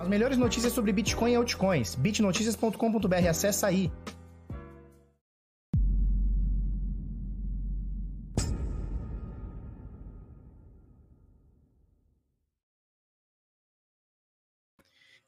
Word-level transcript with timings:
As 0.00 0.08
melhores 0.08 0.38
notícias 0.38 0.72
sobre 0.72 0.92
Bitcoin 0.92 1.32
e 1.32 1.34
altcoins. 1.34 1.94
bitnoticias.com.br, 1.94 3.28
acessa 3.28 3.66
aí. 3.66 3.92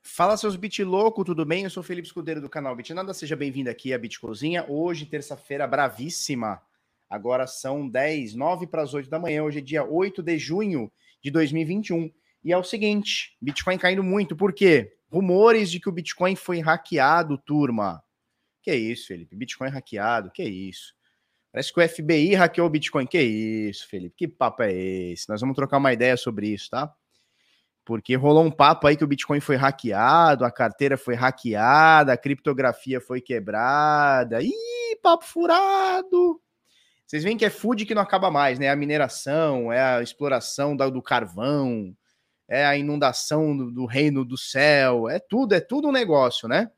Fala 0.01 0.39
seus 0.39 0.57
bit 0.57 0.83
louco, 0.83 1.23
tudo 1.23 1.45
bem? 1.45 1.65
Eu 1.65 1.71
sou 1.71 1.83
Felipe 1.83 2.07
Escudeiro 2.07 2.41
do 2.41 2.49
canal 2.49 2.75
Bitnada, 2.75 3.13
seja 3.13 3.37
bem-vindo 3.37 3.69
aqui 3.69 3.93
à 3.93 3.99
Bitcozinha. 3.99 4.65
Hoje, 4.67 5.05
terça-feira 5.05 5.67
bravíssima. 5.67 6.63
Agora 7.11 7.47
são 7.47 7.87
10, 7.87 8.35
9 8.35 8.67
para 8.67 8.81
as 8.81 8.95
8 8.95 9.11
da 9.11 9.19
manhã. 9.19 9.43
Hoje 9.43 9.59
é 9.59 9.63
dia 9.63 9.85
8 9.85 10.23
de 10.23 10.39
junho 10.39 10.91
de 11.23 11.31
2021. 11.31 12.11
E 12.45 12.53
é 12.53 12.57
o 12.57 12.65
seguinte: 12.65 13.37
Bitcoin 13.41 13.79
caindo 13.79 14.03
muito. 14.03 14.37
Por 14.37 14.53
quê? 14.53 14.93
Rumores 15.11 15.71
de 15.71 15.79
que 15.79 15.89
o 15.89 15.93
Bitcoin 15.93 16.35
foi 16.35 16.61
hackeado, 16.61 17.39
turma. 17.39 18.03
Que 18.63 18.75
isso, 18.75 19.09
Felipe? 19.09 19.37
Bitcoin 19.37 19.69
hackeado, 19.69 20.31
que 20.31 20.43
isso? 20.43 20.95
Parece 21.53 21.73
que 21.73 21.81
o 21.81 21.89
FBI 21.89 22.35
hackeou 22.35 22.67
o 22.67 22.71
Bitcoin. 22.71 23.07
Que 23.07 23.21
isso, 23.21 23.87
Felipe? 23.89 24.15
Que 24.17 24.29
papo 24.29 24.63
é 24.63 24.73
esse? 24.73 25.29
Nós 25.29 25.41
vamos 25.41 25.55
trocar 25.55 25.79
uma 25.79 25.93
ideia 25.93 26.17
sobre 26.17 26.49
isso, 26.49 26.71
tá? 26.71 26.93
Porque 27.85 28.15
rolou 28.15 28.45
um 28.45 28.51
papo 28.51 28.87
aí 28.87 28.97
que 28.97 29.05
o 29.05 29.09
Bitcoin 29.09 29.41
foi 29.41 29.57
hackeado, 29.57 30.45
a 30.45 30.51
carteira 30.51 30.97
foi 30.97 31.15
hackeada, 31.15 32.13
a 32.13 32.17
criptografia 32.17 33.01
foi 33.01 33.21
quebrada. 33.21 34.41
Ih, 34.41 34.97
papo 35.03 35.25
furado! 35.25 36.41
Vocês 37.05 37.25
veem 37.25 37.37
que 37.37 37.45
é 37.45 37.51
food 37.51 37.85
que 37.85 37.95
não 37.95 38.01
acaba 38.01 38.31
mais, 38.31 38.59
né? 38.59 38.71
A 38.71 38.77
mineração, 38.77 39.71
é 39.73 39.83
a 39.83 40.03
exploração 40.03 40.75
do 40.77 41.03
carvão, 41.03 41.95
é 42.49 42.65
a 42.65 42.77
inundação 42.77 43.57
do, 43.57 43.71
do, 43.71 43.87
reino 43.87 44.25
do 44.25 44.37
céu, 44.37 45.09
é 45.09 45.19
tudo, 45.19 45.55
é 45.55 45.61
tudo 45.61 45.89
um 45.89 45.93
negócio, 45.93 46.49
né? 46.49 46.71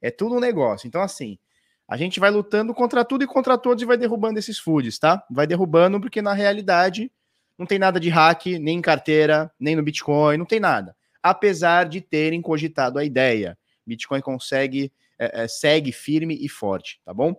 É 0.00 0.10
tudo 0.10 0.36
um 0.36 0.40
negócio. 0.40 0.86
Então, 0.86 1.02
assim, 1.02 1.38
a 1.86 1.96
gente 1.96 2.20
vai 2.20 2.30
lutando 2.30 2.74
contra 2.74 3.04
tudo 3.04 3.24
e 3.24 3.26
contra 3.26 3.58
todos 3.58 3.82
e 3.82 3.86
vai 3.86 3.96
derrubando 3.96 4.38
esses 4.38 4.58
foods, 4.58 4.98
tá? 4.98 5.24
Vai 5.30 5.46
derrubando 5.46 6.00
porque 6.00 6.22
na 6.22 6.32
realidade 6.32 7.10
não 7.58 7.66
tem 7.66 7.78
nada 7.78 7.98
de 7.98 8.08
hack, 8.08 8.46
nem 8.60 8.78
em 8.78 8.82
carteira, 8.82 9.50
nem 9.58 9.74
no 9.74 9.82
Bitcoin, 9.82 10.36
não 10.36 10.46
tem 10.46 10.60
nada. 10.60 10.94
Apesar 11.22 11.88
de 11.88 12.00
terem 12.00 12.40
cogitado 12.40 12.98
a 12.98 13.04
ideia. 13.04 13.58
Bitcoin 13.84 14.20
consegue, 14.20 14.92
é, 15.18 15.44
é, 15.44 15.48
segue 15.48 15.90
firme 15.90 16.38
e 16.40 16.48
forte, 16.48 17.00
tá 17.04 17.12
bom? 17.12 17.34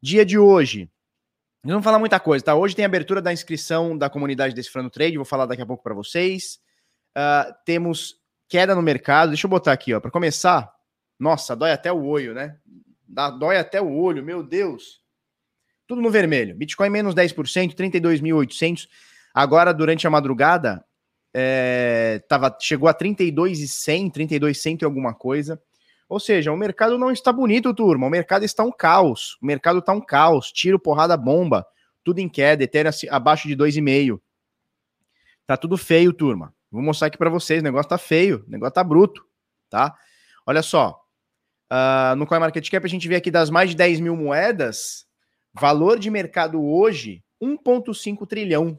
Dia 0.00 0.24
de 0.24 0.38
hoje. 0.38 0.88
Não 1.64 1.72
vamos 1.72 1.84
falar 1.84 1.98
muita 1.98 2.20
coisa, 2.20 2.44
tá? 2.44 2.54
Hoje 2.54 2.76
tem 2.76 2.84
abertura 2.84 3.20
da 3.20 3.32
inscrição 3.32 3.96
da 3.96 4.08
comunidade 4.08 4.54
Decifrando 4.54 4.88
Trade, 4.88 5.16
vou 5.16 5.24
falar 5.24 5.46
daqui 5.46 5.62
a 5.62 5.66
pouco 5.66 5.82
para 5.82 5.94
vocês. 5.94 6.60
Uh, 7.16 7.52
temos 7.64 8.20
queda 8.50 8.74
no 8.74 8.82
mercado. 8.82 9.30
Deixa 9.30 9.46
eu 9.46 9.50
botar 9.50 9.72
aqui, 9.72 9.94
ó. 9.94 10.00
Para 10.00 10.10
começar, 10.10 10.70
nossa, 11.18 11.54
dói 11.54 11.70
até 11.70 11.92
o 11.92 12.04
olho, 12.04 12.34
né? 12.34 12.58
Dá, 13.08 13.30
dói 13.30 13.56
até 13.56 13.80
o 13.80 13.92
olho, 13.92 14.24
meu 14.24 14.42
Deus. 14.42 15.00
Tudo 15.86 16.02
no 16.02 16.10
vermelho. 16.10 16.54
Bitcoin 16.54 16.90
menos 16.90 17.14
10%, 17.14 17.74
32.800. 17.74 18.88
Agora, 19.32 19.72
durante 19.72 20.06
a 20.06 20.10
madrugada, 20.10 20.84
é, 21.32 22.22
tava, 22.28 22.56
chegou 22.60 22.88
a 22.88 22.94
32.100, 22.94 24.12
32.100 24.12 24.82
e 24.82 24.84
alguma 24.84 25.14
coisa. 25.14 25.60
Ou 26.08 26.18
seja, 26.18 26.50
o 26.50 26.56
mercado 26.56 26.98
não 26.98 27.12
está 27.12 27.32
bonito, 27.32 27.72
turma. 27.72 28.06
O 28.06 28.10
mercado 28.10 28.44
está 28.44 28.64
um 28.64 28.72
caos. 28.72 29.38
O 29.40 29.46
mercado 29.46 29.78
está 29.78 29.92
um 29.92 30.00
caos. 30.00 30.50
Tiro, 30.50 30.78
porrada, 30.78 31.16
bomba. 31.16 31.64
Tudo 32.02 32.18
em 32.18 32.28
queda. 32.28 32.64
Ethereum 32.64 32.90
abaixo 33.10 33.46
de 33.46 33.56
2,5. 33.56 34.20
Tá 35.46 35.56
tudo 35.56 35.76
feio, 35.76 36.12
turma. 36.12 36.52
Vou 36.70 36.82
mostrar 36.82 37.08
aqui 37.08 37.18
para 37.18 37.30
vocês, 37.30 37.60
o 37.60 37.64
negócio 37.64 37.88
tá 37.88 37.98
feio, 37.98 38.44
o 38.46 38.50
negócio 38.50 38.74
tá 38.74 38.84
bruto, 38.84 39.24
tá? 39.68 39.94
Olha 40.46 40.62
só, 40.62 41.00
uh, 41.70 42.14
no 42.16 42.26
CoinMarketCap 42.26 42.84
a 42.84 42.88
gente 42.88 43.08
vê 43.08 43.16
aqui 43.16 43.30
das 43.30 43.50
mais 43.50 43.70
de 43.70 43.76
10 43.76 44.00
mil 44.00 44.16
moedas, 44.16 45.06
valor 45.52 45.98
de 45.98 46.10
mercado 46.10 46.62
hoje, 46.62 47.24
1,5 47.42 48.26
trilhão, 48.26 48.78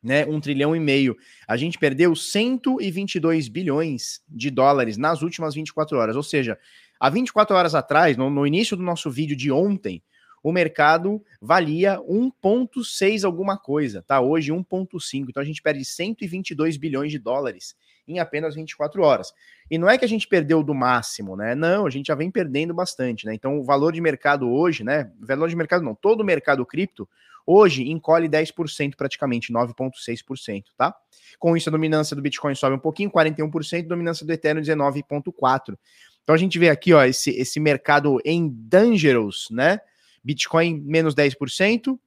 né? 0.00 0.24
1 0.24 0.40
trilhão 0.40 0.76
e 0.76 0.80
meio. 0.80 1.16
A 1.48 1.56
gente 1.56 1.78
perdeu 1.78 2.14
122 2.14 3.48
bilhões 3.48 4.20
de 4.28 4.50
dólares 4.50 4.96
nas 4.96 5.22
últimas 5.22 5.54
24 5.54 5.98
horas, 5.98 6.14
ou 6.14 6.22
seja, 6.22 6.58
há 7.00 7.10
24 7.10 7.56
horas 7.56 7.74
atrás, 7.74 8.16
no, 8.16 8.30
no 8.30 8.46
início 8.46 8.76
do 8.76 8.82
nosso 8.84 9.10
vídeo 9.10 9.36
de 9.36 9.50
ontem, 9.50 10.00
o 10.44 10.52
mercado 10.52 11.24
valia 11.40 11.98
1,6 12.00 13.24
alguma 13.24 13.56
coisa, 13.56 14.02
tá? 14.02 14.20
Hoje 14.20 14.52
1,5. 14.52 15.24
Então 15.30 15.42
a 15.42 15.46
gente 15.46 15.62
perde 15.62 15.82
122 15.86 16.76
bilhões 16.76 17.10
de 17.10 17.18
dólares 17.18 17.74
em 18.06 18.18
apenas 18.18 18.54
24 18.54 19.02
horas. 19.02 19.32
E 19.70 19.78
não 19.78 19.88
é 19.88 19.96
que 19.96 20.04
a 20.04 20.08
gente 20.08 20.28
perdeu 20.28 20.62
do 20.62 20.74
máximo, 20.74 21.34
né? 21.34 21.54
Não, 21.54 21.86
a 21.86 21.90
gente 21.90 22.08
já 22.08 22.14
vem 22.14 22.30
perdendo 22.30 22.74
bastante, 22.74 23.24
né? 23.24 23.32
Então 23.32 23.58
o 23.58 23.64
valor 23.64 23.94
de 23.94 24.02
mercado 24.02 24.46
hoje, 24.50 24.84
né? 24.84 25.10
Valor 25.18 25.48
de 25.48 25.56
mercado 25.56 25.82
não, 25.82 25.94
todo 25.94 26.20
o 26.20 26.24
mercado 26.24 26.64
cripto 26.66 27.08
hoje 27.46 27.90
encolhe 27.90 28.28
10% 28.28 28.96
praticamente, 28.96 29.50
9,6%, 29.50 30.64
tá? 30.76 30.94
Com 31.38 31.56
isso 31.56 31.70
a 31.70 31.72
dominância 31.72 32.14
do 32.14 32.20
Bitcoin 32.20 32.54
sobe 32.54 32.76
um 32.76 32.78
pouquinho, 32.78 33.10
41%, 33.10 33.86
dominância 33.86 34.26
do 34.26 34.32
Ethereum 34.32 34.62
19,4%. 34.62 35.74
Então 36.22 36.34
a 36.34 36.38
gente 36.38 36.58
vê 36.58 36.68
aqui, 36.68 36.92
ó, 36.92 37.02
esse, 37.02 37.30
esse 37.30 37.58
mercado 37.58 38.18
em 38.26 38.46
dangerous, 38.46 39.48
né? 39.50 39.80
Bitcoin 40.24 40.80
menos 40.80 41.14
10%, 41.14 41.98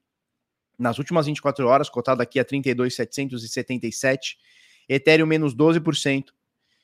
nas 0.78 0.98
últimas 0.98 1.26
24 1.26 1.68
horas, 1.68 1.90
cotado 1.90 2.22
aqui 2.22 2.40
a 2.40 2.46
32,777. 2.46 4.38
Ethereum 4.90 5.26
menos 5.28 5.56
12%, 5.56 6.26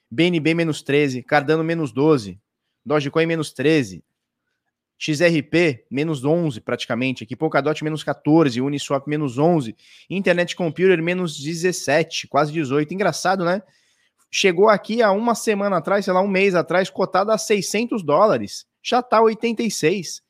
BNB 0.10 0.54
menos 0.54 0.84
13%, 0.84 1.24
Cardano 1.24 1.64
menos 1.64 1.94
12%, 1.94 2.38
Dogecoin 2.86 3.26
menos 3.26 3.54
13%, 3.54 4.04
XRP 4.98 5.86
menos 5.90 6.24
11 6.24 6.62
praticamente, 6.62 7.24
aqui 7.24 7.36
Polkadot 7.36 7.84
menos 7.84 8.04
14, 8.04 8.62
Uniswap 8.62 9.08
menos 9.08 9.38
11, 9.38 9.76
Internet 10.10 10.56
Computer 10.56 11.02
menos 11.02 11.38
17, 11.38 12.28
quase 12.28 12.54
18. 12.54 12.94
Engraçado, 12.94 13.44
né? 13.44 13.62
Chegou 14.32 14.70
aqui 14.70 15.02
há 15.02 15.12
uma 15.12 15.36
semana 15.36 15.78
atrás, 15.78 16.06
sei 16.06 16.14
lá, 16.14 16.22
um 16.22 16.28
mês 16.28 16.56
atrás, 16.56 16.90
cotado 16.90 17.32
a 17.32 17.38
600 17.38 18.04
dólares. 18.04 18.66
Já 18.82 19.02
tá 19.02 19.22
86. 19.22 20.24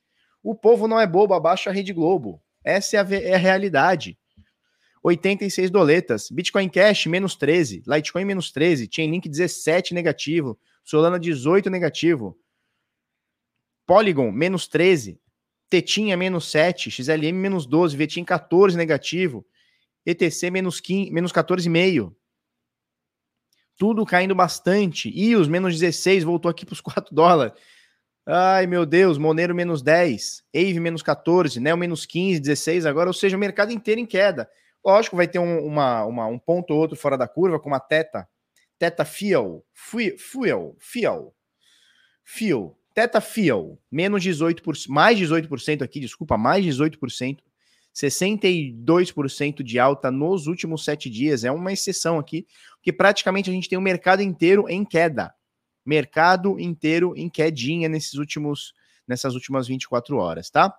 O 0.43 0.53
povo 0.53 0.87
não 0.87 0.99
é 0.99 1.07
bobo, 1.07 1.33
abaixa 1.33 1.69
a 1.69 1.73
Rede 1.73 1.93
Globo. 1.93 2.41
Essa 2.63 2.97
é 2.97 2.99
a, 2.99 3.15
é 3.15 3.33
a 3.35 3.37
realidade. 3.37 4.17
86 5.01 5.69
doletas. 5.69 6.29
Bitcoin 6.29 6.69
Cash, 6.69 7.07
menos 7.07 7.35
13. 7.35 7.83
Litecoin, 7.87 8.25
menos 8.25 8.51
13. 8.51 8.89
Chainlink, 8.91 9.27
17 9.29 9.93
negativo. 9.93 10.59
Solana, 10.83 11.19
18 11.19 11.69
negativo. 11.69 12.37
Polygon, 13.85 14.31
menos 14.31 14.67
13. 14.67 15.19
Tetinha, 15.69 16.15
menos 16.15 16.49
7. 16.49 16.89
XLM, 16.89 17.33
menos 17.33 17.65
12. 17.65 17.97
Vetim, 17.97 18.23
14 18.23 18.77
negativo. 18.77 19.45
ETC, 20.05 20.49
menos, 20.51 20.79
15, 20.79 21.11
menos 21.11 21.31
14,5. 21.31 22.13
Tudo 23.77 24.05
caindo 24.05 24.35
bastante. 24.35 25.09
E 25.13 25.35
os 25.35 25.47
menos 25.47 25.77
16 25.77 26.23
voltou 26.23 26.49
aqui 26.49 26.65
para 26.65 26.73
os 26.73 26.81
4 26.81 27.13
dólares. 27.13 27.53
Ai, 28.25 28.66
meu 28.67 28.85
Deus, 28.85 29.17
Monero 29.17 29.53
menos 29.53 29.81
10, 29.81 30.45
Ave 30.56 30.79
menos 30.79 31.03
14, 31.03 31.59
Neo 31.59 31.75
menos 31.75 32.06
15, 32.06 32.39
16 32.39 32.85
agora, 32.85 33.09
ou 33.09 33.13
seja, 33.13 33.35
o 33.35 33.39
mercado 33.39 33.73
inteiro 33.73 34.00
em 34.00 34.06
queda. 34.06 34.50
Lógico, 34.84 35.17
vai 35.17 35.28
ter 35.28 35.39
um, 35.39 35.66
uma, 35.66 36.06
uma, 36.06 36.25
um 36.28 36.39
ponto 36.39 36.73
ou 36.73 36.79
outro 36.79 36.95
fora 36.95 37.17
da 37.17 37.28
curva, 37.28 37.59
como 37.59 37.75
a 37.75 37.81
Teta, 37.81 38.28
Teta 38.79 39.03
Fuel, 39.03 39.66
Fuel, 39.73 40.16
Fuel, 40.79 41.35
Fuel, 42.23 42.78
Teta 42.94 43.19
Fuel, 43.19 43.78
menos 43.91 44.23
18%, 44.23 44.88
mais 44.88 45.19
18% 45.19 45.81
aqui, 45.81 46.00
desculpa, 46.00 46.38
mais 46.38 46.66
18%, 46.66 47.39
62% 47.94 49.63
de 49.63 49.79
alta 49.79 50.09
nos 50.09 50.47
últimos 50.47 50.85
sete 50.85 51.09
dias, 51.09 51.44
é 51.44 51.51
uma 51.51 51.73
exceção 51.73 52.17
aqui, 52.17 52.47
porque 52.75 52.94
praticamente 52.94 53.50
a 53.50 53.53
gente 53.53 53.67
tem 53.67 53.78
o 53.78 53.81
mercado 53.81 54.22
inteiro 54.22 54.65
em 54.69 54.86
queda 54.86 55.33
mercado 55.85 56.59
inteiro 56.59 57.13
em 57.15 57.30
quedinha 57.30 57.89
nesses 57.89 58.15
últimos, 58.15 58.74
nessas 59.07 59.33
últimas 59.35 59.68
24 59.68 60.18
horas, 60.18 60.50
tá? 60.50 60.74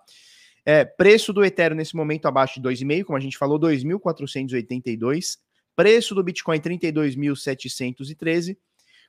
É, 0.65 0.83
preço 0.83 1.31
do 1.31 1.45
Ethereum 1.45 1.77
nesse 1.77 1.95
momento 1.95 2.27
abaixo 2.27 2.59
de 2.59 2.67
2,5, 2.67 3.03
como 3.03 3.17
a 3.17 3.21
gente 3.21 3.37
falou, 3.37 3.59
2.482. 3.59 5.37
Preço 5.75 6.15
do 6.15 6.23
Bitcoin 6.23 6.59
32.713. 6.59 8.57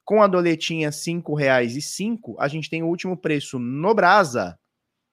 Com 0.04 0.22
a 0.22 0.26
doletinha 0.26 0.90
R$ 0.90 0.94
5,05, 0.94 2.37
a 2.38 2.46
gente 2.46 2.69
tem 2.69 2.82
o 2.82 2.87
último 2.87 3.16
preço 3.16 3.58
no 3.58 3.94
Brasa. 3.94 4.58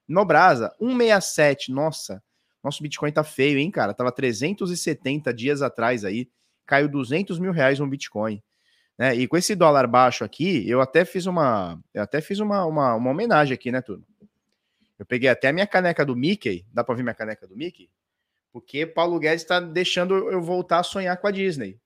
No 0.07 0.25
Brasa, 0.25 0.75
167. 0.79 1.71
Nossa, 1.71 2.21
nosso 2.63 2.83
Bitcoin 2.83 3.11
tá 3.11 3.23
feio, 3.23 3.57
hein, 3.57 3.71
cara? 3.71 3.93
Tava 3.93 4.11
370 4.11 5.33
dias 5.33 5.61
atrás 5.61 6.05
aí. 6.05 6.29
Caiu 6.65 6.87
200 6.87 7.39
mil 7.39 7.51
reais 7.51 7.79
um 7.79 7.89
Bitcoin. 7.89 8.41
Né? 8.97 9.15
E 9.15 9.27
com 9.27 9.37
esse 9.37 9.55
dólar 9.55 9.87
baixo 9.87 10.23
aqui, 10.23 10.67
eu 10.69 10.81
até 10.81 11.03
fiz 11.03 11.25
uma, 11.25 11.79
eu 11.93 12.03
até 12.03 12.21
fiz 12.21 12.39
uma, 12.39 12.65
uma, 12.65 12.95
uma 12.95 13.11
homenagem 13.11 13.53
aqui, 13.53 13.71
né, 13.71 13.81
tudo. 13.81 14.05
Eu 14.97 15.05
peguei 15.05 15.29
até 15.29 15.47
a 15.47 15.53
minha 15.53 15.67
caneca 15.67 16.05
do 16.05 16.15
Mickey, 16.15 16.65
dá 16.71 16.83
para 16.83 16.95
ver 16.95 17.03
minha 17.03 17.15
caneca 17.15 17.47
do 17.47 17.55
Mickey? 17.55 17.89
Porque 18.51 18.85
Paulo 18.85 19.19
Guedes 19.19 19.41
está 19.41 19.59
deixando 19.59 20.29
eu 20.29 20.41
voltar 20.41 20.79
a 20.79 20.83
sonhar 20.83 21.17
com 21.17 21.27
a 21.27 21.31
Disney. 21.31 21.79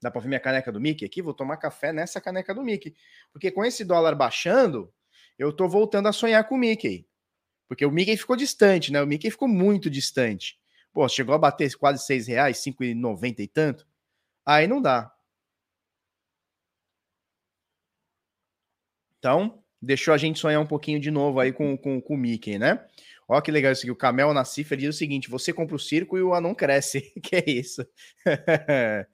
Dá 0.00 0.10
para 0.10 0.20
ver 0.22 0.28
minha 0.28 0.40
caneca 0.40 0.72
do 0.72 0.80
Mickey 0.80 1.04
aqui? 1.04 1.20
Vou 1.20 1.34
tomar 1.34 1.58
café 1.58 1.92
nessa 1.92 2.20
caneca 2.20 2.54
do 2.54 2.62
Mickey. 2.62 2.94
Porque 3.32 3.50
com 3.50 3.64
esse 3.64 3.84
dólar 3.84 4.14
baixando, 4.14 4.92
eu 5.38 5.52
tô 5.52 5.68
voltando 5.68 6.08
a 6.08 6.12
sonhar 6.12 6.42
com 6.44 6.54
o 6.54 6.58
Mickey. 6.58 7.06
Porque 7.68 7.84
o 7.84 7.90
Mickey 7.90 8.16
ficou 8.16 8.34
distante, 8.34 8.90
né? 8.90 9.02
O 9.02 9.06
Mickey 9.06 9.30
ficou 9.30 9.46
muito 9.46 9.90
distante. 9.90 10.58
Pô, 10.92 11.06
chegou 11.08 11.34
a 11.34 11.38
bater 11.38 11.74
quase 11.76 12.04
6 12.06 12.28
reais, 12.28 12.58
5,90 12.58 13.40
e 13.40 13.46
tanto. 13.46 13.86
Aí 14.46 14.66
não 14.66 14.80
dá. 14.80 15.12
Então, 19.18 19.62
deixou 19.80 20.14
a 20.14 20.18
gente 20.18 20.38
sonhar 20.38 20.60
um 20.60 20.66
pouquinho 20.66 21.00
de 21.00 21.10
novo 21.10 21.40
aí 21.40 21.52
com, 21.52 21.76
com, 21.76 22.00
com 22.00 22.14
o 22.14 22.18
Mickey, 22.18 22.58
né? 22.58 22.84
Olha 23.28 23.42
que 23.42 23.50
legal 23.50 23.72
isso 23.72 23.82
aqui. 23.82 23.90
O 23.90 23.96
Camel 23.96 24.32
na 24.32 24.44
cifra 24.44 24.76
diz 24.76 24.94
o 24.94 24.98
seguinte: 24.98 25.28
você 25.28 25.52
compra 25.52 25.76
o 25.76 25.78
circo 25.78 26.16
e 26.16 26.22
o 26.22 26.32
anão 26.34 26.54
cresce. 26.54 27.12
que 27.22 27.36
é 27.36 27.44
isso? 27.46 27.86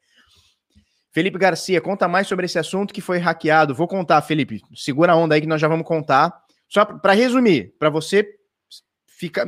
Felipe 1.13 1.39
Garcia, 1.39 1.81
conta 1.81 2.09
mais 2.09 2.27
sobre 2.27 2.47
esse 2.47 2.59
assunto 2.59 2.93
que 2.93 3.01
foi 3.01 3.19
hackeado. 3.19 3.75
Vou 3.75 3.87
contar, 3.87 4.21
Felipe. 4.23 4.61
Segura 4.75 5.13
a 5.13 5.17
onda 5.17 5.35
aí 5.35 5.41
que 5.41 5.47
nós 5.47 5.61
já 5.61 5.69
vamos 5.69 5.87
contar. 5.87 6.33
Só 6.69 6.85
para 6.85 7.13
resumir, 7.13 7.73
para 7.79 7.89
você 7.89 8.29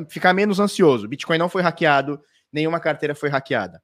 ficar, 0.09 0.33
menos 0.33 0.61
ansioso. 0.61 1.09
Bitcoin 1.09 1.39
não 1.39 1.49
foi 1.49 1.63
hackeado, 1.63 2.21
nenhuma 2.53 2.79
carteira 2.79 3.15
foi 3.15 3.29
hackeada. 3.29 3.83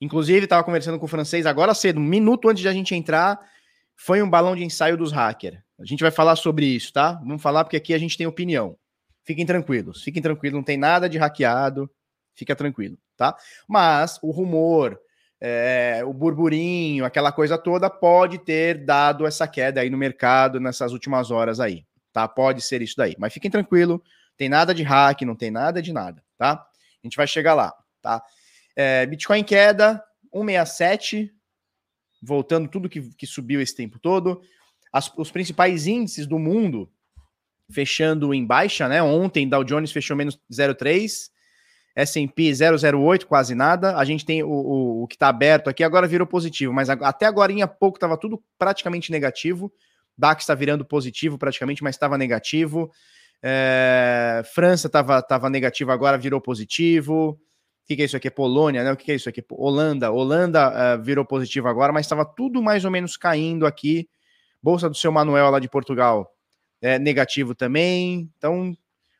Inclusive, 0.00 0.44
estava 0.44 0.64
conversando 0.64 0.98
com 0.98 1.04
o 1.04 1.08
francês 1.08 1.46
agora 1.46 1.74
cedo, 1.74 2.00
um 2.00 2.04
minuto 2.04 2.48
antes 2.48 2.62
de 2.62 2.68
a 2.68 2.72
gente 2.72 2.94
entrar, 2.94 3.38
foi 4.04 4.20
um 4.20 4.28
balão 4.28 4.56
de 4.56 4.64
ensaio 4.64 4.96
dos 4.96 5.12
hackers. 5.12 5.58
A 5.78 5.84
gente 5.84 6.00
vai 6.02 6.10
falar 6.10 6.34
sobre 6.34 6.66
isso, 6.66 6.92
tá? 6.92 7.12
Vamos 7.24 7.40
falar 7.40 7.62
porque 7.62 7.76
aqui 7.76 7.94
a 7.94 7.98
gente 7.98 8.18
tem 8.18 8.26
opinião. 8.26 8.76
Fiquem 9.24 9.46
tranquilos, 9.46 10.02
fiquem 10.02 10.20
tranquilos, 10.20 10.56
não 10.56 10.64
tem 10.64 10.76
nada 10.76 11.08
de 11.08 11.18
hackeado, 11.18 11.88
fica 12.34 12.56
tranquilo, 12.56 12.98
tá? 13.16 13.36
Mas 13.68 14.18
o 14.20 14.32
rumor, 14.32 14.98
é, 15.40 16.02
o 16.04 16.12
burburinho, 16.12 17.04
aquela 17.04 17.30
coisa 17.30 17.56
toda, 17.56 17.88
pode 17.88 18.38
ter 18.38 18.84
dado 18.84 19.24
essa 19.24 19.46
queda 19.46 19.80
aí 19.80 19.88
no 19.88 19.96
mercado 19.96 20.58
nessas 20.58 20.92
últimas 20.92 21.30
horas 21.30 21.60
aí, 21.60 21.86
tá? 22.12 22.26
Pode 22.26 22.60
ser 22.60 22.82
isso 22.82 22.96
daí. 22.96 23.14
Mas 23.16 23.32
fiquem 23.32 23.52
tranquilo, 23.52 24.02
tem 24.36 24.48
nada 24.48 24.74
de 24.74 24.82
hack, 24.82 25.22
não 25.22 25.36
tem 25.36 25.52
nada 25.52 25.80
de 25.80 25.92
nada, 25.92 26.20
tá? 26.36 26.54
A 26.54 27.06
gente 27.06 27.16
vai 27.16 27.28
chegar 27.28 27.54
lá, 27.54 27.72
tá? 28.00 28.20
É, 28.74 29.06
Bitcoin 29.06 29.44
queda, 29.44 30.02
167, 30.32 31.32
voltando 32.22 32.68
tudo 32.68 32.88
que, 32.88 33.00
que 33.16 33.26
subiu 33.26 33.60
esse 33.60 33.74
tempo 33.74 33.98
todo. 33.98 34.40
As, 34.92 35.12
os 35.16 35.30
principais 35.30 35.86
índices 35.86 36.26
do 36.26 36.38
mundo 36.38 36.88
fechando 37.70 38.32
em 38.32 38.46
baixa, 38.46 38.88
né? 38.88 39.02
Ontem 39.02 39.48
Dow 39.48 39.64
Jones 39.64 39.90
fechou 39.90 40.16
menos 40.16 40.38
0,3, 40.52 41.30
S&P 41.96 42.52
008, 42.52 43.26
quase 43.26 43.54
nada. 43.54 43.96
A 43.96 44.04
gente 44.04 44.24
tem 44.24 44.42
o, 44.42 44.48
o, 44.48 45.02
o 45.02 45.06
que 45.08 45.16
está 45.16 45.28
aberto 45.28 45.68
aqui, 45.68 45.82
agora 45.82 46.06
virou 46.06 46.26
positivo, 46.26 46.72
mas 46.72 46.88
até 46.88 47.26
agora 47.26 47.50
em 47.50 47.66
pouco 47.66 47.96
estava 47.96 48.16
tudo 48.16 48.42
praticamente 48.58 49.10
negativo. 49.10 49.72
DAX 50.16 50.42
está 50.42 50.54
virando 50.54 50.84
positivo 50.84 51.38
praticamente, 51.38 51.82
mas 51.82 51.94
estava 51.94 52.18
negativo. 52.18 52.90
É, 53.42 54.42
França 54.54 54.86
estava 54.86 55.20
tava 55.22 55.50
negativo, 55.50 55.90
agora 55.90 56.18
virou 56.18 56.40
positivo. 56.40 57.40
O 57.82 57.86
que, 57.86 57.96
que, 57.96 58.02
é 58.02 58.04
isso 58.04 58.16
aqui? 58.16 58.30
Polônia, 58.30 58.84
né? 58.84 58.92
O 58.92 58.96
que, 58.96 59.04
que 59.04 59.12
é 59.12 59.14
isso 59.16 59.28
aqui? 59.28 59.44
Holanda. 59.50 60.10
Holanda 60.10 60.70
uh, 60.70 61.02
virou 61.02 61.24
positivo 61.24 61.68
agora, 61.68 61.92
mas 61.92 62.06
estava 62.06 62.24
tudo 62.24 62.62
mais 62.62 62.84
ou 62.84 62.90
menos 62.90 63.16
caindo 63.16 63.66
aqui. 63.66 64.08
Bolsa 64.62 64.88
do 64.88 64.94
seu 64.94 65.10
Manuel 65.10 65.50
lá 65.50 65.58
de 65.58 65.68
Portugal 65.68 66.32
é, 66.80 66.98
negativo 66.98 67.54
também. 67.54 68.30
Então, 68.38 68.76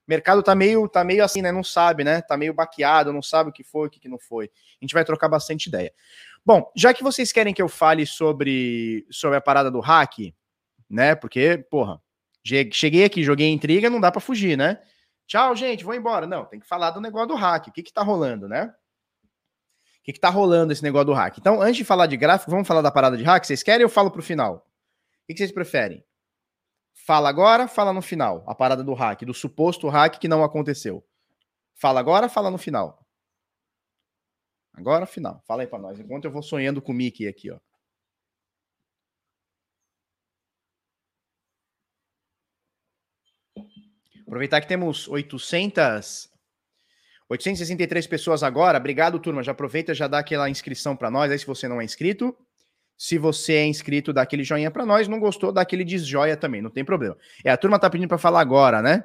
mercado 0.07 0.43
tá 0.43 0.55
meio, 0.55 0.89
tá 0.89 1.03
meio 1.03 1.25
assim, 1.25 1.43
né? 1.43 1.51
Não 1.51 1.65
sabe, 1.65 2.05
né? 2.05 2.23
Tá 2.23 2.37
meio 2.37 2.55
baqueado, 2.55 3.13
não 3.13 3.23
sabe 3.23 3.51
o 3.51 3.53
que 3.53 3.65
foi, 3.65 3.89
o 3.89 3.91
que 3.91 4.09
não 4.09 4.19
foi. 4.19 4.47
A 4.47 4.85
gente 4.85 4.95
vai 4.95 5.05
trocar 5.05 5.29
bastante 5.29 5.67
ideia. 5.67 5.93
Bom, 6.45 6.71
já 6.77 6.93
que 6.95 7.03
vocês 7.03 7.33
querem 7.33 7.55
que 7.55 7.63
eu 7.63 7.69
fale 7.69 8.05
sobre, 8.05 9.07
sobre 9.11 9.37
a 9.37 9.41
parada 9.41 9.71
do 9.71 9.81
hack, 9.81 10.35
né? 10.91 11.15
Porque, 11.15 11.59
porra, 11.71 12.01
cheguei 12.73 13.05
aqui, 13.05 13.23
joguei 13.23 13.49
intriga, 13.49 13.89
não 13.89 14.01
dá 14.01 14.11
para 14.11 14.21
fugir, 14.21 14.57
né? 14.57 14.79
Tchau, 15.27 15.55
gente, 15.57 15.85
vou 15.85 15.95
embora. 15.95 16.27
Não, 16.27 16.45
tem 16.45 16.61
que 16.61 16.67
falar 16.67 16.91
do 16.91 17.01
negócio 17.01 17.29
do 17.29 17.35
hack. 17.35 17.69
O 17.69 17.73
que 17.73 17.83
que 17.83 17.93
tá 17.93 18.03
rolando, 18.03 18.49
né? 18.49 18.75
O 20.01 20.05
que 20.05 20.13
que 20.13 20.21
tá 20.21 20.29
rolando 20.29 20.73
esse 20.73 20.83
negócio 20.83 21.07
do 21.07 21.13
hack? 21.13 21.39
Então, 21.39 21.63
antes 21.63 21.77
de 21.77 21.85
falar 21.85 22.07
de 22.07 22.17
gráfico, 22.17 22.51
vamos 22.51 22.67
falar 22.67 22.83
da 22.83 22.91
parada 22.91 23.17
de 23.17 23.23
hack? 23.23 23.45
Vocês 23.45 23.63
querem 23.63 23.85
ou 23.85 23.89
eu 23.89 23.95
falo 23.95 24.11
pro 24.11 24.23
final? 24.23 24.57
O 24.57 25.27
que, 25.27 25.35
que 25.35 25.39
vocês 25.39 25.53
preferem? 25.53 26.05
Fala 26.93 27.29
agora, 27.29 27.67
fala 27.67 27.93
no 27.93 28.03
final. 28.03 28.45
A 28.47 28.55
parada 28.55 28.83
do 28.83 28.95
hack, 28.95 29.23
do 29.23 29.33
suposto 29.33 29.89
hack 29.89 30.19
que 30.19 30.29
não 30.29 30.45
aconteceu. 30.45 31.05
Fala 31.75 32.01
agora, 32.01 32.29
fala 32.29 32.51
no 32.51 32.59
final. 32.59 33.05
Agora, 34.75 35.07
final. 35.07 35.43
Fala 35.47 35.63
aí 35.63 35.67
pra 35.67 35.79
nós. 35.79 35.99
Enquanto 35.99 36.25
eu 36.25 36.31
vou 36.31 36.43
sonhando 36.43 36.81
com 36.81 36.93
o 36.93 36.95
Mickey 36.95 37.29
aqui, 37.29 37.51
ó. 37.51 37.59
Aproveitar 44.33 44.63
que 44.63 44.67
temos 44.67 45.07
800 45.09 46.31
863 47.29 48.07
pessoas 48.07 48.43
agora. 48.43 48.79
Obrigado, 48.79 49.21
turma. 49.21 49.43
Já 49.43 49.53
aproveita, 49.53 49.93
já 49.93 50.09
dá 50.09 50.21
aquela 50.21 50.49
inscrição 50.49 50.97
para 50.97 51.11
nós 51.11 51.31
aí 51.31 51.39
se 51.39 51.47
você 51.47 51.69
não 51.69 51.83
é 51.83 51.85
inscrito. 51.85 52.35
Se 52.97 53.19
você 53.19 53.57
é 53.57 53.67
inscrito, 53.67 54.11
dá 54.11 54.23
aquele 54.23 54.43
joinha 54.43 54.71
para 54.71 54.87
nós. 54.87 55.07
Não 55.07 55.21
gostou, 55.21 55.53
dá 55.53 55.61
aquele 55.61 55.85
desjoia 55.85 56.35
também, 56.35 56.63
não 56.63 56.71
tem 56.71 56.83
problema. 56.83 57.15
É, 57.45 57.51
a 57.51 57.59
turma 57.59 57.79
tá 57.79 57.91
pedindo 57.91 58.09
para 58.09 58.17
falar 58.17 58.41
agora, 58.41 58.81
né? 58.81 59.05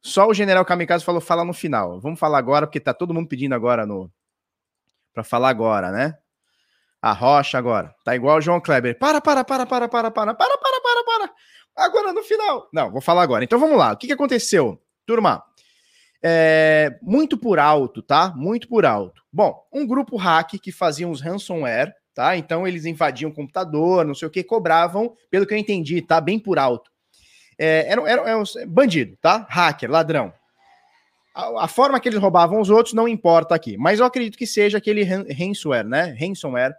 Só 0.00 0.28
o 0.28 0.34
General 0.34 0.64
Kamikaze 0.64 1.04
falou 1.04 1.20
fala 1.20 1.44
no 1.44 1.52
final. 1.52 2.00
Vamos 2.00 2.20
falar 2.20 2.38
agora, 2.38 2.64
porque 2.64 2.78
tá 2.78 2.94
todo 2.94 3.12
mundo 3.12 3.26
pedindo 3.26 3.56
agora 3.56 3.84
no 3.84 4.08
para 5.12 5.24
falar 5.24 5.48
agora, 5.48 5.90
né? 5.90 6.16
A 7.00 7.12
Rocha 7.12 7.58
agora. 7.58 7.92
Tá 8.04 8.14
igual 8.14 8.38
o 8.38 8.40
João 8.40 8.60
Kleber. 8.60 8.96
Para, 8.96 9.20
para, 9.20 9.42
para, 9.42 9.66
para, 9.66 9.88
para, 9.88 10.10
para, 10.12 10.34
para, 10.36 10.36
para, 10.36 10.80
para, 10.80 11.04
para. 11.04 11.34
Agora 11.76 12.12
no 12.12 12.22
final. 12.22 12.68
Não, 12.72 12.90
vou 12.90 13.00
falar 13.00 13.22
agora. 13.22 13.44
Então 13.44 13.58
vamos 13.58 13.78
lá. 13.78 13.92
O 13.92 13.96
que, 13.96 14.06
que 14.06 14.12
aconteceu? 14.12 14.80
Turma, 15.06 15.42
é, 16.22 16.98
muito 17.02 17.36
por 17.36 17.58
alto, 17.58 18.02
tá? 18.02 18.32
Muito 18.36 18.68
por 18.68 18.84
alto. 18.84 19.22
Bom, 19.32 19.66
um 19.72 19.86
grupo 19.86 20.16
hack 20.16 20.52
que 20.60 20.70
fazia 20.70 21.08
uns 21.08 21.20
ransomware 21.20 21.94
tá? 22.14 22.36
Então 22.36 22.66
eles 22.66 22.84
invadiam 22.84 23.30
o 23.30 23.34
computador, 23.34 24.04
não 24.04 24.14
sei 24.14 24.28
o 24.28 24.30
que, 24.30 24.42
cobravam, 24.42 25.14
pelo 25.30 25.46
que 25.46 25.54
eu 25.54 25.58
entendi, 25.58 26.00
tá? 26.02 26.20
Bem 26.20 26.38
por 26.38 26.58
alto. 26.58 26.90
É, 27.58 27.90
era, 27.90 28.00
era, 28.08 28.22
era 28.22 28.38
um 28.38 28.44
bandido, 28.68 29.16
tá? 29.20 29.46
Hacker, 29.48 29.90
ladrão. 29.90 30.32
A, 31.34 31.64
a, 31.64 31.68
forma 31.68 31.98
que 31.98 32.08
eles 32.08 32.20
roubavam 32.20 32.60
os 32.60 32.70
outros 32.70 32.94
não 32.94 33.08
importa 33.08 33.54
aqui, 33.54 33.76
mas 33.78 34.00
eu 34.00 34.06
acredito 34.06 34.36
que 34.36 34.46
seja 34.46 34.78
aquele 34.78 35.02
ransomware, 35.02 35.86
né? 35.86 36.16
Ransomware 36.18 36.74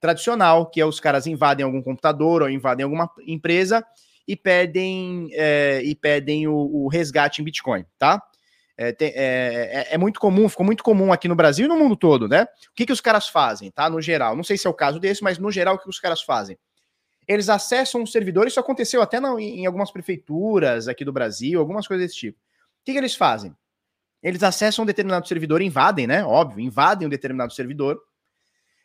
tradicional, 0.00 0.66
que 0.66 0.80
é 0.80 0.86
os 0.86 0.98
caras 0.98 1.26
invadem 1.26 1.64
algum 1.64 1.82
computador 1.82 2.42
ou 2.42 2.50
invadem 2.50 2.82
alguma 2.82 3.08
empresa 3.26 3.84
e 4.26 4.36
pedem, 4.36 5.28
é, 5.32 5.82
e 5.82 5.94
pedem 5.94 6.46
o, 6.46 6.54
o 6.54 6.88
resgate 6.88 7.40
em 7.40 7.44
Bitcoin, 7.44 7.84
tá? 7.98 8.22
É, 8.76 8.92
tem, 8.92 9.08
é, 9.10 9.86
é, 9.90 9.94
é, 9.94 9.98
muito 9.98 10.18
comum, 10.18 10.48
ficou 10.48 10.64
muito 10.64 10.82
comum 10.82 11.12
aqui 11.12 11.28
no 11.28 11.36
Brasil 11.36 11.66
e 11.66 11.68
no 11.68 11.78
mundo 11.78 11.94
todo, 11.94 12.26
né? 12.26 12.44
O 12.44 12.74
que, 12.74 12.86
que 12.86 12.92
os 12.92 13.00
caras 13.00 13.28
fazem, 13.28 13.70
tá? 13.70 13.88
No 13.90 14.00
geral, 14.00 14.34
não 14.34 14.42
sei 14.42 14.56
se 14.56 14.66
é 14.66 14.70
o 14.70 14.74
caso 14.74 14.98
desse, 14.98 15.22
mas 15.22 15.38
no 15.38 15.50
geral, 15.50 15.74
o 15.74 15.78
que 15.78 15.88
os 15.88 16.00
caras 16.00 16.22
fazem? 16.22 16.58
Eles 17.28 17.48
acessam 17.48 18.00
um 18.00 18.06
servidor, 18.06 18.46
isso 18.46 18.58
aconteceu 18.58 19.02
até 19.02 19.20
na, 19.20 19.40
em 19.40 19.66
algumas 19.66 19.90
prefeituras 19.90 20.88
aqui 20.88 21.04
do 21.04 21.12
Brasil, 21.12 21.60
algumas 21.60 21.86
coisas 21.86 22.06
desse 22.06 22.18
tipo. 22.18 22.38
O 22.38 22.84
que, 22.84 22.92
que 22.92 22.98
eles 22.98 23.14
fazem? 23.14 23.54
Eles 24.22 24.42
acessam 24.42 24.84
um 24.84 24.86
determinado 24.86 25.28
servidor, 25.28 25.60
invadem, 25.62 26.06
né? 26.06 26.24
Óbvio, 26.24 26.60
invadem 26.60 27.06
um 27.06 27.10
determinado 27.10 27.52
servidor, 27.52 28.00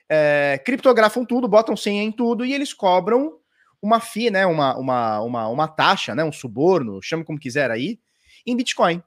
é, 0.10 0.62
criptografam 0.64 1.26
tudo, 1.26 1.48
botam 1.48 1.76
senha 1.76 2.04
em 2.04 2.12
tudo 2.12 2.46
e 2.46 2.54
eles 2.54 2.74
cobram 2.74 3.38
uma 3.82 4.00
FII, 4.00 4.32
né? 4.32 4.46
Uma, 4.46 4.78
uma, 4.78 5.22
uma, 5.22 5.48
uma 5.48 5.68
taxa, 5.68 6.16
né? 6.16 6.24
Um 6.24 6.32
suborno, 6.32 7.02
chame 7.02 7.24
como 7.24 7.40
quiser 7.40 7.72
aí, 7.72 8.00
em 8.46 8.56
Bitcoin 8.56 9.02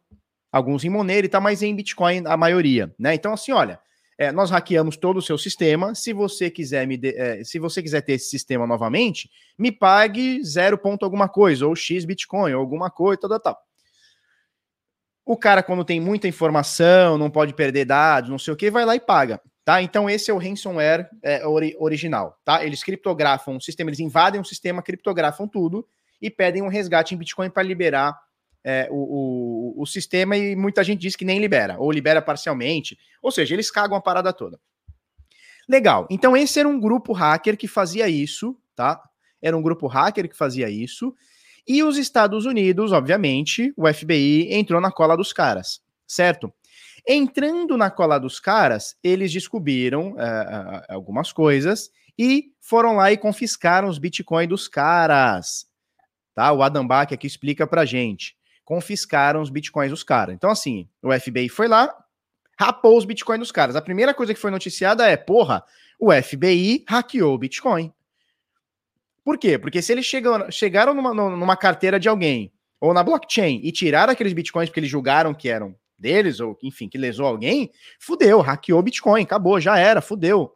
alguns 0.50 0.84
em 0.84 0.88
Monero 0.88 1.26
e 1.26 1.28
tal, 1.28 1.40
mas 1.40 1.62
em 1.62 1.74
Bitcoin 1.74 2.24
a 2.26 2.36
maioria, 2.36 2.92
né? 2.98 3.14
Então, 3.14 3.32
assim, 3.32 3.52
olha, 3.52 3.78
é, 4.18 4.32
nós 4.32 4.50
hackeamos 4.50 4.96
todo 4.96 5.18
o 5.18 5.22
seu 5.22 5.38
sistema. 5.38 5.94
Se 5.94 6.12
você 6.12 6.50
quiser 6.50 6.86
me 6.86 6.96
de, 6.96 7.16
é, 7.16 7.44
se 7.44 7.58
você 7.58 7.82
quiser 7.82 8.02
ter 8.02 8.14
esse 8.14 8.28
sistema 8.28 8.66
novamente, 8.66 9.30
me 9.58 9.70
pague 9.70 10.42
zero 10.44 10.76
ponto 10.76 11.04
alguma 11.04 11.28
coisa, 11.28 11.66
ou 11.66 11.74
X 11.74 12.04
Bitcoin, 12.04 12.52
ou 12.52 12.60
alguma 12.60 12.90
coisa, 12.90 13.20
tal, 13.20 13.40
tal. 13.40 13.58
O 15.24 15.36
cara, 15.36 15.62
quando 15.62 15.84
tem 15.84 16.00
muita 16.00 16.26
informação, 16.26 17.16
não 17.16 17.30
pode 17.30 17.54
perder 17.54 17.84
dados, 17.84 18.30
não 18.30 18.38
sei 18.38 18.52
o 18.52 18.56
que, 18.56 18.70
vai 18.70 18.84
lá 18.84 18.96
e 18.96 19.00
paga. 19.00 19.40
Tá? 19.64 19.82
Então, 19.82 20.08
esse 20.08 20.30
é 20.30 20.34
o 20.34 20.38
ransomware 20.38 21.08
é, 21.22 21.46
ori 21.46 21.76
original. 21.78 22.38
Tá? 22.44 22.64
Eles 22.64 22.82
criptografam 22.82 23.56
o 23.56 23.60
sistema, 23.60 23.90
eles 23.90 24.00
invadem 24.00 24.40
o 24.40 24.44
sistema, 24.44 24.82
criptografam 24.82 25.46
tudo 25.46 25.86
e 26.20 26.30
pedem 26.30 26.62
um 26.62 26.68
resgate 26.68 27.14
em 27.14 27.18
Bitcoin 27.18 27.50
para 27.50 27.62
liberar 27.62 28.18
é, 28.64 28.88
o, 28.90 29.74
o, 29.76 29.82
o, 29.82 29.86
sistema 29.86 30.36
e 30.36 30.54
muita 30.54 30.84
gente 30.84 31.00
diz 31.00 31.16
que 31.16 31.24
nem 31.24 31.38
libera, 31.38 31.76
ou 31.78 31.90
libera 31.90 32.20
parcialmente. 32.20 32.98
Ou 33.22 33.30
seja, 33.30 33.54
eles 33.54 33.70
cagam 33.70 33.96
a 33.96 34.00
parada 34.00 34.32
toda. 34.32 34.58
Legal. 35.68 36.06
Então, 36.10 36.36
esse 36.36 36.58
era 36.58 36.68
um 36.68 36.80
grupo 36.80 37.12
hacker 37.12 37.56
que 37.56 37.68
fazia 37.68 38.08
isso, 38.08 38.56
tá? 38.74 39.00
Era 39.40 39.56
um 39.56 39.62
grupo 39.62 39.86
hacker 39.86 40.28
que 40.28 40.36
fazia 40.36 40.68
isso. 40.68 41.14
E 41.66 41.82
os 41.82 41.96
Estados 41.96 42.44
Unidos, 42.44 42.92
obviamente, 42.92 43.72
o 43.76 43.86
FBI 43.86 44.52
entrou 44.52 44.80
na 44.80 44.90
cola 44.90 45.16
dos 45.16 45.32
caras, 45.32 45.80
certo? 46.06 46.52
Entrando 47.06 47.76
na 47.76 47.90
cola 47.90 48.18
dos 48.18 48.38
caras, 48.38 48.96
eles 49.02 49.32
descobriram 49.32 50.12
uh, 50.12 50.82
algumas 50.88 51.32
coisas 51.32 51.90
e 52.18 52.52
foram 52.60 52.96
lá 52.96 53.10
e 53.10 53.16
confiscaram 53.16 53.88
os 53.88 53.98
bitcoins 53.98 54.48
dos 54.48 54.68
caras. 54.68 55.66
Tá? 56.34 56.52
O 56.52 56.62
Adam 56.62 56.86
Bach 56.86 57.12
aqui 57.12 57.26
explica 57.26 57.66
pra 57.66 57.84
gente. 57.84 58.36
Confiscaram 58.64 59.40
os 59.40 59.50
bitcoins 59.50 59.90
dos 59.90 60.02
caras. 60.02 60.34
Então, 60.34 60.50
assim, 60.50 60.88
o 61.02 61.12
FBI 61.12 61.48
foi 61.48 61.66
lá, 61.66 61.92
rapou 62.58 62.96
os 62.96 63.04
bitcoins 63.04 63.40
dos 63.40 63.52
caras. 63.52 63.74
A 63.74 63.82
primeira 63.82 64.14
coisa 64.14 64.34
que 64.34 64.40
foi 64.40 64.50
noticiada 64.50 65.06
é: 65.06 65.16
porra, 65.16 65.64
o 65.98 66.10
FBI 66.12 66.84
hackeou 66.88 67.34
o 67.34 67.38
Bitcoin. 67.38 67.92
Por 69.22 69.38
quê? 69.38 69.58
Porque 69.58 69.82
se 69.82 69.92
eles 69.92 70.06
chegam, 70.06 70.50
chegaram 70.50 70.94
numa, 70.94 71.12
numa 71.12 71.56
carteira 71.56 72.00
de 72.00 72.08
alguém 72.08 72.52
ou 72.80 72.94
na 72.94 73.02
blockchain 73.02 73.60
e 73.62 73.70
tiraram 73.70 74.12
aqueles 74.12 74.32
bitcoins 74.32 74.68
porque 74.68 74.80
eles 74.80 74.90
julgaram 74.90 75.34
que 75.34 75.48
eram 75.48 75.74
deles, 76.00 76.40
ou 76.40 76.58
enfim, 76.62 76.88
que 76.88 76.98
lesou 76.98 77.26
alguém, 77.26 77.70
fudeu, 77.98 78.40
hackeou 78.40 78.82
Bitcoin, 78.82 79.22
acabou, 79.22 79.60
já 79.60 79.78
era, 79.78 80.00
fudeu. 80.00 80.52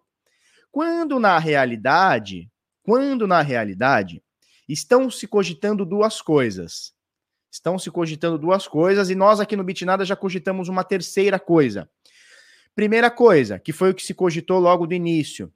Quando 0.72 1.20
na 1.20 1.38
realidade, 1.38 2.50
quando 2.82 3.26
na 3.26 3.42
realidade, 3.42 4.22
estão 4.68 5.10
se 5.10 5.26
cogitando 5.26 5.84
duas 5.84 6.20
coisas. 6.20 6.92
Estão 7.50 7.78
se 7.78 7.90
cogitando 7.90 8.36
duas 8.36 8.66
coisas 8.66 9.10
e 9.10 9.14
nós 9.14 9.38
aqui 9.38 9.54
no 9.54 9.62
Bitnada 9.62 10.04
já 10.04 10.16
cogitamos 10.16 10.68
uma 10.68 10.82
terceira 10.82 11.38
coisa. 11.38 11.88
Primeira 12.74 13.10
coisa, 13.10 13.58
que 13.58 13.72
foi 13.72 13.90
o 13.90 13.94
que 13.94 14.02
se 14.02 14.12
cogitou 14.12 14.58
logo 14.58 14.86
do 14.86 14.94
início. 14.94 15.52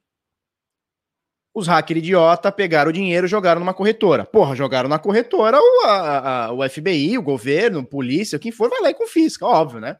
Os 1.53 1.67
hackers 1.67 1.99
idiota 1.99 2.51
pegaram 2.51 2.89
o 2.89 2.93
dinheiro 2.93 3.25
e 3.25 3.29
jogaram 3.29 3.59
numa 3.59 3.73
corretora. 3.73 4.25
Porra, 4.25 4.55
jogaram 4.55 4.87
na 4.87 4.99
corretora 4.99 5.57
o, 5.59 5.85
a, 5.85 6.45
a, 6.45 6.53
o 6.53 6.69
FBI, 6.69 7.17
o 7.17 7.23
governo, 7.23 7.85
polícia, 7.85 8.39
quem 8.39 8.51
for, 8.51 8.69
vai 8.69 8.81
lá 8.81 8.89
e 8.89 8.93
confisca, 8.93 9.45
óbvio, 9.45 9.79
né? 9.79 9.97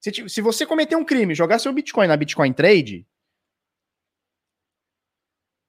Se, 0.00 0.28
se 0.28 0.40
você 0.40 0.66
cometer 0.66 0.96
um 0.96 1.04
crime, 1.04 1.34
jogar 1.34 1.58
seu 1.58 1.72
Bitcoin 1.72 2.06
na 2.06 2.16
Bitcoin 2.16 2.52
Trade, 2.52 3.06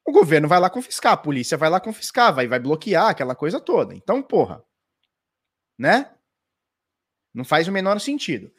o 0.06 0.12
governo 0.12 0.48
vai 0.48 0.60
lá 0.60 0.70
confiscar, 0.70 1.14
a 1.14 1.18
polícia 1.18 1.58
vai 1.58 1.70
lá 1.70 1.80
confiscar, 1.80 2.34
vai, 2.34 2.48
vai 2.48 2.60
bloquear 2.60 3.08
aquela 3.10 3.36
coisa 3.36 3.60
toda. 3.60 3.96
Então, 3.96 4.22
porra, 4.22 4.64
né? 5.78 6.14
Não 7.34 7.44
faz 7.44 7.68
o 7.68 7.72
menor 7.72 8.00
sentido. 8.00 8.52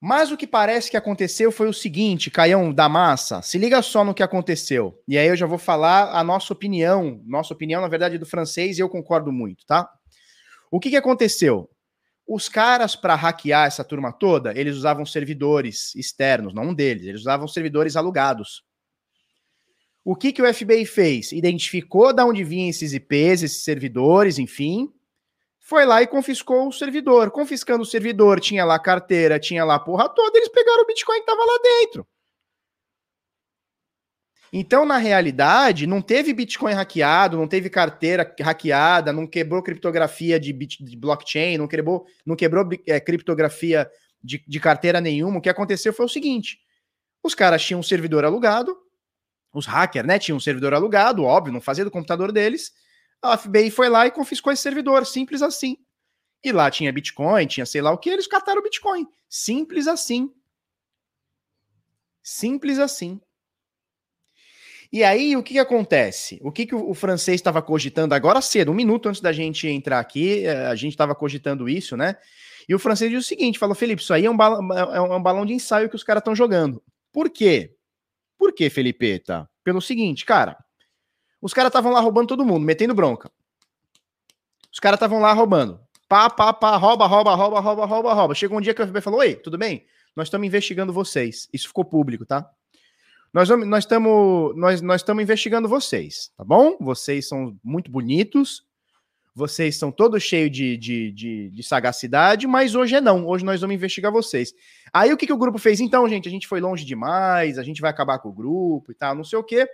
Mas 0.00 0.30
o 0.30 0.36
que 0.36 0.46
parece 0.46 0.90
que 0.90 0.96
aconteceu 0.96 1.50
foi 1.50 1.68
o 1.68 1.72
seguinte, 1.72 2.30
Caião 2.30 2.72
da 2.72 2.88
Massa, 2.88 3.40
se 3.40 3.56
liga 3.56 3.80
só 3.80 4.04
no 4.04 4.14
que 4.14 4.22
aconteceu. 4.22 5.02
E 5.08 5.16
aí 5.16 5.26
eu 5.26 5.36
já 5.36 5.46
vou 5.46 5.58
falar 5.58 6.14
a 6.14 6.22
nossa 6.22 6.52
opinião, 6.52 7.22
nossa 7.24 7.54
opinião, 7.54 7.80
na 7.80 7.88
verdade, 7.88 8.18
do 8.18 8.26
francês, 8.26 8.76
e 8.76 8.82
eu 8.82 8.88
concordo 8.88 9.32
muito, 9.32 9.64
tá? 9.64 9.90
O 10.70 10.78
que, 10.78 10.90
que 10.90 10.96
aconteceu? 10.96 11.70
Os 12.28 12.48
caras, 12.48 12.94
para 12.94 13.14
hackear 13.14 13.66
essa 13.66 13.84
turma 13.84 14.12
toda, 14.12 14.52
eles 14.58 14.76
usavam 14.76 15.06
servidores 15.06 15.94
externos, 15.94 16.52
não 16.52 16.70
um 16.70 16.74
deles, 16.74 17.06
eles 17.06 17.20
usavam 17.20 17.48
servidores 17.48 17.96
alugados. 17.96 18.64
O 20.04 20.14
que, 20.14 20.32
que 20.32 20.42
o 20.42 20.54
FBI 20.54 20.84
fez? 20.84 21.32
Identificou 21.32 22.12
de 22.12 22.22
onde 22.22 22.44
vinham 22.44 22.68
esses 22.68 22.92
IPs, 22.92 23.42
esses 23.42 23.64
servidores, 23.64 24.38
enfim, 24.38 24.92
foi 25.66 25.84
lá 25.84 26.00
e 26.00 26.06
confiscou 26.06 26.68
o 26.68 26.72
servidor. 26.72 27.32
Confiscando 27.32 27.82
o 27.82 27.86
servidor, 27.86 28.38
tinha 28.38 28.64
lá 28.64 28.78
carteira, 28.78 29.36
tinha 29.36 29.64
lá 29.64 29.80
porra 29.80 30.08
toda, 30.08 30.38
eles 30.38 30.48
pegaram 30.48 30.84
o 30.84 30.86
Bitcoin 30.86 31.18
que 31.18 31.26
tava 31.26 31.44
lá 31.44 31.58
dentro. 31.60 32.06
Então, 34.52 34.86
na 34.86 34.96
realidade, 34.96 35.84
não 35.84 36.00
teve 36.00 36.32
Bitcoin 36.32 36.72
hackeado, 36.72 37.36
não 37.36 37.48
teve 37.48 37.68
carteira 37.68 38.32
hackeada, 38.40 39.12
não 39.12 39.26
quebrou 39.26 39.60
criptografia 39.60 40.38
de, 40.38 40.52
bit, 40.52 40.84
de 40.84 40.96
blockchain, 40.96 41.58
não 41.58 41.66
quebrou, 41.66 42.06
não 42.24 42.36
quebrou 42.36 42.64
é, 42.86 43.00
criptografia 43.00 43.90
de, 44.22 44.44
de 44.46 44.60
carteira 44.60 45.00
nenhuma. 45.00 45.38
O 45.38 45.42
que 45.42 45.48
aconteceu 45.48 45.92
foi 45.92 46.06
o 46.06 46.08
seguinte: 46.08 46.60
os 47.24 47.34
caras 47.34 47.64
tinham 47.64 47.80
um 47.80 47.82
servidor 47.82 48.24
alugado, 48.24 48.76
os 49.52 49.66
hackers, 49.66 50.06
né, 50.06 50.16
tinham 50.16 50.36
um 50.36 50.40
servidor 50.40 50.74
alugado, 50.74 51.24
óbvio, 51.24 51.52
não 51.52 51.60
fazia 51.60 51.84
do 51.84 51.90
computador 51.90 52.30
deles 52.30 52.70
a 53.30 53.38
FBI 53.38 53.70
foi 53.70 53.88
lá 53.88 54.06
e 54.06 54.10
confiscou 54.10 54.52
esse 54.52 54.62
servidor, 54.62 55.04
simples 55.06 55.42
assim. 55.42 55.76
E 56.44 56.52
lá 56.52 56.70
tinha 56.70 56.92
Bitcoin, 56.92 57.46
tinha 57.46 57.66
sei 57.66 57.82
lá 57.82 57.90
o 57.90 57.98
que, 57.98 58.10
eles 58.10 58.26
cataram 58.26 58.60
o 58.60 58.64
Bitcoin. 58.64 59.06
Simples 59.28 59.86
assim. 59.86 60.32
Simples 62.22 62.78
assim. 62.78 63.20
E 64.92 65.02
aí, 65.02 65.36
o 65.36 65.42
que, 65.42 65.54
que 65.54 65.58
acontece? 65.58 66.38
O 66.42 66.52
que, 66.52 66.66
que 66.66 66.74
o, 66.74 66.90
o 66.90 66.94
francês 66.94 67.36
estava 67.36 67.60
cogitando 67.60 68.14
agora 68.14 68.40
cedo, 68.40 68.70
um 68.70 68.74
minuto 68.74 69.08
antes 69.08 69.20
da 69.20 69.32
gente 69.32 69.66
entrar 69.66 69.98
aqui, 69.98 70.44
eh, 70.44 70.66
a 70.66 70.74
gente 70.74 70.92
estava 70.92 71.14
cogitando 71.14 71.68
isso, 71.68 71.96
né? 71.96 72.16
E 72.68 72.74
o 72.74 72.78
francês 72.78 73.10
diz 73.10 73.24
o 73.24 73.26
seguinte: 73.26 73.58
falou, 73.58 73.74
Felipe, 73.74 74.02
isso 74.02 74.14
aí 74.14 74.26
é 74.26 74.30
um, 74.30 74.36
balão, 74.36 74.72
é 74.72 75.00
um 75.00 75.22
balão 75.22 75.44
de 75.44 75.52
ensaio 75.52 75.88
que 75.88 75.96
os 75.96 76.04
caras 76.04 76.20
estão 76.20 76.34
jogando. 76.34 76.82
Por 77.12 77.30
quê? 77.30 77.74
Por 78.38 78.52
quê, 78.52 78.70
Felipe? 78.70 79.18
Tá? 79.20 79.48
Pelo 79.64 79.80
seguinte, 79.80 80.24
cara, 80.24 80.56
os 81.40 81.52
caras 81.52 81.70
estavam 81.70 81.92
lá 81.92 82.00
roubando 82.00 82.28
todo 82.28 82.44
mundo, 82.44 82.64
metendo 82.64 82.94
bronca. 82.94 83.30
Os 84.72 84.78
caras 84.78 84.96
estavam 84.96 85.20
lá 85.20 85.32
roubando. 85.32 85.80
Pá, 86.08 86.30
pá, 86.30 86.52
pá, 86.52 86.76
rouba, 86.76 87.06
rouba, 87.06 87.34
rouba, 87.34 87.60
rouba, 87.60 87.84
rouba, 87.84 88.14
rouba. 88.14 88.34
Chegou 88.34 88.58
um 88.58 88.60
dia 88.60 88.74
que 88.74 88.82
o 88.82 88.86
FBI 88.86 89.00
falou: 89.00 89.20
Oi, 89.20 89.34
tudo 89.34 89.58
bem? 89.58 89.84
Nós 90.14 90.28
estamos 90.28 90.46
investigando 90.46 90.92
vocês. 90.92 91.48
Isso 91.52 91.68
ficou 91.68 91.84
público, 91.84 92.24
tá? 92.24 92.48
Nós 93.32 93.50
estamos 93.50 94.56
nós 94.56 94.80
nós, 94.80 95.02
nós 95.02 95.20
investigando 95.20 95.68
vocês, 95.68 96.30
tá 96.36 96.44
bom? 96.44 96.76
Vocês 96.80 97.28
são 97.28 97.54
muito 97.62 97.90
bonitos, 97.90 98.64
vocês 99.34 99.76
são 99.76 99.92
todos 99.92 100.22
cheios 100.22 100.50
de, 100.50 100.76
de, 100.78 101.12
de, 101.12 101.50
de, 101.50 101.62
sagacidade, 101.62 102.46
mas 102.46 102.74
hoje 102.74 102.94
é 102.94 103.00
não. 103.00 103.26
Hoje 103.26 103.44
nós 103.44 103.60
vamos 103.60 103.74
investigar 103.74 104.10
vocês. 104.10 104.54
Aí 104.90 105.12
o 105.12 105.16
que, 105.18 105.26
que 105.26 105.32
o 105.32 105.36
grupo 105.36 105.58
fez? 105.58 105.80
Então, 105.80 106.08
gente, 106.08 106.26
a 106.26 106.30
gente 106.30 106.48
foi 106.48 106.60
longe 106.60 106.84
demais, 106.86 107.58
a 107.58 107.62
gente 107.62 107.82
vai 107.82 107.90
acabar 107.90 108.18
com 108.20 108.30
o 108.30 108.32
grupo 108.32 108.90
e 108.90 108.94
tal, 108.94 109.14
não 109.14 109.24
sei 109.24 109.38
o 109.38 109.44
quê. 109.44 109.68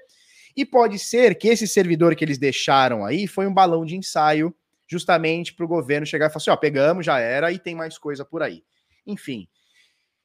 E 0.56 0.64
pode 0.64 0.98
ser 0.98 1.34
que 1.36 1.48
esse 1.48 1.66
servidor 1.66 2.14
que 2.14 2.24
eles 2.24 2.38
deixaram 2.38 3.04
aí 3.04 3.26
foi 3.26 3.46
um 3.46 3.54
balão 3.54 3.84
de 3.84 3.96
ensaio, 3.96 4.54
justamente 4.86 5.54
para 5.54 5.64
o 5.64 5.68
governo 5.68 6.06
chegar 6.06 6.26
e 6.26 6.28
falar 6.28 6.36
assim: 6.38 6.50
ó, 6.50 6.56
pegamos, 6.56 7.06
já 7.06 7.18
era, 7.18 7.50
e 7.50 7.58
tem 7.58 7.74
mais 7.74 7.96
coisa 7.96 8.24
por 8.24 8.42
aí. 8.42 8.62
Enfim. 9.06 9.48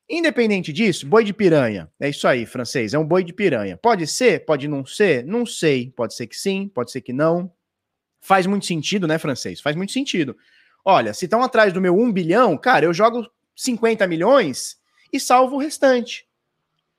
Independente 0.10 0.72
disso, 0.72 1.06
boi 1.06 1.24
de 1.24 1.34
piranha. 1.34 1.92
É 2.00 2.10
isso 2.10 2.28
aí, 2.28 2.46
francês. 2.46 2.94
É 2.94 3.00
um 3.00 3.06
boi 3.06 3.24
de 3.24 3.34
piranha. 3.34 3.76
Pode 3.76 4.08
ser, 4.08 4.46
pode 4.46 4.68
não 4.68 4.86
ser, 4.86 5.26
não 5.26 5.46
sei. 5.46 5.92
Pode 5.92 6.16
ser 6.16 6.28
que 6.28 6.36
sim, 6.36 6.70
pode 6.74 6.92
ser 6.92 7.02
que 7.02 7.12
não. 7.12 7.52
Faz 8.22 8.46
muito 8.46 8.66
sentido, 8.66 9.06
né, 9.06 9.18
francês? 9.18 9.60
Faz 9.60 9.76
muito 9.76 9.92
sentido. 9.92 10.38
Olha, 10.84 11.14
se 11.14 11.26
estão 11.26 11.44
atrás 11.44 11.74
do 11.74 11.82
meu 11.82 11.98
1 11.98 12.14
bilhão, 12.14 12.58
cara, 12.58 12.86
eu 12.86 12.94
jogo 12.94 13.30
50 13.54 14.08
milhões 14.08 14.78
e 15.12 15.20
salvo 15.20 15.58
o 15.58 15.60
restante 15.60 16.26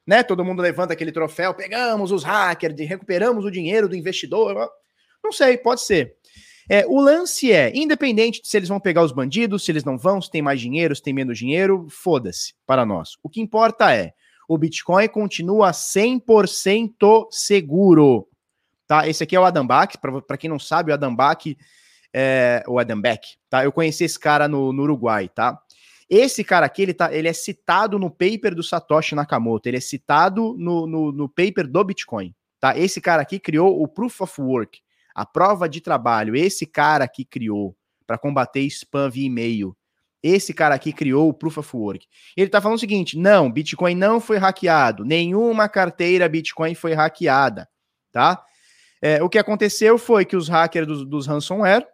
né? 0.08 0.22
Todo 0.22 0.42
mundo 0.42 0.62
levanta 0.62 0.94
aquele 0.94 1.12
troféu, 1.12 1.52
pegamos 1.52 2.10
os 2.10 2.24
hackers, 2.24 2.74
recuperamos 2.80 3.44
o 3.44 3.50
dinheiro 3.50 3.86
do 3.86 3.94
investidor. 3.94 4.70
Não 5.22 5.30
sei, 5.30 5.58
pode 5.58 5.82
ser. 5.82 6.16
É, 6.66 6.86
o 6.86 6.98
lance 6.98 7.52
é, 7.52 7.70
independente 7.76 8.40
de 8.40 8.48
se 8.48 8.56
eles 8.56 8.70
vão 8.70 8.80
pegar 8.80 9.02
os 9.02 9.12
bandidos, 9.12 9.66
se 9.66 9.70
eles 9.70 9.84
não 9.84 9.98
vão, 9.98 10.18
se 10.22 10.30
tem 10.30 10.40
mais 10.40 10.62
dinheiro, 10.62 10.96
se 10.96 11.02
tem 11.02 11.12
menos 11.12 11.36
dinheiro, 11.36 11.86
foda-se 11.90 12.54
para 12.66 12.86
nós. 12.86 13.18
O 13.22 13.28
que 13.28 13.42
importa 13.42 13.94
é, 13.94 14.14
o 14.48 14.56
Bitcoin 14.56 15.08
continua 15.08 15.72
100% 15.72 17.26
seguro. 17.30 18.26
Tá? 18.86 19.06
Esse 19.06 19.24
aqui 19.24 19.36
é 19.36 19.40
o 19.40 19.44
Adam 19.44 19.66
Bach, 19.66 19.92
para 20.26 20.38
quem 20.38 20.48
não 20.48 20.58
sabe, 20.58 20.90
o 20.90 20.94
Adam 20.94 21.14
Bach, 21.14 21.44
é, 22.14 22.64
o 22.66 22.78
Adam 22.78 22.98
Beck, 22.98 23.36
tá? 23.50 23.62
Eu 23.62 23.72
conheci 23.72 24.04
esse 24.04 24.18
cara 24.18 24.48
no, 24.48 24.72
no 24.72 24.84
Uruguai, 24.84 25.28
tá? 25.28 25.60
Esse 26.08 26.42
cara 26.42 26.64
aqui, 26.64 26.82
ele, 26.82 26.94
tá, 26.94 27.12
ele 27.12 27.28
é 27.28 27.32
citado 27.32 27.98
no 27.98 28.10
paper 28.10 28.54
do 28.54 28.62
Satoshi 28.62 29.14
Nakamoto, 29.14 29.68
ele 29.68 29.76
é 29.76 29.80
citado 29.80 30.54
no, 30.58 30.86
no, 30.86 31.12
no 31.12 31.28
paper 31.28 31.68
do 31.68 31.84
Bitcoin, 31.84 32.34
tá? 32.58 32.76
Esse 32.78 33.00
cara 33.00 33.20
aqui 33.20 33.38
criou 33.38 33.82
o 33.82 33.86
Proof 33.86 34.22
of 34.22 34.40
Work, 34.40 34.80
a 35.14 35.26
prova 35.26 35.68
de 35.68 35.80
trabalho. 35.80 36.34
Esse 36.34 36.64
cara 36.64 37.04
aqui 37.04 37.24
criou 37.24 37.76
para 38.06 38.16
combater 38.16 38.60
spam 38.62 39.10
via 39.10 39.26
e-mail. 39.26 39.76
Esse 40.22 40.54
cara 40.54 40.74
aqui 40.74 40.92
criou 40.92 41.28
o 41.28 41.34
Proof 41.34 41.58
of 41.58 41.76
Work. 41.76 42.06
Ele 42.36 42.48
tá 42.48 42.60
falando 42.60 42.78
o 42.78 42.80
seguinte: 42.80 43.18
não, 43.18 43.52
Bitcoin 43.52 43.94
não 43.94 44.18
foi 44.20 44.38
hackeado, 44.38 45.04
nenhuma 45.04 45.68
carteira 45.68 46.28
Bitcoin 46.28 46.74
foi 46.74 46.94
hackeada, 46.94 47.68
tá? 48.10 48.42
É, 49.00 49.22
o 49.22 49.28
que 49.28 49.38
aconteceu 49.38 49.98
foi 49.98 50.24
que 50.24 50.36
os 50.36 50.48
hackers 50.48 50.86
dos, 50.86 51.04
dos 51.04 51.26
ransomware 51.26 51.86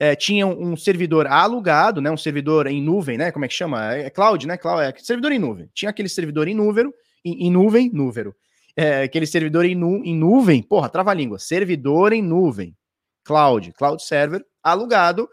é, 0.00 0.16
tinham 0.16 0.58
um 0.58 0.74
servidor 0.78 1.26
alugado, 1.26 2.00
né, 2.00 2.10
um 2.10 2.16
servidor 2.16 2.66
em 2.66 2.82
nuvem, 2.82 3.18
né, 3.18 3.30
como 3.30 3.44
é 3.44 3.48
que 3.48 3.52
chama? 3.52 3.94
É, 3.94 4.06
é 4.06 4.10
cloud, 4.10 4.46
né, 4.46 4.56
cloud, 4.56 4.82
é 4.82 4.94
servidor 4.96 5.30
em 5.30 5.38
nuvem. 5.38 5.70
Tinha 5.74 5.90
aquele 5.90 6.08
servidor 6.08 6.48
em 6.48 6.54
nuvem, 6.54 6.90
em, 7.22 7.46
em 7.46 7.50
nuvem, 7.50 7.90
número. 7.92 8.34
É, 8.74 9.02
aquele 9.02 9.26
servidor 9.26 9.66
em, 9.66 9.74
nu, 9.74 10.02
em 10.02 10.16
nuvem, 10.16 10.62
porra, 10.62 10.88
trava-língua, 10.88 11.38
servidor 11.38 12.14
em 12.14 12.22
nuvem, 12.22 12.74
cloud, 13.22 13.72
cloud 13.74 14.02
server, 14.02 14.42
alugado. 14.62 15.28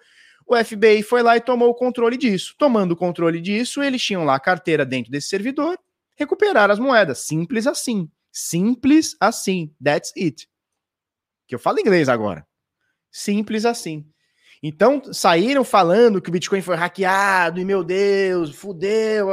O 0.45 0.53
FBI 0.61 1.01
foi 1.01 1.23
lá 1.23 1.37
e 1.37 1.41
tomou 1.41 1.69
o 1.69 1.75
controle 1.75 2.17
disso. 2.17 2.53
Tomando 2.57 2.91
o 2.91 2.95
controle 2.95 3.39
disso, 3.39 3.81
eles 3.81 4.01
tinham 4.01 4.25
lá 4.25 4.35
a 4.35 4.39
carteira 4.39 4.85
dentro 4.85 5.11
desse 5.11 5.29
servidor, 5.29 5.79
recuperar 6.15 6.69
as 6.69 6.79
moedas. 6.79 7.19
Simples 7.19 7.67
assim. 7.67 8.09
Simples 8.31 9.15
assim. 9.19 9.73
That's 9.81 10.11
it. 10.17 10.49
Que 11.47 11.55
eu 11.55 11.59
falo 11.59 11.79
inglês 11.79 12.09
agora. 12.09 12.45
Simples 13.11 13.65
assim. 13.65 14.05
Então 14.61 15.01
saíram 15.13 15.63
falando 15.63 16.21
que 16.21 16.29
o 16.29 16.31
Bitcoin 16.31 16.61
foi 16.61 16.75
hackeado 16.75 17.59
e 17.59 17.65
meu 17.65 17.83
Deus, 17.83 18.55
fudeu, 18.55 19.27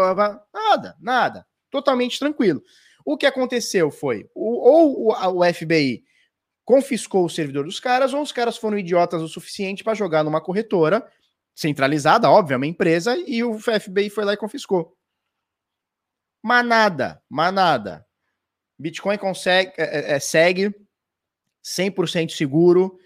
nada, 0.53 0.97
nada, 1.01 1.47
totalmente 1.71 2.19
tranquilo. 2.19 2.63
O 3.05 3.17
que 3.17 3.27
aconteceu 3.27 3.91
foi, 3.91 4.29
ou 4.35 5.09
o 5.11 5.55
FBI 5.55 6.05
confiscou 6.65 7.25
o 7.25 7.31
servidor 7.31 7.65
dos 7.65 7.79
caras, 7.79 8.15
ou 8.15 8.23
os 8.23 8.33
caras 8.33 8.57
foram 8.57 8.79
idiotas 8.79 9.21
o 9.23 9.29
suficiente 9.29 9.85
para 9.85 9.95
jogar 9.95 10.25
numa 10.25 10.41
corretora 10.41 11.07
centralizada, 11.55 12.31
óbvio, 12.31 12.55
é 12.55 12.57
uma 12.57 12.67
empresa, 12.67 13.17
e 13.17 13.45
o 13.45 13.59
FBI 13.59 14.11
foi 14.11 14.25
lá 14.25 14.33
e 14.33 14.39
confiscou. 14.39 14.97
Mas 16.43 16.67
nada, 16.67 17.23
mas 17.29 17.55
nada. 17.55 18.05
Bitcoin 18.79 19.17
consegue, 19.19 19.73
é, 19.79 20.13
é, 20.13 20.13
é 20.15 20.19
segue 20.19 20.75
100% 21.65 22.31
seguro, 22.31 22.99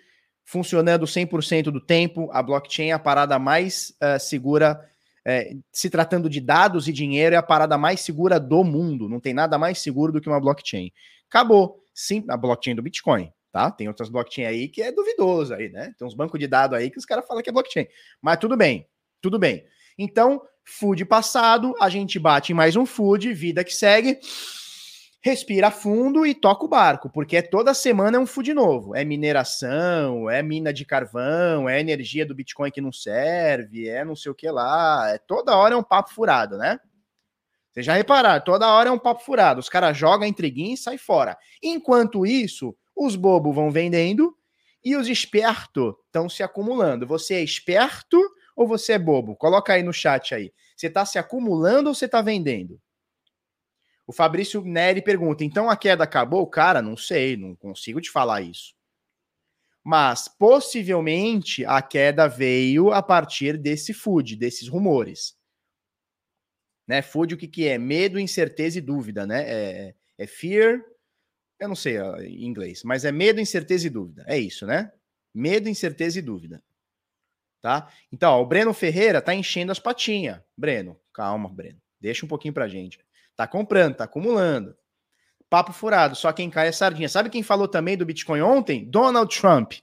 funcionando 0.51 1.07
100% 1.07 1.65
do 1.65 1.81
tempo. 1.81 2.31
A 2.33 2.43
blockchain 2.43 2.89
é 2.89 2.93
a 2.93 2.99
parada 2.99 3.39
mais 3.39 3.95
uh, 4.03 4.19
segura, 4.19 4.81
é, 5.27 5.53
se 5.71 5.91
tratando 5.91 6.29
de 6.29 6.41
dados 6.41 6.89
e 6.89 6.93
dinheiro, 6.93 7.35
é 7.35 7.39
a 7.39 7.43
parada 7.43 7.77
mais 7.77 8.01
segura 8.01 8.41
do 8.41 8.65
mundo. 8.65 9.09
Não 9.09 9.21
tem 9.21 9.35
nada 9.35 9.59
mais 9.59 9.79
seguro 9.79 10.13
do 10.13 10.21
que 10.21 10.29
uma 10.29 10.41
blockchain. 10.41 10.91
Acabou. 11.29 11.83
Sim, 11.93 12.25
a 12.29 12.37
blockchain 12.37 12.75
do 12.75 12.83
Bitcoin 12.83 13.31
tá? 13.53 13.71
Tem 13.71 13.89
outras 13.89 14.09
blockchain 14.09 14.45
aí 14.45 14.69
que 14.69 14.83
é 14.83 14.93
duvidoso 14.93 15.55
aí, 15.55 15.69
né? 15.71 15.93
Tem 15.99 16.07
uns 16.07 16.15
bancos 16.15 16.39
de 16.39 16.47
dados 16.47 16.79
aí 16.79 16.91
que 16.91 16.99
os 16.99 17.05
caras 17.05 17.27
falam 17.27 17.43
que 17.43 17.51
é 17.51 17.53
blockchain. 17.53 17.87
Mas 18.21 18.39
tudo 18.39 18.57
bem, 18.57 18.87
tudo 19.21 19.39
bem. 19.39 19.65
Então, 19.99 20.41
food 20.65 21.05
passado, 21.07 21.75
a 21.81 21.89
gente 21.89 22.19
bate 22.19 22.53
em 22.53 22.55
mais 22.55 22.77
um 22.77 22.87
food, 22.87 23.33
vida 23.33 23.65
que 23.65 23.75
segue, 23.75 24.19
respira 25.21 25.71
fundo 25.71 26.25
e 26.25 26.35
toca 26.35 26.65
o 26.65 26.69
barco, 26.69 27.11
porque 27.11 27.37
é 27.37 27.43
toda 27.43 27.75
semana 27.75 28.17
é 28.17 28.21
um 28.21 28.27
food 28.27 28.53
novo. 28.55 28.95
É 28.95 29.05
mineração, 29.05 30.31
é 30.31 30.43
mina 30.43 30.73
de 30.73 30.85
carvão, 30.85 31.69
é 31.69 31.81
energia 31.81 32.25
do 32.25 32.35
Bitcoin 32.35 32.71
que 32.71 32.81
não 32.81 32.93
serve, 32.93 33.89
é 33.89 34.05
não 34.05 34.15
sei 34.15 34.31
o 34.31 34.35
que 34.35 34.51
lá. 34.51 35.11
É 35.11 35.19
toda 35.19 35.57
hora 35.57 35.75
é 35.75 35.77
um 35.77 35.83
papo 35.83 36.11
furado, 36.11 36.57
né? 36.57 36.79
Vocês 37.71 37.85
já 37.85 37.95
repararam, 37.95 38.45
toda 38.45 38.73
hora 38.73 38.89
é 38.89 38.93
um 38.93 38.99
papo 38.99 39.23
furado. 39.23 39.61
Os 39.61 39.69
caras 39.69 39.97
jogam 39.97 40.25
a 40.25 40.29
intriguinha 40.29 40.75
e 40.75 40.79
saem 40.79 40.99
fora. 40.99 41.37
Enquanto 41.63 42.25
isso, 42.27 42.77
os 42.97 43.15
bobos 43.15 43.55
vão 43.55 43.71
vendendo 43.71 44.37
e 44.85 44.97
os 44.97 45.09
espertos 45.09 45.95
estão 46.07 46.29
se 46.29 46.43
acumulando. 46.43 47.07
Você 47.07 47.35
é 47.35 47.43
esperto 47.43 48.21
ou 48.57 48.67
você 48.67 48.95
é 48.95 48.99
bobo? 48.99 49.37
Coloca 49.37 49.73
aí 49.73 49.83
no 49.83 49.93
chat 49.93 50.35
aí. 50.35 50.53
Você 50.77 50.87
está 50.87 51.05
se 51.05 51.19
acumulando 51.19 51.89
ou 51.89 51.95
você 51.95 52.07
está 52.07 52.23
vendendo? 52.23 52.81
O 54.09 54.13
Fabrício 54.13 54.65
Neri 54.65 55.03
pergunta: 55.03 55.45
então 55.45 55.69
a 55.69 55.77
queda 55.77 56.03
acabou? 56.03 56.47
Cara, 56.47 56.81
não 56.81 56.97
sei, 56.97 57.37
não 57.37 57.55
consigo 57.55 58.01
te 58.01 58.11
falar 58.11 58.41
isso. 58.41 58.75
Mas 59.85 60.27
possivelmente 60.27 61.63
a 61.67 61.83
queda 61.83 62.27
veio 62.27 62.91
a 62.91 63.03
partir 63.03 63.59
desse 63.59 63.93
food, 63.93 64.35
desses 64.35 64.67
rumores. 64.67 65.37
Né? 66.87 67.03
Food, 67.03 67.35
o 67.35 67.37
que, 67.37 67.47
que 67.47 67.69
é? 67.69 67.77
Medo, 67.77 68.19
incerteza 68.19 68.79
e 68.79 68.81
dúvida, 68.81 69.27
né? 69.27 69.45
É, 69.47 69.95
é 70.17 70.27
fear, 70.27 70.83
eu 71.61 71.69
não 71.69 71.77
sei 71.77 71.99
em 71.99 72.47
inglês, 72.47 72.83
mas 72.83 73.05
é 73.05 73.13
medo, 73.13 73.41
incerteza 73.41 73.87
e 73.87 73.91
dúvida. 73.91 74.25
É 74.27 74.39
isso, 74.39 74.67
né? 74.67 74.91
Medo, 75.35 75.69
incerteza 75.69 76.19
e 76.19 76.23
dúvida. 76.23 76.63
Tá? 77.61 77.93
Então, 78.11 78.33
ó, 78.33 78.43
o 78.43 78.47
Breno 78.47 78.73
Ferreira 78.73 79.21
tá 79.21 79.35
enchendo 79.35 79.71
as 79.71 79.79
patinhas. 79.79 80.41
Breno, 80.57 80.99
calma, 81.13 81.49
Breno. 81.49 81.81
Deixa 82.01 82.25
um 82.25 82.29
pouquinho 82.29 82.55
pra 82.55 82.69
gente. 82.69 82.99
Tá 83.39 83.47
comprando, 83.47 83.95
tá 83.95 84.03
acumulando. 84.03 84.77
Papo 85.49 85.73
furado, 85.73 86.17
só 86.17 86.33
quem 86.33 86.51
cai 86.51 86.67
é 86.67 86.73
sardinha. 86.73 87.09
Sabe 87.09 87.31
quem 87.31 87.41
falou 87.41 87.69
também 87.69 87.97
do 87.97 88.05
Bitcoin 88.05 88.41
ontem? 88.41 88.85
Donald 88.91 89.33
Trump. 89.41 89.75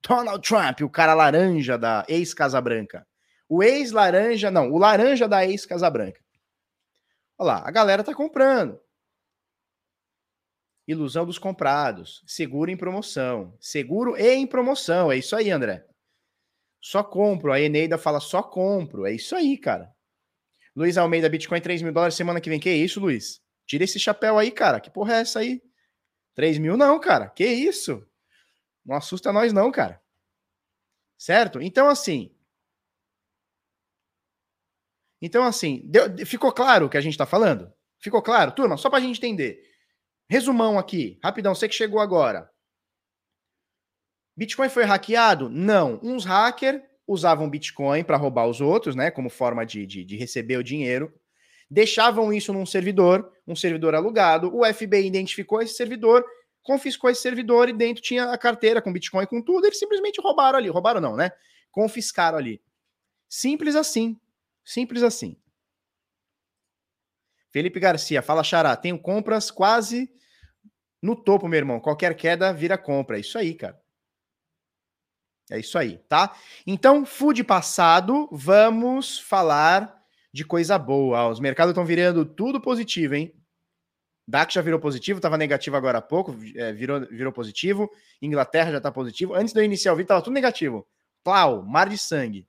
Donald 0.00 0.40
Trump, 0.40 0.80
o 0.80 0.88
cara 0.88 1.12
laranja 1.12 1.76
da 1.76 2.02
ex-Casa 2.08 2.58
Branca. 2.62 3.06
O 3.46 3.62
ex-laranja, 3.62 4.50
não, 4.50 4.72
o 4.72 4.78
laranja 4.78 5.28
da 5.28 5.44
ex-Casa 5.44 5.90
Branca. 5.90 6.18
Olha 7.36 7.46
lá, 7.52 7.68
a 7.68 7.70
galera 7.70 8.02
tá 8.02 8.14
comprando. 8.14 8.80
Ilusão 10.86 11.26
dos 11.26 11.38
comprados. 11.38 12.24
Seguro 12.26 12.70
em 12.70 12.76
promoção. 12.76 13.54
Seguro 13.60 14.16
e 14.16 14.32
em 14.32 14.46
promoção. 14.46 15.12
É 15.12 15.18
isso 15.18 15.36
aí, 15.36 15.50
André. 15.50 15.84
Só 16.80 17.02
compro. 17.04 17.52
A 17.52 17.60
Eneida 17.60 17.98
fala 17.98 18.18
só 18.18 18.42
compro. 18.42 19.04
É 19.04 19.12
isso 19.12 19.36
aí, 19.36 19.58
cara. 19.58 19.94
Luiz 20.78 20.96
Almeida, 20.96 21.28
Bitcoin 21.28 21.60
3 21.60 21.82
mil 21.82 21.92
dólares 21.92 22.14
semana 22.14 22.40
que 22.40 22.48
vem. 22.48 22.60
Que 22.60 22.70
isso, 22.70 23.00
Luiz? 23.00 23.42
Tira 23.66 23.82
esse 23.82 23.98
chapéu 23.98 24.38
aí, 24.38 24.52
cara. 24.52 24.78
Que 24.78 24.88
porra 24.88 25.14
é 25.14 25.20
essa 25.22 25.40
aí? 25.40 25.60
3 26.36 26.58
mil 26.58 26.76
não, 26.76 27.00
cara. 27.00 27.28
Que 27.28 27.44
isso? 27.44 28.06
Não 28.86 28.94
assusta 28.94 29.32
nós 29.32 29.52
não, 29.52 29.72
cara. 29.72 30.00
Certo? 31.18 31.60
Então, 31.60 31.88
assim... 31.88 32.32
Então, 35.20 35.42
assim, 35.42 35.82
deu, 35.84 36.24
ficou 36.24 36.52
claro 36.52 36.86
o 36.86 36.88
que 36.88 36.96
a 36.96 37.00
gente 37.00 37.18
tá 37.18 37.26
falando? 37.26 37.74
Ficou 37.98 38.22
claro? 38.22 38.52
Turma, 38.52 38.76
só 38.76 38.88
pra 38.88 39.00
gente 39.00 39.18
entender. 39.18 39.60
Resumão 40.30 40.78
aqui, 40.78 41.18
rapidão, 41.20 41.56
você 41.56 41.68
que 41.68 41.74
chegou 41.74 41.98
agora. 41.98 42.48
Bitcoin 44.36 44.68
foi 44.68 44.84
hackeado? 44.84 45.50
Não. 45.50 45.98
Uns 46.04 46.24
hackers 46.24 46.80
usavam 47.08 47.48
Bitcoin 47.48 48.04
para 48.04 48.18
roubar 48.18 48.46
os 48.46 48.60
outros, 48.60 48.94
né? 48.94 49.10
Como 49.10 49.30
forma 49.30 49.64
de, 49.64 49.86
de, 49.86 50.04
de, 50.04 50.16
receber 50.16 50.58
o 50.58 50.62
dinheiro. 50.62 51.12
Deixavam 51.70 52.32
isso 52.32 52.52
num 52.52 52.66
servidor, 52.66 53.32
um 53.46 53.56
servidor 53.56 53.94
alugado. 53.94 54.54
O 54.54 54.62
FBI 54.72 55.06
identificou 55.06 55.62
esse 55.62 55.74
servidor, 55.74 56.24
confiscou 56.62 57.08
esse 57.08 57.22
servidor 57.22 57.68
e 57.68 57.72
dentro 57.72 58.02
tinha 58.02 58.30
a 58.30 58.36
carteira 58.36 58.82
com 58.82 58.92
Bitcoin 58.92 59.26
com 59.26 59.42
tudo. 59.42 59.66
Eles 59.66 59.78
simplesmente 59.78 60.20
roubaram 60.20 60.58
ali. 60.58 60.68
Roubaram 60.68 61.00
não, 61.00 61.16
né? 61.16 61.32
Confiscaram 61.70 62.36
ali. 62.36 62.60
Simples 63.28 63.74
assim. 63.74 64.18
Simples 64.62 65.02
assim. 65.02 65.36
Felipe 67.50 67.80
Garcia, 67.80 68.20
fala 68.20 68.44
Xará, 68.44 68.76
tenho 68.76 68.98
compras 68.98 69.50
quase 69.50 70.12
no 71.02 71.16
topo, 71.16 71.48
meu 71.48 71.56
irmão. 71.56 71.80
Qualquer 71.80 72.14
queda 72.14 72.52
vira 72.52 72.76
compra. 72.76 73.16
É 73.16 73.20
isso 73.20 73.38
aí, 73.38 73.54
cara. 73.54 73.80
É 75.50 75.58
isso 75.58 75.78
aí, 75.78 75.98
tá? 76.08 76.36
Então, 76.66 77.06
food 77.06 77.42
passado, 77.44 78.28
vamos 78.30 79.18
falar 79.18 80.02
de 80.32 80.44
coisa 80.44 80.78
boa. 80.78 81.28
Os 81.28 81.40
mercados 81.40 81.70
estão 81.70 81.84
virando 81.84 82.24
tudo 82.24 82.60
positivo, 82.60 83.14
hein? 83.14 83.34
DAX 84.26 84.52
já 84.52 84.60
virou 84.60 84.78
positivo, 84.78 85.18
estava 85.18 85.38
negativo 85.38 85.74
agora 85.74 85.98
há 85.98 86.02
pouco, 86.02 86.36
é, 86.54 86.70
virou, 86.72 87.00
virou 87.06 87.32
positivo. 87.32 87.90
Inglaterra 88.20 88.72
já 88.72 88.76
está 88.76 88.92
positivo. 88.92 89.34
Antes 89.34 89.54
de 89.54 89.60
eu 89.60 89.64
iniciar 89.64 89.92
o 89.92 89.96
vídeo, 89.96 90.04
estava 90.04 90.22
tudo 90.22 90.34
negativo. 90.34 90.86
Plau, 91.24 91.62
mar 91.62 91.88
de 91.88 91.96
sangue. 91.96 92.46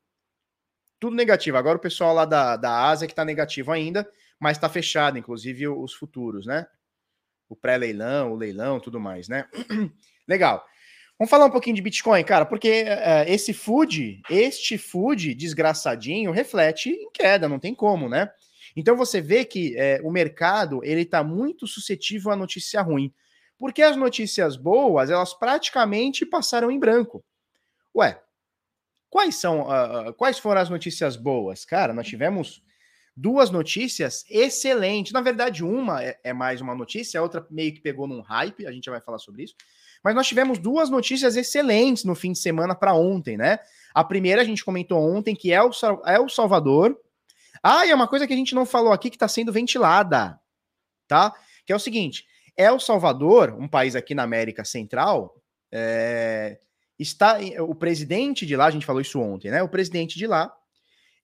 Tudo 1.00 1.16
negativo. 1.16 1.56
Agora 1.56 1.78
o 1.78 1.82
pessoal 1.82 2.14
lá 2.14 2.26
da, 2.26 2.58
da 2.58 2.90
Ásia 2.90 3.08
que 3.08 3.14
está 3.14 3.24
negativo 3.24 3.72
ainda 3.72 4.06
mas 4.40 4.58
está 4.58 4.70
fechado, 4.70 5.18
inclusive 5.18 5.68
os 5.68 5.94
futuros, 5.94 6.46
né? 6.46 6.66
O 7.50 7.56
pré-leilão, 7.56 8.32
o 8.32 8.36
leilão, 8.36 8.80
tudo 8.80 9.00
mais, 9.00 9.28
né? 9.28 9.48
Legal. 10.28 10.66
Vamos 11.20 11.32
falar 11.32 11.48
um 11.48 11.52
pouquinho 11.52 11.76
de 11.76 11.82
Bitcoin, 11.82 12.24
cara, 12.24 12.46
porque 12.46 12.84
uh, 12.84 13.28
esse 13.28 13.52
food, 13.52 14.22
este 14.30 14.78
food 14.78 15.34
desgraçadinho, 15.34 16.32
reflete 16.32 16.92
em 16.92 17.12
queda, 17.12 17.50
não 17.50 17.60
tem 17.60 17.76
como, 17.76 18.08
né? 18.08 18.32
Então 18.74 18.96
você 18.96 19.20
vê 19.20 19.44
que 19.44 19.76
uh, 19.76 20.08
o 20.08 20.12
mercado 20.14 20.80
ele 20.82 21.02
está 21.02 21.22
muito 21.22 21.68
suscetível 21.68 22.32
à 22.32 22.38
notícia 22.38 22.82
ruim, 22.82 23.14
porque 23.58 23.82
as 23.82 23.98
notícias 23.98 24.56
boas 24.56 25.10
elas 25.10 25.34
praticamente 25.34 26.26
passaram 26.26 26.72
em 26.72 26.80
branco. 26.80 27.22
Ué, 27.94 28.18
quais 29.10 29.36
são, 29.36 29.64
uh, 29.64 30.14
quais 30.14 30.40
foram 30.40 30.62
as 30.62 30.70
notícias 30.70 31.18
boas, 31.18 31.66
cara? 31.66 31.94
Nós 31.94 32.08
tivemos 32.08 32.64
duas 33.14 33.50
notícias 33.50 34.24
excelentes. 34.30 35.12
Na 35.12 35.20
verdade, 35.20 35.66
uma 35.66 36.02
é, 36.02 36.18
é, 36.24 36.32
mais 36.32 36.62
uma 36.62 36.74
notícia, 36.74 37.20
a 37.20 37.24
outra 37.24 37.46
meio 37.52 37.74
que 37.74 37.82
pegou 37.82 38.08
num 38.08 38.22
hype, 38.22 38.66
a 38.66 38.72
gente 38.72 38.86
já 38.86 38.92
vai 38.94 39.02
falar 39.02 39.20
sobre 39.20 39.44
isso. 39.44 39.56
Mas 40.04 40.16
nós 40.16 40.28
tivemos 40.28 40.58
duas 40.58 40.90
notícias 40.90 41.36
excelentes 41.36 42.04
no 42.04 42.16
fim 42.16 42.32
de 42.32 42.40
semana 42.40 42.74
para 42.74 42.94
ontem, 42.94 43.38
né? 43.38 43.60
A 43.94 44.04
primeira 44.04 44.42
a 44.42 44.46
gente 44.46 44.64
comentou 44.64 45.00
ontem, 45.00 45.36
que 45.36 45.52
é 45.52 45.62
o, 45.62 45.72
é 46.06 46.20
o 46.20 46.30
Salvador. 46.30 46.98
Ah, 47.62 47.86
e 47.86 47.92
é 47.92 47.96
uma 47.96 48.08
coisa 48.08 48.26
que 48.26 48.34
a 48.34 48.36
gente 48.36 48.56
não 48.56 48.66
falou 48.66 48.94
aqui 48.94 49.10
que 49.10 49.16
está 49.16 49.28
sendo 49.28 49.52
ventilada, 49.52 50.40
tá? 51.08 51.34
Que 51.66 51.74
é 51.74 51.76
o 51.76 51.80
seguinte: 51.80 52.26
El 52.56 52.80
Salvador, 52.80 53.56
um 53.60 53.68
país 53.68 53.96
aqui 53.96 54.16
na 54.16 54.24
América 54.24 54.64
Central, 54.64 55.36
é, 55.72 56.60
está 56.98 57.38
o 57.60 57.76
presidente 57.76 58.46
de 58.46 58.56
lá, 58.56 58.66
a 58.66 58.72
gente 58.72 58.86
falou 58.86 59.02
isso 59.02 59.20
ontem, 59.20 59.52
né? 59.52 59.62
O 59.62 59.70
presidente 59.70 60.18
de 60.18 60.28
lá 60.28 60.54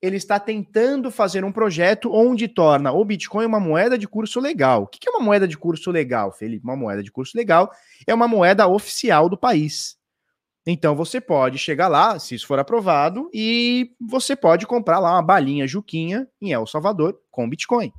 ele 0.06 0.18
está 0.18 0.40
tentando 0.40 1.10
fazer 1.10 1.44
um 1.44 1.52
projeto 1.52 2.12
onde 2.14 2.48
torna 2.48 2.92
o 2.92 3.04
Bitcoin 3.04 3.46
uma 3.46 3.60
moeda 3.60 3.98
de 3.98 4.08
curso 4.08 4.40
legal. 4.40 4.84
O 4.84 4.88
que 4.88 5.08
é 5.08 5.12
uma 5.12 5.20
moeda 5.20 5.48
de 5.48 5.58
curso 5.58 5.90
legal, 5.90 6.32
Felipe? 6.32 6.64
Uma 6.64 6.76
moeda 6.76 7.02
de 7.02 7.12
curso 7.12 7.36
legal 7.36 7.72
é 8.06 8.14
uma 8.14 8.28
moeda 8.28 8.68
oficial 8.68 9.28
do 9.28 9.38
país. 9.38 9.98
Então 10.68 10.96
você 10.96 11.20
pode 11.20 11.58
chegar 11.58 11.88
lá, 11.88 12.20
se 12.20 12.36
isso 12.36 12.46
for 12.48 12.60
aprovado, 12.60 13.30
e 13.34 13.92
você 14.00 14.36
pode 14.36 14.68
comprar 14.68 15.00
lá 15.00 15.14
uma 15.14 15.22
balinha 15.22 15.68
Juquinha 15.68 16.28
em 16.42 16.52
El 16.52 16.68
Salvador 16.68 17.20
com 17.32 17.50
Bitcoin. 17.50 17.92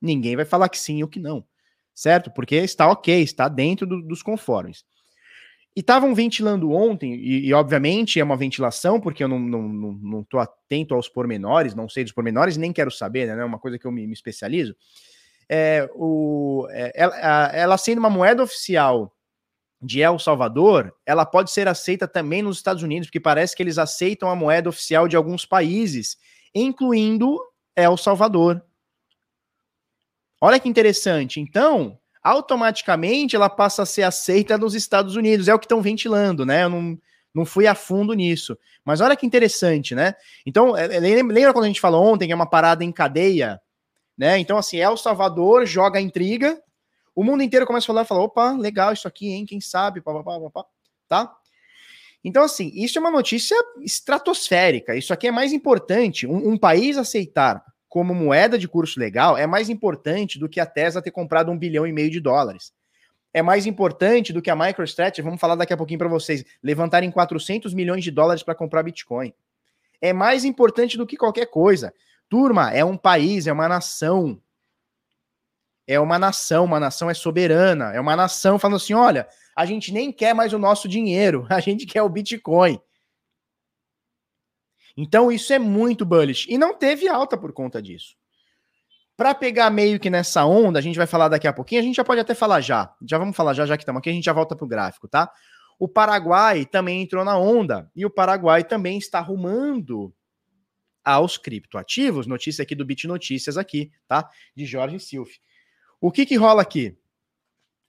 Ninguém 0.00 0.36
vai 0.36 0.44
falar 0.44 0.68
que 0.68 0.78
sim 0.78 1.02
ou 1.02 1.08
que 1.08 1.18
não, 1.18 1.44
certo? 1.94 2.30
Porque 2.30 2.56
está 2.56 2.90
ok, 2.90 3.22
está 3.22 3.48
dentro 3.48 3.86
do, 3.86 4.02
dos 4.02 4.22
conformes. 4.22 4.84
E 5.76 5.80
estavam 5.80 6.14
ventilando 6.14 6.70
ontem, 6.70 7.14
e, 7.14 7.46
e, 7.46 7.52
obviamente 7.52 8.20
é 8.20 8.24
uma 8.24 8.36
ventilação, 8.36 9.00
porque 9.00 9.24
eu 9.24 9.28
não, 9.28 9.40
não, 9.40 9.62
não, 9.62 10.24
não 10.30 10.40
atento 10.40 10.94
aos 10.94 11.08
pormenores, 11.08 11.74
não 11.74 11.88
sei 11.88 12.04
dos 12.04 12.12
pormenores, 12.12 12.56
nem 12.56 12.72
quero 12.72 12.92
saber, 12.92 13.26
né? 13.26 13.42
É 13.42 13.44
uma 13.44 13.58
coisa 13.58 13.76
que 13.78 13.84
eu 13.84 13.90
me, 13.90 14.06
me 14.06 14.12
especializo. 14.12 14.76
É, 15.48 15.88
o, 15.94 16.66
é, 16.70 16.92
ela, 16.94 17.52
ela 17.52 17.78
sendo 17.78 17.98
uma 17.98 18.08
moeda 18.08 18.42
oficial 18.42 19.12
de 19.82 20.00
El 20.00 20.18
Salvador, 20.18 20.94
ela 21.04 21.26
pode 21.26 21.50
ser 21.50 21.68
aceita 21.68 22.08
também 22.08 22.40
nos 22.40 22.56
Estados 22.56 22.82
Unidos, 22.82 23.08
porque 23.08 23.20
parece 23.20 23.54
que 23.54 23.62
eles 23.62 23.76
aceitam 23.76 24.30
a 24.30 24.36
moeda 24.36 24.68
oficial 24.68 25.06
de 25.06 25.16
alguns 25.16 25.44
países, 25.44 26.16
incluindo 26.54 27.38
El 27.76 27.96
Salvador. 27.96 28.64
Olha 30.40 30.60
que 30.60 30.68
interessante. 30.68 31.40
Então, 31.40 31.98
automaticamente 32.24 33.36
ela 33.36 33.50
passa 33.50 33.82
a 33.82 33.86
ser 33.86 34.02
aceita 34.02 34.56
nos 34.56 34.74
Estados 34.74 35.14
Unidos. 35.14 35.46
É 35.46 35.54
o 35.54 35.58
que 35.58 35.66
estão 35.66 35.82
ventilando, 35.82 36.46
né? 36.46 36.64
Eu 36.64 36.70
não, 36.70 36.98
não 37.34 37.44
fui 37.44 37.66
a 37.66 37.74
fundo 37.74 38.14
nisso. 38.14 38.58
Mas 38.82 39.02
olha 39.02 39.14
que 39.14 39.26
interessante, 39.26 39.94
né? 39.94 40.14
Então, 40.46 40.74
é, 40.74 40.84
é, 40.96 41.00
lembra 41.00 41.52
quando 41.52 41.64
a 41.64 41.68
gente 41.68 41.80
falou 41.80 42.02
ontem 42.02 42.26
que 42.26 42.32
é 42.32 42.36
uma 42.36 42.48
parada 42.48 42.82
em 42.82 42.90
cadeia? 42.90 43.60
Né? 44.16 44.38
Então, 44.38 44.56
assim, 44.56 44.78
El 44.78 44.96
Salvador 44.96 45.66
joga 45.66 45.98
a 45.98 46.02
intriga, 46.02 46.60
o 47.14 47.22
mundo 47.22 47.42
inteiro 47.42 47.66
começa 47.66 47.84
a 47.84 47.88
falar, 47.88 48.04
fala, 48.04 48.22
opa, 48.22 48.52
legal 48.52 48.92
isso 48.92 49.06
aqui, 49.06 49.28
hein? 49.30 49.44
Quem 49.44 49.60
sabe, 49.60 50.00
pá, 50.00 50.12
pá, 50.12 50.22
pá, 50.22 50.50
pá, 50.50 50.64
tá? 51.08 51.36
Então, 52.24 52.42
assim, 52.42 52.72
isso 52.74 52.98
é 52.98 53.00
uma 53.00 53.10
notícia 53.10 53.56
estratosférica. 53.82 54.96
Isso 54.96 55.12
aqui 55.12 55.26
é 55.26 55.30
mais 55.30 55.52
importante. 55.52 56.26
Um, 56.26 56.52
um, 56.52 56.56
país 56.56 56.96
aceitar 56.96 57.62
como 57.94 58.12
moeda 58.12 58.58
de 58.58 58.66
curso 58.66 58.98
legal 58.98 59.38
é 59.38 59.46
mais 59.46 59.70
importante 59.70 60.36
do 60.36 60.48
que 60.48 60.58
a 60.58 60.66
Tesla 60.66 61.00
ter 61.00 61.12
comprado 61.12 61.52
um 61.52 61.56
bilhão 61.56 61.86
e 61.86 61.92
meio 61.92 62.10
de 62.10 62.18
dólares. 62.18 62.72
É 63.32 63.40
mais 63.40 63.66
importante 63.66 64.32
do 64.32 64.42
que 64.42 64.50
a 64.50 64.56
MicroStrategy, 64.56 65.22
vamos 65.22 65.40
falar 65.40 65.54
daqui 65.54 65.72
a 65.72 65.76
pouquinho 65.76 66.00
para 66.00 66.08
vocês, 66.08 66.44
levantarem 66.60 67.08
400 67.08 67.72
milhões 67.72 68.02
de 68.02 68.10
dólares 68.10 68.42
para 68.42 68.52
comprar 68.52 68.82
Bitcoin. 68.82 69.32
É 70.00 70.12
mais 70.12 70.44
importante 70.44 70.98
do 70.98 71.06
que 71.06 71.16
qualquer 71.16 71.46
coisa. 71.46 71.94
Turma, 72.28 72.72
é 72.72 72.84
um 72.84 72.96
país, 72.96 73.46
é 73.46 73.52
uma 73.52 73.68
nação 73.68 74.42
é 75.86 76.00
uma 76.00 76.18
nação, 76.18 76.64
uma 76.64 76.80
nação 76.80 77.08
é 77.08 77.14
soberana, 77.14 77.92
é 77.92 78.00
uma 78.00 78.16
nação 78.16 78.58
falando 78.58 78.78
assim: 78.78 78.94
olha, 78.94 79.28
a 79.54 79.64
gente 79.64 79.92
nem 79.92 80.10
quer 80.10 80.34
mais 80.34 80.52
o 80.52 80.58
nosso 80.58 80.88
dinheiro, 80.88 81.46
a 81.50 81.60
gente 81.60 81.86
quer 81.86 82.02
o 82.02 82.08
Bitcoin. 82.08 82.80
Então 84.96 85.30
isso 85.30 85.52
é 85.52 85.58
muito 85.58 86.04
bullish. 86.04 86.46
E 86.48 86.56
não 86.56 86.74
teve 86.74 87.08
alta 87.08 87.36
por 87.36 87.52
conta 87.52 87.82
disso. 87.82 88.16
Para 89.16 89.34
pegar 89.34 89.70
meio 89.70 90.00
que 90.00 90.10
nessa 90.10 90.44
onda, 90.44 90.78
a 90.78 90.82
gente 90.82 90.96
vai 90.96 91.06
falar 91.06 91.28
daqui 91.28 91.46
a 91.46 91.52
pouquinho, 91.52 91.80
a 91.80 91.84
gente 91.84 91.96
já 91.96 92.04
pode 92.04 92.20
até 92.20 92.34
falar 92.34 92.60
já. 92.60 92.92
Já 93.06 93.16
vamos 93.16 93.36
falar 93.36 93.54
já, 93.54 93.64
já 93.64 93.76
que 93.76 93.82
estamos 93.82 94.00
aqui, 94.00 94.10
a 94.10 94.12
gente 94.12 94.24
já 94.24 94.32
volta 94.32 94.56
pro 94.56 94.66
gráfico, 94.66 95.06
tá? 95.06 95.30
O 95.78 95.88
Paraguai 95.88 96.64
também 96.64 97.02
entrou 97.02 97.24
na 97.24 97.36
onda 97.38 97.90
e 97.94 98.04
o 98.04 98.10
Paraguai 98.10 98.64
também 98.64 98.98
está 98.98 99.18
arrumando 99.18 100.12
aos 101.04 101.36
criptoativos. 101.36 102.26
Notícia 102.26 102.62
aqui 102.62 102.74
do 102.74 102.84
Bit 102.84 103.06
Notícias 103.06 103.56
aqui, 103.56 103.92
tá? 104.08 104.28
De 104.56 104.64
Jorge 104.64 104.98
Silf. 104.98 105.38
O 106.00 106.10
que, 106.10 106.26
que 106.26 106.36
rola 106.36 106.62
aqui? 106.62 106.96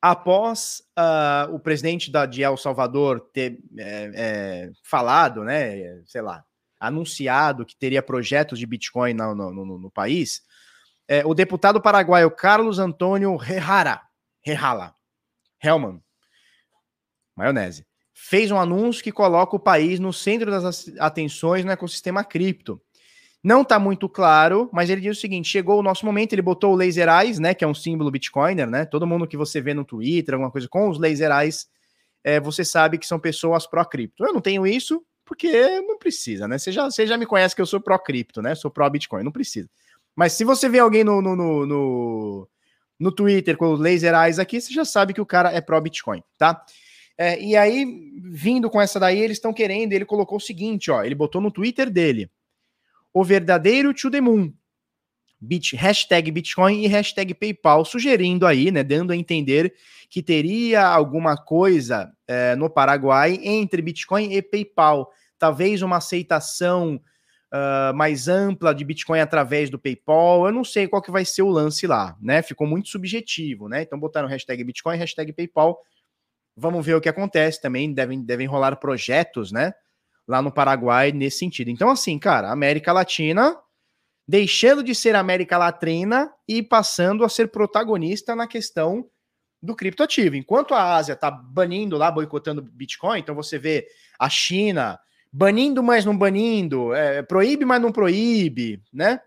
Após 0.02 0.84
uh, 0.98 1.54
o 1.54 1.60
presidente 1.60 2.12
da, 2.12 2.26
de 2.26 2.44
El 2.44 2.58
Salvador 2.58 3.20
ter 3.34 3.60
é, 3.78 4.12
é, 4.14 4.72
falado, 4.84 5.44
né, 5.44 6.04
sei 6.06 6.22
lá, 6.22 6.46
anunciado 6.80 7.66
que 7.66 7.76
teria 7.78 8.04
projetos 8.04 8.60
de 8.60 8.66
Bitcoin 8.66 9.14
no, 9.14 9.36
no, 9.36 9.52
no, 9.52 9.80
no 9.80 9.92
país, 9.92 10.42
é, 11.08 11.26
o 11.26 11.34
deputado 11.34 11.82
paraguaio 11.82 12.32
Carlos 12.32 12.80
Antônio 12.80 13.38
Herrara, 13.42 14.02
Herrala, 14.46 14.96
Hellman, 15.64 16.02
maionese, 17.36 17.86
fez 18.14 18.50
um 18.50 18.60
anúncio 18.60 19.04
que 19.04 19.12
coloca 19.12 19.56
o 19.56 19.60
país 19.60 20.00
no 20.00 20.14
centro 20.14 20.50
das 20.50 20.88
atenções 21.00 21.66
no 21.66 21.72
ecossistema 21.72 22.24
cripto. 22.24 22.82
Não 23.44 23.62
está 23.62 23.78
muito 23.78 24.10
claro, 24.10 24.70
mas 24.74 24.90
ele 24.90 25.02
diz 25.02 25.18
o 25.18 25.22
seguinte: 25.22 25.50
chegou 25.50 25.80
o 25.80 25.84
nosso 25.84 26.04
momento, 26.04 26.34
ele 26.34 26.42
botou 26.42 26.74
o 26.74 26.76
Laser 26.76 27.08
Eyes, 27.08 27.38
né? 27.38 27.54
Que 27.54 27.64
é 27.64 27.68
um 27.68 27.76
símbolo 27.76 28.10
Bitcoiner, 28.10 28.68
né? 28.68 28.86
Todo 28.86 29.06
mundo 29.06 29.28
que 29.28 29.38
você 29.38 29.62
vê 29.62 29.72
no 29.72 29.86
Twitter, 29.86 30.34
alguma 30.34 30.50
coisa 30.50 30.68
com 30.68 30.90
os 30.90 30.98
Laser 30.98 31.30
Eyes, 31.32 31.68
é, 32.24 32.40
você 32.40 32.66
sabe 32.66 32.98
que 32.98 33.06
são 33.06 33.20
pessoas 33.20 33.68
pró-cripto. 33.68 34.26
Eu 34.26 34.34
não 34.34 34.42
tenho 34.42 34.66
isso, 34.66 35.04
porque 35.26 35.82
não 35.82 35.98
precisa, 35.98 36.48
né? 36.48 36.58
Você 36.58 36.72
já, 36.72 36.86
você 36.86 37.08
já 37.08 37.18
me 37.18 37.26
conhece 37.26 37.56
que 37.56 37.62
eu 37.62 37.66
sou 37.66 37.82
pró-cripto, 37.82 38.42
né? 38.42 38.54
Sou 38.54 38.70
pró-Bitcoin, 38.70 39.24
não 39.24 39.32
precisa. 39.32 39.70
Mas 40.16 40.34
se 40.34 40.46
você 40.46 40.70
vê 40.70 40.80
alguém 40.80 41.04
no, 41.04 41.22
no, 41.22 41.36
no, 41.36 41.66
no, 41.66 42.50
no 43.00 43.12
Twitter 43.12 43.58
com 43.58 43.74
os 43.74 43.80
Laser 43.80 44.14
Eyes 44.14 44.40
aqui, 44.40 44.62
você 44.62 44.72
já 44.72 44.86
sabe 44.86 45.14
que 45.14 45.20
o 45.20 45.26
cara 45.26 45.52
é 45.52 45.60
pró-Bitcoin, 45.60 46.24
tá? 46.38 46.64
É, 47.18 47.42
e 47.42 47.56
aí, 47.56 47.86
vindo 48.24 48.70
com 48.70 48.80
essa 48.80 49.00
daí, 49.00 49.20
eles 49.20 49.38
estão 49.38 49.54
querendo, 49.54 49.94
ele 49.94 50.06
colocou 50.06 50.38
o 50.38 50.42
seguinte, 50.42 50.92
ó, 50.92 51.04
ele 51.04 51.16
botou 51.16 51.42
no 51.42 51.52
Twitter 51.52 51.90
dele 51.90 52.30
o 53.14 53.24
verdadeiro 53.24 53.94
to 53.94 54.12
the 54.12 54.22
moon. 54.22 54.54
Bit, 55.40 55.76
hashtag 55.76 56.32
Bitcoin 56.32 56.84
e 56.84 56.88
hashtag 56.88 57.34
PayPal, 57.34 57.86
sugerindo 57.86 58.46
aí, 58.46 58.72
né, 58.72 58.84
dando 58.84 59.12
a 59.12 59.16
entender 59.16 59.74
que 60.10 60.22
teria 60.22 60.86
alguma 60.86 61.38
coisa 61.38 62.15
é, 62.28 62.56
no 62.56 62.70
Paraguai 62.70 63.40
entre 63.44 63.82
Bitcoin 63.82 64.34
e 64.34 64.42
PayPal. 64.42 65.12
Talvez 65.38 65.82
uma 65.82 65.98
aceitação 65.98 67.00
uh, 67.54 67.94
mais 67.96 68.28
ampla 68.28 68.74
de 68.74 68.86
Bitcoin 68.86 69.20
através 69.20 69.70
do 69.70 69.78
PayPal. 69.78 70.46
Eu 70.46 70.52
não 70.52 70.64
sei 70.64 70.88
qual 70.88 71.02
que 71.02 71.12
vai 71.12 71.26
ser 71.26 71.42
o 71.42 71.50
lance 71.50 71.86
lá, 71.86 72.16
né? 72.22 72.42
Ficou 72.42 72.66
muito 72.66 72.90
subjetivo, 72.90 73.68
né? 73.68 73.82
Então 73.82 74.00
botaram 74.00 74.28
hashtag 74.28 74.64
Bitcoin, 74.64 74.98
hashtag 74.98 75.34
PayPal. 75.34 75.80
Vamos 76.56 76.86
ver 76.86 76.96
o 76.96 77.02
que 77.02 77.10
acontece 77.10 77.62
também. 77.62 77.94
Devem, 77.94 78.24
devem 78.24 78.48
rolar 78.48 78.78
projetos, 78.78 79.52
né? 79.52 79.74
lá 80.28 80.42
no 80.42 80.52
Paraguai 80.52 81.12
nesse 81.12 81.40
sentido. 81.40 81.70
Então, 81.70 81.90
assim, 81.90 82.18
cara, 82.18 82.52
América 82.52 82.92
Latina 82.92 83.58
deixando 84.28 84.84
de 84.84 84.96
ser 84.96 85.16
América 85.16 85.58
Latina 85.58 86.34
e 86.48 86.64
passando 86.64 87.24
a 87.24 87.30
ser 87.30 87.52
protagonista 87.52 88.36
na 88.36 88.48
questão 88.48 89.08
do 89.66 89.76
criptoativo. 89.76 90.36
Enquanto 90.36 90.74
a 90.74 90.96
Ásia 90.96 91.14
está 91.14 91.30
banindo 91.30 91.98
lá, 91.98 92.12
boicotando 92.12 92.62
Bitcoin, 92.62 93.20
então 93.20 93.36
você 93.36 93.58
vê 93.58 93.88
a 94.18 94.30
China 94.30 95.00
banindo, 95.32 95.84
mas 95.84 96.06
não 96.06 96.18
banindo, 96.18 96.94
é, 96.94 97.22
proíbe, 97.22 97.66
mas 97.66 97.82
não 97.82 97.92
proíbe, 97.92 98.82
né? 98.94 99.20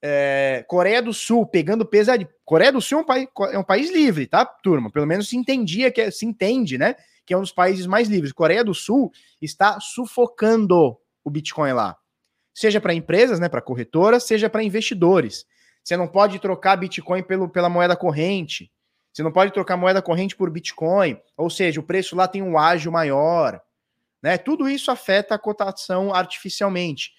É, 0.00 0.64
Coreia 0.68 1.02
do 1.02 1.12
Sul 1.12 1.46
pegando 1.46 1.84
pesado. 1.84 2.26
Coreia 2.44 2.72
do 2.72 2.80
Sul 2.80 2.98
é 2.98 3.02
um, 3.02 3.04
país, 3.04 3.28
é 3.52 3.58
um 3.58 3.64
país 3.64 3.92
livre, 3.92 4.26
tá, 4.26 4.44
turma? 4.44 4.90
Pelo 4.90 5.06
menos 5.06 5.28
se 5.28 5.36
entendia 5.36 5.90
que 5.90 6.00
é, 6.00 6.10
se 6.10 6.24
entende, 6.24 6.78
né? 6.78 6.94
que 7.26 7.34
é 7.34 7.36
um 7.36 7.42
dos 7.42 7.52
países 7.52 7.86
mais 7.86 8.08
livres. 8.08 8.32
Coreia 8.32 8.64
do 8.64 8.72
Sul 8.72 9.12
está 9.42 9.80
sufocando 9.80 10.96
o 11.24 11.28
Bitcoin 11.30 11.72
lá. 11.72 11.96
Seja 12.54 12.80
para 12.80 12.94
empresas, 12.94 13.40
né, 13.40 13.48
para 13.48 13.60
corretoras, 13.60 14.22
seja 14.22 14.48
para 14.48 14.62
investidores. 14.62 15.44
Você 15.82 15.96
não 15.96 16.06
pode 16.06 16.38
trocar 16.38 16.76
Bitcoin 16.76 17.22
pelo, 17.22 17.48
pela 17.48 17.68
moeda 17.68 17.96
corrente. 17.96 18.72
Você 19.16 19.22
não 19.22 19.32
pode 19.32 19.50
trocar 19.50 19.78
moeda 19.78 20.02
corrente 20.02 20.36
por 20.36 20.50
Bitcoin. 20.50 21.18
Ou 21.38 21.48
seja, 21.48 21.80
o 21.80 21.82
preço 21.82 22.14
lá 22.14 22.28
tem 22.28 22.42
um 22.42 22.58
ágio 22.58 22.92
maior. 22.92 23.58
Né? 24.22 24.36
Tudo 24.36 24.68
isso 24.68 24.90
afeta 24.90 25.34
a 25.34 25.38
cotação 25.38 26.12
artificialmente. 26.12 27.14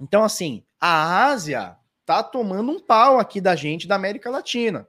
Então, 0.00 0.24
assim, 0.24 0.64
a 0.80 1.26
Ásia 1.26 1.76
tá 2.04 2.20
tomando 2.20 2.72
um 2.72 2.80
pau 2.80 3.20
aqui 3.20 3.40
da 3.40 3.54
gente 3.54 3.86
da 3.86 3.94
América 3.94 4.28
Latina 4.28 4.88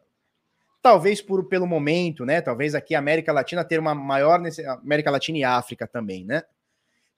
talvez 0.82 1.22
por, 1.22 1.48
pelo 1.48 1.68
momento, 1.68 2.26
né? 2.26 2.42
Talvez 2.42 2.74
aqui 2.74 2.96
a 2.96 3.00
América 3.00 3.34
Latina 3.34 3.64
ter 3.64 3.80
uma 3.80 3.94
maior 3.94 4.42
América 4.82 5.12
Latina 5.12 5.38
e 5.38 5.44
África 5.44 5.86
também, 5.86 6.26
né? 6.26 6.42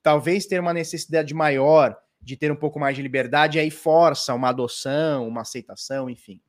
Talvez 0.02 0.48
ter 0.48 0.60
uma 0.60 0.74
necessidade 0.74 1.34
maior 1.34 1.96
de 2.20 2.36
ter 2.36 2.52
um 2.52 2.56
pouco 2.56 2.80
mais 2.80 2.96
de 2.96 3.02
liberdade, 3.02 3.60
aí 3.60 3.70
força 3.70 4.34
uma 4.34 4.50
adoção, 4.50 5.28
uma 5.28 5.42
aceitação, 5.42 6.10
enfim. 6.10 6.42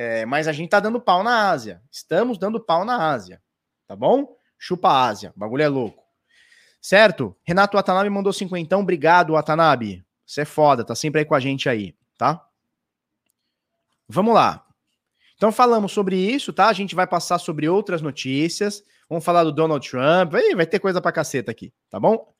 É, 0.00 0.24
mas 0.24 0.46
a 0.46 0.52
gente 0.52 0.70
tá 0.70 0.78
dando 0.78 1.00
pau 1.00 1.24
na 1.24 1.50
Ásia. 1.50 1.82
Estamos 1.90 2.38
dando 2.38 2.60
pau 2.60 2.84
na 2.84 3.10
Ásia. 3.10 3.42
Tá 3.84 3.96
bom? 3.96 4.36
Chupa 4.56 4.88
a 4.88 5.06
Ásia. 5.08 5.32
O 5.34 5.40
bagulho 5.40 5.64
é 5.64 5.66
louco. 5.66 6.04
Certo? 6.80 7.36
Renato 7.42 7.76
Watanabe 7.76 8.08
mandou 8.08 8.32
cinquentão. 8.32 8.82
Obrigado, 8.82 9.32
Watanabe. 9.32 10.06
Você 10.24 10.42
é 10.42 10.44
foda, 10.44 10.84
tá 10.84 10.94
sempre 10.94 11.20
aí 11.20 11.24
com 11.24 11.34
a 11.34 11.40
gente 11.40 11.68
aí, 11.68 11.96
tá? 12.16 12.46
Vamos 14.08 14.34
lá. 14.34 14.64
Então 15.34 15.50
falamos 15.50 15.90
sobre 15.90 16.14
isso, 16.16 16.52
tá? 16.52 16.68
A 16.68 16.72
gente 16.72 16.94
vai 16.94 17.06
passar 17.06 17.40
sobre 17.40 17.68
outras 17.68 18.00
notícias. 18.00 18.84
Vamos 19.08 19.24
falar 19.24 19.42
do 19.42 19.52
Donald 19.52 19.90
Trump. 19.90 20.30
Vai, 20.30 20.64
ter 20.64 20.78
coisa 20.78 21.00
pra 21.00 21.10
caceta 21.10 21.50
aqui, 21.50 21.72
tá 21.90 21.98
bom? 21.98 22.32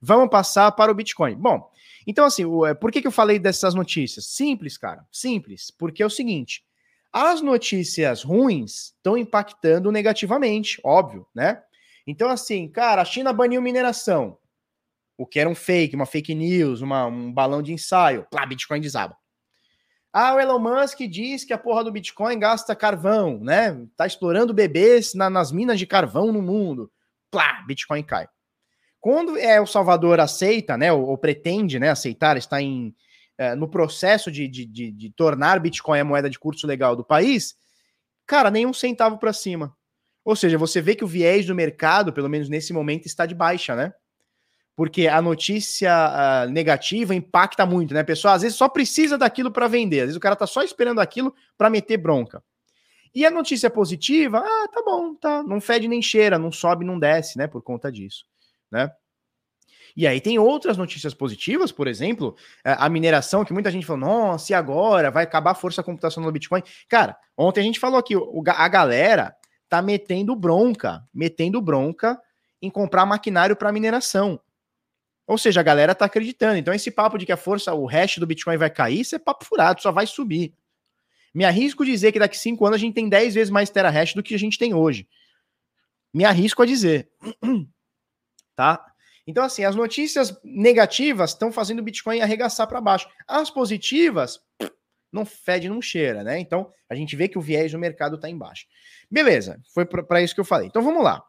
Vamos 0.00 0.30
passar 0.30 0.72
para 0.72 0.90
o 0.90 0.94
Bitcoin. 0.94 1.34
Bom, 1.34 1.70
então 2.06 2.24
assim, 2.24 2.44
é, 2.66 2.72
por 2.72 2.90
que, 2.90 3.02
que 3.02 3.06
eu 3.06 3.12
falei 3.12 3.38
dessas 3.38 3.74
notícias? 3.74 4.24
Simples, 4.24 4.78
cara. 4.78 5.04
Simples. 5.12 5.70
Porque 5.70 6.02
é 6.02 6.06
o 6.06 6.10
seguinte: 6.10 6.63
as 7.16 7.40
notícias 7.40 8.24
ruins 8.24 8.92
estão 8.96 9.16
impactando 9.16 9.92
negativamente, 9.92 10.80
óbvio, 10.82 11.24
né? 11.32 11.62
Então, 12.04 12.28
assim, 12.28 12.66
cara, 12.66 13.02
a 13.02 13.04
China 13.04 13.32
baniu 13.32 13.62
mineração. 13.62 14.36
O 15.16 15.24
que 15.24 15.38
era 15.38 15.48
um 15.48 15.54
fake, 15.54 15.94
uma 15.94 16.06
fake 16.06 16.34
news, 16.34 16.80
uma, 16.80 17.06
um 17.06 17.32
balão 17.32 17.62
de 17.62 17.72
ensaio. 17.72 18.26
Plá, 18.28 18.44
Bitcoin 18.44 18.80
desaba. 18.80 19.16
Ah, 20.12 20.34
o 20.34 20.40
Elon 20.40 20.58
Musk 20.58 21.02
diz 21.02 21.44
que 21.44 21.52
a 21.52 21.58
porra 21.58 21.84
do 21.84 21.92
Bitcoin 21.92 22.36
gasta 22.36 22.74
carvão, 22.74 23.38
né? 23.38 23.86
Tá 23.96 24.08
explorando 24.08 24.52
bebês 24.52 25.14
na, 25.14 25.30
nas 25.30 25.52
minas 25.52 25.78
de 25.78 25.86
carvão 25.86 26.32
no 26.32 26.42
mundo. 26.42 26.90
plá, 27.30 27.62
Bitcoin 27.64 28.02
cai. 28.02 28.26
Quando 28.98 29.38
é 29.38 29.60
o 29.60 29.66
Salvador 29.66 30.18
aceita, 30.18 30.76
né, 30.76 30.92
ou, 30.92 31.06
ou 31.06 31.18
pretende, 31.18 31.78
né, 31.78 31.90
aceitar, 31.90 32.36
está 32.36 32.60
em, 32.60 32.92
é, 33.36 33.54
no 33.54 33.68
processo 33.68 34.30
de, 34.30 34.46
de, 34.46 34.64
de, 34.64 34.90
de, 34.92 35.10
tornar 35.10 35.60
Bitcoin 35.60 36.00
a 36.00 36.04
moeda 36.04 36.30
de 36.30 36.38
curso 36.38 36.66
legal 36.66 36.94
do 36.94 37.04
país, 37.04 37.56
cara, 38.26 38.50
nem 38.50 38.66
um 38.66 38.72
centavo 38.72 39.18
para 39.18 39.32
cima. 39.32 39.76
Ou 40.24 40.34
seja, 40.34 40.56
você 40.56 40.80
vê 40.80 40.94
que 40.94 41.04
o 41.04 41.08
viés 41.08 41.46
do 41.46 41.54
mercado, 41.54 42.12
pelo 42.12 42.28
menos 42.28 42.48
nesse 42.48 42.72
momento, 42.72 43.06
está 43.06 43.26
de 43.26 43.34
baixa, 43.34 43.76
né? 43.76 43.92
Porque 44.76 45.06
a 45.06 45.20
notícia 45.20 45.92
uh, 45.92 46.50
negativa 46.50 47.14
impacta 47.14 47.64
muito, 47.66 47.92
né, 47.94 48.02
pessoal? 48.02 48.34
Às 48.34 48.42
vezes 48.42 48.56
só 48.56 48.68
precisa 48.68 49.18
daquilo 49.18 49.50
para 49.50 49.68
vender, 49.68 50.00
às 50.00 50.06
vezes 50.06 50.16
o 50.16 50.20
cara 50.20 50.34
tá 50.34 50.46
só 50.46 50.62
esperando 50.62 51.00
aquilo 51.00 51.34
para 51.56 51.70
meter 51.70 51.96
bronca. 51.98 52.42
E 53.14 53.24
a 53.24 53.30
notícia 53.30 53.70
positiva, 53.70 54.38
ah, 54.38 54.68
tá 54.68 54.82
bom, 54.84 55.14
tá, 55.14 55.42
não 55.44 55.60
fede 55.60 55.86
nem 55.86 56.02
cheira, 56.02 56.38
não 56.38 56.50
sobe, 56.50 56.84
não 56.84 56.98
desce, 56.98 57.38
né, 57.38 57.46
por 57.46 57.62
conta 57.62 57.92
disso, 57.92 58.24
né? 58.70 58.90
E 59.96 60.06
aí 60.06 60.20
tem 60.20 60.38
outras 60.38 60.76
notícias 60.76 61.14
positivas, 61.14 61.70
por 61.70 61.86
exemplo, 61.86 62.36
é, 62.64 62.74
a 62.78 62.88
mineração, 62.88 63.44
que 63.44 63.52
muita 63.52 63.70
gente 63.70 63.86
falou, 63.86 64.00
nossa, 64.00 64.52
e 64.52 64.54
agora? 64.54 65.10
Vai 65.10 65.24
acabar 65.24 65.52
a 65.52 65.54
força 65.54 65.82
computacional 65.82 66.28
do 66.28 66.32
Bitcoin? 66.32 66.62
Cara, 66.88 67.16
ontem 67.36 67.60
a 67.60 67.64
gente 67.64 67.78
falou 67.78 67.98
aqui, 67.98 68.14
a 68.48 68.68
galera 68.68 69.36
tá 69.68 69.80
metendo 69.80 70.34
bronca, 70.34 71.06
metendo 71.14 71.60
bronca 71.60 72.20
em 72.60 72.68
comprar 72.68 73.06
maquinário 73.06 73.54
para 73.54 73.70
mineração. 73.72 74.40
Ou 75.26 75.38
seja, 75.38 75.60
a 75.60 75.62
galera 75.62 75.94
tá 75.94 76.04
acreditando. 76.04 76.56
Então 76.56 76.74
esse 76.74 76.90
papo 76.90 77.16
de 77.16 77.24
que 77.24 77.32
a 77.32 77.36
força, 77.36 77.72
o 77.72 77.86
hash 77.86 78.18
do 78.18 78.26
Bitcoin 78.26 78.56
vai 78.56 78.70
cair, 78.70 79.00
isso 79.00 79.14
é 79.14 79.18
papo 79.18 79.44
furado, 79.44 79.80
só 79.80 79.92
vai 79.92 80.06
subir. 80.06 80.54
Me 81.32 81.44
arrisco 81.44 81.82
a 81.82 81.86
dizer 81.86 82.12
que 82.12 82.18
daqui 82.18 82.38
cinco 82.38 82.64
anos 82.66 82.76
a 82.76 82.78
gente 82.78 82.94
tem 82.94 83.08
10 83.08 83.34
vezes 83.34 83.50
mais 83.50 83.70
terahash 83.70 84.14
do 84.14 84.22
que 84.22 84.34
a 84.34 84.38
gente 84.38 84.58
tem 84.58 84.74
hoje. 84.74 85.08
Me 86.12 86.24
arrisco 86.24 86.62
a 86.62 86.66
dizer. 86.66 87.10
tá? 88.54 88.84
Então, 89.26 89.44
assim, 89.44 89.64
as 89.64 89.74
notícias 89.74 90.38
negativas 90.44 91.30
estão 91.30 91.50
fazendo 91.50 91.78
o 91.78 91.82
Bitcoin 91.82 92.20
arregaçar 92.20 92.66
para 92.68 92.80
baixo. 92.80 93.08
As 93.26 93.50
positivas, 93.50 94.38
não 95.12 95.24
fede, 95.24 95.68
não 95.68 95.80
cheira, 95.80 96.22
né? 96.22 96.38
Então, 96.38 96.70
a 96.88 96.94
gente 96.94 97.16
vê 97.16 97.28
que 97.28 97.38
o 97.38 97.42
viés 97.42 97.72
do 97.72 97.78
mercado 97.78 98.16
está 98.16 98.28
embaixo. 98.28 98.66
Beleza, 99.10 99.60
foi 99.72 99.86
para 99.86 100.22
isso 100.22 100.34
que 100.34 100.40
eu 100.40 100.44
falei. 100.44 100.66
Então, 100.66 100.82
vamos 100.82 101.02
lá. 101.02 101.22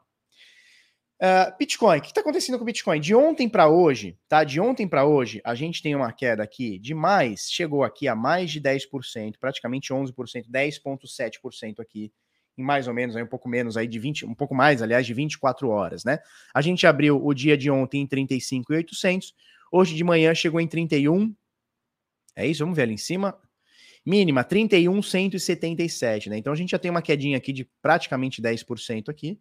Uh, 1.15 1.57
Bitcoin, 1.57 1.99
o 1.99 2.01
que 2.01 2.07
está 2.07 2.19
acontecendo 2.19 2.57
com 2.57 2.63
o 2.63 2.65
Bitcoin? 2.65 2.99
De 2.99 3.15
ontem 3.15 3.47
para 3.47 3.69
hoje, 3.69 4.17
tá? 4.27 4.43
De 4.43 4.59
ontem 4.59 4.85
para 4.85 5.05
hoje, 5.05 5.39
a 5.45 5.55
gente 5.55 5.81
tem 5.81 5.95
uma 5.95 6.11
queda 6.11 6.43
aqui 6.43 6.77
de 6.77 6.93
mais, 6.93 7.49
chegou 7.49 7.85
aqui 7.85 8.05
a 8.09 8.15
mais 8.15 8.51
de 8.51 8.59
10%, 8.59 9.35
praticamente 9.39 9.93
11%, 9.93 10.11
10,7% 10.51 11.79
aqui 11.79 12.11
em 12.57 12.63
mais 12.63 12.87
ou 12.87 12.93
menos, 12.93 13.15
aí 13.15 13.23
um 13.23 13.27
pouco 13.27 13.49
menos 13.49 13.75
aí 13.77 13.87
de 13.87 13.99
20, 13.99 14.25
um 14.25 14.33
pouco 14.33 14.55
mais, 14.55 14.81
aliás, 14.81 15.05
de 15.05 15.13
24 15.13 15.69
horas, 15.69 16.03
né? 16.03 16.19
A 16.53 16.61
gente 16.61 16.87
abriu 16.87 17.23
o 17.23 17.33
dia 17.33 17.57
de 17.57 17.69
ontem 17.69 18.01
em 18.01 18.07
35,800, 18.07 19.33
hoje 19.71 19.95
de 19.95 20.03
manhã 20.03 20.33
chegou 20.33 20.59
em 20.59 20.67
31. 20.67 21.35
É 22.35 22.47
isso, 22.47 22.63
vamos 22.63 22.75
ver 22.75 22.83
ali 22.83 22.93
em 22.93 22.97
cima. 22.97 23.37
Mínima 24.05 24.43
31,177, 24.43 26.29
né? 26.29 26.37
Então 26.37 26.53
a 26.53 26.55
gente 26.55 26.71
já 26.71 26.79
tem 26.79 26.91
uma 26.91 27.01
quedinha 27.01 27.37
aqui 27.37 27.51
de 27.51 27.67
praticamente 27.81 28.41
10% 28.41 29.09
aqui. 29.09 29.39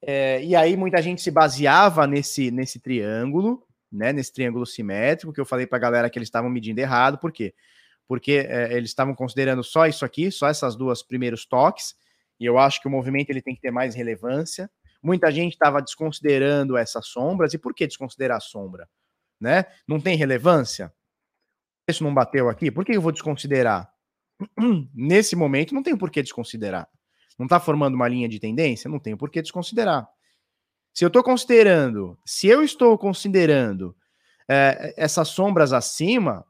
É, 0.00 0.42
e 0.42 0.56
aí 0.56 0.76
muita 0.76 1.00
gente 1.00 1.22
se 1.22 1.30
baseava 1.30 2.06
nesse, 2.06 2.50
nesse 2.50 2.80
triângulo, 2.80 3.64
né? 3.90 4.12
Nesse 4.12 4.32
triângulo 4.32 4.66
simétrico 4.66 5.32
que 5.32 5.40
eu 5.40 5.44
falei 5.44 5.66
para 5.66 5.76
a 5.76 5.80
galera 5.80 6.10
que 6.10 6.18
eles 6.18 6.28
estavam 6.28 6.50
medindo 6.50 6.80
errado, 6.80 7.18
por 7.18 7.30
quê? 7.30 7.54
Porque 8.12 8.46
é, 8.46 8.76
eles 8.76 8.90
estavam 8.90 9.14
considerando 9.14 9.64
só 9.64 9.86
isso 9.86 10.04
aqui, 10.04 10.30
só 10.30 10.46
essas 10.46 10.76
duas 10.76 11.02
primeiros 11.02 11.46
toques, 11.46 11.94
e 12.38 12.44
eu 12.44 12.58
acho 12.58 12.78
que 12.82 12.86
o 12.86 12.90
movimento 12.90 13.30
ele 13.30 13.40
tem 13.40 13.54
que 13.54 13.60
ter 13.62 13.70
mais 13.70 13.94
relevância. 13.94 14.70
Muita 15.02 15.32
gente 15.32 15.54
estava 15.54 15.80
desconsiderando 15.80 16.76
essas 16.76 17.06
sombras, 17.06 17.54
e 17.54 17.58
por 17.58 17.72
que 17.72 17.86
desconsiderar 17.86 18.36
a 18.36 18.40
sombra? 18.40 18.86
Né? 19.40 19.64
Não 19.88 19.98
tem 19.98 20.14
relevância? 20.14 20.92
Isso 21.88 22.04
não 22.04 22.12
bateu 22.12 22.50
aqui, 22.50 22.70
por 22.70 22.84
que 22.84 22.92
eu 22.92 23.00
vou 23.00 23.12
desconsiderar? 23.12 23.90
Nesse 24.94 25.34
momento, 25.34 25.74
não 25.74 25.82
tem 25.82 25.96
por 25.96 26.10
que 26.10 26.20
desconsiderar. 26.20 26.86
Não 27.38 27.46
está 27.46 27.58
formando 27.58 27.94
uma 27.94 28.08
linha 28.08 28.28
de 28.28 28.38
tendência? 28.38 28.90
Não 28.90 28.98
tem 28.98 29.16
por 29.16 29.30
que 29.30 29.40
desconsiderar. 29.40 30.06
Se 30.92 31.02
eu 31.02 31.08
estou 31.08 31.22
considerando, 31.22 32.18
se 32.26 32.46
eu 32.46 32.62
estou 32.62 32.98
considerando 32.98 33.96
é, 34.46 34.92
essas 34.98 35.28
sombras 35.28 35.72
acima, 35.72 36.44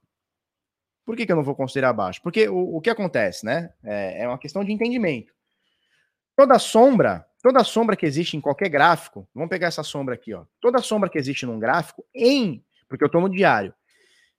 por 1.05 1.17
que, 1.17 1.27
que 1.27 1.33
eu 1.33 1.37
não 1.37 1.43
vou 1.43 1.55
considerar 1.55 1.91
abaixo? 1.91 2.21
Porque 2.23 2.49
o, 2.49 2.77
o 2.77 2.81
que 2.81 2.91
acontece, 2.91 3.45
né? 3.45 3.73
É, 3.83 4.23
é, 4.23 4.29
uma 4.29 4.38
questão 4.38 4.65
de 4.65 4.73
entendimento. 4.73 5.33
Toda 6.37 6.59
sombra, 6.59 7.27
toda 7.43 7.65
sombra 7.65 7.97
que 7.97 8.07
existe 8.07 8.37
em 8.37 8.41
qualquer 8.41 8.69
gráfico, 8.69 9.29
vamos 9.35 9.51
pegar 9.51 9.69
essa 9.69 9.83
sombra 9.83 10.15
aqui, 10.15 10.33
ó. 10.33 10.45
Toda 10.61 10.81
sombra 10.81 11.11
que 11.11 11.19
existe 11.19 11.45
num 11.45 11.59
gráfico, 11.59 12.05
em, 12.15 12.65
porque 12.88 13.05
eu 13.05 13.07
estou 13.07 13.21
no 13.21 13.29
diário. 13.29 13.75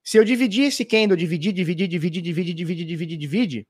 Se 0.04 0.17
eu 0.17 0.23
dividir 0.23 0.65
esse 0.65 0.84
candle, 0.84 1.15
dividir, 1.15 1.54
dividir, 1.54 1.88
dividir, 1.88 2.21
dividir, 2.21 2.54
dividir, 2.54 2.86
dividir, 2.86 3.17
dividir, 3.17 3.67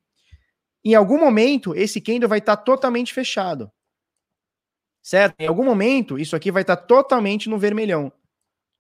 em 0.84 0.96
algum 0.96 1.20
momento 1.20 1.76
esse 1.76 2.02
candle 2.02 2.30
vai 2.30 2.40
estar 2.40 2.58
tá 2.58 2.64
totalmente 2.64 3.14
fechado. 3.14 3.72
Certo? 5.02 5.36
Em 5.38 5.48
algum 5.48 5.66
momento, 5.66 6.18
isso 6.18 6.36
aqui 6.36 6.50
vai 6.50 6.64
estar 6.64 6.78
tá 6.78 6.84
totalmente 6.84 7.50
no 7.50 7.58
vermelhão. 7.58 8.12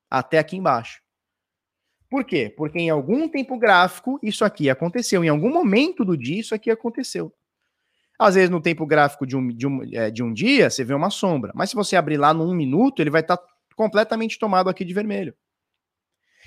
Até 0.09 0.39
aqui 0.39 0.55
embaixo. 0.55 1.02
Por 2.13 2.23
quê? 2.23 2.53
Porque 2.55 2.77
em 2.77 2.91
algum 2.91 3.27
tempo 3.27 3.57
gráfico 3.57 4.19
isso 4.21 4.45
aqui 4.45 4.69
aconteceu, 4.69 5.23
em 5.23 5.29
algum 5.29 5.51
momento 5.51 6.05
do 6.05 6.15
dia 6.15 6.41
isso 6.41 6.53
aqui 6.53 6.69
aconteceu. 6.69 7.33
Às 8.19 8.35
vezes 8.35 8.51
no 8.51 8.61
tempo 8.61 8.85
gráfico 8.85 9.25
de 9.25 9.35
um, 9.35 9.47
de 9.47 9.65
um, 9.65 9.81
é, 9.91 10.11
de 10.11 10.21
um 10.21 10.31
dia 10.31 10.69
você 10.69 10.83
vê 10.83 10.93
uma 10.93 11.09
sombra, 11.09 11.51
mas 11.55 11.71
se 11.71 11.75
você 11.75 11.95
abrir 11.95 12.17
lá 12.17 12.31
no 12.31 12.47
um 12.47 12.53
minuto 12.53 13.01
ele 13.01 13.09
vai 13.09 13.21
estar 13.21 13.37
tá 13.37 13.47
completamente 13.75 14.37
tomado 14.37 14.69
aqui 14.69 14.85
de 14.85 14.93
vermelho. 14.93 15.33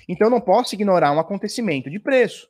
Então 0.07 0.27
eu 0.27 0.31
não 0.31 0.39
posso 0.39 0.73
ignorar 0.73 1.11
um 1.11 1.19
acontecimento 1.19 1.89
de 1.89 1.99
preço. 1.99 2.47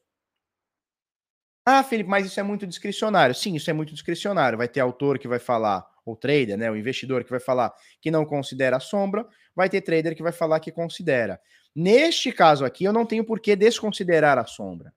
Ah, 1.65 1.81
Felipe, 1.81 2.07
mas 2.07 2.23
isso 2.23 2.39
é 2.39 2.43
muito 2.43 2.67
discricionário. 2.67 3.33
Sim, 3.33 3.55
isso 3.55 3.67
é 3.67 3.73
muito 3.73 3.93
discricionário. 3.93 4.59
Vai 4.59 4.67
ter 4.67 4.79
autor 4.81 5.17
que 5.17 5.27
vai 5.27 5.39
falar, 5.39 5.83
ou 6.05 6.15
trader, 6.15 6.55
né, 6.55 6.69
o 6.69 6.77
investidor 6.77 7.23
que 7.23 7.31
vai 7.31 7.39
falar 7.39 7.73
que 7.99 8.11
não 8.11 8.27
considera 8.27 8.77
a 8.77 8.79
sombra, 8.79 9.27
vai 9.55 9.67
ter 9.67 9.81
trader 9.81 10.15
que 10.15 10.21
vai 10.21 10.31
falar 10.31 10.59
que 10.59 10.71
considera. 10.71 11.41
Neste 11.79 12.31
caso 12.31 12.65
aqui, 12.65 12.85
eu 12.85 12.91
não 12.91 13.05
tenho 13.05 13.23
por 13.23 13.39
que 13.39 13.55
desconsiderar 13.55 14.39
a 14.39 14.47
sombra. 14.47 14.91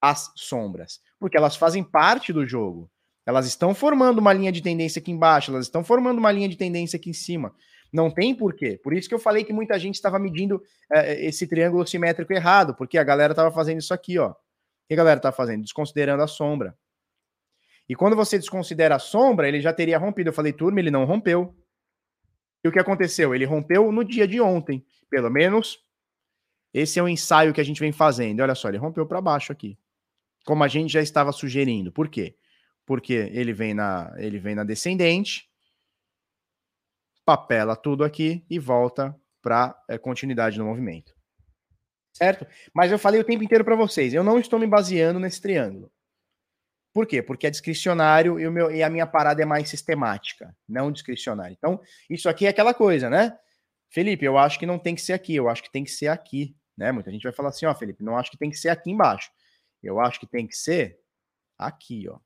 As 0.00 0.32
sombras. 0.34 0.98
Porque 1.18 1.36
elas 1.36 1.56
fazem 1.56 1.84
parte 1.84 2.32
do 2.32 2.46
jogo. 2.46 2.90
Elas 3.26 3.46
estão 3.46 3.74
formando 3.74 4.18
uma 4.18 4.32
linha 4.32 4.50
de 4.50 4.62
tendência 4.62 4.98
aqui 4.98 5.10
embaixo, 5.10 5.50
elas 5.50 5.66
estão 5.66 5.84
formando 5.84 6.16
uma 6.16 6.32
linha 6.32 6.48
de 6.48 6.56
tendência 6.56 6.96
aqui 6.96 7.10
em 7.10 7.12
cima. 7.12 7.54
Não 7.92 8.10
tem 8.10 8.34
porquê. 8.34 8.80
Por 8.82 8.94
isso 8.94 9.10
que 9.10 9.14
eu 9.14 9.18
falei 9.18 9.44
que 9.44 9.52
muita 9.52 9.78
gente 9.78 9.96
estava 9.96 10.18
medindo 10.18 10.62
é, 10.90 11.22
esse 11.26 11.46
triângulo 11.46 11.86
simétrico 11.86 12.32
errado, 12.32 12.74
porque 12.74 12.96
a 12.96 13.04
galera 13.04 13.34
estava 13.34 13.52
fazendo 13.52 13.80
isso 13.80 13.92
aqui, 13.92 14.18
ó. 14.18 14.30
O 14.30 14.36
que 14.88 14.94
a 14.94 14.96
galera 14.96 15.18
está 15.18 15.30
fazendo? 15.30 15.64
Desconsiderando 15.64 16.22
a 16.22 16.26
sombra. 16.26 16.74
E 17.86 17.94
quando 17.94 18.16
você 18.16 18.38
desconsidera 18.38 18.94
a 18.94 18.98
sombra, 18.98 19.46
ele 19.46 19.60
já 19.60 19.70
teria 19.70 19.98
rompido. 19.98 20.30
Eu 20.30 20.34
falei, 20.34 20.54
turma, 20.54 20.80
ele 20.80 20.90
não 20.90 21.04
rompeu. 21.04 21.54
E 22.64 22.68
o 22.68 22.72
que 22.72 22.78
aconteceu? 22.78 23.34
Ele 23.34 23.44
rompeu 23.44 23.92
no 23.92 24.02
dia 24.02 24.26
de 24.26 24.40
ontem. 24.40 24.82
Pelo 25.10 25.28
menos 25.28 25.78
esse 26.72 26.98
é 26.98 27.02
o 27.02 27.08
ensaio 27.08 27.52
que 27.52 27.60
a 27.60 27.64
gente 27.64 27.80
vem 27.80 27.92
fazendo. 27.92 28.40
Olha 28.40 28.54
só, 28.54 28.68
ele 28.68 28.78
rompeu 28.78 29.06
para 29.06 29.20
baixo 29.20 29.52
aqui. 29.52 29.78
Como 30.44 30.64
a 30.64 30.68
gente 30.68 30.92
já 30.92 31.00
estava 31.00 31.32
sugerindo. 31.32 31.92
Por 31.92 32.08
quê? 32.08 32.36
Porque 32.86 33.12
ele 33.32 33.52
vem 33.52 33.74
na, 33.74 34.12
ele 34.16 34.38
vem 34.38 34.54
na 34.54 34.64
descendente, 34.64 35.48
papela 37.24 37.76
tudo 37.76 38.04
aqui 38.04 38.44
e 38.48 38.58
volta 38.58 39.14
para 39.42 39.80
é, 39.88 39.98
continuidade 39.98 40.58
no 40.58 40.64
movimento. 40.64 41.14
Certo? 42.12 42.46
Mas 42.74 42.90
eu 42.90 42.98
falei 42.98 43.20
o 43.20 43.24
tempo 43.24 43.44
inteiro 43.44 43.64
para 43.64 43.76
vocês, 43.76 44.12
eu 44.12 44.24
não 44.24 44.38
estou 44.38 44.58
me 44.58 44.66
baseando 44.66 45.20
nesse 45.20 45.40
triângulo. 45.40 45.90
Por 46.92 47.06
quê? 47.06 47.22
Porque 47.22 47.46
é 47.46 47.50
discricionário 47.50 48.38
e, 48.38 48.46
o 48.46 48.52
meu, 48.52 48.70
e 48.70 48.82
a 48.82 48.90
minha 48.90 49.06
parada 49.06 49.40
é 49.40 49.44
mais 49.44 49.68
sistemática, 49.68 50.54
não 50.68 50.90
discricionária. 50.90 51.54
Então, 51.56 51.80
isso 52.08 52.28
aqui 52.28 52.46
é 52.46 52.48
aquela 52.48 52.74
coisa, 52.74 53.08
né? 53.08 53.38
Felipe, 53.90 54.24
eu 54.24 54.36
acho 54.36 54.58
que 54.58 54.66
não 54.66 54.78
tem 54.78 54.94
que 54.94 55.00
ser 55.00 55.12
aqui, 55.12 55.34
eu 55.34 55.48
acho 55.48 55.62
que 55.62 55.70
tem 55.70 55.84
que 55.84 55.90
ser 55.90 56.08
aqui. 56.08 56.56
Né? 56.76 56.92
Muita 56.92 57.10
gente 57.10 57.22
vai 57.22 57.32
falar 57.32 57.50
assim, 57.50 57.66
ó, 57.66 57.74
Felipe, 57.74 58.02
não 58.02 58.16
acho 58.16 58.30
que 58.30 58.38
tem 58.38 58.50
que 58.50 58.56
ser 58.56 58.68
aqui 58.68 58.90
embaixo. 58.90 59.30
Eu 59.82 60.00
acho 60.00 60.20
que 60.20 60.26
tem 60.26 60.46
que 60.46 60.56
ser 60.56 60.98
aqui, 61.58 62.08
ó. 62.08 62.18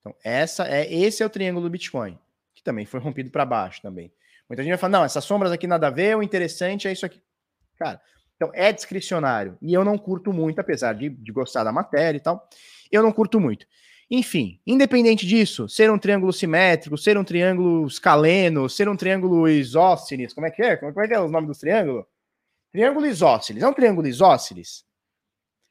Então, 0.00 0.14
essa 0.24 0.66
é 0.66 0.92
esse 0.92 1.22
é 1.22 1.26
o 1.26 1.30
triângulo 1.30 1.66
do 1.66 1.70
Bitcoin, 1.70 2.18
que 2.54 2.62
também 2.62 2.86
foi 2.86 3.00
rompido 3.00 3.30
para 3.30 3.44
baixo 3.44 3.82
também. 3.82 4.12
Muita 4.48 4.62
gente 4.62 4.70
vai 4.70 4.78
falar, 4.78 4.98
não, 4.98 5.04
essas 5.04 5.24
sombras 5.24 5.52
aqui 5.52 5.66
nada 5.66 5.88
a 5.88 5.90
ver, 5.90 6.16
o 6.16 6.22
interessante 6.22 6.88
é 6.88 6.92
isso 6.92 7.06
aqui. 7.06 7.22
Cara, 7.78 8.00
então 8.34 8.50
é 8.54 8.72
discricionário. 8.72 9.56
E 9.60 9.72
eu 9.72 9.84
não 9.84 9.98
curto 9.98 10.32
muito, 10.32 10.58
apesar 10.58 10.94
de, 10.94 11.08
de 11.08 11.30
gostar 11.30 11.62
da 11.62 11.70
matéria 11.70 12.16
e 12.16 12.20
tal, 12.20 12.48
eu 12.90 13.02
não 13.02 13.12
curto 13.12 13.38
muito. 13.38 13.66
Enfim, 14.10 14.60
independente 14.66 15.24
disso, 15.24 15.68
ser 15.68 15.88
um 15.88 15.98
triângulo 15.98 16.32
simétrico, 16.32 16.98
ser 16.98 17.16
um 17.16 17.22
triângulo 17.22 17.86
escaleno, 17.86 18.68
ser 18.68 18.88
um 18.88 18.96
triângulo 18.96 19.48
isósceles, 19.48 20.32
como 20.32 20.46
é 20.46 20.50
que 20.50 20.62
é? 20.62 20.76
Como 20.76 21.00
é 21.00 21.06
que 21.06 21.14
é 21.14 21.20
o 21.20 21.28
nome 21.28 21.46
dos 21.46 21.58
triângulos? 21.58 22.04
Triângulo 22.72 23.06
isósceles. 23.06 23.62
É 23.62 23.68
um 23.68 23.72
triângulo 23.72 24.06
isósceles? 24.06 24.84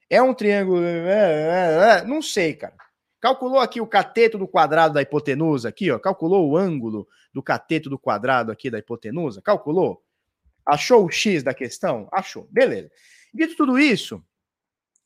É 0.09 0.21
um 0.21 0.33
triângulo. 0.33 0.83
É, 0.83 0.97
é, 1.07 1.99
é, 1.99 2.03
não 2.03 2.21
sei, 2.21 2.53
cara. 2.53 2.75
Calculou 3.21 3.59
aqui 3.59 3.81
o 3.81 3.87
cateto 3.87 4.37
do 4.37 4.47
quadrado 4.47 4.93
da 4.93 5.01
hipotenusa 5.01 5.69
aqui, 5.69 5.91
ó. 5.91 5.99
Calculou 5.99 6.49
o 6.49 6.57
ângulo 6.57 7.07
do 7.33 7.43
cateto 7.43 7.89
do 7.89 7.99
quadrado 7.99 8.51
aqui 8.51 8.69
da 8.69 8.79
hipotenusa? 8.79 9.41
Calculou? 9.41 10.03
Achou 10.65 11.05
o 11.05 11.11
x 11.11 11.43
da 11.43 11.53
questão? 11.53 12.07
Achou. 12.11 12.47
Beleza. 12.49 12.89
Dito 13.33 13.55
tudo 13.55 13.77
isso, 13.77 14.23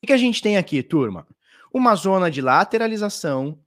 o 0.02 0.06
que 0.06 0.14
a 0.14 0.18
gente 0.18 0.42
tem 0.42 0.58
aqui, 0.58 0.84
turma? 0.84 1.28
Uma 1.74 1.96
zona 1.96 2.30
de 2.30 2.42
lateralização, 2.42 3.60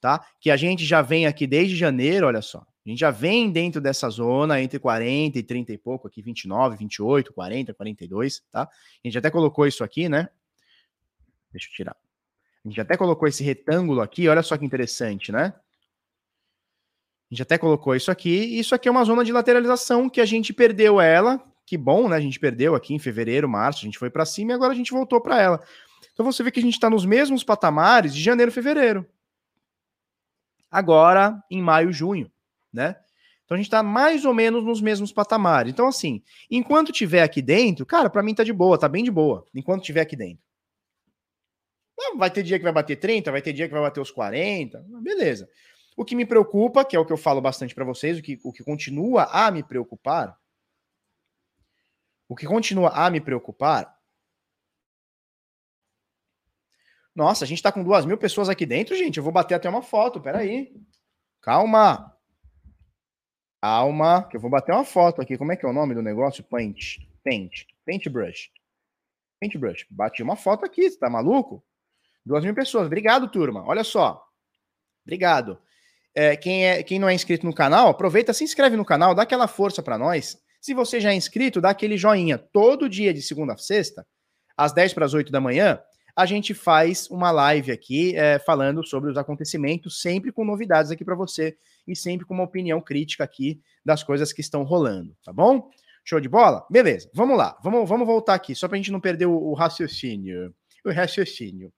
tá? 0.00 0.24
Que 0.40 0.50
a 0.50 0.56
gente 0.56 0.84
já 0.84 1.00
vem 1.00 1.26
aqui 1.26 1.46
desde 1.46 1.76
janeiro, 1.76 2.26
olha 2.26 2.42
só. 2.42 2.66
A 2.88 2.90
gente 2.90 3.00
já 3.00 3.10
vem 3.10 3.50
dentro 3.50 3.82
dessa 3.82 4.08
zona 4.08 4.62
entre 4.62 4.78
40 4.78 5.38
e 5.38 5.42
30 5.42 5.74
e 5.74 5.76
pouco, 5.76 6.08
aqui 6.08 6.22
29, 6.22 6.74
28, 6.78 7.34
40, 7.34 7.74
42, 7.74 8.42
tá? 8.50 8.62
A 8.62 9.06
gente 9.06 9.18
até 9.18 9.30
colocou 9.30 9.66
isso 9.66 9.84
aqui, 9.84 10.08
né? 10.08 10.30
Deixa 11.52 11.68
eu 11.68 11.72
tirar. 11.72 11.94
A 12.64 12.68
gente 12.68 12.80
até 12.80 12.96
colocou 12.96 13.28
esse 13.28 13.44
retângulo 13.44 14.00
aqui, 14.00 14.26
olha 14.26 14.42
só 14.42 14.56
que 14.56 14.64
interessante, 14.64 15.30
né? 15.30 15.52
A 17.30 17.34
gente 17.34 17.42
até 17.42 17.58
colocou 17.58 17.94
isso 17.94 18.10
aqui. 18.10 18.58
Isso 18.58 18.74
aqui 18.74 18.88
é 18.88 18.90
uma 18.90 19.04
zona 19.04 19.22
de 19.22 19.32
lateralização 19.32 20.08
que 20.08 20.22
a 20.22 20.24
gente 20.24 20.54
perdeu 20.54 20.98
ela. 20.98 21.44
Que 21.66 21.76
bom, 21.76 22.08
né? 22.08 22.16
A 22.16 22.20
gente 22.20 22.40
perdeu 22.40 22.74
aqui 22.74 22.94
em 22.94 22.98
fevereiro, 22.98 23.46
março, 23.46 23.80
a 23.80 23.84
gente 23.84 23.98
foi 23.98 24.08
para 24.08 24.24
cima 24.24 24.52
e 24.52 24.54
agora 24.54 24.72
a 24.72 24.76
gente 24.76 24.92
voltou 24.92 25.20
para 25.20 25.38
ela. 25.38 25.62
Então 26.14 26.24
você 26.24 26.42
vê 26.42 26.50
que 26.50 26.58
a 26.58 26.62
gente 26.62 26.72
está 26.72 26.88
nos 26.88 27.04
mesmos 27.04 27.44
patamares 27.44 28.14
de 28.14 28.22
janeiro, 28.22 28.50
fevereiro. 28.50 29.06
Agora 30.70 31.44
em 31.50 31.60
maio, 31.60 31.92
junho, 31.92 32.32
né? 32.72 32.96
Então 33.44 33.54
a 33.54 33.58
gente 33.58 33.66
está 33.66 33.82
mais 33.82 34.24
ou 34.26 34.34
menos 34.34 34.62
nos 34.62 34.80
mesmos 34.80 35.10
patamares. 35.10 35.72
Então 35.72 35.88
assim, 35.88 36.22
enquanto 36.50 36.92
tiver 36.92 37.22
aqui 37.22 37.40
dentro, 37.40 37.86
cara, 37.86 38.10
para 38.10 38.22
mim 38.22 38.34
tá 38.34 38.44
de 38.44 38.52
boa, 38.52 38.78
tá 38.78 38.88
bem 38.88 39.02
de 39.02 39.10
boa. 39.10 39.46
Enquanto 39.54 39.82
tiver 39.82 40.02
aqui 40.02 40.14
dentro. 40.14 40.44
Vai 42.16 42.30
ter 42.30 42.42
dia 42.42 42.58
que 42.58 42.64
vai 42.64 42.72
bater 42.72 42.96
30, 42.96 43.32
vai 43.32 43.42
ter 43.42 43.52
dia 43.52 43.66
que 43.66 43.72
vai 43.72 43.82
bater 43.82 44.00
os 44.00 44.10
40, 44.10 44.84
beleza. 45.00 45.48
O 45.96 46.04
que 46.04 46.14
me 46.14 46.24
preocupa, 46.24 46.84
que 46.84 46.94
é 46.94 46.98
o 46.98 47.04
que 47.04 47.12
eu 47.12 47.16
falo 47.16 47.40
bastante 47.40 47.74
para 47.74 47.84
vocês, 47.84 48.18
o 48.18 48.22
que, 48.22 48.38
o 48.44 48.52
que 48.52 48.62
continua 48.62 49.24
a 49.24 49.50
me 49.50 49.62
preocupar, 49.62 50.38
o 52.28 52.36
que 52.36 52.46
continua 52.46 52.90
a 52.90 53.10
me 53.10 53.20
preocupar. 53.20 53.98
Nossa, 57.14 57.44
a 57.44 57.48
gente 57.48 57.62
tá 57.62 57.72
com 57.72 57.82
duas 57.82 58.04
mil 58.04 58.16
pessoas 58.16 58.48
aqui 58.48 58.64
dentro, 58.64 58.94
gente. 58.94 59.16
Eu 59.16 59.24
vou 59.24 59.32
bater 59.32 59.54
até 59.54 59.68
uma 59.68 59.82
foto, 59.82 60.20
peraí. 60.20 60.72
Calma. 61.40 62.16
Calma, 63.60 64.22
que 64.28 64.36
eu 64.36 64.40
vou 64.40 64.50
bater 64.50 64.72
uma 64.72 64.84
foto 64.84 65.20
aqui. 65.20 65.36
Como 65.36 65.52
é 65.52 65.56
que 65.56 65.66
é 65.66 65.68
o 65.68 65.72
nome 65.72 65.94
do 65.94 66.02
negócio? 66.02 66.44
Paint. 66.44 66.98
Paint. 67.24 67.64
Paintbrush. 67.84 68.50
Paintbrush. 69.40 69.86
Bati 69.90 70.22
uma 70.22 70.36
foto 70.36 70.64
aqui, 70.64 70.88
você 70.88 70.98
tá 70.98 71.10
maluco? 71.10 71.64
Duas 72.24 72.44
mil 72.44 72.54
pessoas. 72.54 72.86
Obrigado, 72.86 73.28
turma. 73.28 73.64
Olha 73.66 73.82
só. 73.82 74.24
Obrigado. 75.04 75.58
É, 76.14 76.36
quem, 76.36 76.66
é, 76.66 76.82
quem 76.82 76.98
não 76.98 77.08
é 77.08 77.14
inscrito 77.14 77.46
no 77.46 77.54
canal, 77.54 77.88
aproveita, 77.88 78.32
se 78.32 78.44
inscreve 78.44 78.76
no 78.76 78.84
canal, 78.84 79.14
dá 79.14 79.22
aquela 79.22 79.48
força 79.48 79.82
para 79.82 79.98
nós. 79.98 80.36
Se 80.60 80.74
você 80.74 81.00
já 81.00 81.12
é 81.12 81.14
inscrito, 81.14 81.60
dá 81.60 81.70
aquele 81.70 81.96
joinha. 81.96 82.36
Todo 82.38 82.88
dia 82.88 83.14
de 83.14 83.22
segunda 83.22 83.54
a 83.54 83.56
sexta, 83.56 84.06
às 84.56 84.72
10 84.72 84.94
para 84.94 85.06
as 85.06 85.14
8 85.14 85.30
da 85.30 85.40
manhã, 85.40 85.80
a 86.18 86.26
gente 86.26 86.52
faz 86.52 87.08
uma 87.12 87.30
live 87.30 87.70
aqui 87.70 88.16
é, 88.16 88.40
falando 88.40 88.84
sobre 88.84 89.08
os 89.08 89.16
acontecimentos, 89.16 90.02
sempre 90.02 90.32
com 90.32 90.44
novidades 90.44 90.90
aqui 90.90 91.04
para 91.04 91.14
você 91.14 91.56
e 91.86 91.94
sempre 91.94 92.26
com 92.26 92.34
uma 92.34 92.42
opinião 92.42 92.80
crítica 92.80 93.22
aqui 93.22 93.60
das 93.84 94.02
coisas 94.02 94.32
que 94.32 94.40
estão 94.40 94.64
rolando, 94.64 95.16
tá 95.24 95.32
bom? 95.32 95.70
Show 96.04 96.18
de 96.18 96.28
bola? 96.28 96.66
Beleza, 96.68 97.08
vamos 97.14 97.38
lá, 97.38 97.56
vamos, 97.62 97.88
vamos 97.88 98.04
voltar 98.04 98.34
aqui, 98.34 98.52
só 98.52 98.66
para 98.66 98.74
a 98.74 98.78
gente 98.78 98.90
não 98.90 99.00
perder 99.00 99.26
o, 99.26 99.32
o 99.32 99.54
raciocínio. 99.54 100.52
O 100.84 100.90
raciocínio. 100.90 101.72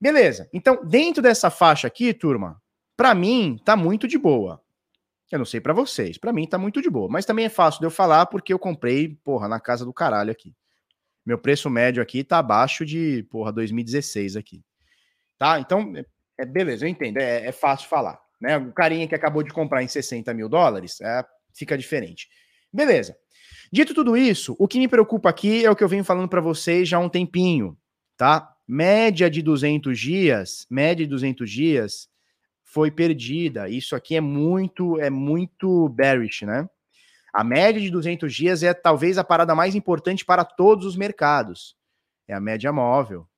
Beleza. 0.00 0.48
Então, 0.52 0.84
dentro 0.84 1.22
dessa 1.22 1.48
faixa 1.48 1.86
aqui, 1.86 2.12
turma, 2.12 2.60
para 2.96 3.14
mim 3.14 3.56
tá 3.64 3.76
muito 3.76 4.08
de 4.08 4.18
boa. 4.18 4.60
Eu 5.30 5.38
não 5.38 5.46
sei 5.46 5.60
para 5.60 5.72
vocês, 5.72 6.18
para 6.18 6.32
mim 6.32 6.44
tá 6.44 6.58
muito 6.58 6.82
de 6.82 6.90
boa, 6.90 7.08
mas 7.08 7.24
também 7.24 7.44
é 7.44 7.48
fácil 7.48 7.78
de 7.78 7.86
eu 7.86 7.90
falar 7.92 8.26
porque 8.26 8.52
eu 8.52 8.58
comprei, 8.58 9.16
porra, 9.22 9.46
na 9.46 9.60
casa 9.60 9.84
do 9.84 9.92
caralho 9.92 10.32
aqui. 10.32 10.52
Meu 11.24 11.38
preço 11.38 11.70
médio 11.70 12.02
aqui 12.02 12.22
tá 12.22 12.38
abaixo 12.38 12.84
de, 12.84 13.22
porra, 13.30 13.52
2016 13.52 14.36
aqui. 14.36 14.62
Tá? 15.38 15.58
Então, 15.58 15.92
é, 15.96 16.04
é 16.38 16.44
beleza, 16.44 16.84
eu 16.84 16.88
entendo, 16.88 17.18
é, 17.18 17.46
é, 17.46 17.52
fácil 17.52 17.88
falar. 17.88 18.20
Né? 18.40 18.58
O 18.58 18.72
carinha 18.72 19.08
que 19.08 19.14
acabou 19.14 19.42
de 19.42 19.52
comprar 19.52 19.82
em 19.82 19.88
60 19.88 20.32
mil 20.34 20.48
dólares, 20.48 21.00
é, 21.00 21.24
fica 21.54 21.78
diferente. 21.78 22.28
Beleza. 22.72 23.16
Dito 23.72 23.94
tudo 23.94 24.16
isso, 24.16 24.54
o 24.58 24.68
que 24.68 24.78
me 24.78 24.88
preocupa 24.88 25.30
aqui 25.30 25.64
é 25.64 25.70
o 25.70 25.76
que 25.76 25.82
eu 25.82 25.88
venho 25.88 26.04
falando 26.04 26.28
para 26.28 26.40
vocês 26.40 26.88
já 26.88 26.98
há 26.98 27.00
um 27.00 27.08
tempinho, 27.08 27.76
tá? 28.16 28.54
média 28.66 29.30
de 29.30 29.42
200 29.42 29.98
dias, 29.98 30.66
média 30.70 31.04
de 31.04 31.10
200 31.10 31.50
dias 31.50 32.08
foi 32.62 32.90
perdida. 32.90 33.68
Isso 33.68 33.94
aqui 33.94 34.16
é 34.16 34.20
muito, 34.20 34.98
é 34.98 35.10
muito 35.10 35.88
bearish, 35.90 36.42
né? 36.42 36.68
A 37.34 37.42
média 37.42 37.80
de 37.80 37.90
200 37.90 38.32
dias 38.32 38.62
é 38.62 38.72
talvez 38.72 39.18
a 39.18 39.24
parada 39.24 39.56
mais 39.56 39.74
importante 39.74 40.24
para 40.24 40.44
todos 40.44 40.86
os 40.86 40.94
mercados. 40.94 41.76
É 42.28 42.32
a 42.32 42.40
média 42.40 42.72
móvel 42.72 43.28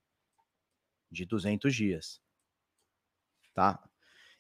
de 1.11 1.25
200 1.25 1.75
dias. 1.75 2.21
Tá? 3.55 3.81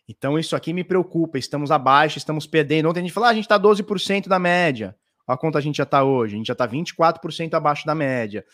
Então 0.07 0.39
isso 0.39 0.55
aqui 0.55 0.75
me 0.75 0.85
preocupa. 0.85 1.39
Estamos 1.39 1.71
abaixo, 1.71 2.19
estamos 2.19 2.47
perdendo. 2.47 2.91
Ontem 2.91 3.01
a 3.01 3.03
gente 3.03 3.15
falou, 3.15 3.29
ah, 3.29 3.31
a 3.31 3.35
gente 3.35 3.45
está 3.45 3.59
12% 3.59 4.29
da 4.29 4.39
média. 4.39 4.95
Olha 5.27 5.39
quanto 5.39 5.57
a 5.57 5.61
gente 5.63 5.77
já 5.77 5.85
está 5.85 6.05
hoje. 6.05 6.35
A 6.35 6.37
gente 6.37 6.49
já 6.49 6.53
está 6.53 6.69
24% 6.69 7.55
abaixo 7.55 7.87
da 7.87 7.95
média 7.95 8.45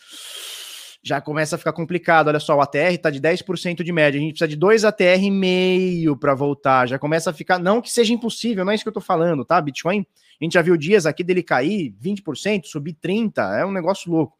já 1.03 1.19
começa 1.19 1.57
a 1.57 1.59
ficar 1.59 1.73
complicado. 1.73 2.29
Olha 2.29 2.39
só, 2.39 2.55
o 2.55 2.61
ATR 2.61 2.93
está 2.93 3.09
de 3.09 3.19
10% 3.19 3.83
de 3.83 3.91
média. 3.91 4.17
A 4.17 4.21
gente 4.21 4.31
precisa 4.31 4.47
de 4.47 4.55
dois 4.55 4.85
ATR 4.85 5.21
e 5.21 5.29
meio 5.29 6.15
para 6.15 6.33
voltar. 6.33 6.87
Já 6.87 6.97
começa 6.97 7.29
a 7.29 7.33
ficar. 7.33 7.59
Não 7.59 7.81
que 7.81 7.91
seja 7.91 8.13
impossível, 8.13 8.63
não 8.63 8.71
é 8.71 8.75
isso 8.75 8.85
que 8.85 8.87
eu 8.87 8.91
estou 8.91 9.03
falando, 9.03 9.43
tá? 9.43 9.59
Bitcoin, 9.59 10.05
a 10.43 10.45
gente 10.45 10.53
já 10.53 10.61
viu 10.61 10.75
dias 10.75 11.05
aqui 11.05 11.23
dele 11.23 11.41
cair 11.41 11.95
20%, 12.03 12.65
subir 12.65 12.95
30%. 12.95 13.57
É 13.57 13.65
um 13.65 13.71
negócio 13.71 14.11
louco. 14.11 14.37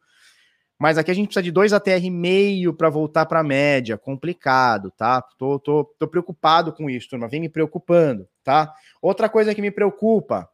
Mas 0.77 0.97
aqui 0.97 1.09
a 1.09 1.13
gente 1.13 1.27
precisa 1.27 1.43
de 1.43 1.51
dois 1.51 1.71
ATR 1.71 2.11
meio 2.11 2.73
para 2.73 2.89
voltar 2.89 3.25
para 3.25 3.39
a 3.39 3.43
média. 3.43 3.97
Complicado, 3.97 4.91
tá? 4.91 5.21
Tô, 5.21 5.57
tô, 5.57 5.85
tô 5.97 6.07
preocupado 6.07 6.73
com 6.73 6.89
isso, 6.89 7.09
turma. 7.09 7.29
Vem 7.29 7.39
me 7.39 7.47
preocupando, 7.47 8.27
tá? 8.43 8.73
Outra 9.01 9.29
coisa 9.29 9.55
que 9.55 9.61
me 9.61 9.71
preocupa 9.71 10.49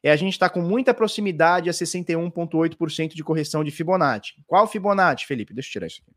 é 0.00 0.12
a 0.12 0.16
gente 0.16 0.34
está 0.34 0.48
com 0.48 0.60
muita 0.60 0.94
proximidade 0.94 1.68
a 1.68 1.72
61,8% 1.72 3.14
de 3.14 3.24
correção 3.24 3.64
de 3.64 3.72
Fibonacci. 3.72 4.34
Qual 4.46 4.68
Fibonacci, 4.68 5.26
Felipe? 5.26 5.52
Deixa 5.52 5.70
eu 5.70 5.72
tirar 5.72 5.86
isso 5.88 6.02
aqui. 6.02 6.14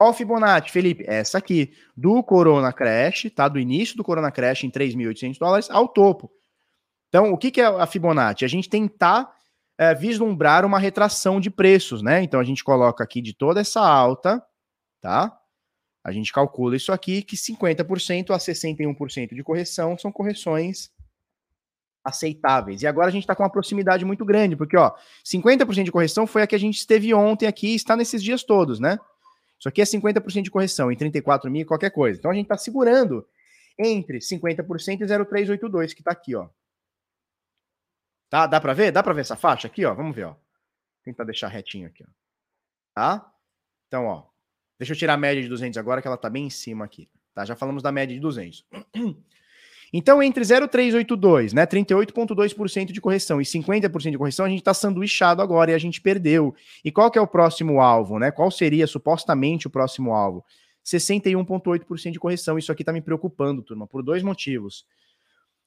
Qual 0.00 0.14
Fibonacci, 0.14 0.72
Felipe? 0.72 1.04
Essa 1.06 1.36
aqui, 1.36 1.74
do 1.94 2.22
Corona 2.22 2.72
Crash, 2.72 3.30
tá? 3.36 3.46
Do 3.46 3.58
início 3.60 3.98
do 3.98 4.02
Corona 4.02 4.30
Crash 4.30 4.64
em 4.64 4.70
3.800 4.70 5.38
dólares 5.38 5.70
ao 5.70 5.86
topo. 5.86 6.32
Então, 7.10 7.34
o 7.34 7.36
que, 7.36 7.50
que 7.50 7.60
é 7.60 7.66
a 7.66 7.84
Fibonacci? 7.84 8.42
A 8.42 8.48
gente 8.48 8.66
tentar 8.66 9.30
é, 9.76 9.94
vislumbrar 9.94 10.64
uma 10.64 10.78
retração 10.78 11.38
de 11.38 11.50
preços, 11.50 12.00
né? 12.00 12.22
Então, 12.22 12.40
a 12.40 12.44
gente 12.44 12.64
coloca 12.64 13.04
aqui 13.04 13.20
de 13.20 13.34
toda 13.34 13.60
essa 13.60 13.82
alta, 13.82 14.42
tá? 15.02 15.38
A 16.02 16.12
gente 16.12 16.32
calcula 16.32 16.74
isso 16.74 16.92
aqui 16.92 17.20
que 17.20 17.36
50% 17.36 18.30
a 18.30 18.38
61% 18.38 19.34
de 19.34 19.44
correção 19.44 19.98
são 19.98 20.10
correções 20.10 20.90
aceitáveis. 22.02 22.80
E 22.80 22.86
agora 22.86 23.08
a 23.08 23.12
gente 23.12 23.24
está 23.24 23.34
com 23.34 23.42
uma 23.42 23.52
proximidade 23.52 24.02
muito 24.06 24.24
grande, 24.24 24.56
porque 24.56 24.78
ó, 24.78 24.94
50% 25.26 25.84
de 25.84 25.92
correção 25.92 26.26
foi 26.26 26.40
a 26.40 26.46
que 26.46 26.54
a 26.54 26.58
gente 26.58 26.78
esteve 26.78 27.12
ontem 27.12 27.46
aqui 27.46 27.72
e 27.72 27.74
está 27.74 27.94
nesses 27.94 28.22
dias 28.22 28.42
todos, 28.42 28.80
né? 28.80 28.98
Isso 29.60 29.68
aqui 29.68 29.80
é 29.80 29.84
50% 29.84 30.42
de 30.42 30.50
correção 30.50 30.90
em 30.90 30.96
34 30.96 31.48
mil, 31.48 31.64
qualquer 31.64 31.90
coisa. 31.90 32.18
Então 32.18 32.32
a 32.32 32.34
gente 32.34 32.46
está 32.46 32.58
segurando 32.58 33.24
entre 33.78 34.18
50% 34.18 35.02
e 35.02 35.06
0,382, 35.06 35.94
que 35.94 36.00
está 36.00 36.10
aqui, 36.10 36.34
ó. 36.34 36.48
Tá? 38.28 38.46
Dá 38.48 38.60
para 38.60 38.72
ver? 38.72 38.90
Dá 38.90 39.02
para 39.02 39.12
ver 39.12 39.20
essa 39.20 39.36
faixa 39.36 39.68
aqui, 39.68 39.84
ó? 39.84 39.94
Vamos 39.94 40.16
ver, 40.16 40.24
ó. 40.24 40.36
Tentar 41.04 41.24
deixar 41.24 41.48
retinho 41.48 41.86
aqui, 41.86 42.02
ó. 42.02 42.10
Tá? 42.94 43.32
Então, 43.86 44.06
ó, 44.06 44.30
Deixa 44.80 44.94
eu 44.94 44.96
tirar 44.96 45.12
a 45.12 45.18
média 45.18 45.42
de 45.42 45.48
200 45.48 45.76
agora, 45.76 46.00
que 46.00 46.08
ela 46.08 46.14
está 46.14 46.30
bem 46.30 46.46
em 46.46 46.50
cima 46.50 46.86
aqui. 46.86 47.06
Tá? 47.34 47.44
Já 47.44 47.54
falamos 47.54 47.82
da 47.82 47.92
média 47.92 48.14
de 48.14 48.20
200. 48.20 48.64
Então, 49.92 50.22
entre 50.22 50.44
0,382, 50.44 51.52
né, 51.52 51.66
38,2% 51.66 52.92
de 52.92 53.00
correção 53.00 53.40
e 53.40 53.44
50% 53.44 54.12
de 54.12 54.18
correção, 54.18 54.46
a 54.46 54.48
gente 54.48 54.60
está 54.60 54.72
sanduichado 54.72 55.42
agora 55.42 55.72
e 55.72 55.74
a 55.74 55.78
gente 55.78 56.00
perdeu. 56.00 56.54
E 56.84 56.92
qual 56.92 57.10
que 57.10 57.18
é 57.18 57.22
o 57.22 57.26
próximo 57.26 57.80
alvo? 57.80 58.18
Né? 58.18 58.30
Qual 58.30 58.50
seria 58.50 58.86
supostamente 58.86 59.66
o 59.66 59.70
próximo 59.70 60.12
alvo? 60.12 60.44
61,8% 60.84 62.12
de 62.12 62.20
correção. 62.20 62.56
Isso 62.56 62.70
aqui 62.70 62.82
está 62.82 62.92
me 62.92 63.00
preocupando, 63.00 63.62
turma, 63.62 63.86
por 63.86 64.02
dois 64.02 64.22
motivos. 64.22 64.86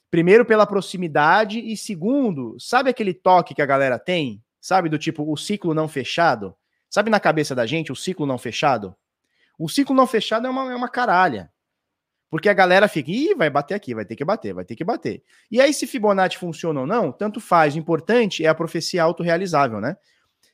Primeiro, 0.10 0.46
pela 0.46 0.66
proximidade, 0.66 1.60
e 1.60 1.76
segundo, 1.76 2.56
sabe 2.60 2.90
aquele 2.90 3.14
toque 3.14 3.56
que 3.56 3.62
a 3.62 3.66
galera 3.66 4.00
tem? 4.00 4.42
Sabe, 4.62 4.88
do 4.88 4.98
tipo, 4.98 5.30
o 5.30 5.36
ciclo 5.36 5.74
não 5.74 5.88
fechado? 5.88 6.56
Sabe 6.90 7.10
na 7.10 7.20
cabeça 7.20 7.54
da 7.54 7.66
gente 7.66 7.92
o 7.92 7.96
ciclo 7.96 8.26
não 8.26 8.38
fechado? 8.38 8.96
O 9.58 9.68
ciclo 9.68 9.96
não 9.96 10.08
fechado 10.08 10.48
é 10.48 10.50
uma, 10.50 10.72
é 10.72 10.76
uma 10.76 10.88
caralha. 10.88 11.52
Porque 12.34 12.50
a 12.50 12.54
galera 12.54 12.88
fica, 12.88 13.12
ih, 13.12 13.36
vai 13.36 13.48
bater 13.48 13.76
aqui, 13.76 13.94
vai 13.94 14.06
ter 14.06 14.16
que 14.16 14.26
bater, 14.26 14.56
vai 14.56 14.66
ter 14.66 14.76
que 14.76 14.84
bater. 14.84 15.24
E 15.52 15.62
aí, 15.62 15.72
se 15.72 15.86
Fibonacci 15.86 16.36
funciona 16.36 16.80
ou 16.80 16.88
não, 16.88 17.12
tanto 17.12 17.40
faz. 17.40 17.76
O 17.76 17.78
importante 17.78 18.44
é 18.44 18.48
a 18.48 18.56
profecia 18.56 19.04
autorrealizável, 19.04 19.80
né? 19.80 19.96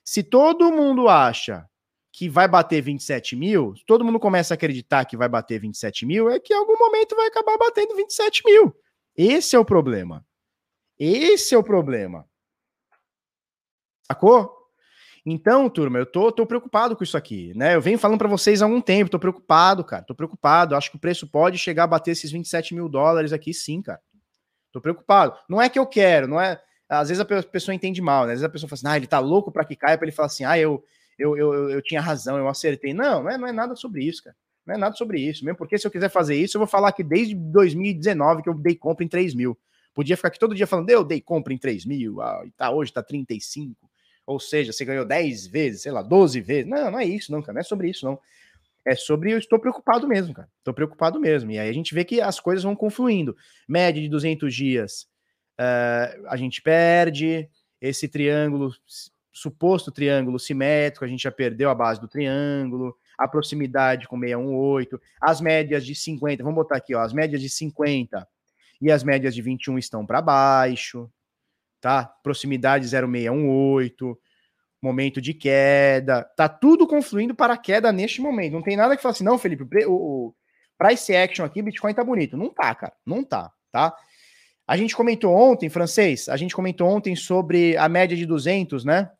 Se 0.03 0.21
todo 0.21 0.73
mundo 0.73 1.07
acha 1.07 1.65
que 2.11 2.27
vai 2.27 2.49
bater 2.49 2.81
27 2.81 3.33
mil, 3.33 3.75
todo 3.87 4.03
mundo 4.03 4.19
começa 4.19 4.53
a 4.53 4.55
acreditar 4.55 5.05
que 5.05 5.15
vai 5.15 5.29
bater 5.29 5.57
27 5.57 6.05
mil, 6.05 6.29
é 6.29 6.37
que 6.37 6.53
em 6.53 6.57
algum 6.57 6.77
momento 6.77 7.15
vai 7.15 7.27
acabar 7.27 7.57
batendo 7.57 7.95
27 7.95 8.41
mil. 8.45 8.75
Esse 9.15 9.55
é 9.55 9.59
o 9.59 9.63
problema. 9.63 10.25
Esse 10.99 11.55
é 11.55 11.57
o 11.57 11.63
problema. 11.63 12.27
Sacou? 14.05 14.58
Então, 15.25 15.69
turma, 15.69 15.99
eu 15.99 16.05
tô, 16.05 16.31
tô 16.31 16.45
preocupado 16.45 16.95
com 16.95 17.03
isso 17.03 17.17
aqui, 17.17 17.53
né? 17.55 17.75
Eu 17.75 17.81
venho 17.81 17.99
falando 17.99 18.17
para 18.17 18.27
vocês 18.27 18.61
há 18.61 18.65
algum 18.65 18.81
tempo, 18.81 19.11
tô 19.11 19.19
preocupado, 19.19 19.83
cara, 19.83 20.03
tô 20.03 20.15
preocupado. 20.15 20.75
Acho 20.75 20.89
que 20.91 20.97
o 20.97 20.99
preço 20.99 21.27
pode 21.27 21.57
chegar 21.57 21.83
a 21.83 21.87
bater 21.87 22.11
esses 22.11 22.31
27 22.31 22.73
mil 22.73 22.87
dólares 22.87 23.33
aqui, 23.33 23.53
sim, 23.53 23.81
cara. 23.81 23.99
Tô 24.71 24.79
preocupado. 24.79 25.35
Não 25.49 25.61
é 25.61 25.67
que 25.69 25.79
eu 25.79 25.85
quero, 25.85 26.27
não 26.27 26.39
é. 26.39 26.61
Às 26.87 27.09
vezes 27.09 27.21
a 27.21 27.43
pessoa 27.43 27.75
entende 27.75 28.01
mal, 28.01 28.25
né? 28.25 28.33
Às 28.33 28.39
vezes 28.39 28.45
a 28.45 28.49
pessoa 28.49 28.69
fala 28.69 28.77
assim, 28.77 28.87
ah, 28.87 28.97
ele 28.97 29.07
tá 29.07 29.19
louco 29.19 29.51
para 29.51 29.65
que 29.65 29.75
caia, 29.75 29.97
para 29.97 30.07
ele 30.07 30.15
falar 30.15 30.27
assim, 30.27 30.43
ah, 30.43 30.57
eu, 30.57 30.83
eu, 31.17 31.37
eu, 31.37 31.69
eu 31.69 31.81
tinha 31.81 32.01
razão, 32.01 32.37
eu 32.37 32.47
acertei. 32.47 32.93
Não, 32.93 33.23
não 33.23 33.29
é, 33.29 33.37
não 33.37 33.47
é 33.47 33.51
nada 33.51 33.75
sobre 33.75 34.03
isso, 34.03 34.23
cara. 34.23 34.35
Não 34.65 34.75
é 34.75 34.77
nada 34.77 34.95
sobre 34.95 35.19
isso. 35.19 35.43
Mesmo 35.43 35.57
porque 35.57 35.77
se 35.77 35.85
eu 35.85 35.91
quiser 35.91 36.09
fazer 36.09 36.35
isso, 36.35 36.57
eu 36.57 36.59
vou 36.59 36.67
falar 36.67 36.91
que 36.91 37.03
desde 37.03 37.35
2019 37.35 38.41
que 38.41 38.49
eu 38.49 38.53
dei 38.53 38.75
compra 38.75 39.03
em 39.03 39.07
3 39.07 39.35
mil. 39.35 39.57
Podia 39.93 40.15
ficar 40.15 40.29
aqui 40.29 40.39
todo 40.39 40.55
dia 40.55 40.67
falando, 40.67 40.89
eu 40.89 41.03
dei 41.03 41.19
compra 41.19 41.53
em 41.53 41.57
3 41.57 41.85
mil, 41.85 42.21
ah, 42.21 42.43
tá, 42.55 42.71
hoje 42.71 42.93
tá 42.93 43.03
35. 43.03 43.89
Ou 44.29 44.39
seja, 44.39 44.71
você 44.71 44.85
ganhou 44.85 45.05
10 45.05 45.47
vezes, 45.47 45.81
sei 45.81 45.91
lá, 45.91 46.03
12 46.03 46.39
vezes. 46.39 46.69
Não, 46.69 46.91
não 46.91 46.99
é 46.99 47.03
isso, 47.03 47.31
não, 47.31 47.41
cara. 47.41 47.53
Não 47.53 47.61
é 47.61 47.63
sobre 47.63 47.89
isso, 47.89 48.05
não. 48.05 48.19
É 48.85 48.95
sobre 48.95 49.33
eu 49.33 49.39
estou 49.39 49.57
preocupado 49.57 50.07
mesmo, 50.07 50.35
cara. 50.35 50.47
Estou 50.59 50.71
preocupado 50.71 51.19
mesmo. 51.19 51.49
E 51.49 51.57
aí 51.57 51.67
a 51.67 51.73
gente 51.73 51.95
vê 51.95 52.05
que 52.05 52.21
as 52.21 52.39
coisas 52.39 52.63
vão 52.63 52.75
confluindo. 52.75 53.35
Média 53.67 53.99
de 53.99 54.07
200 54.07 54.53
dias, 54.53 55.07
uh, 55.59 56.27
a 56.27 56.37
gente 56.37 56.61
perde. 56.61 57.49
Esse 57.81 58.07
triângulo 58.07 58.71
suposto 59.31 59.91
triângulo 59.91 60.37
simétrico, 60.37 61.05
a 61.05 61.07
gente 61.07 61.23
já 61.23 61.31
perdeu 61.31 61.71
a 61.71 61.75
base 61.75 61.99
do 61.99 62.07
triângulo, 62.07 62.95
a 63.17 63.27
proximidade 63.27 64.07
com 64.07 64.19
618, 64.19 65.01
as 65.19 65.39
médias 65.39 65.85
de 65.85 65.95
50, 65.95 66.43
vamos 66.43 66.57
botar 66.57 66.75
aqui, 66.75 66.93
ó, 66.93 66.99
as 66.99 67.13
médias 67.13 67.41
de 67.41 67.49
50 67.49 68.27
e 68.81 68.91
as 68.91 69.01
médias 69.01 69.33
de 69.33 69.41
21 69.41 69.79
estão 69.79 70.05
para 70.05 70.21
baixo, 70.21 71.09
tá? 71.79 72.05
Proximidade 72.23 72.87
0618, 72.87 74.17
momento 74.81 75.21
de 75.21 75.33
queda, 75.33 76.23
tá 76.35 76.47
tudo 76.47 76.87
confluindo 76.87 77.35
para 77.35 77.53
a 77.53 77.57
queda 77.57 77.91
neste 77.91 78.21
momento. 78.21 78.53
Não 78.53 78.61
tem 78.61 78.77
nada 78.77 78.95
que 78.95 79.01
falar 79.01 79.13
assim, 79.13 79.23
não, 79.23 79.37
Felipe, 79.37 79.65
o, 79.85 79.91
o 79.91 80.35
price 80.77 81.15
action 81.15 81.45
aqui, 81.45 81.61
Bitcoin 81.61 81.93
tá 81.93 82.03
bonito. 82.03 82.37
Não 82.37 82.49
tá, 82.49 82.73
cara, 82.73 82.93
não 83.05 83.23
tá, 83.23 83.51
tá? 83.71 83.95
A 84.67 84.77
gente 84.77 84.95
comentou 84.95 85.33
ontem, 85.33 85.67
francês, 85.69 86.29
a 86.29 86.37
gente 86.37 86.55
comentou 86.55 86.87
ontem 86.87 87.15
sobre 87.15 87.75
a 87.75 87.89
média 87.89 88.15
de 88.15 88.25
200, 88.25 88.85
né? 88.85 89.11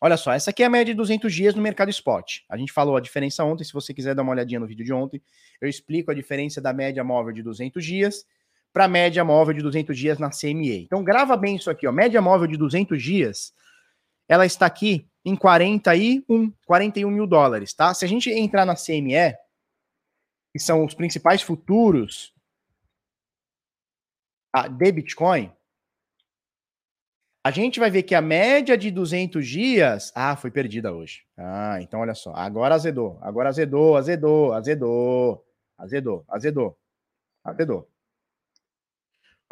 Olha 0.00 0.16
só, 0.18 0.32
essa 0.32 0.50
aqui 0.50 0.62
é 0.62 0.66
a 0.66 0.70
média 0.70 0.92
de 0.92 0.98
200 0.98 1.32
dias 1.32 1.54
no 1.54 1.62
mercado 1.62 1.88
spot. 1.88 2.40
A 2.50 2.58
gente 2.58 2.72
falou 2.72 2.96
a 2.96 3.00
diferença 3.00 3.42
ontem, 3.44 3.64
se 3.64 3.72
você 3.72 3.94
quiser 3.94 4.14
dar 4.14 4.22
uma 4.22 4.32
olhadinha 4.32 4.60
no 4.60 4.66
vídeo 4.66 4.84
de 4.84 4.92
ontem, 4.92 5.22
eu 5.60 5.68
explico 5.68 6.10
a 6.10 6.14
diferença 6.14 6.60
da 6.60 6.74
média 6.74 7.02
móvel 7.02 7.32
de 7.32 7.42
200 7.42 7.82
dias 7.82 8.26
para 8.74 8.86
a 8.86 8.88
média 8.88 9.24
móvel 9.24 9.54
de 9.54 9.62
200 9.62 9.96
dias 9.96 10.18
na 10.18 10.30
CME. 10.30 10.82
Então 10.82 11.04
grava 11.04 11.36
bem 11.36 11.54
isso 11.54 11.70
aqui, 11.70 11.86
ó, 11.86 11.92
média 11.92 12.20
móvel 12.20 12.48
de 12.48 12.56
200 12.56 13.00
dias, 13.00 13.54
ela 14.28 14.44
está 14.44 14.66
aqui 14.66 15.08
em 15.24 15.36
41, 15.36 16.52
41 16.66 17.08
mil 17.08 17.26
dólares, 17.26 17.72
tá? 17.72 17.94
Se 17.94 18.04
a 18.04 18.08
gente 18.08 18.30
entrar 18.30 18.66
na 18.66 18.74
CME, 18.74 19.36
que 20.52 20.58
são 20.58 20.84
os 20.84 20.92
principais 20.92 21.40
futuros 21.40 22.34
ah, 24.52 24.66
de 24.66 24.92
Bitcoin, 24.92 25.52
a 27.44 27.50
gente 27.50 27.78
vai 27.78 27.90
ver 27.90 28.02
que 28.02 28.14
a 28.14 28.22
média 28.22 28.76
de 28.76 28.90
200 28.90 29.46
dias. 29.46 30.10
Ah, 30.14 30.34
foi 30.34 30.50
perdida 30.50 30.92
hoje. 30.92 31.24
Ah, 31.36 31.78
então 31.80 32.00
olha 32.00 32.14
só. 32.14 32.32
Agora 32.34 32.74
azedou. 32.74 33.18
Agora 33.20 33.50
azedou, 33.50 33.96
azedou, 33.96 34.52
azedou, 34.52 35.46
azedou, 35.78 36.24
azedou, 36.28 36.78
azedou. 37.44 37.93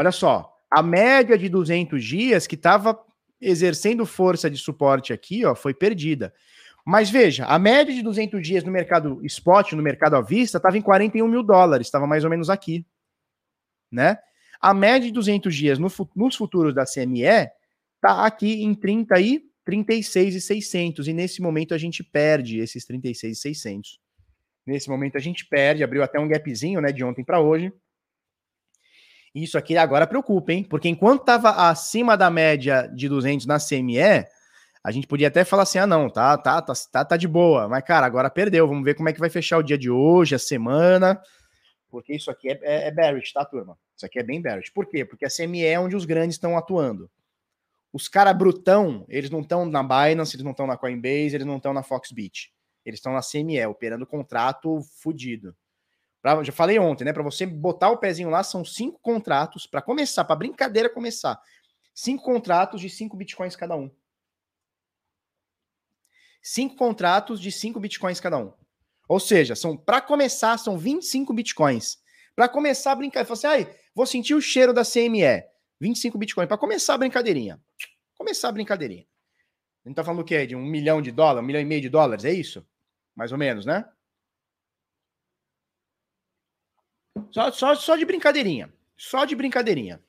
Olha 0.03 0.11
só. 0.11 0.53
A 0.69 0.83
média 0.83 1.39
de 1.39 1.49
200 1.49 2.05
dias 2.05 2.45
que 2.49 2.57
estava 2.57 2.99
exercendo 3.41 4.05
força 4.05 4.51
de 4.51 4.59
suporte 4.59 5.13
aqui, 5.13 5.45
ó, 5.45 5.55
foi 5.55 5.73
perdida. 5.73 6.35
Mas 6.85 7.09
veja, 7.09 7.45
a 7.45 7.57
média 7.57 7.95
de 7.95 8.03
200 8.03 8.43
dias 8.43 8.65
no 8.65 8.73
mercado 8.73 9.25
spot, 9.25 9.75
no 9.75 9.83
mercado 9.83 10.17
à 10.17 10.21
vista, 10.21 10.57
estava 10.57 10.77
em 10.77 10.83
41 10.83 11.29
mil 11.29 11.45
dólares, 11.45 11.87
estava 11.87 12.05
mais 12.05 12.25
ou 12.25 12.31
menos 12.31 12.51
aqui, 12.51 12.85
né? 13.93 14.19
A 14.61 14.75
média 14.75 15.07
de 15.07 15.13
200 15.13 15.55
dias 15.55 15.79
no, 15.79 15.87
nos 16.17 16.35
futuros 16.35 16.75
da 16.75 16.85
CME 16.85 17.49
tá 18.01 18.27
aqui 18.27 18.65
em 18.65 18.75
30 18.75 19.21
e 19.21 19.45
36 19.65 20.35
e 20.35 20.41
600 20.41 21.07
nesse 21.07 21.41
momento 21.41 21.75
a 21.75 21.79
gente 21.79 22.03
perde 22.03 22.59
esses 22.59 22.85
36 22.85 23.39
e 23.39 23.41
600. 23.41 24.01
Nesse 24.67 24.89
momento 24.89 25.17
a 25.17 25.21
gente 25.21 25.47
perde, 25.47 25.85
abriu 25.85 26.03
até 26.03 26.19
um 26.19 26.27
gapzinho, 26.27 26.81
né, 26.81 26.91
de 26.91 27.05
ontem 27.05 27.23
para 27.23 27.41
hoje. 27.41 27.73
Isso 29.35 29.57
aqui 29.57 29.77
agora 29.77 30.07
preocupa, 30.07 30.53
hein? 30.53 30.65
Porque 30.65 30.89
enquanto 30.89 31.21
estava 31.23 31.51
acima 31.69 32.17
da 32.17 32.31
média 32.31 32.87
de 32.95 33.09
200 33.09 33.47
na 33.47 33.59
CME, 33.59 34.27
a 34.85 34.91
gente 34.91 35.07
podia 35.07 35.29
até 35.29 35.45
falar 35.45 35.63
assim: 35.63 35.79
"Ah, 35.79 35.87
não, 35.87 36.11
tá, 36.11 36.37
tá, 36.37 36.61
tá, 36.61 36.73
tá, 36.91 37.05
tá 37.05 37.17
de 37.17 37.27
boa". 37.27 37.69
Mas 37.69 37.83
cara, 37.85 38.05
agora 38.05 38.29
perdeu. 38.29 38.69
Vamos 38.69 38.85
ver 38.85 38.95
como 38.95 39.09
é 39.09 39.13
que 39.13 39.21
vai 39.21 39.31
fechar 39.31 39.59
o 39.59 39.63
dia 39.63 39.79
de 39.79 39.91
hoje, 39.91 40.35
a 40.35 40.39
semana. 40.39 41.21
Porque 41.91 42.15
isso 42.15 42.31
aqui 42.31 42.51
é, 42.51 42.59
é, 42.63 42.89
é 42.89 42.91
bearish, 42.91 43.33
tá, 43.33 43.45
turma? 43.45 43.79
Isso 43.97 44.07
aqui 44.07 44.19
é 44.19 44.23
bem 44.23 44.41
bearish. 44.41 44.71
Por 44.71 44.87
quê? 44.87 45.05
Porque 45.05 45.25
a 45.25 45.31
CME 45.31 45.65
é 45.65 45.79
onde 45.79 45.97
os 45.97 46.05
grandes 46.05 46.37
estão 46.37 46.57
atuando. 46.57 47.11
Os 47.93 48.09
caras 48.09 48.37
brutão, 48.37 49.05
eles 49.09 49.29
não 49.29 49.41
estão 49.41 49.67
na 49.67 49.83
Binance, 49.83 50.35
eles 50.35 50.45
não 50.45 50.53
estão 50.53 50.67
na 50.67 50.79
Coinbase, 50.79 51.35
eles 51.35 51.47
não 51.47 51.59
estão 51.59 51.75
na 51.75 51.83
Foxbit. 51.83 52.51
Eles 52.85 52.99
estão 52.99 53.13
na 53.13 53.21
CME, 53.21 53.65
operando 53.67 54.07
contrato 54.07 54.81
fudido. 55.03 55.55
Pra, 56.23 56.43
já 56.45 56.53
falei 56.53 56.79
ontem, 56.79 57.05
né? 57.05 57.13
Para 57.13 57.23
você 57.23 57.45
botar 57.45 57.91
o 57.91 57.99
pezinho 57.99 58.31
lá, 58.31 58.43
são 58.45 58.65
cinco 58.65 58.99
contratos 59.01 59.67
para 59.67 59.83
começar, 59.83 60.25
para 60.25 60.37
brincadeira 60.37 60.89
começar. 60.89 61.39
Cinco 61.93 62.23
contratos 62.23 62.81
de 62.81 62.89
cinco 62.89 63.17
bitcoins 63.17 63.57
cada 63.57 63.77
um. 63.77 63.91
Cinco 66.41 66.77
contratos 66.77 67.41
de 67.41 67.53
cinco 67.53 67.79
bitcoins 67.79 68.21
cada 68.21 68.39
um. 68.39 68.53
Ou 69.09 69.21
seja, 69.21 69.55
são 69.55 69.77
para 69.77 70.01
começar, 70.01 70.57
são 70.59 70.79
25 70.79 71.35
bitcoins. 71.35 71.99
Para 72.35 72.49
começar 72.49 72.93
a 72.93 72.95
brincar, 72.95 73.27
você 73.27 73.47
assim, 73.47 73.65
ai, 73.65 73.77
vou 73.95 74.07
sentir 74.07 74.35
o 74.35 74.41
cheiro 74.41 74.73
da 74.73 74.83
CME. 74.85 75.45
25 75.81 76.17
bitcoins 76.17 76.49
para 76.49 76.57
começar 76.57 76.95
a 76.95 76.99
brincadeirinha. 76.99 77.61
Começar 78.17 78.49
a 78.49 78.53
brincadeirinha. 78.53 79.05
A 79.85 79.89
gente 79.89 79.97
tá 79.97 80.05
falando 80.05 80.21
o 80.21 80.25
quê? 80.25 80.47
De 80.47 80.57
um 80.57 80.65
milhão 80.65 81.03
de 81.03 81.11
dólares, 81.11 81.43
um 81.43 81.47
milhão 81.47 81.61
e 81.61 81.65
meio 81.65 81.81
de 81.81 81.89
dólares, 81.89 82.25
é 82.25 82.33
isso? 82.33 82.67
Mais 83.15 83.33
ou 83.33 83.39
menos, 83.39 83.67
né? 83.67 83.85
Só, 87.31 87.51
só, 87.53 87.75
só 87.75 87.97
de 87.97 88.05
brincadeirinha. 88.05 88.73
Só 88.97 89.25
de 89.25 89.35
brincadeirinha. 89.35 90.01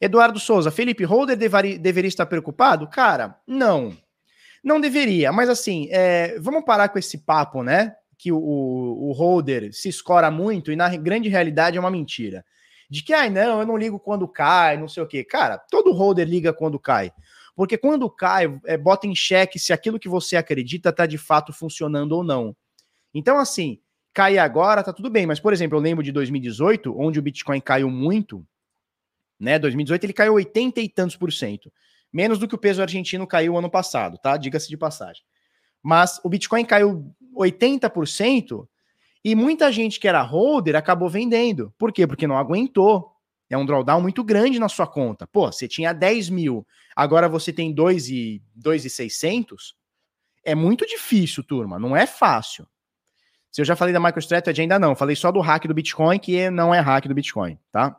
Eduardo 0.00 0.38
Souza, 0.38 0.70
Felipe 0.70 1.04
Holder 1.04 1.36
deveria, 1.36 1.78
deveria 1.78 2.08
estar 2.08 2.26
preocupado? 2.26 2.88
Cara, 2.88 3.40
não. 3.46 3.96
Não 4.62 4.80
deveria, 4.80 5.32
mas 5.32 5.48
assim, 5.48 5.88
é, 5.90 6.38
vamos 6.38 6.64
parar 6.64 6.88
com 6.88 6.98
esse 6.98 7.18
papo, 7.18 7.62
né? 7.62 7.94
Que 8.18 8.32
o, 8.32 8.38
o, 8.38 9.10
o 9.10 9.12
holder 9.12 9.72
se 9.72 9.88
escora 9.88 10.30
muito 10.30 10.72
e 10.72 10.76
na 10.76 10.94
grande 10.96 11.28
realidade 11.28 11.76
é 11.76 11.80
uma 11.80 11.90
mentira 11.90 12.44
de 12.94 13.02
que, 13.02 13.12
ai, 13.12 13.30
não, 13.30 13.60
eu 13.60 13.66
não 13.66 13.76
ligo 13.76 13.98
quando 13.98 14.28
cai, 14.28 14.76
não 14.76 14.88
sei 14.88 15.02
o 15.02 15.06
quê. 15.06 15.24
Cara, 15.24 15.58
todo 15.58 15.92
holder 15.92 16.28
liga 16.28 16.52
quando 16.52 16.78
cai. 16.78 17.12
Porque 17.56 17.78
quando 17.78 18.08
cai, 18.10 18.46
é, 18.66 18.76
bota 18.76 19.06
em 19.06 19.14
xeque 19.14 19.58
se 19.58 19.72
aquilo 19.72 19.98
que 19.98 20.08
você 20.08 20.36
acredita 20.36 20.90
está 20.90 21.06
de 21.06 21.18
fato 21.18 21.52
funcionando 21.52 22.12
ou 22.12 22.24
não. 22.24 22.54
Então, 23.12 23.38
assim, 23.38 23.80
cair 24.14 24.38
agora 24.38 24.82
tá 24.82 24.92
tudo 24.92 25.10
bem, 25.10 25.26
mas, 25.26 25.40
por 25.40 25.52
exemplo, 25.52 25.76
eu 25.76 25.82
lembro 25.82 26.02
de 26.02 26.12
2018, 26.12 26.98
onde 26.98 27.18
o 27.18 27.22
Bitcoin 27.22 27.60
caiu 27.60 27.90
muito, 27.90 28.46
né? 29.38 29.58
2018 29.58 30.04
ele 30.04 30.12
caiu 30.12 30.34
80 30.34 30.80
e 30.80 30.88
tantos 30.88 31.16
por 31.16 31.32
cento. 31.32 31.70
Menos 32.12 32.38
do 32.38 32.46
que 32.46 32.54
o 32.54 32.58
peso 32.58 32.80
argentino 32.80 33.26
caiu 33.26 33.58
ano 33.58 33.68
passado, 33.68 34.16
tá? 34.16 34.36
Diga-se 34.36 34.68
de 34.68 34.76
passagem. 34.76 35.24
Mas 35.82 36.20
o 36.22 36.28
Bitcoin 36.28 36.64
caiu 36.64 37.12
80%, 37.36 38.68
e 39.24 39.34
muita 39.34 39.72
gente 39.72 39.98
que 39.98 40.06
era 40.06 40.20
holder 40.20 40.76
acabou 40.76 41.08
vendendo. 41.08 41.72
Por 41.78 41.90
quê? 41.90 42.06
Porque 42.06 42.26
não 42.26 42.36
aguentou. 42.36 43.10
É 43.48 43.56
um 43.56 43.64
drawdown 43.64 44.02
muito 44.02 44.22
grande 44.22 44.58
na 44.58 44.68
sua 44.68 44.86
conta. 44.86 45.26
Pô, 45.26 45.50
você 45.50 45.66
tinha 45.66 45.94
10 45.94 46.28
mil, 46.28 46.66
agora 46.94 47.28
você 47.28 47.52
tem 47.52 47.72
2,600. 47.72 49.74
É 50.44 50.54
muito 50.54 50.86
difícil, 50.86 51.42
turma. 51.42 51.78
Não 51.78 51.96
é 51.96 52.06
fácil. 52.06 52.66
Se 53.54 53.60
eu 53.60 53.64
já 53.64 53.76
falei 53.76 53.94
da 53.94 54.00
MicroStrategy, 54.00 54.62
ainda 54.62 54.80
não. 54.80 54.96
Falei 54.96 55.14
só 55.14 55.30
do 55.30 55.38
hack 55.38 55.66
do 55.68 55.74
Bitcoin, 55.74 56.18
que 56.18 56.50
não 56.50 56.74
é 56.74 56.80
hack 56.80 57.06
do 57.06 57.14
Bitcoin, 57.14 57.56
tá? 57.70 57.96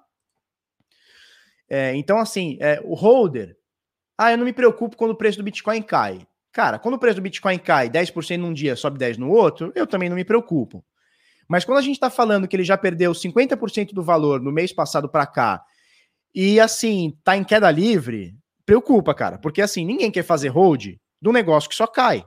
É, 1.70 1.96
então, 1.96 2.20
assim, 2.20 2.58
é, 2.60 2.82
o 2.84 2.94
holder. 2.94 3.56
Ah, 4.18 4.34
eu 4.34 4.38
não 4.38 4.44
me 4.44 4.52
preocupo 4.52 4.98
quando 4.98 5.12
o 5.12 5.16
preço 5.16 5.38
do 5.38 5.46
Bitcoin 5.46 5.82
cai. 5.82 6.28
Cara, 6.52 6.78
quando 6.78 6.96
o 6.96 7.00
preço 7.00 7.16
do 7.16 7.22
Bitcoin 7.22 7.58
cai 7.58 7.90
10% 7.90 8.36
num 8.36 8.52
dia, 8.52 8.76
sobe 8.76 9.00
10% 9.00 9.18
no 9.18 9.32
outro, 9.32 9.72
eu 9.76 9.88
também 9.88 10.10
não 10.10 10.18
me 10.18 10.26
preocupo. 10.26 10.84
Mas 11.48 11.64
quando 11.64 11.78
a 11.78 11.82
gente 11.82 11.96
está 11.96 12.10
falando 12.10 12.50
que 12.50 12.56
ele 12.58 12.66
já 12.66 12.78
perdeu 12.78 13.14
50% 13.14 13.94
do 13.94 14.04
valor 14.04 14.42
no 14.42 14.52
mês 14.52 14.74
passado 14.74 15.08
para 15.08 15.26
cá, 15.26 15.64
e 16.34 16.60
assim, 16.60 17.18
tá 17.24 17.38
em 17.38 17.46
queda 17.46 17.72
livre, 17.72 18.36
preocupa, 18.66 19.14
cara. 19.14 19.38
Porque 19.38 19.62
assim, 19.62 19.86
ninguém 19.86 20.12
quer 20.12 20.24
fazer 20.24 20.50
hold 20.50 20.98
do 21.22 21.32
negócio 21.32 21.70
que 21.70 21.76
só 21.76 21.88
cai. 21.88 22.26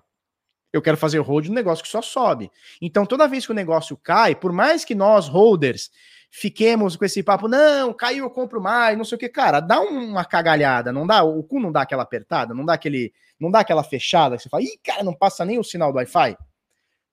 Eu 0.73 0.83
quero 0.83 0.97
fazer 0.97 1.19
hold 1.19 1.47
no 1.49 1.55
negócio 1.55 1.83
que 1.83 1.91
só 1.91 2.03
sobe. 2.03 2.51
Então, 2.81 3.07
toda 3.07 3.29
vez 3.29 3.47
que 3.47 3.53
o 3.53 3.55
negócio 3.55 3.97
cai, 3.97 4.35
por 4.35 4.53
mais 4.53 4.85
que 4.85 4.95
nós, 4.95 5.27
holders, 5.27 5.91
fiquemos 6.31 6.95
com 6.97 7.05
esse 7.05 7.23
papo, 7.23 7.49
não, 7.49 7.93
caiu, 7.93 8.25
eu 8.25 8.31
compro 8.31 8.61
mais, 8.61 8.97
não 8.97 9.05
sei 9.05 9.17
o 9.17 9.19
que, 9.19 9.29
cara, 9.29 9.61
dá 9.61 9.81
uma 9.81 10.25
cagalhada, 10.25 10.93
não 10.93 11.07
dá? 11.07 11.23
O 11.23 11.43
cu 11.43 11.59
não 11.59 11.73
dá 11.73 11.83
aquela 11.83 12.03
apertada, 12.03 12.53
não 12.53 12.65
dá 12.65 12.75
aquele, 12.75 13.13
não 13.41 13.51
dá 13.51 13.61
aquela 13.61 13.83
fechada 13.83 14.37
que 14.37 14.43
você 14.43 14.49
fala, 14.49 14.63
ih, 14.63 14.79
cara, 14.85 15.03
não 15.03 15.15
passa 15.15 15.45
nem 15.45 15.59
o 15.59 15.65
sinal 15.65 15.91
do 15.91 15.97
Wi-Fi? 15.97 16.37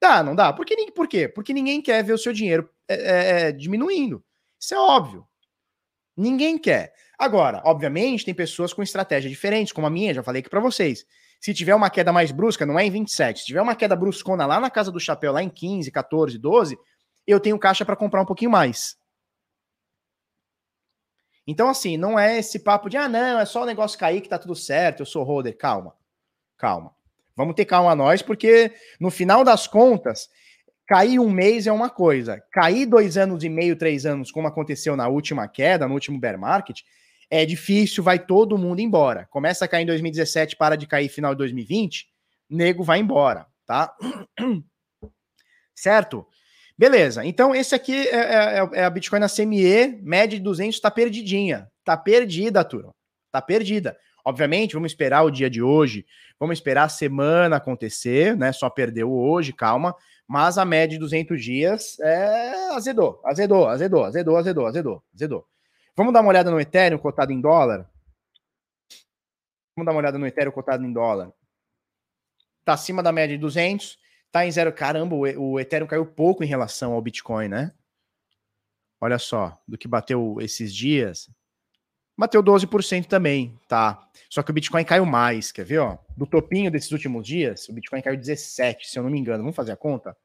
Dá, 0.02 0.22
não 0.22 0.36
dá. 0.36 0.52
Por, 0.52 0.66
que, 0.66 0.92
por 0.92 1.08
quê? 1.08 1.28
Porque 1.28 1.54
ninguém 1.54 1.82
quer 1.82 2.04
ver 2.04 2.14
o 2.14 2.18
seu 2.18 2.34
dinheiro 2.34 2.70
é, 2.88 3.48
é, 3.48 3.52
diminuindo. 3.52 4.24
Isso 4.60 4.74
é 4.74 4.78
óbvio. 4.78 5.26
Ninguém 6.16 6.58
quer. 6.58 6.94
Agora, 7.18 7.62
obviamente, 7.66 8.26
tem 8.26 8.34
pessoas 8.34 8.74
com 8.74 8.84
estratégias 8.84 9.32
diferentes, 9.32 9.72
como 9.72 9.88
a 9.88 9.90
minha, 9.90 10.14
já 10.14 10.22
falei 10.22 10.42
aqui 10.42 10.50
para 10.50 10.60
vocês. 10.60 11.06
Se 11.40 11.54
tiver 11.54 11.76
uma 11.76 11.90
queda 11.90 12.12
mais 12.12 12.32
brusca, 12.32 12.66
não 12.66 12.80
é 12.80 12.86
em 12.86 12.92
27. 12.92 13.42
Se 13.42 13.46
tiver 13.46 13.62
uma 13.62 13.76
queda 13.76 13.96
bruscona 13.96 14.46
lá 14.46 14.60
na 14.60 14.70
casa 14.70 14.92
do 14.92 15.00
chapéu, 15.00 15.32
lá 15.32 15.44
em 15.44 15.50
15, 15.50 15.92
14, 15.92 16.38
12, 16.38 16.78
eu 17.28 17.40
tenho 17.40 17.60
caixa 17.60 17.86
para 17.86 17.96
comprar 17.96 18.22
um 18.22 18.26
pouquinho 18.26 18.52
mais. 18.52 18.98
Então, 21.48 21.70
assim, 21.70 21.96
não 21.98 22.18
é 22.18 22.40
esse 22.40 22.60
papo 22.60 22.90
de, 22.90 22.98
ah, 22.98 23.08
não, 23.08 23.40
é 23.40 23.46
só 23.46 23.64
o 23.64 23.66
negócio 23.66 24.00
cair 24.00 24.22
que 24.22 24.30
tá 24.30 24.40
tudo 24.40 24.56
certo, 24.56 25.02
eu 25.02 25.06
sou 25.06 25.24
holder. 25.24 25.56
Calma, 25.56 25.96
calma. 26.58 26.92
Vamos 27.36 27.56
ter 27.56 27.66
calma 27.66 27.94
nós, 27.96 28.22
porque 28.22 28.74
no 29.00 29.12
final 29.12 29.44
das 29.44 29.68
contas, 29.68 30.30
cair 30.88 31.20
um 31.20 31.30
mês 31.30 31.68
é 31.68 31.72
uma 31.72 31.90
coisa. 31.90 32.42
Cair 32.52 32.86
dois 32.86 33.18
anos 33.18 33.44
e 33.44 33.50
meio, 33.50 33.76
três 33.76 34.06
anos, 34.06 34.32
como 34.32 34.48
aconteceu 34.48 34.96
na 34.96 35.08
última 35.08 35.48
queda, 35.48 35.88
no 35.88 35.94
último 35.94 36.20
bear 36.20 36.40
market, 36.40 36.82
é 37.30 37.46
difícil, 37.46 38.04
vai 38.04 38.20
todo 38.20 38.58
mundo 38.58 38.80
embora. 38.80 39.28
Começa 39.30 39.66
a 39.66 39.68
cair 39.68 39.84
em 39.84 39.88
2017, 39.88 40.56
para 40.56 40.76
de 40.76 40.88
cair 40.88 41.10
final 41.10 41.34
de 41.34 41.40
2020, 41.40 42.08
nego 42.50 42.84
vai 42.84 43.00
embora, 43.00 43.48
tá? 43.66 43.96
Certo? 45.76 46.26
Beleza, 46.78 47.26
então 47.26 47.56
esse 47.56 47.74
aqui 47.74 48.08
é, 48.10 48.16
é, 48.16 48.60
é, 48.60 48.70
é 48.74 48.84
a 48.84 48.90
Bitcoin 48.90 49.20
na 49.20 49.30
CME, 49.30 50.02
média 50.02 50.38
de 50.38 50.44
200, 50.44 50.80
tá 50.80 50.92
perdidinha. 50.92 51.70
Tá 51.86 51.96
perdida, 51.96 52.64
turma. 52.66 52.92
Tá 53.32 53.42
perdida. 53.42 53.98
Obviamente, 54.26 54.74
vamos 54.74 54.92
esperar 54.92 55.24
o 55.24 55.30
dia 55.30 55.50
de 55.50 55.62
hoje, 55.62 56.06
vamos 56.40 56.58
esperar 56.58 56.86
a 56.86 56.90
semana 56.90 57.58
acontecer, 57.58 58.36
né? 58.36 58.52
Só 58.52 58.70
perdeu 58.70 59.12
hoje, 59.14 59.54
calma. 59.54 59.96
Mas 60.28 60.58
a 60.58 60.66
média 60.66 60.96
de 60.96 61.00
200 61.00 61.42
dias 61.42 62.00
é 62.00 62.74
azedou, 62.74 63.22
azedou, 63.24 63.68
azedou, 63.68 64.04
azedou, 64.04 64.36
azedou, 64.36 64.66
azedou, 64.66 65.04
azedou. 65.14 65.48
Vamos 65.98 66.14
dar 66.14 66.22
uma 66.22 66.30
olhada 66.30 66.52
no 66.52 66.60
Ethereum 66.60 66.98
cotado 66.98 67.32
em 67.32 67.40
dólar? 67.40 67.90
Vamos 69.76 69.86
dar 69.86 69.92
uma 69.92 70.00
olhada 70.00 70.18
no 70.18 70.28
Ethereum 70.28 70.52
cotado 70.52 70.86
em 70.86 70.92
dólar. 70.92 71.32
Tá 72.66 72.74
acima 72.74 73.02
da 73.02 73.12
média 73.12 73.38
de 73.38 73.42
200, 73.42 73.98
tá 74.32 74.46
em 74.46 74.52
zero. 74.52 74.74
Caramba, 74.74 75.16
o 75.16 75.60
Ethereum 75.60 75.88
caiu 75.88 76.06
pouco 76.06 76.44
em 76.44 76.48
relação 76.48 76.94
ao 76.94 77.02
Bitcoin, 77.02 77.48
né? 77.48 77.74
Olha 79.00 79.18
só, 79.18 79.58
do 79.68 79.78
que 79.78 79.88
bateu 79.88 80.38
esses 80.42 80.74
dias. 80.74 81.30
Bateu 82.18 82.44
12% 82.44 83.08
também, 83.08 83.58
tá? 83.68 84.10
Só 84.30 84.42
que 84.42 84.52
o 84.52 84.54
Bitcoin 84.54 84.84
caiu 84.84 85.06
mais, 85.06 85.52
quer 85.52 85.66
ver, 85.66 85.80
ó? 85.80 85.98
Do 86.18 86.26
topinho 86.26 86.72
desses 86.72 86.92
últimos 86.92 87.26
dias, 87.26 87.70
o 87.70 87.74
Bitcoin 87.74 88.02
caiu 88.02 88.18
17, 88.18 88.90
se 88.90 88.98
eu 88.98 89.04
não 89.04 89.10
me 89.10 89.20
engano. 89.20 89.44
Vamos 89.44 89.56
fazer 89.56 89.74
a 89.74 89.78
conta? 89.78 90.16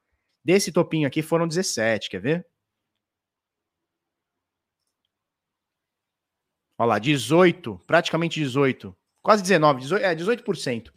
Desse 0.45 0.73
topinho 0.73 1.07
aqui 1.07 1.21
foram 1.21 1.47
17, 1.47 2.09
quer 2.09 2.21
ver? 2.21 2.47
Olha 6.81 6.89
lá, 6.89 6.99
18, 6.99 7.79
praticamente 7.87 8.41
18, 8.41 8.97
quase 9.21 9.43
19, 9.43 9.83
18, 9.83 10.03
é 10.03 10.17
18%. 10.17 10.91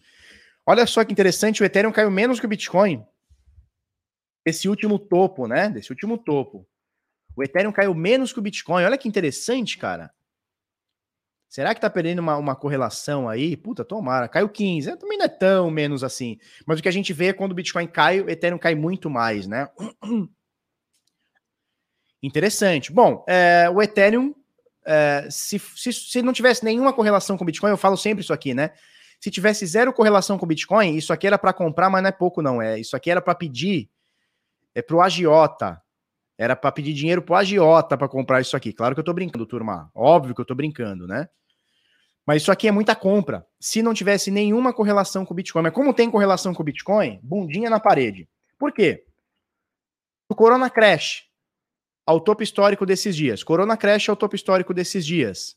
Olha 0.65 0.87
só 0.87 1.03
que 1.03 1.11
interessante, 1.11 1.61
o 1.61 1.65
Ethereum 1.65 1.91
caiu 1.91 2.09
menos 2.09 2.39
que 2.39 2.45
o 2.45 2.49
Bitcoin. 2.49 3.05
Esse 4.45 4.69
último 4.69 4.97
topo, 4.97 5.45
né? 5.45 5.69
Desse 5.69 5.91
último 5.91 6.17
topo. 6.17 6.65
O 7.35 7.43
Ethereum 7.43 7.73
caiu 7.73 7.93
menos 7.93 8.31
que 8.31 8.39
o 8.39 8.41
Bitcoin. 8.41 8.85
Olha 8.85 8.97
que 8.97 9.09
interessante, 9.09 9.77
cara. 9.77 10.09
Será 11.49 11.75
que 11.75 11.81
tá 11.81 11.89
perdendo 11.89 12.19
uma, 12.19 12.37
uma 12.37 12.55
correlação 12.55 13.27
aí? 13.27 13.57
Puta, 13.57 13.83
tomara. 13.83 14.29
Caiu 14.29 14.47
15. 14.47 14.89
É, 14.89 14.95
também 14.95 15.17
não 15.17 15.25
é 15.25 15.29
tão 15.29 15.69
menos 15.69 16.01
assim. 16.01 16.39
Mas 16.65 16.79
o 16.79 16.81
que 16.81 16.87
a 16.87 16.93
gente 16.93 17.11
vê 17.11 17.25
é 17.27 17.33
quando 17.33 17.51
o 17.51 17.55
Bitcoin 17.55 17.87
cai, 17.87 18.21
o 18.21 18.29
Ethereum 18.29 18.57
cai 18.57 18.73
muito 18.73 19.09
mais, 19.09 19.47
né? 19.47 19.67
Interessante. 22.23 22.89
Bom, 22.89 23.25
é, 23.27 23.69
o 23.69 23.81
Ethereum 23.81 24.33
é, 24.85 25.27
se, 25.29 25.59
se, 25.59 25.93
se 25.93 26.21
não 26.21 26.33
tivesse 26.33 26.63
nenhuma 26.63 26.93
correlação 26.93 27.37
com 27.37 27.45
Bitcoin, 27.45 27.71
eu 27.71 27.77
falo 27.77 27.97
sempre 27.97 28.23
isso 28.23 28.33
aqui, 28.33 28.53
né? 28.53 28.71
Se 29.19 29.31
tivesse 29.31 29.65
zero 29.65 29.93
correlação 29.93 30.37
com 30.37 30.45
Bitcoin, 30.45 30.95
isso 30.95 31.13
aqui 31.13 31.25
era 31.27 31.37
para 31.37 31.53
comprar, 31.53 31.89
mas 31.89 32.01
não 32.01 32.09
é 32.09 32.11
pouco, 32.11 32.41
não. 32.41 32.61
É 32.61 32.79
Isso 32.79 32.95
aqui 32.95 33.09
era 33.09 33.21
para 33.21 33.33
pedir 33.33 33.89
é 34.75 34.81
pro 34.81 35.01
agiota. 35.01 35.81
Era 36.37 36.55
para 36.55 36.71
pedir 36.71 36.93
dinheiro 36.93 37.21
pro 37.21 37.35
agiota 37.35 37.97
para 37.97 38.09
comprar 38.09 38.41
isso 38.41 38.57
aqui. 38.57 38.73
Claro 38.73 38.95
que 38.95 38.99
eu 38.99 39.05
tô 39.05 39.13
brincando, 39.13 39.45
turma. 39.45 39.89
Óbvio 39.93 40.35
que 40.35 40.41
eu 40.41 40.45
tô 40.45 40.55
brincando, 40.55 41.07
né? 41.07 41.29
Mas 42.25 42.41
isso 42.41 42.51
aqui 42.51 42.67
é 42.67 42.71
muita 42.71 42.95
compra. 42.95 43.45
Se 43.59 43.81
não 43.81 43.93
tivesse 43.93 44.31
nenhuma 44.31 44.73
correlação 44.73 45.25
com 45.25 45.33
o 45.33 45.35
Bitcoin, 45.35 45.63
mas 45.63 45.73
como 45.73 45.93
tem 45.93 46.09
correlação 46.09 46.53
com 46.53 46.61
o 46.61 46.65
Bitcoin, 46.65 47.19
bundinha 47.21 47.69
na 47.69 47.79
parede. 47.79 48.27
Por 48.57 48.71
quê? 48.71 49.05
O 50.29 50.35
Corona 50.35 50.69
Crash 50.69 51.23
ao 52.05 52.19
topo 52.19 52.43
histórico 52.43 52.85
desses 52.85 53.15
dias. 53.15 53.43
Corona 53.43 53.77
Crash 53.77 54.09
ao 54.09 54.15
topo 54.15 54.35
histórico 54.35 54.73
desses 54.73 55.05
dias. 55.05 55.55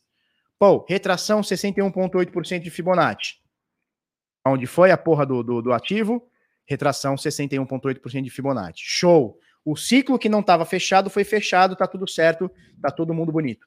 Pô, 0.59 0.85
retração 0.89 1.41
61,8% 1.41 2.61
de 2.61 2.71
Fibonacci. 2.71 3.35
Onde 4.47 4.67
foi 4.67 4.91
a 4.91 4.97
porra 4.97 5.27
do, 5.27 5.43
do, 5.43 5.61
do 5.61 5.73
ativo? 5.73 6.29
Retração 6.65 7.15
61,8% 7.15 8.23
de 8.23 8.31
Fibonacci. 8.31 8.83
Show! 8.85 9.39
O 9.65 9.77
ciclo 9.77 10.19
que 10.19 10.29
não 10.29 10.41
estava 10.41 10.65
fechado 10.65 11.11
foi 11.11 11.25
fechado, 11.25 11.75
tá 11.75 11.87
tudo 11.89 12.09
certo, 12.09 12.49
tá 12.81 12.91
todo 12.91 13.13
mundo 13.13 13.33
bonito. 13.33 13.67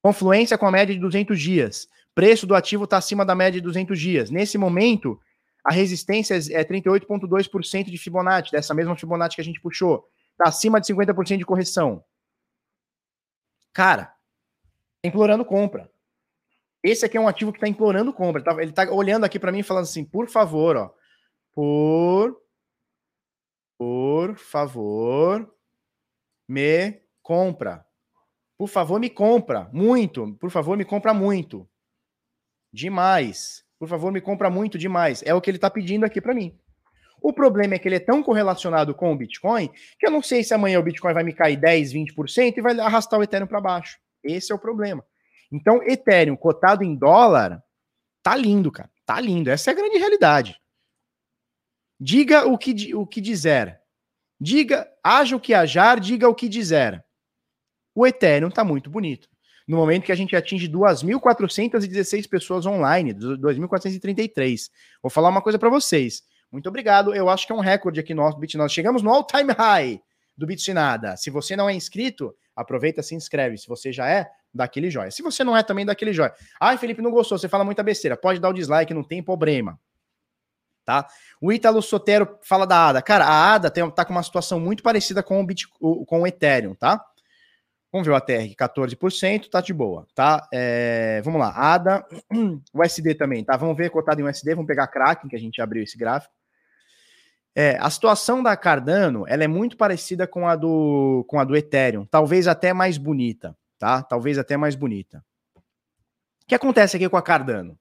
Confluência 0.00 0.56
com 0.56 0.66
a 0.66 0.70
média 0.70 0.94
de 0.94 1.00
200 1.00 1.38
dias. 1.38 1.88
Preço 2.14 2.46
do 2.46 2.54
ativo 2.54 2.84
está 2.84 2.98
acima 2.98 3.24
da 3.24 3.34
média 3.34 3.60
de 3.60 3.64
200 3.64 3.98
dias. 3.98 4.30
Nesse 4.30 4.56
momento, 4.56 5.18
a 5.64 5.72
resistência 5.72 6.34
é 6.34 6.64
38,2% 6.64 7.90
de 7.90 7.98
Fibonacci, 7.98 8.52
dessa 8.52 8.74
mesma 8.74 8.96
Fibonacci 8.96 9.36
que 9.36 9.40
a 9.40 9.44
gente 9.44 9.60
puxou. 9.60 10.04
Tá 10.36 10.48
acima 10.48 10.80
de 10.80 10.86
50% 10.92 11.38
de 11.38 11.44
correção. 11.44 12.04
Cara, 13.72 14.06
tá 15.02 15.08
implorando 15.08 15.44
compra. 15.44 15.90
Esse 16.82 17.04
aqui 17.06 17.16
é 17.16 17.20
um 17.20 17.28
ativo 17.28 17.52
que 17.52 17.58
está 17.58 17.68
implorando 17.68 18.12
compra. 18.12 18.42
Ele 18.60 18.70
está 18.70 18.86
tá 18.86 18.92
olhando 18.92 19.24
aqui 19.24 19.38
para 19.38 19.52
mim 19.52 19.60
e 19.60 19.64
falando 19.64 19.84
assim, 19.84 20.04
por 20.04 20.28
favor, 20.28 20.76
ó. 20.76 20.94
Por. 21.52 22.40
Por 23.78 24.36
favor, 24.36 25.52
me 26.48 27.02
compra. 27.20 27.84
Por 28.56 28.68
favor, 28.68 29.00
me 29.00 29.10
compra. 29.10 29.68
Muito. 29.72 30.34
Por 30.34 30.50
favor, 30.50 30.76
me 30.76 30.84
compra 30.84 31.12
muito. 31.12 31.68
Demais. 32.72 33.64
Por 33.78 33.88
favor, 33.88 34.12
me 34.12 34.20
compra 34.20 34.48
muito 34.48 34.78
demais. 34.78 35.22
É 35.24 35.34
o 35.34 35.40
que 35.40 35.50
ele 35.50 35.58
está 35.58 35.68
pedindo 35.68 36.06
aqui 36.06 36.20
para 36.20 36.34
mim. 36.34 36.56
O 37.22 37.32
problema 37.32 37.74
é 37.74 37.78
que 37.78 37.86
ele 37.86 37.96
é 37.96 38.00
tão 38.00 38.22
correlacionado 38.22 38.94
com 38.94 39.12
o 39.12 39.16
Bitcoin 39.16 39.70
que 39.98 40.06
eu 40.06 40.10
não 40.10 40.20
sei 40.20 40.42
se 40.42 40.52
amanhã 40.52 40.80
o 40.80 40.82
Bitcoin 40.82 41.14
vai 41.14 41.22
me 41.22 41.32
cair 41.32 41.56
10, 41.56 41.92
20% 41.92 42.54
e 42.56 42.60
vai 42.60 42.78
arrastar 42.80 43.18
o 43.18 43.22
Ethereum 43.22 43.46
para 43.46 43.60
baixo. 43.60 43.98
Esse 44.24 44.50
é 44.50 44.54
o 44.54 44.58
problema. 44.58 45.04
Então, 45.50 45.82
Ethereum 45.82 46.36
cotado 46.36 46.82
em 46.82 46.96
dólar, 46.96 47.62
tá 48.22 48.34
lindo, 48.34 48.72
cara. 48.72 48.90
Tá 49.06 49.20
lindo. 49.20 49.50
Essa 49.50 49.70
é 49.70 49.72
a 49.72 49.76
grande 49.76 49.98
realidade. 49.98 50.58
Diga 52.00 52.46
o 52.46 52.58
que, 52.58 52.94
o 52.94 53.06
que 53.06 53.20
dizer. 53.20 53.80
Diga, 54.40 54.88
haja 55.04 55.36
o 55.36 55.40
que 55.40 55.54
hajar, 55.54 56.00
diga 56.00 56.28
o 56.28 56.34
que 56.34 56.48
dizer. 56.48 57.04
O 57.94 58.04
Ethereum 58.04 58.50
tá 58.50 58.64
muito 58.64 58.90
bonito. 58.90 59.28
No 59.68 59.76
momento 59.76 60.04
que 60.04 60.12
a 60.12 60.16
gente 60.16 60.34
atinge 60.34 60.68
2.416 60.68 62.28
pessoas 62.28 62.66
online, 62.66 63.14
2.433. 63.14 64.70
Vou 65.00 65.10
falar 65.10 65.28
uma 65.28 65.40
coisa 65.40 65.58
para 65.58 65.70
vocês. 65.70 66.22
Muito 66.52 66.68
obrigado. 66.68 67.14
Eu 67.14 67.30
acho 67.30 67.46
que 67.46 67.52
é 67.52 67.56
um 67.56 67.60
recorde 67.60 67.98
aqui 67.98 68.12
nosso 68.12 68.36
do 68.36 68.40
BitNada. 68.40 68.68
Chegamos 68.68 69.02
no 69.02 69.10
all-time 69.10 69.52
high 69.52 70.00
do 70.36 70.46
BitNada. 70.46 71.16
Se 71.16 71.30
você 71.30 71.56
não 71.56 71.68
é 71.68 71.74
inscrito, 71.74 72.34
aproveita, 72.54 73.02
se 73.02 73.14
inscreve. 73.14 73.56
Se 73.56 73.66
você 73.66 73.90
já 73.90 74.06
é, 74.06 74.30
dá 74.52 74.64
aquele 74.64 74.90
joia. 74.90 75.10
Se 75.10 75.22
você 75.22 75.42
não 75.42 75.56
é, 75.56 75.62
também 75.62 75.86
dá 75.86 75.92
aquele 75.92 76.12
joia. 76.12 76.34
Ai, 76.60 76.76
Felipe, 76.76 77.00
não 77.00 77.10
gostou, 77.10 77.38
você 77.38 77.48
fala 77.48 77.64
muita 77.64 77.82
besteira. 77.82 78.18
Pode 78.18 78.38
dar 78.38 78.50
o 78.50 78.52
dislike, 78.52 78.92
não 78.92 79.02
tem 79.02 79.22
problema. 79.22 79.80
Tá? 80.84 81.06
O 81.40 81.52
Ítalo 81.52 81.80
Sotero 81.80 82.38
fala 82.42 82.66
da 82.66 82.88
ADA. 82.88 83.02
Cara, 83.02 83.24
a 83.24 83.54
ADA 83.54 83.70
tem, 83.70 83.88
tá 83.90 84.04
com 84.04 84.12
uma 84.12 84.22
situação 84.22 84.60
muito 84.60 84.82
parecida 84.82 85.22
com 85.22 85.40
o, 85.40 85.46
Bit, 85.46 85.68
com 85.78 86.20
o 86.20 86.26
Ethereum, 86.26 86.74
tá? 86.74 87.02
Vamos 87.90 88.06
ver 88.06 88.12
o 88.14 88.16
ATR, 88.16 88.54
14%, 88.58 89.50
tá 89.50 89.60
de 89.60 89.72
boa, 89.72 90.06
tá? 90.14 90.48
É, 90.50 91.20
vamos 91.22 91.38
lá, 91.38 91.50
ADA, 91.50 92.04
o 92.72 92.82
SD 92.82 93.14
também, 93.14 93.44
tá? 93.44 93.54
Vamos 93.54 93.76
ver 93.76 93.90
cotado 93.90 94.18
em 94.18 94.24
USD, 94.24 94.54
vamos 94.54 94.66
pegar 94.66 94.86
Kraken, 94.86 95.28
que 95.28 95.36
a 95.36 95.38
gente 95.38 95.60
abriu 95.60 95.82
esse 95.82 95.96
gráfico. 95.98 96.32
É, 97.54 97.76
a 97.78 97.90
situação 97.90 98.42
da 98.42 98.56
Cardano, 98.56 99.24
ela 99.28 99.44
é 99.44 99.48
muito 99.48 99.76
parecida 99.76 100.26
com 100.26 100.48
a 100.48 100.56
do 100.56 101.24
com 101.28 101.38
a 101.38 101.44
do 101.44 101.54
Ethereum, 101.54 102.06
talvez 102.06 102.48
até 102.48 102.72
mais 102.72 102.96
bonita, 102.96 103.56
tá? 103.78 104.02
Talvez 104.02 104.38
até 104.38 104.56
mais 104.56 104.74
bonita. 104.74 105.22
O 105.56 106.46
que 106.46 106.54
acontece 106.54 106.96
aqui 106.96 107.08
com 107.08 107.16
a 107.16 107.22
Cardano? 107.22 107.78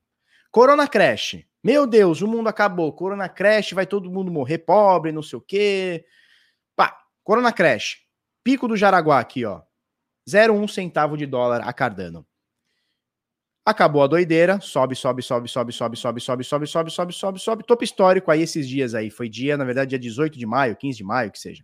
Corona 0.51 0.87
Crash, 0.87 1.45
Meu 1.63 1.87
Deus, 1.87 2.21
o 2.21 2.27
mundo 2.27 2.49
acabou. 2.49 2.91
Corona 2.91 3.29
Crash, 3.29 3.71
vai 3.71 3.85
todo 3.85 4.11
mundo 4.11 4.31
morrer 4.31 4.59
pobre, 4.59 5.11
não 5.11 5.23
sei 5.23 5.37
o 5.37 5.41
quê. 5.41 6.05
Pá, 6.75 6.97
Corona 7.23 7.53
Crash. 7.53 7.99
Pico 8.43 8.67
do 8.67 8.75
Jaraguá 8.75 9.19
aqui, 9.19 9.45
ó. 9.45 9.61
0,1 10.27 10.67
centavo 10.67 11.15
de 11.15 11.25
dólar 11.25 11.61
a 11.61 11.71
Cardano. 11.71 12.25
Acabou 13.63 14.01
a 14.01 14.07
doideira, 14.07 14.59
sobe, 14.59 14.95
sobe, 14.95 15.21
sobe, 15.21 15.47
sobe, 15.47 15.71
sobe, 15.71 15.95
sobe, 15.95 16.19
sobe, 16.19 16.43
sobe, 16.43 16.67
sobe, 16.67 16.91
sobe, 16.91 17.13
sobe, 17.13 17.39
sobe, 17.39 17.63
topo 17.63 17.83
histórico 17.83 18.31
aí 18.31 18.41
esses 18.41 18.67
dias 18.67 18.95
aí, 18.95 19.11
foi 19.11 19.29
dia, 19.29 19.55
na 19.55 19.63
verdade, 19.63 19.91
dia 19.91 19.99
18 19.99 20.39
de 20.39 20.47
maio, 20.47 20.75
15 20.75 20.97
de 20.97 21.03
maio, 21.03 21.31
que 21.31 21.39
seja. 21.39 21.63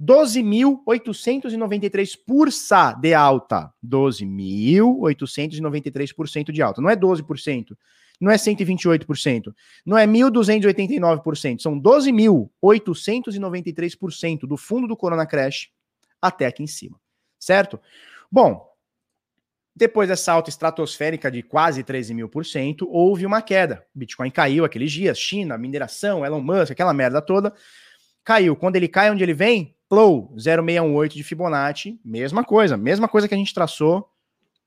12.893 0.00 2.18
por 2.26 2.50
SA 2.50 2.94
de 2.94 3.12
alta. 3.14 3.70
12.893% 3.84 6.50
de 6.50 6.62
alta. 6.62 6.80
Não 6.80 6.88
é 6.90 6.96
12%, 6.96 7.76
não 8.20 8.30
é 8.30 8.36
128%, 8.36 9.52
não 9.84 9.98
é 9.98 10.06
1.289%, 10.06 11.60
são 11.60 11.78
12.893% 11.80 14.46
do 14.46 14.56
fundo 14.56 14.88
do 14.88 14.96
Corona 14.96 15.26
Crash 15.26 15.68
até 16.20 16.46
aqui 16.46 16.62
em 16.62 16.66
cima, 16.66 17.00
certo? 17.38 17.80
Bom, 18.30 18.73
depois 19.76 20.08
dessa 20.08 20.32
alta 20.32 20.50
estratosférica 20.50 21.30
de 21.30 21.42
quase 21.42 21.82
13 21.82 22.14
mil 22.14 22.28
por 22.28 22.46
cento, 22.46 22.88
houve 22.88 23.26
uma 23.26 23.42
queda. 23.42 23.84
O 23.94 23.98
Bitcoin 23.98 24.30
caiu 24.30 24.64
aqueles 24.64 24.92
dias, 24.92 25.18
China, 25.18 25.58
mineração, 25.58 26.24
Elon 26.24 26.40
Musk, 26.40 26.70
aquela 26.70 26.94
merda 26.94 27.20
toda. 27.20 27.52
Caiu. 28.22 28.54
Quando 28.54 28.76
ele 28.76 28.86
cai, 28.86 29.10
onde 29.10 29.22
ele 29.22 29.34
vem? 29.34 29.76
Flow, 29.88 30.32
0618 30.36 31.14
de 31.14 31.24
Fibonacci, 31.24 32.00
mesma 32.04 32.44
coisa, 32.44 32.76
mesma 32.76 33.08
coisa 33.08 33.28
que 33.28 33.34
a 33.34 33.36
gente 33.36 33.52
traçou, 33.52 34.08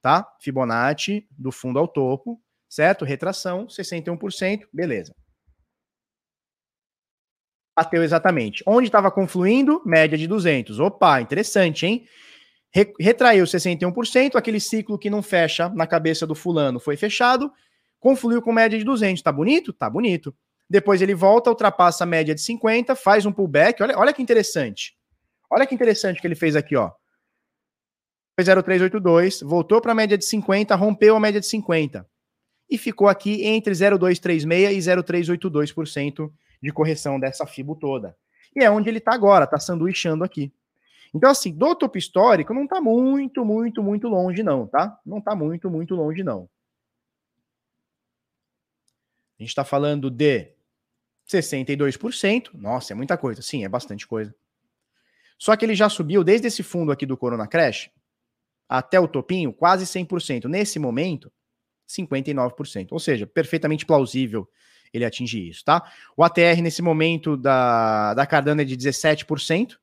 tá? 0.01 0.27
Fibonacci 0.39 1.27
do 1.31 1.51
fundo 1.51 1.79
ao 1.79 1.87
topo, 1.87 2.39
certo? 2.69 3.05
Retração, 3.05 3.65
61%, 3.67 4.67
beleza. 4.71 5.15
Bateu 7.75 8.03
exatamente. 8.03 8.63
Onde 8.65 8.87
estava 8.87 9.09
confluindo? 9.11 9.81
Média 9.85 10.17
de 10.17 10.27
200. 10.27 10.79
Opa, 10.79 11.21
interessante, 11.21 11.85
hein? 11.85 12.07
Retraiu 12.71 13.45
61%, 13.45 14.35
aquele 14.35 14.59
ciclo 14.59 14.97
que 14.97 15.09
não 15.09 15.21
fecha 15.21 15.69
na 15.69 15.87
cabeça 15.87 16.27
do 16.27 16.35
fulano 16.35 16.79
foi 16.79 16.95
fechado, 16.97 17.51
confluiu 17.99 18.41
com 18.41 18.51
média 18.51 18.77
de 18.77 18.85
200. 18.85 19.21
Tá 19.21 19.31
bonito? 19.31 19.73
Tá 19.73 19.89
bonito. 19.89 20.35
Depois 20.69 21.01
ele 21.01 21.15
volta, 21.15 21.49
ultrapassa 21.49 22.03
a 22.03 22.07
média 22.07 22.35
de 22.35 22.41
50, 22.41 22.95
faz 22.95 23.25
um 23.25 23.31
pullback. 23.31 23.81
Olha, 23.81 23.97
olha 23.97 24.13
que 24.13 24.21
interessante. 24.21 24.97
Olha 25.49 25.65
que 25.65 25.73
interessante 25.73 26.19
que 26.19 26.27
ele 26.27 26.35
fez 26.35 26.55
aqui, 26.55 26.75
ó. 26.75 26.91
Foi 28.35 28.43
0,382, 28.43 29.41
voltou 29.41 29.81
para 29.81 29.93
a 29.93 29.95
média 29.95 30.17
de 30.17 30.25
50, 30.25 30.75
rompeu 30.75 31.15
a 31.15 31.19
média 31.19 31.39
de 31.39 31.47
50 31.47 32.05
e 32.69 32.77
ficou 32.77 33.07
aqui 33.07 33.45
entre 33.45 33.73
0,236 33.73 34.85
e 34.85 34.91
0,382% 34.91 36.31
de 36.61 36.71
correção 36.71 37.19
dessa 37.19 37.47
FIBO 37.47 37.75
toda. 37.75 38.15
E 38.55 38.63
é 38.63 38.69
onde 38.69 38.89
ele 38.89 38.97
está 38.97 39.13
agora, 39.13 39.45
está 39.45 39.57
sanduichando 39.57 40.23
aqui. 40.23 40.51
Então, 41.17 41.29
assim, 41.29 41.51
do 41.51 41.75
topo 41.75 41.97
histórico 41.97 42.53
não 42.53 42.63
está 42.63 42.79
muito, 42.79 43.43
muito, 43.43 43.81
muito 43.81 44.07
longe, 44.07 44.43
não, 44.43 44.67
tá? 44.67 44.99
Não 45.05 45.17
está 45.17 45.35
muito, 45.35 45.69
muito 45.69 45.95
longe, 45.95 46.23
não. 46.23 46.49
A 49.39 49.43
gente 49.43 49.49
está 49.49 49.63
falando 49.63 50.09
de 50.09 50.51
62%. 51.27 52.51
Nossa, 52.53 52.93
é 52.93 52.95
muita 52.95 53.17
coisa. 53.17 53.41
Sim, 53.41 53.63
é 53.65 53.69
bastante 53.69 54.07
coisa. 54.07 54.33
Só 55.37 55.55
que 55.55 55.65
ele 55.65 55.75
já 55.75 55.89
subiu 55.89 56.23
desde 56.23 56.47
esse 56.47 56.63
fundo 56.63 56.91
aqui 56.91 57.05
do 57.05 57.17
Corona 57.17 57.47
Crash 57.47 57.91
até 58.69 58.99
o 58.99 59.07
topinho, 59.07 59.53
quase 59.53 59.85
100%. 59.85 60.45
Nesse 60.45 60.79
momento, 60.79 61.31
59%. 61.87 62.87
Ou 62.91 62.99
seja, 62.99 63.25
perfeitamente 63.25 63.85
plausível 63.85 64.47
ele 64.93 65.05
atingir 65.05 65.49
isso, 65.49 65.63
tá? 65.65 65.91
O 66.15 66.23
ATR 66.23 66.61
nesse 66.61 66.81
momento 66.81 67.35
da, 67.37 68.13
da 68.13 68.25
Cardano 68.25 68.61
é 68.61 68.65
de 68.65 68.75
17%. 68.75 69.77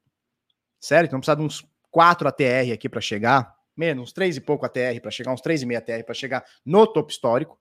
Sério, 0.85 1.07
então 1.07 1.19
precisa 1.19 1.35
de 1.35 1.43
uns 1.43 1.67
4 1.91 2.29
ATR 2.29 2.71
aqui 2.75 2.91
para 2.91 3.01
chegar, 3.01 3.57
menos, 3.75 4.03
uns 4.03 4.13
3 4.13 4.37
e 4.37 4.41
pouco 4.43 4.67
ATR 4.67 5.01
para 5.01 5.11
chegar, 5.11 5.33
uns 5.33 5.41
3,5 5.41 5.79
ATR 5.79 6.05
para 6.05 6.15
chegar 6.15 6.45
no 6.63 6.87
topo 6.87 7.11
histórico. 7.11 7.59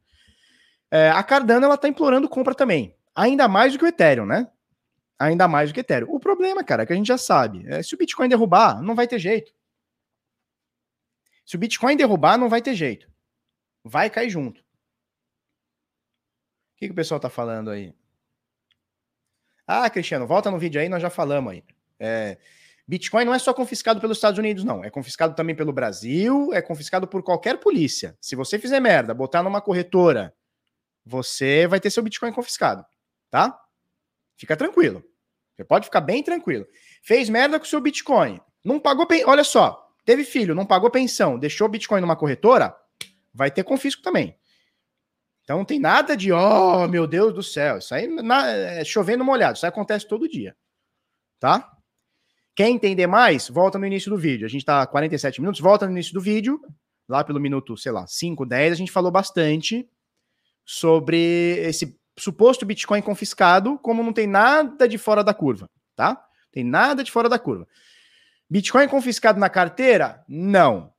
É, 0.91 1.09
a 1.09 1.23
Cardano 1.23 1.65
ela 1.65 1.77
tá 1.77 1.87
implorando 1.87 2.27
compra 2.27 2.53
também, 2.53 2.93
ainda 3.15 3.47
mais 3.47 3.71
do 3.71 3.79
que 3.79 3.85
o 3.85 3.87
Ethereum, 3.87 4.25
né? 4.25 4.51
Ainda 5.17 5.47
mais 5.47 5.69
do 5.69 5.73
que 5.73 5.79
Ethereum. 5.79 6.13
O 6.13 6.19
problema, 6.19 6.65
cara, 6.65 6.83
é 6.83 6.85
que 6.85 6.91
a 6.91 6.95
gente 6.97 7.07
já 7.07 7.17
sabe, 7.17 7.65
é, 7.65 7.81
se 7.81 7.95
o 7.95 7.97
Bitcoin 7.97 8.27
derrubar, 8.27 8.81
não 8.81 8.93
vai 8.93 9.07
ter 9.07 9.19
jeito. 9.19 9.53
Se 11.45 11.55
o 11.55 11.59
Bitcoin 11.59 11.95
derrubar, 11.95 12.37
não 12.37 12.49
vai 12.49 12.61
ter 12.61 12.75
jeito. 12.75 13.09
Vai 13.85 14.09
cair 14.09 14.29
junto. 14.29 14.59
O 14.59 14.63
que, 16.75 16.87
que 16.87 16.91
o 16.91 16.95
pessoal 16.95 17.21
tá 17.21 17.29
falando 17.29 17.69
aí? 17.69 17.95
Ah, 19.65 19.89
Cristiano, 19.89 20.27
volta 20.27 20.51
no 20.51 20.59
vídeo 20.59 20.81
aí, 20.81 20.89
nós 20.89 21.01
já 21.01 21.09
falamos 21.09 21.53
aí. 21.53 21.63
É, 21.97 22.37
Bitcoin 22.87 23.23
não 23.25 23.33
é 23.33 23.39
só 23.39 23.53
confiscado 23.53 24.01
pelos 24.01 24.17
Estados 24.17 24.37
Unidos, 24.37 24.63
não. 24.63 24.83
É 24.83 24.89
confiscado 24.89 25.35
também 25.35 25.55
pelo 25.55 25.71
Brasil, 25.71 26.53
é 26.53 26.61
confiscado 26.61 27.07
por 27.07 27.23
qualquer 27.23 27.59
polícia. 27.59 28.17
Se 28.19 28.35
você 28.35 28.59
fizer 28.59 28.79
merda, 28.79 29.13
botar 29.13 29.41
numa 29.41 29.61
corretora, 29.61 30.33
você 31.05 31.65
vai 31.67 31.79
ter 31.79 31.89
seu 31.89 32.03
Bitcoin 32.03 32.33
confiscado, 32.33 32.85
tá? 33.29 33.57
Fica 34.37 34.57
tranquilo. 34.57 35.03
Você 35.55 35.63
pode 35.63 35.85
ficar 35.85 36.01
bem 36.01 36.23
tranquilo. 36.23 36.65
Fez 37.01 37.29
merda 37.29 37.59
com 37.59 37.65
o 37.65 37.69
seu 37.69 37.79
Bitcoin. 37.79 38.39
Não 38.63 38.79
pagou. 38.79 39.07
Olha 39.25 39.43
só, 39.43 39.89
teve 40.03 40.23
filho, 40.23 40.55
não 40.55 40.65
pagou 40.65 40.89
pensão, 40.89 41.37
deixou 41.37 41.69
Bitcoin 41.69 42.01
numa 42.01 42.15
corretora, 42.15 42.75
vai 43.33 43.51
ter 43.51 43.63
confisco 43.63 44.01
também. 44.01 44.37
Então 45.43 45.57
não 45.57 45.65
tem 45.65 45.79
nada 45.79 46.15
de, 46.15 46.31
oh, 46.31 46.87
meu 46.87 47.05
Deus 47.05 47.33
do 47.33 47.43
céu. 47.43 47.77
Isso 47.77 47.93
aí 47.93 48.07
na... 48.07 48.49
é 48.49 48.83
chovendo 48.83 49.23
molhado. 49.23 49.57
Isso 49.57 49.65
aí 49.65 49.69
acontece 49.69 50.07
todo 50.07 50.27
dia. 50.27 50.55
Tá? 51.39 51.72
Quer 52.55 52.69
entender 52.69 53.07
mais? 53.07 53.49
Volta 53.49 53.79
no 53.79 53.85
início 53.85 54.11
do 54.11 54.17
vídeo. 54.17 54.45
A 54.45 54.49
gente 54.49 54.63
tá 54.63 54.85
47 54.85 55.41
minutos, 55.41 55.59
volta 55.59 55.85
no 55.85 55.91
início 55.91 56.13
do 56.13 56.21
vídeo, 56.21 56.61
lá 57.07 57.23
pelo 57.23 57.39
minuto, 57.39 57.75
sei 57.75 57.91
lá, 57.91 58.05
5, 58.05 58.45
10, 58.45 58.73
a 58.73 58.75
gente 58.75 58.91
falou 58.91 59.11
bastante 59.11 59.89
sobre 60.65 61.57
esse 61.59 61.99
suposto 62.17 62.65
Bitcoin 62.65 63.01
confiscado, 63.01 63.77
como 63.79 64.03
não 64.03 64.13
tem 64.13 64.27
nada 64.27 64.87
de 64.87 64.97
fora 64.97 65.23
da 65.23 65.33
curva, 65.33 65.69
tá? 65.95 66.23
Tem 66.51 66.63
nada 66.63 67.03
de 67.03 67.11
fora 67.11 67.27
da 67.27 67.39
curva. 67.39 67.67
Bitcoin 68.49 68.87
confiscado 68.87 69.39
na 69.39 69.49
carteira? 69.49 70.23
Não. 70.27 70.93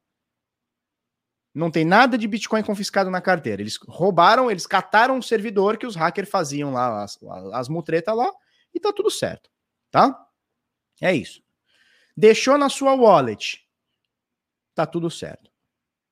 Não 1.54 1.70
tem 1.70 1.84
nada 1.84 2.18
de 2.18 2.26
Bitcoin 2.26 2.64
confiscado 2.64 3.10
na 3.10 3.20
carteira. 3.20 3.62
Eles 3.62 3.78
roubaram, 3.86 4.50
eles 4.50 4.66
cataram 4.66 5.18
o 5.18 5.22
servidor 5.22 5.76
que 5.76 5.86
os 5.86 5.94
hackers 5.94 6.28
faziam 6.28 6.72
lá, 6.72 7.04
as, 7.04 7.16
as 7.52 7.68
mutretas 7.68 8.16
lá, 8.16 8.28
e 8.74 8.80
tá 8.80 8.92
tudo 8.92 9.08
certo, 9.08 9.48
tá? 9.88 10.20
É 11.00 11.14
isso. 11.14 11.43
Deixou 12.16 12.56
na 12.56 12.68
sua 12.68 12.94
wallet, 12.94 13.68
tá 14.74 14.86
tudo 14.86 15.10
certo. 15.10 15.50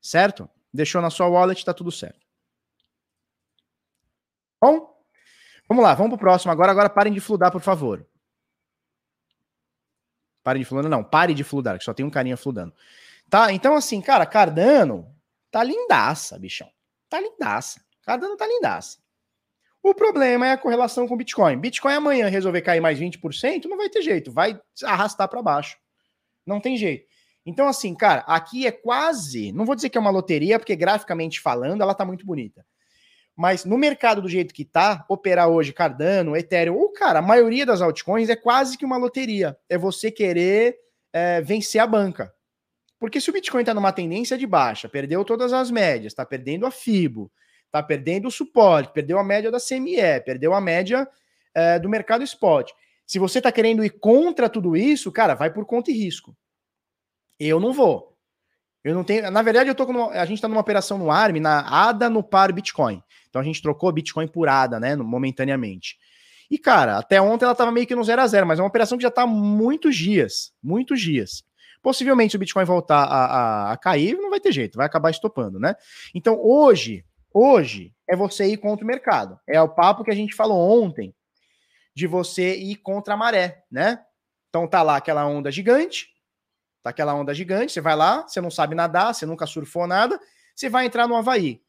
Certo? 0.01 0.51
Deixou 0.73 1.01
na 1.01 1.11
sua 1.11 1.29
wallet, 1.29 1.65
tá 1.65 1.73
tudo 1.73 1.93
certo. 1.93 2.21
Bom, 4.61 4.97
vamos 5.69 5.85
lá, 5.85 5.95
vamos 5.95 6.11
pro 6.11 6.19
próximo 6.19 6.51
agora. 6.53 6.73
Agora 6.73 6.89
parem 6.89 7.13
de 7.13 7.21
fludar, 7.21 7.51
por 7.51 7.61
favor. 7.61 8.07
Parem 10.43 10.63
de 10.63 10.69
fludar, 10.69 10.89
não, 10.89 11.05
pare 11.05 11.35
de 11.35 11.45
fludar, 11.45 11.79
que 11.79 11.85
só 11.85 11.95
tem 11.95 12.05
um 12.05 12.11
carinha 12.11 12.37
fludando. 12.37 12.75
Tá? 13.31 13.53
Então, 13.53 13.75
assim, 13.75 14.01
cara, 14.01 14.27
Cardano 14.27 15.15
tá 15.51 15.63
lindaça, 15.63 16.39
bichão. 16.39 16.71
Tá 17.09 17.21
lindaça. 17.21 17.85
Cardano 18.03 18.37
tá 18.37 18.47
lindaça. 18.47 18.99
O 19.83 19.95
problema 19.95 20.47
é 20.47 20.53
a 20.53 20.59
correlação 20.59 21.09
com 21.09 21.17
Bitcoin. 21.17 21.59
Bitcoin 21.59 21.95
amanhã 21.95 22.29
resolver 22.29 22.63
cair 22.63 22.81
mais 22.81 22.99
20%, 22.99 23.65
não 23.65 23.77
vai 23.77 23.89
ter 23.89 24.03
jeito, 24.03 24.33
vai 24.33 24.61
arrastar 24.85 25.29
para 25.29 25.43
baixo. 25.43 25.77
Não 26.47 26.61
tem 26.61 26.77
jeito. 26.77 27.07
Então, 27.45 27.67
assim, 27.67 27.95
cara, 27.95 28.21
aqui 28.27 28.67
é 28.67 28.71
quase. 28.71 29.53
Não 29.53 29.65
vou 29.65 29.75
dizer 29.75 29.89
que 29.89 29.99
é 29.99 30.01
uma 30.01 30.11
loteria, 30.11 30.59
porque 30.59 30.77
graficamente 30.77 31.41
falando, 31.41 31.83
ela 31.83 31.95
tá 31.95 32.05
muito 32.05 32.25
bonita. 32.25 32.65
Mas 33.37 33.65
no 33.65 33.79
mercado 33.79 34.21
do 34.23 34.29
jeito 34.29 34.55
que 34.55 34.65
tá, 34.65 35.05
operar 35.09 35.49
hoje 35.49 35.73
Cardano, 35.73 36.37
Ethereum, 36.37 36.77
ou, 36.77 36.93
cara, 36.93 37.19
a 37.19 37.23
maioria 37.23 37.65
das 37.65 37.81
altcoins 37.81 38.29
é 38.29 38.37
quase 38.37 38.77
que 38.77 38.85
uma 38.85 38.97
loteria. 38.97 39.57
É 39.69 39.79
você 39.79 40.11
querer 40.11 40.79
é, 41.13 41.41
vencer 41.41 41.81
a 41.81 41.87
banca. 41.87 42.33
Porque 42.99 43.21
se 43.21 43.31
o 43.31 43.33
Bitcoin 43.33 43.65
tá 43.65 43.75
numa 43.75 43.91
tendência 43.91 44.39
de 44.39 44.47
baixa, 44.47 44.89
perdeu 44.89 45.25
todas 45.25 45.53
as 45.53 45.71
médias, 45.71 46.15
tá 46.15 46.25
perdendo 46.25 46.67
a 46.67 46.71
FIBO, 46.71 47.33
tá 47.71 47.83
perdendo 47.83 48.29
o 48.29 48.31
suporte, 48.31 48.93
perdeu 48.93 49.19
a 49.19 49.25
média 49.25 49.51
da 49.51 49.59
CME, 49.59 50.21
perdeu 50.25 50.55
a 50.55 50.61
média 50.61 51.09
é, 51.55 51.79
do 51.81 51.89
mercado 51.89 52.23
spot. 52.23 52.71
Se 53.13 53.19
você 53.19 53.41
está 53.41 53.53
querendo 53.53 53.85
ir 53.85 53.91
contra 53.91 54.49
tudo 54.49 54.75
isso, 54.75 55.13
cara, 55.13 55.35
vai 55.35 55.53
por 55.53 55.67
conta 55.67 55.91
e 55.91 55.95
risco. 55.95 56.35
Eu 57.39 57.61
não 57.61 57.71
vou. 57.71 58.17
Eu 58.83 58.95
não 58.95 59.05
tenho. 59.05 59.31
Na 59.31 59.43
verdade, 59.43 59.69
eu 59.69 59.75
tô 59.75 59.85
com 59.85 60.09
a 60.09 60.25
gente 60.25 60.39
está 60.39 60.49
numa 60.49 60.63
operação 60.63 60.97
no 60.97 61.11
ARM, 61.11 61.39
na 61.39 61.61
ADA 61.91 62.09
no 62.09 62.23
par 62.23 62.51
Bitcoin. 62.51 63.03
Então 63.29 63.43
a 63.43 63.45
gente 63.45 63.61
trocou 63.61 63.93
Bitcoin 63.93 64.27
por 64.27 64.49
ADA, 64.49 64.81
né? 64.81 64.97
Momentaneamente. 64.97 65.99
E, 66.51 66.57
cara, 66.57 66.97
até 66.97 67.21
ontem 67.21 67.45
ela 67.45 67.53
estava 67.53 67.71
meio 67.71 67.87
que 67.87 67.95
no 67.95 68.03
0 68.03 68.23
a 68.23 68.27
0 68.27 68.47
mas 68.47 68.59
é 68.59 68.63
uma 68.63 68.69
operação 68.69 68.97
que 68.97 69.03
já 69.03 69.09
está 69.09 69.27
muitos 69.27 69.95
dias. 69.95 70.51
Muitos 70.63 70.99
dias. 70.99 71.45
Possivelmente, 71.83 72.31
se 72.31 72.37
o 72.37 72.41
Bitcoin 72.41 72.65
voltar 72.65 73.05
a, 73.05 73.27
a, 73.27 73.73
a 73.73 73.77
cair, 73.77 74.17
não 74.17 74.31
vai 74.31 74.41
ter 74.41 74.53
jeito, 74.53 74.79
vai 74.79 74.87
acabar 74.87 75.11
estopando, 75.11 75.61
né? 75.61 75.75
Então, 76.15 76.41
hoje, 76.43 77.05
hoje, 77.31 77.93
é 78.09 78.17
você 78.17 78.47
ir 78.47 78.57
contra 78.57 78.83
o 78.83 78.89
mercado. 78.89 79.39
É 79.47 79.61
o 79.61 79.69
papo 79.69 80.03
que 80.03 80.11
a 80.11 80.15
gente 80.15 80.35
falou 80.35 80.83
ontem 80.83 81.15
de 81.95 82.07
você 82.07 82.55
ir 82.57 82.77
contra 82.77 83.15
a 83.15 83.17
maré, 83.17 83.65
né? 83.71 84.03
Então 84.49 84.67
tá 84.67 84.83
lá 84.83 84.97
aquela 84.97 85.27
onda 85.27 85.51
gigante, 85.51 86.09
tá 86.83 86.91
aquela 86.91 87.15
onda 87.15 87.35
gigante, 87.35 87.73
você 87.73 87.81
vai 87.81 87.97
lá, 87.97 88.27
você 88.27 88.41
não 88.41 88.51
sabe 88.51 88.75
nadar, 88.75 89.15
você 89.15 89.25
nunca 89.25 89.47
surfou 89.47 89.87
nada, 89.87 90.19
você 90.55 90.69
vai 90.69 90.87
entrar 90.87 91.07
no 91.07 91.17
Havaí. 91.17 91.63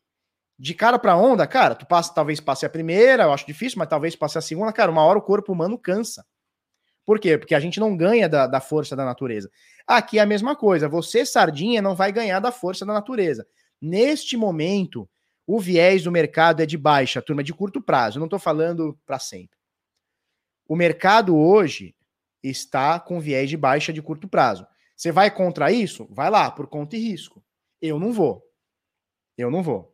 De 0.58 0.74
cara 0.74 1.00
para 1.00 1.16
onda, 1.16 1.48
cara, 1.48 1.76
tu 1.76 1.86
passa, 1.86 2.14
talvez 2.14 2.40
passe 2.40 2.66
a 2.66 2.70
primeira, 2.70 3.24
eu 3.24 3.34
acho 3.34 3.46
difícil, 3.46 3.80
mas 3.80 3.90
talvez 3.90 4.16
passe 4.16 4.38
a 4.38 4.42
segunda, 4.42 4.72
cara, 4.72 4.92
uma 4.92 5.04
hora 5.04 5.20
o 5.20 5.22
corpo 5.22 5.52
humano 5.52 5.78
cansa. 5.78 6.26
Por 7.06 7.20
quê? 7.20 7.38
Porque 7.38 7.56
a 7.56 7.60
gente 7.60 7.80
não 7.80 7.98
ganha 7.98 8.30
da, 8.30 8.48
da 8.48 8.62
força 8.62 8.96
da 8.96 9.04
natureza. 9.04 9.50
Aqui 9.86 10.20
é 10.20 10.22
a 10.22 10.26
mesma 10.26 10.56
coisa, 10.56 10.88
você, 10.88 11.26
sardinha, 11.26 11.82
não 11.82 11.96
vai 11.96 12.12
ganhar 12.12 12.40
da 12.40 12.52
força 12.52 12.86
da 12.86 12.94
natureza. 12.94 13.46
Neste 13.82 14.38
momento, 14.38 15.10
o 15.46 15.60
viés 15.60 16.04
do 16.04 16.12
mercado 16.12 16.62
é 16.62 16.66
de 16.66 16.78
baixa, 16.78 17.22
turma, 17.22 17.44
de 17.44 17.54
curto 17.54 17.82
prazo. 17.82 18.18
Eu 18.18 18.22
não 18.22 18.28
estou 18.28 18.40
falando 18.40 18.98
para 19.06 19.20
sempre. 19.20 19.58
O 20.68 20.76
mercado 20.76 21.36
hoje 21.36 21.96
está 22.42 23.00
com 23.00 23.20
viés 23.20 23.50
de 23.50 23.58
baixa 23.58 23.94
de 23.94 24.02
curto 24.02 24.28
prazo. 24.28 24.68
Você 24.96 25.12
vai 25.12 25.30
contra 25.32 25.72
isso? 25.72 26.08
Vai 26.12 26.30
lá, 26.30 26.52
por 26.52 26.68
conta 26.68 26.96
e 26.96 27.00
risco. 27.00 27.44
Eu 27.82 28.00
não 28.00 28.14
vou. 28.14 28.44
Eu 29.38 29.50
não 29.50 29.64
vou. 29.64 29.94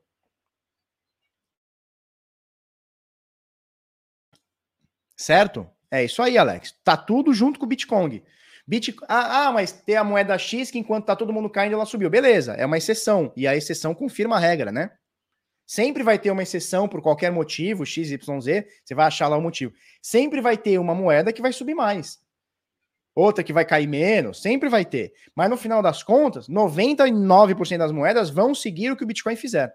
Certo? 5.15 5.69
É 5.91 6.03
isso 6.03 6.21
aí, 6.21 6.37
Alex. 6.37 6.75
Tá 6.83 6.95
tudo 6.95 7.33
junto 7.33 7.59
com 7.59 7.65
o 7.65 7.69
Bitcoin. 7.69 8.23
Bitcoin. 8.67 9.05
Ah, 9.09 9.47
ah, 9.47 9.51
mas 9.51 9.71
tem 9.71 9.95
a 9.95 10.03
moeda 10.03 10.37
X 10.37 10.69
que 10.69 10.77
enquanto 10.77 11.05
tá 11.05 11.15
todo 11.15 11.33
mundo 11.33 11.49
caindo, 11.49 11.73
ela 11.73 11.85
subiu. 11.85 12.09
Beleza, 12.09 12.53
é 12.53 12.65
uma 12.65 12.77
exceção. 12.77 13.33
E 13.35 13.47
a 13.47 13.55
exceção 13.55 13.95
confirma 13.95 14.35
a 14.35 14.39
regra, 14.39 14.71
né? 14.71 14.91
Sempre 15.69 16.01
vai 16.01 16.17
ter 16.17 16.31
uma 16.31 16.41
exceção 16.41 16.87
por 16.87 16.99
qualquer 16.99 17.31
motivo, 17.31 17.85
XYZ, 17.85 18.17
você 18.25 18.95
vai 18.95 19.05
achar 19.05 19.27
lá 19.27 19.37
o 19.37 19.41
motivo. 19.41 19.71
Sempre 20.01 20.41
vai 20.41 20.57
ter 20.57 20.79
uma 20.79 20.95
moeda 20.95 21.31
que 21.31 21.43
vai 21.43 21.53
subir 21.53 21.75
mais. 21.75 22.17
Outra 23.13 23.43
que 23.43 23.53
vai 23.53 23.63
cair 23.63 23.85
menos, 23.85 24.41
sempre 24.41 24.67
vai 24.67 24.83
ter. 24.83 25.13
Mas 25.35 25.47
no 25.47 25.55
final 25.55 25.83
das 25.83 26.01
contas, 26.01 26.49
99% 26.49 27.77
das 27.77 27.91
moedas 27.91 28.31
vão 28.31 28.55
seguir 28.55 28.89
o 28.89 28.97
que 28.97 29.03
o 29.03 29.05
Bitcoin 29.05 29.35
fizer. 29.35 29.71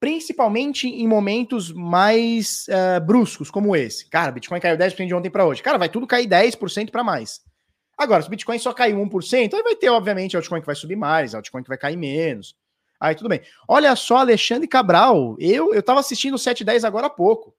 Principalmente 0.00 0.88
em 0.88 1.06
momentos 1.06 1.70
mais 1.70 2.64
uh, 2.68 3.04
bruscos, 3.04 3.50
como 3.50 3.76
esse. 3.76 4.08
Cara, 4.08 4.32
Bitcoin 4.32 4.60
caiu 4.60 4.78
10% 4.78 5.08
de 5.08 5.14
ontem 5.14 5.28
para 5.28 5.44
hoje. 5.44 5.62
Cara, 5.62 5.76
vai 5.76 5.90
tudo 5.90 6.06
cair 6.06 6.26
10% 6.26 6.90
para 6.90 7.04
mais. 7.04 7.42
Agora, 7.98 8.22
se 8.22 8.28
o 8.28 8.30
Bitcoin 8.30 8.58
só 8.58 8.72
caiu 8.72 8.96
1%, 8.96 9.52
aí 9.52 9.62
vai 9.62 9.76
ter, 9.76 9.90
obviamente, 9.90 10.38
altcoin 10.38 10.60
que 10.60 10.66
vai 10.66 10.74
subir 10.74 10.96
mais, 10.96 11.34
altcoin 11.34 11.62
que 11.62 11.68
vai 11.68 11.76
cair 11.76 11.98
menos. 11.98 12.56
Aí 13.02 13.16
tudo 13.16 13.28
bem. 13.28 13.42
Olha 13.66 13.96
só, 13.96 14.18
Alexandre 14.18 14.68
Cabral. 14.68 15.34
Eu 15.40 15.74
eu 15.74 15.80
estava 15.80 15.98
assistindo 15.98 16.34
o 16.34 16.38
710 16.38 16.84
agora 16.84 17.08
há 17.08 17.10
pouco. 17.10 17.52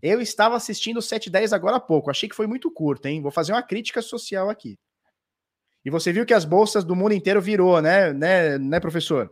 Eu 0.00 0.18
estava 0.18 0.56
assistindo 0.56 0.96
o 0.96 1.02
710 1.02 1.52
agora 1.52 1.76
há 1.76 1.80
pouco. 1.80 2.10
Achei 2.10 2.26
que 2.26 2.34
foi 2.34 2.46
muito 2.46 2.70
curto, 2.70 3.04
hein? 3.04 3.20
Vou 3.20 3.30
fazer 3.30 3.52
uma 3.52 3.62
crítica 3.62 4.00
social 4.00 4.48
aqui. 4.48 4.78
E 5.84 5.90
você 5.90 6.10
viu 6.10 6.24
que 6.24 6.32
as 6.32 6.46
bolsas 6.46 6.84
do 6.84 6.96
mundo 6.96 7.12
inteiro 7.12 7.38
virou, 7.38 7.82
né, 7.82 8.14
né, 8.14 8.56
né, 8.56 8.80
professor? 8.80 9.30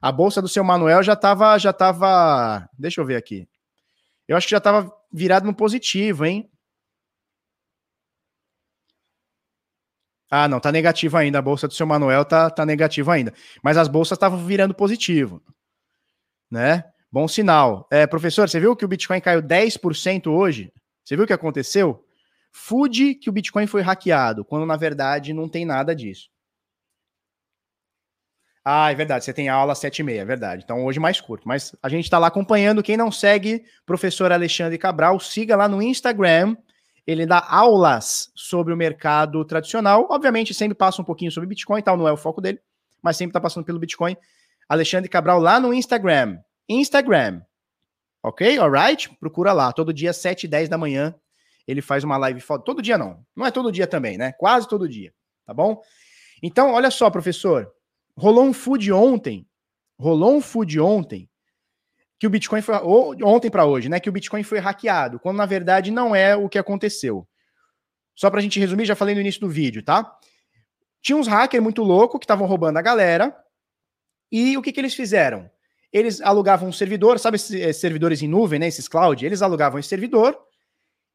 A 0.00 0.12
bolsa 0.12 0.40
do 0.40 0.48
seu 0.48 0.62
Manuel 0.62 1.02
já 1.02 1.14
estava 1.14 1.58
já 1.58 1.72
tava, 1.72 2.68
deixa 2.78 3.00
eu 3.00 3.04
ver 3.04 3.16
aqui. 3.16 3.48
Eu 4.28 4.36
acho 4.36 4.46
que 4.46 4.52
já 4.52 4.58
estava 4.58 4.88
virado 5.12 5.46
no 5.46 5.54
positivo, 5.54 6.24
hein? 6.24 6.48
Ah, 10.30 10.48
não, 10.48 10.58
tá 10.58 10.72
negativo 10.72 11.16
ainda. 11.16 11.38
A 11.38 11.42
bolsa 11.42 11.68
do 11.68 11.74
seu 11.74 11.86
Manuel 11.86 12.24
tá, 12.24 12.50
tá 12.50 12.66
negativa 12.66 13.12
ainda. 13.14 13.32
Mas 13.62 13.76
as 13.76 13.88
bolsas 13.88 14.16
estavam 14.16 14.44
virando 14.44 14.74
positivo. 14.74 15.42
Né? 16.50 16.84
Bom 17.10 17.28
sinal. 17.28 17.86
É, 17.90 18.06
professor, 18.06 18.48
você 18.48 18.58
viu 18.58 18.76
que 18.76 18.84
o 18.84 18.88
Bitcoin 18.88 19.20
caiu 19.20 19.42
10% 19.42 20.26
hoje? 20.26 20.72
Você 21.04 21.14
viu 21.14 21.24
o 21.24 21.26
que 21.26 21.32
aconteceu? 21.32 22.04
Fude 22.52 23.14
que 23.14 23.30
o 23.30 23.32
Bitcoin 23.32 23.66
foi 23.66 23.82
hackeado, 23.82 24.44
quando 24.44 24.66
na 24.66 24.76
verdade 24.76 25.32
não 25.32 25.48
tem 25.48 25.64
nada 25.64 25.94
disso. 25.94 26.28
Ah, 28.64 28.90
é 28.90 28.94
verdade, 28.96 29.24
você 29.24 29.32
tem 29.32 29.48
aula 29.48 29.74
às 29.74 29.78
7h30, 29.78 30.18
é 30.18 30.24
verdade. 30.24 30.62
Então 30.64 30.84
hoje 30.84 30.98
mais 30.98 31.20
curto. 31.20 31.46
Mas 31.46 31.76
a 31.80 31.88
gente 31.88 32.04
está 32.04 32.18
lá 32.18 32.26
acompanhando. 32.26 32.82
Quem 32.82 32.96
não 32.96 33.12
segue, 33.12 33.64
professor 33.84 34.32
Alexandre 34.32 34.76
Cabral, 34.76 35.20
siga 35.20 35.54
lá 35.54 35.68
no 35.68 35.80
Instagram, 35.80 36.56
ele 37.06 37.24
dá 37.24 37.46
aulas 37.48 38.30
sobre 38.34 38.72
o 38.72 38.76
mercado 38.76 39.44
tradicional. 39.44 40.06
Obviamente, 40.10 40.52
sempre 40.52 40.74
passa 40.74 41.00
um 41.00 41.04
pouquinho 41.04 41.30
sobre 41.30 41.48
Bitcoin, 41.48 41.80
tal, 41.80 41.96
não 41.96 42.08
é 42.08 42.12
o 42.12 42.16
foco 42.16 42.40
dele, 42.40 42.60
mas 43.00 43.16
sempre 43.16 43.30
está 43.30 43.40
passando 43.40 43.64
pelo 43.64 43.78
Bitcoin. 43.78 44.16
Alexandre 44.68 45.08
Cabral 45.08 45.38
lá 45.38 45.60
no 45.60 45.72
Instagram. 45.72 46.38
Instagram. 46.68 47.42
Ok? 48.22 48.58
Alright? 48.58 49.14
Procura 49.20 49.52
lá. 49.52 49.72
Todo 49.72 49.92
dia, 49.92 50.12
7 50.12 50.44
e 50.44 50.48
10 50.48 50.68
da 50.68 50.76
manhã, 50.76 51.14
ele 51.66 51.80
faz 51.80 52.02
uma 52.02 52.16
live 52.16 52.40
foto. 52.40 52.64
Todo 52.64 52.82
dia 52.82 52.98
não. 52.98 53.24
Não 53.36 53.46
é 53.46 53.52
todo 53.52 53.70
dia 53.70 53.86
também, 53.86 54.18
né? 54.18 54.32
Quase 54.32 54.68
todo 54.68 54.88
dia. 54.88 55.14
Tá 55.46 55.54
bom? 55.54 55.80
Então, 56.42 56.72
olha 56.72 56.90
só, 56.90 57.08
professor. 57.08 57.72
Rolou 58.16 58.44
um 58.44 58.52
food 58.52 58.90
ontem. 58.92 59.46
Rolou 59.96 60.34
um 60.34 60.40
food 60.40 60.80
ontem 60.80 61.30
que 62.18 62.26
o 62.26 62.30
Bitcoin 62.30 62.62
foi 62.62 62.74
ontem 63.22 63.50
para 63.50 63.66
hoje, 63.66 63.88
né? 63.88 64.00
Que 64.00 64.08
o 64.08 64.12
Bitcoin 64.12 64.42
foi 64.42 64.58
hackeado, 64.58 65.18
quando 65.18 65.36
na 65.36 65.46
verdade 65.46 65.90
não 65.90 66.14
é 66.14 66.34
o 66.34 66.48
que 66.48 66.58
aconteceu. 66.58 67.26
Só 68.14 68.30
para 68.30 68.40
a 68.40 68.42
gente 68.42 68.58
resumir, 68.58 68.86
já 68.86 68.96
falei 68.96 69.14
no 69.14 69.20
início 69.20 69.40
do 69.40 69.48
vídeo, 69.48 69.82
tá? 69.82 70.18
Tinha 71.02 71.16
uns 71.16 71.26
hackers 71.28 71.62
muito 71.62 71.82
loucos 71.82 72.18
que 72.18 72.24
estavam 72.24 72.46
roubando 72.46 72.78
a 72.78 72.82
galera. 72.82 73.36
E 74.32 74.56
o 74.56 74.62
que, 74.62 74.72
que 74.72 74.80
eles 74.80 74.94
fizeram? 74.94 75.48
Eles 75.92 76.20
alugavam 76.20 76.68
um 76.68 76.72
servidor, 76.72 77.18
sabe 77.18 77.36
esses 77.36 77.60
eh, 77.60 77.72
servidores 77.72 78.22
em 78.22 78.28
nuvem, 78.28 78.58
né? 78.58 78.66
Esses 78.66 78.88
cloud? 78.88 79.24
Eles 79.24 79.42
alugavam 79.42 79.78
esse 79.78 79.88
servidor 79.88 80.36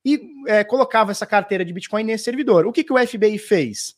e 0.05 0.21
é, 0.47 0.63
colocavam 0.63 1.11
essa 1.11 1.25
carteira 1.25 1.65
de 1.65 1.73
Bitcoin 1.73 2.03
nesse 2.03 2.23
servidor. 2.23 2.65
O 2.65 2.71
que, 2.71 2.83
que 2.83 2.93
o 2.93 3.07
FBI 3.07 3.37
fez? 3.37 3.95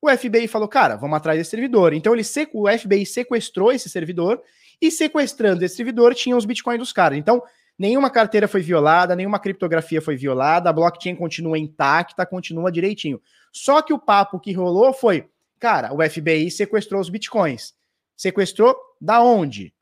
O 0.00 0.08
FBI 0.08 0.46
falou, 0.46 0.68
cara, 0.68 0.96
vamos 0.96 1.16
atrás 1.16 1.38
desse 1.38 1.50
servidor. 1.50 1.92
Então 1.92 2.14
ele 2.14 2.22
o 2.52 2.78
FBI 2.78 3.04
sequestrou 3.04 3.72
esse 3.72 3.88
servidor 3.88 4.42
e 4.80 4.90
sequestrando 4.90 5.64
esse 5.64 5.76
servidor 5.76 6.14
tinha 6.14 6.36
os 6.36 6.44
bitcoins 6.44 6.78
dos 6.78 6.92
caras. 6.92 7.18
Então, 7.18 7.42
nenhuma 7.78 8.10
carteira 8.10 8.46
foi 8.48 8.60
violada, 8.60 9.16
nenhuma 9.16 9.38
criptografia 9.38 10.00
foi 10.00 10.16
violada, 10.16 10.70
a 10.70 10.72
blockchain 10.72 11.14
continua 11.16 11.58
intacta, 11.58 12.24
continua 12.26 12.72
direitinho. 12.72 13.20
Só 13.52 13.82
que 13.82 13.92
o 13.92 13.98
papo 13.98 14.38
que 14.38 14.52
rolou 14.52 14.92
foi, 14.92 15.28
cara, 15.58 15.92
o 15.92 16.08
FBI 16.08 16.50
sequestrou 16.50 17.00
os 17.00 17.08
bitcoins. 17.08 17.74
Sequestrou 18.16 18.76
da 19.00 19.22
onde? 19.22 19.72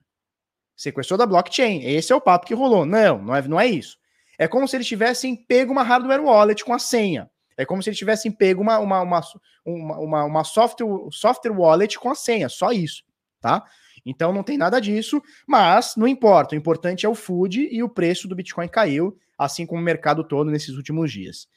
Sequestrou 0.76 1.16
da 1.16 1.26
blockchain. 1.26 1.82
Esse 1.84 2.12
é 2.12 2.16
o 2.16 2.20
papo 2.20 2.47
que 2.47 2.55
rolou. 2.55 2.84
Não, 2.84 3.22
não 3.22 3.34
é, 3.34 3.42
não 3.42 3.61
é 3.61 3.66
isso. 3.66 3.99
É 4.38 4.47
como 4.47 4.68
se 4.68 4.76
eles 4.76 4.86
tivessem 4.86 5.34
pego 5.34 5.72
uma 5.72 5.82
hardware 5.82 6.22
wallet 6.22 6.62
com 6.64 6.74
a 6.74 6.78
senha. 6.78 7.30
É 7.57 7.64
como 7.64 7.82
se 7.82 7.88
eles 7.88 7.99
tivessem 7.99 8.30
pego 8.30 8.61
uma, 8.61 8.78
uma, 8.78 9.01
uma, 9.01 9.20
uma, 9.64 10.24
uma 10.24 10.44
software, 10.44 10.86
software 11.11 11.53
wallet 11.53 11.99
com 11.99 12.11
a 12.11 12.14
senha. 12.14 12.51
Só 12.51 12.70
isso, 12.70 13.03
tá? 13.40 13.64
Então 14.07 14.32
não 14.32 14.44
tem 14.44 14.57
nada 14.57 14.80
disso, 14.80 15.20
mas 15.46 15.96
não 15.96 16.07
importa. 16.07 16.54
O 16.54 16.59
importante 16.59 17.04
é 17.04 17.09
o 17.09 17.14
food 17.14 17.68
e 17.70 17.82
o 17.82 17.88
preço 17.88 18.28
do 18.28 18.36
Bitcoin 18.36 18.68
caiu, 18.68 19.18
assim 19.36 19.66
como 19.66 19.80
o 19.80 19.84
mercado 19.84 20.22
todo 20.22 20.48
nesses 20.48 20.76
últimos 20.76 21.11
dias. 21.11 21.48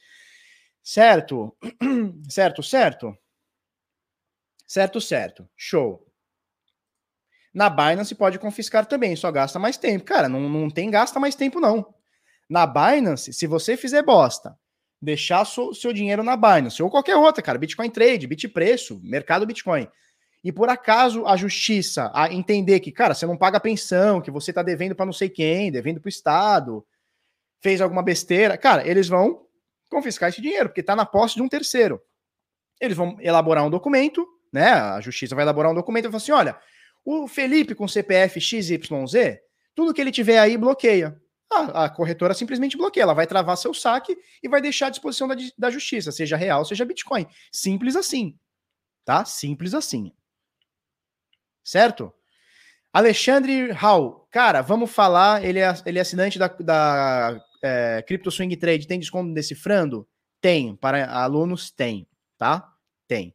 Certo? 0.82 1.56
Certo, 2.28 2.62
certo? 2.62 3.16
Certo, 4.66 5.00
certo. 5.00 5.48
Show. 5.56 6.06
Na 7.52 7.68
Binance 7.68 8.14
pode 8.14 8.38
confiscar 8.38 8.86
também, 8.86 9.16
só 9.16 9.30
gasta 9.30 9.58
mais 9.58 9.76
tempo. 9.76 10.04
Cara, 10.04 10.28
não, 10.28 10.48
não 10.48 10.70
tem 10.70 10.90
gasta 10.90 11.18
mais 11.18 11.34
tempo, 11.34 11.60
não. 11.60 11.94
Na 12.48 12.66
Binance, 12.66 13.32
se 13.32 13.46
você 13.46 13.76
fizer 13.76 14.02
bosta, 14.02 14.56
deixar 15.02 15.44
seu, 15.44 15.74
seu 15.74 15.92
dinheiro 15.92 16.22
na 16.22 16.36
Binance 16.36 16.82
ou 16.82 16.90
qualquer 16.90 17.16
outra, 17.16 17.42
cara, 17.42 17.58
Bitcoin 17.58 17.90
Trade, 17.90 18.26
Bitpreço, 18.26 19.00
mercado 19.02 19.46
Bitcoin 19.46 19.88
e 20.42 20.50
por 20.50 20.68
acaso 20.70 21.26
a 21.26 21.36
justiça 21.36 22.10
a 22.14 22.32
entender 22.32 22.80
que, 22.80 22.90
cara, 22.90 23.14
você 23.14 23.26
não 23.26 23.36
paga 23.36 23.60
pensão, 23.60 24.20
que 24.20 24.30
você 24.30 24.52
tá 24.52 24.62
devendo 24.62 24.94
para 24.94 25.04
não 25.04 25.12
sei 25.12 25.28
quem, 25.28 25.70
devendo 25.70 26.00
para 26.00 26.08
o 26.08 26.10
Estado, 26.10 26.86
fez 27.60 27.80
alguma 27.80 28.02
besteira, 28.02 28.56
cara, 28.56 28.86
eles 28.88 29.06
vão 29.06 29.46
confiscar 29.90 30.30
esse 30.30 30.40
dinheiro, 30.40 30.70
porque 30.70 30.82
tá 30.82 30.96
na 30.96 31.04
posse 31.04 31.34
de 31.34 31.42
um 31.42 31.48
terceiro. 31.48 32.00
Eles 32.80 32.96
vão 32.96 33.18
elaborar 33.20 33.66
um 33.66 33.70
documento, 33.70 34.26
né? 34.50 34.72
A 34.72 35.00
justiça 35.00 35.34
vai 35.34 35.44
elaborar 35.44 35.70
um 35.70 35.74
documento 35.74 36.06
e 36.06 36.08
falar 36.08 36.16
assim: 36.16 36.32
olha, 36.32 36.58
o 37.04 37.28
Felipe 37.28 37.74
com 37.74 37.86
CPF 37.86 38.40
XYZ, 38.40 38.80
tudo 39.74 39.92
que 39.92 40.00
ele 40.00 40.10
tiver 40.10 40.38
aí 40.38 40.56
bloqueia. 40.56 41.20
A, 41.52 41.84
a, 41.84 41.90
corretora 41.90 42.32
simplesmente 42.32 42.76
bloqueia, 42.76 43.02
ela 43.02 43.12
vai 43.12 43.26
travar 43.26 43.56
seu 43.56 43.74
saque 43.74 44.16
e 44.40 44.48
vai 44.48 44.62
deixar 44.62 44.86
à 44.86 44.90
disposição 44.90 45.26
da, 45.26 45.34
da 45.58 45.68
justiça, 45.68 46.12
seja 46.12 46.36
real, 46.36 46.64
seja 46.64 46.84
Bitcoin. 46.84 47.26
Simples 47.52 47.96
assim. 47.96 48.38
Tá? 49.04 49.24
Simples 49.24 49.74
assim 49.74 50.12
certo? 51.62 52.12
Alexandre 52.92 53.70
Hall, 53.72 54.26
cara, 54.30 54.62
vamos 54.62 54.90
falar. 54.90 55.44
Ele 55.44 55.60
é, 55.60 55.72
ele 55.86 55.98
é 55.98 56.02
assinante 56.02 56.38
da, 56.38 56.48
da 56.48 57.40
é, 57.62 58.02
Crypto 58.06 58.30
Swing 58.30 58.56
Trade. 58.56 58.86
Tem 58.86 58.98
desconto 58.98 59.32
decifrando? 59.32 60.08
Tem. 60.40 60.74
Para 60.74 61.10
alunos, 61.10 61.70
tem. 61.70 62.06
Tá? 62.36 62.68
Tem. 63.06 63.34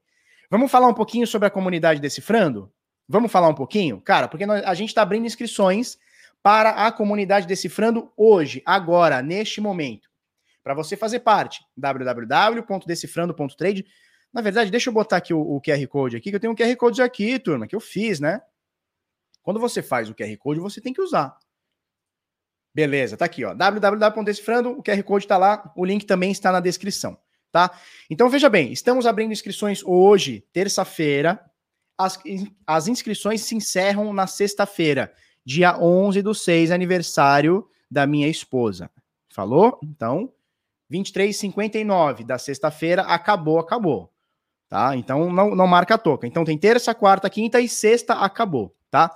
Vamos 0.50 0.72
falar 0.72 0.88
um 0.88 0.94
pouquinho 0.94 1.26
sobre 1.26 1.48
a 1.48 1.52
comunidade 1.52 2.02
decifrando? 2.02 2.72
Vamos 3.08 3.32
falar 3.32 3.48
um 3.48 3.56
pouquinho? 3.56 4.02
Cara, 4.02 4.28
porque 4.28 4.46
nós, 4.46 4.64
a 4.64 4.74
gente 4.74 4.90
está 4.90 5.02
abrindo 5.02 5.26
inscrições 5.26 5.98
para 6.46 6.86
a 6.86 6.92
comunidade 6.92 7.48
Decifrando 7.48 8.12
hoje, 8.16 8.62
agora, 8.66 9.22
neste 9.22 9.60
momento. 9.60 10.08
Para 10.64 10.76
você 10.76 10.96
fazer 10.96 11.20
parte, 11.22 11.66
www.decifrando.trade. 11.76 13.84
Na 14.36 14.42
verdade, 14.42 14.70
deixa 14.70 14.90
eu 14.90 14.94
botar 14.94 15.16
aqui 15.16 15.34
o, 15.34 15.40
o, 15.40 15.62
QR 15.62 15.88
Code 15.88 16.18
aqui, 16.18 16.30
que 16.30 16.36
eu 16.36 16.40
tenho 16.42 16.52
um 16.52 16.56
QR 16.58 16.76
Code 16.76 17.02
aqui, 17.02 17.40
turma, 17.40 17.66
que 17.66 17.74
eu 17.74 17.80
fiz, 17.80 18.20
né? 18.20 18.42
Quando 19.42 19.62
você 19.62 19.82
faz 19.82 20.10
o 20.10 20.14
QR 20.14 20.36
Code, 20.38 20.60
você 20.60 20.82
tem 20.82 20.92
que 20.92 21.02
usar. 21.02 21.38
Beleza, 22.74 23.16
tá 23.16 23.24
aqui, 23.24 23.46
ó. 23.46 23.54
www.decifrando, 23.54 24.72
o 24.72 24.84
QR 24.84 25.02
Code 25.04 25.24
está 25.24 25.38
lá, 25.38 25.72
o 25.74 25.86
link 25.86 26.06
também 26.06 26.32
está 26.32 26.52
na 26.52 26.60
descrição, 26.60 27.18
tá? 27.50 27.80
Então 28.10 28.28
veja 28.28 28.50
bem, 28.50 28.74
estamos 28.74 29.06
abrindo 29.06 29.32
inscrições 29.32 29.82
hoje, 29.86 30.46
terça-feira, 30.52 31.40
as, 31.98 32.20
as 32.68 32.90
inscrições 32.90 33.40
se 33.40 33.56
encerram 33.56 34.12
na 34.12 34.28
sexta-feira, 34.28 35.14
dia 35.46 35.80
11 35.80 36.22
do 36.22 36.36
6, 36.36 36.72
aniversário 36.72 37.66
da 37.90 38.06
minha 38.06 38.28
esposa. 38.28 38.92
Falou? 39.30 39.80
Então, 39.82 40.34
23,59 40.92 42.26
da 42.26 42.38
sexta-feira, 42.38 43.04
acabou, 43.04 43.60
acabou. 43.60 44.14
Tá? 44.76 44.94
Então, 44.94 45.32
não, 45.32 45.56
não 45.56 45.68
marca 45.68 45.96
a 45.96 45.98
toca. 45.98 46.28
Então, 46.28 46.44
tem 46.44 46.58
terça, 46.58 46.94
quarta, 46.94 47.30
quinta 47.30 47.62
e 47.62 47.70
sexta, 47.70 48.14
acabou. 48.16 48.76
Tá? 48.92 49.10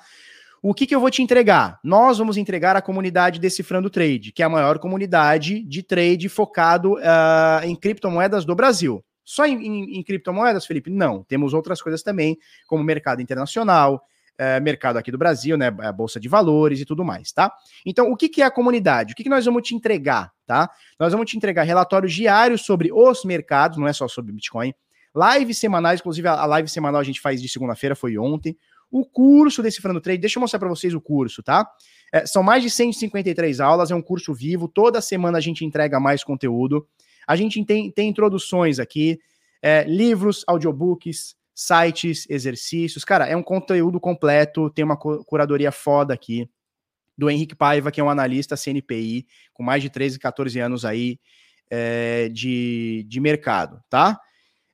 O 0.62 0.74
que, 0.74 0.88
que 0.88 0.96
eu 0.96 1.02
vou 1.02 1.12
te 1.12 1.22
entregar? 1.22 1.82
Nós 1.84 2.18
vamos 2.18 2.38
entregar 2.38 2.78
a 2.78 2.82
comunidade 2.82 3.42
Decifrando 3.42 3.90
Trade, 3.90 4.32
que 4.32 4.42
é 4.42 4.46
a 4.46 4.50
maior 4.50 4.80
comunidade 4.80 5.62
de 5.66 5.84
trade 5.84 6.30
focado 6.30 6.94
uh, 6.94 7.66
em 7.66 7.76
criptomoedas 7.76 8.46
do 8.46 8.56
Brasil. 8.56 9.04
Só 9.26 9.46
em, 9.46 9.56
em, 9.56 9.98
em, 9.98 10.02
criptomoedas, 10.02 10.66
Felipe? 10.66 10.90
Não. 10.90 11.26
Temos 11.26 11.54
outras 11.54 11.82
coisas 11.82 12.02
também, 12.02 12.38
como 12.66 12.82
mercado 12.82 13.22
internacional, 13.22 14.02
é, 14.38 14.62
mercado 14.62 14.96
aqui 14.96 15.12
do 15.12 15.18
Brasil, 15.18 15.58
né? 15.58 15.76
A 15.80 15.92
Bolsa 15.92 16.22
de 16.22 16.30
Valores 16.30 16.80
e 16.80 16.86
tudo 16.86 17.04
mais, 17.04 17.34
tá? 17.34 17.54
Então, 17.86 18.10
o 18.10 18.16
que, 18.16 18.30
que 18.30 18.42
é 18.42 18.46
a 18.46 18.52
comunidade? 18.52 19.12
O 19.12 19.16
que, 19.16 19.24
que 19.24 19.30
nós 19.30 19.44
vamos 19.44 19.64
te 19.64 19.76
entregar, 19.76 20.32
tá? 20.48 20.70
Nós 20.98 21.12
vamos 21.12 21.30
te 21.30 21.36
entregar 21.36 21.64
relatórios 21.64 22.14
diários 22.14 22.62
sobre 22.62 22.94
os 22.94 23.26
mercados, 23.26 23.78
não 23.78 23.90
é 23.90 23.92
só 23.92 24.08
sobre 24.08 24.32
Bitcoin. 24.32 24.74
Lives 25.16 25.58
semanais, 25.58 26.00
inclusive 26.00 26.28
a 26.28 26.46
live 26.46 26.70
semanal 26.70 27.02
a 27.02 27.04
gente 27.04 27.20
faz 27.20 27.42
de 27.42 27.50
segunda-feira, 27.50 27.96
foi 27.96 28.18
ontem. 28.18 28.58
O 28.92 29.06
curso 29.06 29.62
Decifrando 29.62 30.02
Trade, 30.02 30.20
deixa 30.20 30.40
eu 30.40 30.42
mostrar 30.42 30.60
para 30.60 30.70
vocês 30.70 30.94
o 30.94 31.02
curso, 31.02 31.44
tá? 31.44 31.70
É, 32.12 32.26
são 32.26 32.42
mais 32.42 32.64
de 32.64 32.70
153 32.70 33.60
aulas, 33.60 33.92
é 33.92 33.96
um 33.96 34.02
curso 34.02 34.34
vivo, 34.34 34.68
toda 34.68 35.02
semana 35.02 35.38
a 35.38 35.42
gente 35.42 35.64
entrega 35.64 36.00
mais 36.00 36.24
conteúdo. 36.24 36.88
A 37.28 37.36
gente 37.36 37.64
tem, 37.64 37.92
tem 37.92 38.10
introduções 38.10 38.80
aqui, 38.80 39.20
é, 39.62 39.84
livros, 39.84 40.44
audiobooks, 40.48 41.36
sites, 41.54 42.26
exercícios. 42.30 43.04
Cara, 43.04 43.28
é 43.28 43.36
um 43.36 43.44
conteúdo 43.44 44.00
completo, 44.00 44.70
tem 44.70 44.84
uma 44.84 44.98
curadoria 44.98 45.72
foda 45.72 46.14
aqui 46.14 46.50
do 47.18 47.30
Henrique 47.30 47.54
Paiva, 47.54 47.92
que 47.92 48.00
é 48.00 48.04
um 48.04 48.10
analista 48.10 48.56
CNPI, 48.56 49.28
com 49.54 49.62
mais 49.62 49.84
de 49.84 49.90
13, 49.90 50.18
14 50.18 50.58
anos 50.60 50.86
aí 50.86 51.20
é, 51.70 52.30
de, 52.30 53.06
de 53.08 53.20
mercado, 53.20 53.84
tá? 53.90 54.20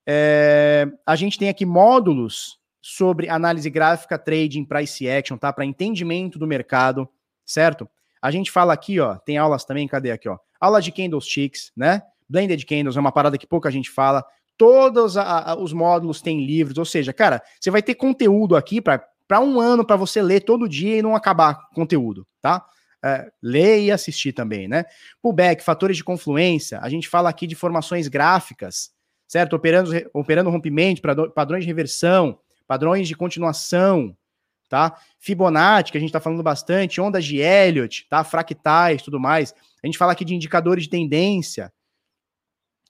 É, 0.08 0.88
a 1.06 1.16
gente 1.16 1.38
tem 1.38 1.50
aqui 1.50 1.66
módulos 1.66 2.60
sobre 2.82 3.30
análise 3.30 3.70
gráfica, 3.70 4.18
trading, 4.18 4.64
price 4.64 5.10
action, 5.10 5.38
tá? 5.38 5.52
Para 5.52 5.66
entendimento 5.66 6.38
do 6.38 6.46
mercado, 6.46 7.10
certo? 7.46 7.90
A 8.22 8.30
gente 8.30 8.52
fala 8.52 8.74
aqui, 8.74 9.00
ó, 9.00 9.16
tem 9.16 9.38
aulas 9.38 9.66
também, 9.66 9.88
cadê 9.88 10.12
aqui, 10.12 10.30
ó? 10.30 10.38
Aula 10.60 10.82
de 10.82 10.92
candlesticks, 10.92 11.72
né? 11.76 12.02
Blended 12.30 12.66
Candles 12.66 12.98
é 12.98 13.00
uma 13.00 13.12
parada 13.12 13.38
que 13.38 13.48
pouca 13.48 13.72
gente 13.72 13.90
fala. 13.90 14.26
Todos 14.58 15.18
a, 15.18 15.52
a, 15.52 15.56
os 15.56 15.74
módulos 15.74 16.22
têm 16.22 16.46
livros, 16.46 16.78
ou 16.78 16.86
seja, 16.86 17.14
cara, 17.14 17.42
você 17.60 17.70
vai 17.70 17.82
ter 17.82 17.96
conteúdo 17.96 18.56
aqui 18.56 18.82
para 18.82 19.40
um 19.40 19.60
ano 19.60 19.86
para 19.86 19.96
você 19.96 20.22
ler 20.22 20.42
todo 20.42 20.70
dia 20.70 20.98
e 20.98 21.02
não 21.02 21.16
acabar 21.16 21.70
conteúdo, 21.74 22.26
tá? 22.42 22.66
É, 23.04 23.30
ler 23.44 23.82
e 23.84 23.92
assistir 23.92 24.34
também, 24.34 24.68
né? 24.68 24.86
Pullback, 25.22 25.64
fatores 25.64 25.98
de 25.98 26.04
confluência, 26.04 26.80
a 26.80 26.90
gente 26.90 27.08
fala 27.08 27.30
aqui 27.30 27.46
de 27.46 27.56
formações 27.56 28.08
gráficas, 28.08 28.92
certo? 29.36 29.54
Operando, 29.54 29.92
operando 30.14 30.50
rompimento, 30.50 31.02
padrões 31.34 31.66
de 31.66 31.68
reversão, 31.68 32.40
padrões 32.66 33.06
de 33.06 33.14
continuação, 33.16 34.16
tá? 34.70 34.98
Fibonacci, 35.20 35.92
que 35.92 35.98
a 35.98 36.00
gente 36.00 36.08
está 36.08 36.22
falando 36.22 36.42
bastante, 36.42 37.02
ondas 37.02 37.26
de 37.26 37.40
Elliott, 37.40 38.08
tá? 38.10 38.24
Fractais, 38.24 39.02
tudo 39.02 39.20
mais. 39.20 39.54
A 39.84 39.88
gente 39.88 39.98
fala 39.98 40.14
aqui 40.14 40.24
de 40.24 40.34
indicadores 40.34 40.86
de 40.86 40.90
tendência, 40.90 41.70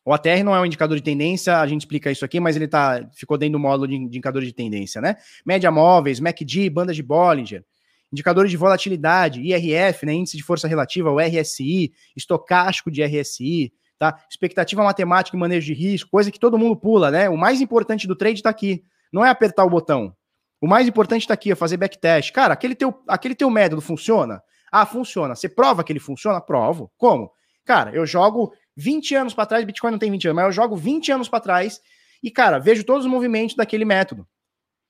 o 0.05 0.13
ATR 0.13 0.43
não 0.43 0.55
é 0.55 0.61
um 0.61 0.67
indicador 0.67 0.95
de 0.95 1.01
tendência, 1.01 1.59
a 1.59 1.65
gente 1.65 1.81
explica 1.81 2.11
isso 2.11 2.23
aqui, 2.23 2.39
mas 2.39 2.55
ele 2.55 2.67
tá, 2.67 3.09
ficou 3.15 3.39
dentro 3.39 3.53
do 3.53 3.59
módulo 3.59 3.87
de 3.87 3.95
indicadores 3.95 4.47
de 4.47 4.53
tendência, 4.53 5.01
né? 5.01 5.15
Média 5.43 5.71
móveis, 5.71 6.19
MACD, 6.19 6.69
banda 6.69 6.93
de 6.93 7.01
Bollinger, 7.01 7.65
indicadores 8.13 8.51
de 8.51 8.57
volatilidade, 8.57 9.41
IRF, 9.41 10.05
né, 10.05 10.13
índice 10.13 10.37
de 10.37 10.43
força 10.43 10.67
relativa, 10.67 11.09
o 11.09 11.19
RSI, 11.19 11.91
estocástico 12.15 12.91
de 12.91 13.03
RSI, 13.03 13.73
tá? 13.97 14.19
Expectativa 14.29 14.83
matemática 14.83 15.35
e 15.35 15.39
manejo 15.39 15.65
de 15.67 15.73
risco, 15.73 16.09
coisa 16.09 16.31
que 16.31 16.39
todo 16.39 16.57
mundo 16.57 16.75
pula, 16.75 17.11
né? 17.11 17.29
O 17.29 17.37
mais 17.37 17.61
importante 17.61 18.07
do 18.07 18.15
trade 18.15 18.39
está 18.39 18.49
aqui, 18.49 18.83
não 19.11 19.25
é 19.25 19.29
apertar 19.29 19.63
o 19.65 19.69
botão. 19.69 20.15
O 20.61 20.67
mais 20.67 20.87
importante 20.87 21.21
está 21.21 21.33
aqui, 21.33 21.51
é 21.51 21.55
fazer 21.55 21.77
backtest. 21.77 22.31
Cara, 22.31 22.53
aquele 22.53 22.75
teu, 22.75 22.93
aquele 23.07 23.35
teu 23.35 23.49
método 23.49 23.81
funciona? 23.81 24.41
Ah, 24.71 24.85
funciona. 24.85 25.35
Você 25.35 25.47
prova 25.47 25.83
que 25.83 25.91
ele 25.91 25.99
funciona? 25.99 26.41
Provo. 26.41 26.91
Como? 26.97 27.31
Cara, 27.63 27.91
eu 27.91 28.05
jogo 28.05 28.53
20 28.75 29.15
anos 29.15 29.33
para 29.33 29.45
trás, 29.45 29.65
Bitcoin 29.65 29.91
não 29.91 29.99
tem 29.99 30.11
20 30.11 30.27
anos, 30.27 30.35
mas 30.35 30.45
eu 30.45 30.51
jogo 30.51 30.75
20 30.75 31.11
anos 31.11 31.29
para 31.29 31.39
trás 31.39 31.81
e, 32.21 32.31
cara, 32.31 32.59
vejo 32.59 32.83
todos 32.83 33.05
os 33.05 33.11
movimentos 33.11 33.55
daquele 33.55 33.85
método. 33.85 34.27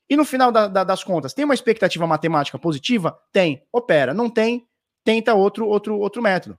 E 0.10 0.16
no 0.16 0.26
final 0.26 0.52
da, 0.52 0.68
da, 0.68 0.84
das 0.84 1.04
contas, 1.04 1.34
tem 1.34 1.46
uma 1.46 1.54
expectativa 1.54 2.06
matemática 2.06 2.60
positiva? 2.60 3.18
Tem. 3.32 3.64
Opera. 3.72 4.14
Não 4.14 4.30
tem, 4.30 4.68
tenta 5.04 5.34
outro, 5.34 5.68
outro, 5.68 5.98
outro 5.98 6.22
método. 6.22 6.58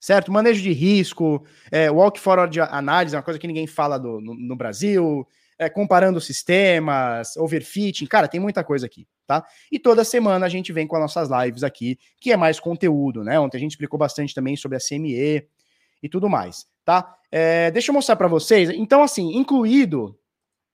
Certo? 0.00 0.30
Manejo 0.30 0.62
de 0.62 0.72
risco, 0.72 1.44
é, 1.70 1.90
walk 1.90 2.20
forward 2.20 2.60
análise, 2.60 3.14
é 3.14 3.18
uma 3.18 3.24
coisa 3.24 3.40
que 3.40 3.46
ninguém 3.46 3.66
fala 3.66 3.98
do, 3.98 4.20
no, 4.20 4.34
no 4.34 4.54
Brasil, 4.54 5.26
é, 5.58 5.68
comparando 5.68 6.20
sistemas, 6.20 7.36
overfitting, 7.36 8.06
cara, 8.06 8.28
tem 8.28 8.38
muita 8.38 8.62
coisa 8.62 8.84
aqui, 8.84 9.06
tá? 9.26 9.42
E 9.72 9.78
toda 9.78 10.04
semana 10.04 10.44
a 10.44 10.48
gente 10.48 10.72
vem 10.72 10.86
com 10.86 10.96
as 10.96 11.02
nossas 11.02 11.30
lives 11.30 11.62
aqui, 11.62 11.98
que 12.20 12.32
é 12.32 12.36
mais 12.36 12.60
conteúdo, 12.60 13.24
né? 13.24 13.40
Ontem 13.40 13.56
a 13.56 13.60
gente 13.60 13.70
explicou 13.70 13.98
bastante 13.98 14.34
também 14.34 14.56
sobre 14.56 14.76
a 14.76 14.80
CME, 14.80 15.48
e 16.04 16.08
tudo 16.08 16.28
mais, 16.28 16.66
tá? 16.84 17.16
É, 17.32 17.70
deixa 17.70 17.90
eu 17.90 17.94
mostrar 17.94 18.14
para 18.14 18.28
vocês. 18.28 18.68
Então, 18.68 19.02
assim, 19.02 19.38
incluído 19.38 20.14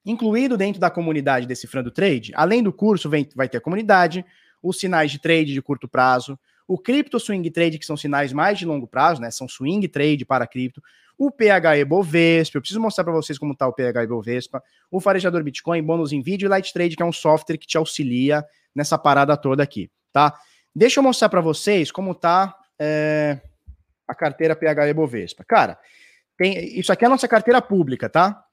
incluído 0.04 0.56
dentro 0.56 0.80
da 0.80 0.90
comunidade 0.90 1.46
Decifrando 1.46 1.90
Trade, 1.90 2.32
além 2.34 2.62
do 2.62 2.72
curso, 2.72 3.08
vem, 3.08 3.28
vai 3.36 3.48
ter 3.48 3.58
a 3.58 3.60
comunidade, 3.60 4.24
os 4.62 4.80
sinais 4.80 5.10
de 5.10 5.20
trade 5.20 5.52
de 5.52 5.62
curto 5.62 5.86
prazo, 5.86 6.38
o 6.70 6.78
Crypto 6.78 7.18
Swing 7.18 7.50
Trade, 7.50 7.80
que 7.80 7.84
são 7.84 7.96
sinais 7.96 8.32
mais 8.32 8.56
de 8.56 8.64
longo 8.64 8.86
prazo, 8.86 9.20
né? 9.20 9.28
São 9.32 9.48
swing 9.48 9.88
trade 9.88 10.24
para 10.24 10.46
cripto, 10.46 10.80
o 11.18 11.28
PHE 11.28 11.84
Bovespa, 11.84 12.56
eu 12.56 12.60
preciso 12.60 12.80
mostrar 12.80 13.02
para 13.02 13.12
vocês 13.12 13.36
como 13.36 13.54
está 13.54 13.66
o 13.66 13.72
PHE 13.72 14.06
Bovespa, 14.06 14.62
o 14.88 15.00
farejador 15.00 15.42
Bitcoin, 15.42 15.82
bônus 15.82 16.12
em 16.12 16.22
vídeo 16.22 16.46
e 16.46 16.48
Light 16.48 16.72
Trade, 16.72 16.94
que 16.94 17.02
é 17.02 17.04
um 17.04 17.10
software 17.12 17.58
que 17.58 17.66
te 17.66 17.76
auxilia 17.76 18.44
nessa 18.72 18.96
parada 18.96 19.36
toda 19.36 19.64
aqui, 19.64 19.90
tá? 20.12 20.32
Deixa 20.72 21.00
eu 21.00 21.02
mostrar 21.02 21.28
para 21.28 21.40
vocês 21.40 21.90
como 21.90 22.14
tá 22.14 22.56
é, 22.78 23.40
a 24.06 24.14
carteira 24.14 24.54
PHE 24.54 24.94
Bovespa. 24.94 25.42
Cara, 25.42 25.76
tem, 26.38 26.78
isso 26.78 26.92
aqui 26.92 27.04
é 27.04 27.08
a 27.08 27.10
nossa 27.10 27.26
carteira 27.26 27.60
pública, 27.60 28.08
tá? 28.08 28.44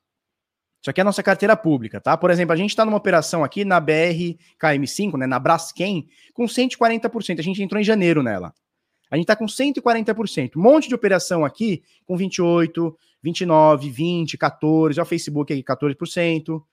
Isso 0.88 0.92
aqui 0.92 1.02
é 1.02 1.04
a 1.04 1.06
nossa 1.06 1.22
carteira 1.22 1.54
pública, 1.58 2.00
tá? 2.00 2.16
Por 2.16 2.32
exemplo, 2.32 2.54
a 2.54 2.56
gente 2.56 2.70
está 2.70 2.86
numa 2.86 2.96
operação 2.96 3.44
aqui 3.44 3.66
na 3.66 3.78
BR 3.78 4.38
KM5, 4.58 5.18
né, 5.18 5.28
na 5.28 5.38
Braskem, 5.38 6.08
com 6.34 6.46
140%. 6.46 7.40
A 7.40 7.44
gente 7.44 7.62
entrou 7.62 7.82
em 7.82 7.84
janeiro 7.84 8.24
nela. 8.24 8.54
A 9.12 9.18
gente 9.18 9.26
está 9.26 9.36
com 9.36 9.48
140%. 9.48 10.56
Um 10.56 10.62
monte 10.62 10.88
de 10.88 10.96
operação 10.96 11.44
aqui 11.44 11.84
com 12.06 12.16
28, 12.16 12.98
29, 13.22 13.90
20, 13.90 14.38
14. 14.38 14.98
Olha 14.98 15.04
o 15.04 15.06
Facebook 15.06 15.52
aqui, 15.52 15.62
14%. 15.62 16.64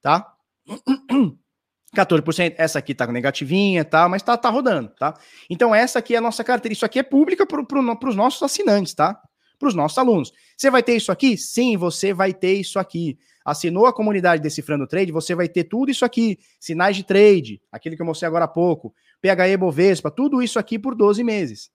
Tá? 0.00 0.32
14%, 1.96 2.54
essa 2.56 2.78
aqui 2.78 2.94
tá 2.94 3.04
negativinha, 3.08 3.84
tá? 3.84 4.08
Mas 4.08 4.22
tá, 4.22 4.36
tá 4.36 4.48
rodando, 4.48 4.90
tá? 4.90 5.18
Então, 5.50 5.74
essa 5.74 5.98
aqui 5.98 6.14
é 6.14 6.18
a 6.18 6.20
nossa 6.20 6.44
carteira. 6.44 6.72
Isso 6.72 6.86
aqui 6.86 7.00
é 7.00 7.02
pública 7.02 7.44
para 7.44 7.64
pro, 7.64 8.08
os 8.08 8.14
nossos 8.14 8.40
assinantes, 8.44 8.94
tá? 8.94 9.20
Para 9.58 9.68
os 9.68 9.74
nossos 9.74 9.98
alunos. 9.98 10.32
Você 10.56 10.70
vai 10.70 10.82
ter 10.82 10.96
isso 10.96 11.10
aqui? 11.10 11.36
Sim, 11.36 11.76
você 11.76 12.12
vai 12.12 12.32
ter 12.32 12.54
isso 12.54 12.78
aqui. 12.78 13.18
Assinou 13.44 13.86
a 13.86 13.92
comunidade 13.92 14.42
Decifrando 14.42 14.86
Trade, 14.86 15.10
você 15.10 15.34
vai 15.34 15.48
ter 15.48 15.64
tudo 15.64 15.90
isso 15.90 16.04
aqui. 16.04 16.38
Sinais 16.60 16.94
de 16.94 17.02
trade, 17.02 17.60
aquele 17.72 17.96
que 17.96 18.02
eu 18.02 18.06
mostrei 18.06 18.28
agora 18.28 18.44
há 18.44 18.48
pouco. 18.48 18.94
PHE 19.20 19.56
Bovespa, 19.56 20.10
tudo 20.10 20.42
isso 20.42 20.58
aqui 20.58 20.78
por 20.78 20.94
12 20.94 21.24
meses. 21.24 21.70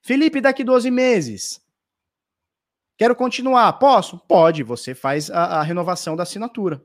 Felipe, 0.00 0.40
daqui 0.40 0.62
12 0.62 0.90
meses. 0.90 1.60
Quero 2.96 3.16
continuar. 3.16 3.72
Posso? 3.74 4.18
Pode. 4.18 4.62
Você 4.62 4.94
faz 4.94 5.30
a, 5.30 5.60
a 5.60 5.62
renovação 5.62 6.14
da 6.14 6.22
assinatura. 6.22 6.82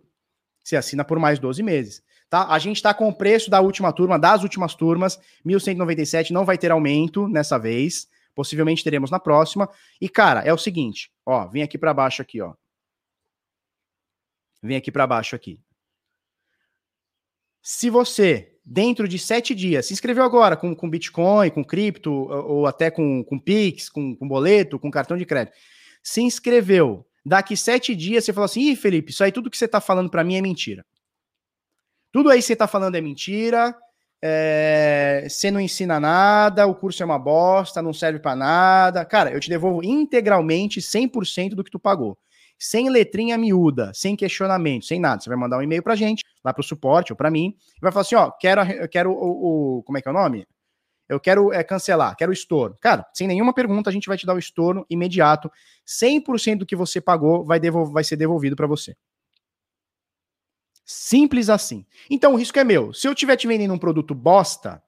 Você 0.64 0.76
assina 0.76 1.06
por 1.06 1.20
mais 1.20 1.40
12 1.40 1.62
meses. 1.62 2.02
Tá? 2.30 2.48
A 2.48 2.60
gente 2.60 2.78
está 2.78 2.94
com 2.94 3.10
o 3.10 3.14
preço 3.14 3.50
da 3.50 3.60
última 3.60 3.92
turma, 3.92 4.20
das 4.20 4.44
últimas 4.44 4.76
turmas, 4.76 5.20
1.197, 5.46 6.30
não 6.30 6.46
vai 6.46 6.58
ter 6.58 6.72
aumento 6.72 7.28
nessa 7.28 7.58
vez. 7.58 8.08
Possivelmente 8.40 8.86
teremos 8.86 9.12
na 9.12 9.20
próxima. 9.20 9.70
E, 10.00 10.08
cara, 10.08 10.40
é 10.44 10.54
o 10.54 10.58
seguinte, 10.58 11.12
ó, 11.26 11.46
vem 11.50 11.62
aqui 11.62 11.78
para 11.78 11.94
baixo 11.94 12.22
aqui, 12.22 12.40
ó. 12.40 12.54
Vem 14.64 14.78
aqui 14.78 14.90
para 14.90 15.06
baixo 15.06 15.36
aqui. 15.36 15.60
Se 17.62 17.90
você, 17.90 18.58
dentro 18.64 19.10
de 19.10 19.20
sete 19.20 19.54
dias, 19.54 19.88
se 19.88 19.92
inscreveu 19.92 20.24
agora 20.24 20.56
com, 20.56 20.74
com 20.74 20.90
Bitcoin, 20.90 21.50
com 21.50 21.66
cripto, 21.66 22.14
ou, 22.14 22.30
ou 22.30 22.66
até 22.66 22.90
com, 22.90 23.26
com 23.26 23.38
Pix, 23.38 23.90
com, 23.90 24.16
com 24.16 24.26
boleto, 24.26 24.80
com 24.80 24.90
cartão 24.90 25.18
de 25.18 25.26
crédito, 25.26 25.58
se 26.02 26.22
inscreveu, 26.22 27.06
daqui 27.26 27.58
sete 27.58 27.94
dias 27.94 28.24
você 28.24 28.32
falou 28.32 28.46
assim, 28.46 28.72
ih, 28.72 28.76
Felipe, 28.78 29.12
isso 29.12 29.22
aí 29.22 29.34
tudo 29.34 29.50
que 29.50 29.58
você 29.58 29.66
está 29.66 29.82
falando 29.82 30.10
para 30.10 30.24
mim 30.24 30.38
é 30.38 30.42
mentira. 30.42 30.86
Tudo 32.10 32.30
aí 32.30 32.40
que 32.40 32.46
você 32.46 32.54
está 32.54 32.70
falando 32.70 32.96
é 32.96 33.02
mentira, 33.02 33.78
é, 34.22 35.28
você 35.30 35.50
não 35.50 35.60
ensina 35.60 36.00
nada, 36.00 36.68
o 36.68 36.76
curso 36.76 37.02
é 37.02 37.06
uma 37.06 37.18
bosta, 37.18 37.82
não 37.82 37.94
serve 37.94 38.20
para 38.20 38.36
nada. 38.36 39.06
Cara, 39.06 39.32
eu 39.32 39.40
te 39.40 39.50
devolvo 39.50 39.84
integralmente 39.84 40.82
100% 40.82 41.56
do 41.56 41.64
que 41.64 41.72
tu 41.72 41.80
pagou. 41.80 42.18
Sem 42.58 42.90
letrinha 42.90 43.38
miúda, 43.38 43.92
sem 43.94 44.16
questionamento, 44.18 44.86
sem 44.86 45.00
nada. 45.00 45.22
Você 45.22 45.30
vai 45.30 45.38
mandar 45.38 45.58
um 45.58 45.62
e-mail 45.62 45.82
pra 45.82 45.96
gente, 45.96 46.26
lá 46.44 46.54
pro 46.54 46.62
suporte 46.62 47.14
ou 47.14 47.18
para 47.18 47.32
mim, 47.32 47.56
e 47.78 47.82
vai 47.82 47.92
falar 47.92 48.02
assim, 48.02 48.16
ó, 48.16 48.30
quero, 48.32 48.62
eu 48.62 48.90
quero 48.90 49.12
o, 49.12 49.78
o, 49.78 49.84
como 49.84 49.98
é 49.98 50.02
que 50.02 50.10
é 50.10 50.12
o 50.12 50.14
nome? 50.14 50.46
Eu 51.08 51.20
quero 51.20 51.52
é, 51.54 51.64
cancelar, 51.64 52.16
quero 52.16 52.30
o 52.30 52.34
estorno. 52.34 52.76
Cara, 52.80 53.06
sem 53.14 53.28
nenhuma 53.28 53.54
pergunta, 53.54 53.90
a 53.90 53.94
gente 53.94 54.08
vai 54.08 54.18
te 54.18 54.26
dar 54.26 54.36
o 54.36 54.40
estorno 54.40 54.86
imediato. 54.90 55.50
100% 55.88 56.60
do 56.60 56.66
que 56.66 56.76
você 56.76 57.02
pagou 57.02 57.44
vai, 57.46 57.60
vai 57.92 58.04
ser 58.04 58.18
devolvido 58.18 58.56
para 58.56 58.68
você. 58.68 58.96
Simples 60.92 61.52
assim. 61.52 61.86
Então 62.10 62.34
o 62.34 62.36
risco 62.36 62.58
é 62.58 62.64
meu. 62.64 62.92
Se 62.94 63.08
eu 63.08 63.14
estiver 63.14 63.36
te 63.36 63.46
vendendo 63.46 63.72
um 63.72 63.78
produto 63.78 64.16
bosta, 64.16 64.82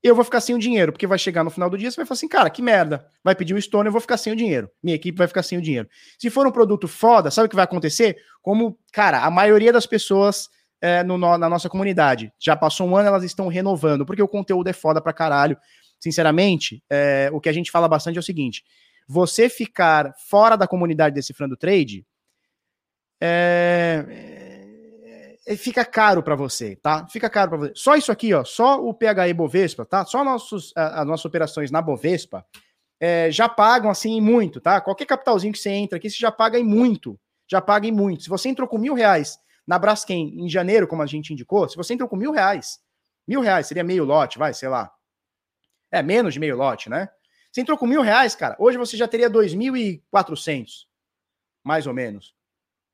eu 0.00 0.14
vou 0.14 0.24
ficar 0.24 0.40
sem 0.40 0.54
o 0.54 0.60
dinheiro, 0.60 0.92
porque 0.92 1.08
vai 1.08 1.18
chegar 1.18 1.42
no 1.42 1.50
final 1.50 1.68
do 1.68 1.76
dia, 1.76 1.90
você 1.90 1.96
vai 1.96 2.06
falar 2.06 2.14
assim, 2.14 2.28
cara, 2.28 2.48
que 2.48 2.62
merda. 2.62 3.04
Vai 3.20 3.34
pedir 3.34 3.52
o 3.52 3.60
Stone, 3.60 3.86
eu 3.86 3.90
vou 3.90 4.00
ficar 4.00 4.16
sem 4.16 4.32
o 4.32 4.36
dinheiro. 4.36 4.70
Minha 4.80 4.94
equipe 4.94 5.18
vai 5.18 5.26
ficar 5.26 5.42
sem 5.42 5.58
o 5.58 5.60
dinheiro. 5.60 5.88
Se 6.20 6.30
for 6.30 6.46
um 6.46 6.52
produto 6.52 6.86
foda, 6.86 7.32
sabe 7.32 7.46
o 7.46 7.48
que 7.48 7.56
vai 7.56 7.64
acontecer? 7.64 8.16
Como, 8.40 8.78
cara, 8.92 9.24
a 9.24 9.30
maioria 9.30 9.72
das 9.72 9.86
pessoas 9.86 10.48
é, 10.80 11.02
no, 11.02 11.18
na 11.18 11.48
nossa 11.48 11.68
comunidade 11.68 12.32
já 12.38 12.54
passou 12.54 12.86
um 12.86 12.96
ano, 12.96 13.08
elas 13.08 13.24
estão 13.24 13.48
renovando, 13.48 14.06
porque 14.06 14.22
o 14.22 14.28
conteúdo 14.28 14.68
é 14.68 14.72
foda 14.72 15.00
pra 15.02 15.12
caralho. 15.12 15.58
Sinceramente, 15.98 16.80
é, 16.88 17.28
o 17.32 17.40
que 17.40 17.48
a 17.48 17.52
gente 17.52 17.72
fala 17.72 17.88
bastante 17.88 18.18
é 18.18 18.20
o 18.20 18.22
seguinte: 18.22 18.62
você 19.08 19.48
ficar 19.48 20.14
fora 20.28 20.54
da 20.54 20.68
comunidade 20.68 21.16
decifrando 21.16 21.56
trade 21.56 22.06
é, 23.20 24.43
fica 25.56 25.84
caro 25.84 26.22
para 26.22 26.34
você, 26.34 26.76
tá? 26.76 27.06
Fica 27.06 27.28
caro 27.28 27.50
para 27.50 27.58
você. 27.58 27.72
Só 27.74 27.96
isso 27.96 28.10
aqui, 28.10 28.32
ó, 28.32 28.44
só 28.44 28.82
o 28.82 28.94
PHE 28.94 29.32
Bovespa, 29.34 29.84
tá? 29.84 30.04
Só 30.04 30.24
nossos, 30.24 30.72
as 30.74 31.06
nossas 31.06 31.24
operações 31.24 31.70
na 31.70 31.82
Bovespa 31.82 32.46
é, 32.98 33.30
já 33.30 33.48
pagam 33.48 33.90
assim 33.90 34.20
muito, 34.20 34.60
tá? 34.60 34.80
Qualquer 34.80 35.04
capitalzinho 35.04 35.52
que 35.52 35.58
você 35.58 35.70
entra 35.70 35.98
aqui, 35.98 36.08
você 36.08 36.16
já 36.16 36.32
paga 36.32 36.58
em 36.58 36.64
muito. 36.64 37.18
Já 37.46 37.60
paga 37.60 37.86
em 37.86 37.92
muito. 37.92 38.22
Se 38.22 38.30
você 38.30 38.48
entrou 38.48 38.66
com 38.66 38.78
mil 38.78 38.94
reais 38.94 39.38
na 39.66 39.78
Braskem 39.78 40.40
em 40.40 40.48
janeiro, 40.48 40.88
como 40.88 41.02
a 41.02 41.06
gente 41.06 41.32
indicou, 41.32 41.68
se 41.68 41.76
você 41.76 41.92
entrou 41.92 42.08
com 42.08 42.16
mil 42.16 42.32
reais, 42.32 42.80
mil 43.28 43.40
reais 43.40 43.66
seria 43.66 43.84
meio 43.84 44.04
lote, 44.04 44.38
vai, 44.38 44.54
sei 44.54 44.68
lá. 44.68 44.90
É, 45.90 46.02
menos 46.02 46.34
de 46.34 46.40
meio 46.40 46.56
lote, 46.56 46.88
né? 46.88 47.10
Você 47.52 47.60
entrou 47.60 47.76
com 47.76 47.86
mil 47.86 48.00
reais, 48.00 48.34
cara, 48.34 48.56
hoje 48.58 48.78
você 48.78 48.96
já 48.96 49.06
teria 49.06 49.30
dois 49.30 49.54
mil 49.54 49.76
e 49.76 50.02
quatrocentos, 50.10 50.88
mais 51.62 51.86
ou 51.86 51.94
menos, 51.94 52.34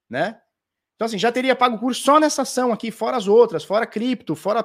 né? 0.08 0.40
Então, 1.00 1.06
assim, 1.06 1.18
já 1.18 1.32
teria 1.32 1.56
pago 1.56 1.76
o 1.76 1.78
curso 1.78 2.02
só 2.02 2.20
nessa 2.20 2.42
ação 2.42 2.74
aqui, 2.74 2.90
fora 2.90 3.16
as 3.16 3.26
outras, 3.26 3.64
fora 3.64 3.86
cripto, 3.86 4.36
fora 4.36 4.62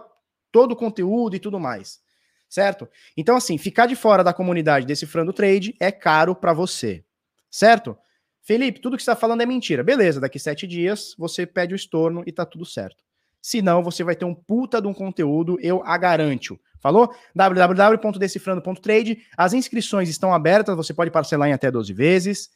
todo 0.52 0.74
o 0.74 0.76
conteúdo 0.76 1.34
e 1.34 1.40
tudo 1.40 1.58
mais. 1.58 2.02
Certo? 2.50 2.90
Então, 3.16 3.38
assim, 3.38 3.58
ficar 3.58 3.86
de 3.86 3.96
fora 3.96 4.22
da 4.22 4.34
comunidade 4.34 4.86
decifrando 4.86 5.32
trade 5.32 5.74
é 5.80 5.94
caro 5.94 6.36
para 6.36 6.52
você. 6.52 7.06
Certo? 7.50 7.98
Felipe, 8.42 8.82
tudo 8.82 8.98
que 8.98 9.04
você 9.04 9.12
está 9.12 9.16
falando 9.16 9.44
é 9.44 9.46
mentira. 9.46 9.82
Beleza, 9.82 10.20
daqui 10.20 10.38
sete 10.38 10.68
dias 10.68 11.16
você 11.18 11.46
pede 11.46 11.74
o 11.74 11.78
estorno 11.78 12.22
e 12.28 12.34
tá 12.34 12.46
tudo 12.46 12.66
certo. 12.66 13.02
Se 13.42 13.62
não, 13.62 13.82
você 13.82 14.04
vai 14.04 14.14
ter 14.14 14.26
um 14.26 14.36
puta 14.36 14.82
de 14.82 14.90
um 14.90 14.94
conteúdo, 14.94 15.58
eu 15.62 15.82
a 15.86 15.98
garanto. 15.98 16.60
Falou? 16.82 17.16
www.decifrando.trade. 17.34 19.20
As 19.38 19.54
inscrições 19.54 20.10
estão 20.10 20.34
abertas, 20.34 20.76
você 20.76 20.94
pode 20.94 21.12
parcelar 21.12 21.48
em 21.48 21.54
até 21.54 21.72
12 21.72 21.94
vezes. 21.94 22.50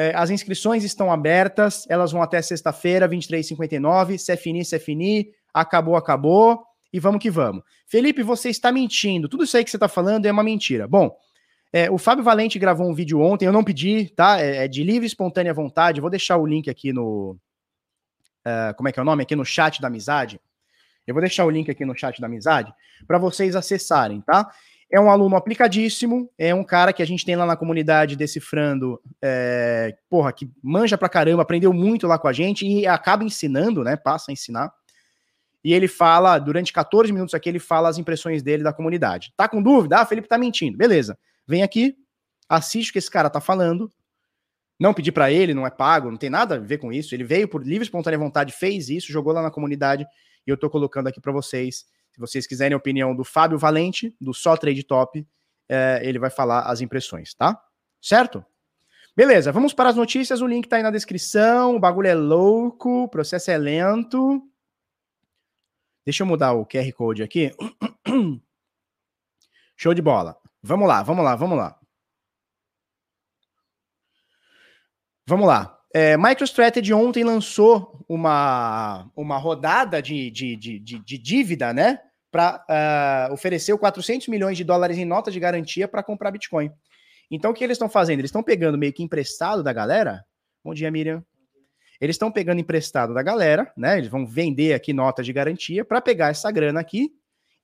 É, 0.00 0.14
as 0.16 0.30
inscrições 0.30 0.82
estão 0.82 1.12
abertas, 1.12 1.84
elas 1.86 2.10
vão 2.10 2.22
até 2.22 2.40
sexta-feira, 2.40 3.06
23h59. 3.06 4.16
Se 4.16 4.32
é 4.32 4.36
finir, 4.36 4.64
se 4.64 4.74
é 4.74 4.78
finir. 4.78 5.28
Acabou, 5.52 5.94
acabou. 5.94 6.64
E 6.90 6.98
vamos 6.98 7.20
que 7.20 7.30
vamos. 7.30 7.62
Felipe, 7.86 8.22
você 8.22 8.48
está 8.48 8.72
mentindo. 8.72 9.28
Tudo 9.28 9.44
isso 9.44 9.58
aí 9.58 9.62
que 9.62 9.70
você 9.70 9.76
está 9.76 9.88
falando 9.88 10.24
é 10.24 10.32
uma 10.32 10.42
mentira. 10.42 10.88
Bom, 10.88 11.14
é, 11.70 11.90
o 11.90 11.98
Fábio 11.98 12.24
Valente 12.24 12.58
gravou 12.58 12.88
um 12.88 12.94
vídeo 12.94 13.20
ontem, 13.20 13.44
eu 13.44 13.52
não 13.52 13.62
pedi, 13.62 14.08
tá? 14.16 14.40
É, 14.40 14.64
é 14.64 14.68
de 14.68 14.82
livre 14.82 15.04
e 15.04 15.06
espontânea 15.06 15.52
vontade. 15.52 16.00
Vou 16.00 16.08
deixar 16.08 16.38
o 16.38 16.46
link 16.46 16.70
aqui 16.70 16.94
no. 16.94 17.36
Uh, 18.46 18.74
como 18.78 18.88
é 18.88 18.92
que 18.92 18.98
é 18.98 19.02
o 19.02 19.04
nome? 19.04 19.22
Aqui 19.22 19.36
no 19.36 19.44
chat 19.44 19.82
da 19.82 19.88
amizade. 19.88 20.40
Eu 21.06 21.12
vou 21.12 21.20
deixar 21.20 21.44
o 21.44 21.50
link 21.50 21.70
aqui 21.70 21.84
no 21.84 21.94
chat 21.94 22.22
da 22.22 22.26
amizade 22.26 22.72
para 23.06 23.18
vocês 23.18 23.54
acessarem, 23.54 24.22
tá? 24.22 24.50
É 24.92 25.00
um 25.00 25.08
aluno 25.08 25.36
aplicadíssimo, 25.36 26.28
é 26.36 26.52
um 26.52 26.64
cara 26.64 26.92
que 26.92 27.02
a 27.02 27.06
gente 27.06 27.24
tem 27.24 27.36
lá 27.36 27.46
na 27.46 27.56
comunidade 27.56 28.16
decifrando, 28.16 29.00
é, 29.22 29.96
porra, 30.08 30.32
que 30.32 30.50
manja 30.60 30.98
pra 30.98 31.08
caramba, 31.08 31.42
aprendeu 31.42 31.72
muito 31.72 32.08
lá 32.08 32.18
com 32.18 32.26
a 32.26 32.32
gente 32.32 32.66
e 32.66 32.86
acaba 32.88 33.22
ensinando, 33.22 33.84
né? 33.84 33.96
Passa 33.96 34.30
a 34.30 34.32
ensinar. 34.32 34.72
E 35.62 35.72
ele 35.72 35.86
fala, 35.86 36.38
durante 36.38 36.72
14 36.72 37.12
minutos 37.12 37.34
aqui, 37.34 37.48
ele 37.48 37.60
fala 37.60 37.88
as 37.88 37.98
impressões 37.98 38.42
dele 38.42 38.64
da 38.64 38.72
comunidade. 38.72 39.32
Tá 39.36 39.48
com 39.48 39.62
dúvida? 39.62 39.98
Ah, 39.98 40.06
Felipe 40.06 40.26
tá 40.26 40.36
mentindo. 40.36 40.76
Beleza. 40.76 41.16
Vem 41.46 41.62
aqui, 41.62 41.94
assiste 42.48 42.90
o 42.90 42.92
que 42.92 42.98
esse 42.98 43.10
cara 43.10 43.30
tá 43.30 43.40
falando. 43.40 43.90
Não 44.78 44.94
pedi 44.94 45.12
para 45.12 45.30
ele, 45.30 45.52
não 45.52 45.66
é 45.66 45.70
pago, 45.70 46.10
não 46.10 46.16
tem 46.16 46.30
nada 46.30 46.54
a 46.56 46.58
ver 46.58 46.78
com 46.78 46.90
isso. 46.90 47.14
Ele 47.14 47.22
veio 47.22 47.46
por 47.46 47.62
livre 47.62 47.84
espontânea 47.84 48.18
vontade, 48.18 48.52
fez 48.52 48.88
isso, 48.88 49.12
jogou 49.12 49.32
lá 49.32 49.42
na 49.42 49.50
comunidade 49.50 50.06
e 50.46 50.50
eu 50.50 50.56
tô 50.56 50.70
colocando 50.70 51.06
aqui 51.06 51.20
para 51.20 51.30
vocês 51.30 51.84
se 52.12 52.20
vocês 52.20 52.46
quiserem 52.46 52.74
a 52.74 52.78
opinião 52.78 53.14
do 53.14 53.24
Fábio 53.24 53.58
Valente, 53.58 54.14
do 54.20 54.34
Só 54.34 54.56
Trade 54.56 54.82
Top, 54.82 55.26
é, 55.68 56.00
ele 56.02 56.18
vai 56.18 56.30
falar 56.30 56.62
as 56.62 56.80
impressões, 56.80 57.34
tá? 57.34 57.60
Certo? 58.00 58.44
Beleza, 59.16 59.52
vamos 59.52 59.74
para 59.74 59.90
as 59.90 59.96
notícias. 59.96 60.40
O 60.40 60.46
link 60.46 60.68
tá 60.68 60.76
aí 60.76 60.82
na 60.82 60.90
descrição. 60.90 61.76
O 61.76 61.80
bagulho 61.80 62.08
é 62.08 62.14
louco, 62.14 63.04
o 63.04 63.08
processo 63.08 63.50
é 63.50 63.58
lento. 63.58 64.42
Deixa 66.04 66.22
eu 66.22 66.26
mudar 66.26 66.52
o 66.52 66.66
QR 66.66 66.90
Code 66.92 67.22
aqui. 67.22 67.54
Show 69.76 69.94
de 69.94 70.02
bola. 70.02 70.36
Vamos 70.62 70.88
lá, 70.88 71.02
vamos 71.02 71.24
lá, 71.24 71.36
vamos 71.36 71.58
lá. 71.58 71.78
Vamos 75.26 75.46
lá. 75.46 75.79
É, 75.92 76.16
MicroStrategy 76.16 76.94
ontem 76.94 77.24
lançou 77.24 78.04
uma, 78.08 79.10
uma 79.16 79.36
rodada 79.38 80.00
de, 80.00 80.30
de, 80.30 80.56
de, 80.56 80.78
de, 80.78 80.98
de 81.00 81.18
dívida, 81.18 81.72
né? 81.72 82.00
Para 82.30 82.64
uh, 82.68 83.30
é, 83.30 83.32
oferecer 83.32 83.76
400 83.76 84.28
milhões 84.28 84.56
de 84.56 84.62
dólares 84.62 84.98
em 84.98 85.04
nota 85.04 85.32
de 85.32 85.40
garantia 85.40 85.88
para 85.88 86.02
comprar 86.02 86.30
Bitcoin. 86.30 86.70
Então, 87.28 87.50
o 87.50 87.54
que 87.54 87.64
eles 87.64 87.74
estão 87.74 87.88
fazendo? 87.88 88.20
Eles 88.20 88.28
estão 88.28 88.42
pegando 88.42 88.78
meio 88.78 88.92
que 88.92 89.02
emprestado 89.02 89.64
da 89.64 89.72
galera. 89.72 90.24
Bom 90.64 90.72
dia, 90.74 90.90
Miriam. 90.90 91.24
Eles 92.00 92.14
estão 92.14 92.30
pegando 92.30 92.60
emprestado 92.60 93.12
da 93.12 93.22
galera, 93.22 93.70
né? 93.76 93.98
Eles 93.98 94.08
vão 94.08 94.24
vender 94.24 94.74
aqui 94.74 94.92
nota 94.92 95.22
de 95.22 95.32
garantia 95.32 95.84
para 95.84 96.00
pegar 96.00 96.28
essa 96.28 96.50
grana 96.50 96.80
aqui 96.80 97.12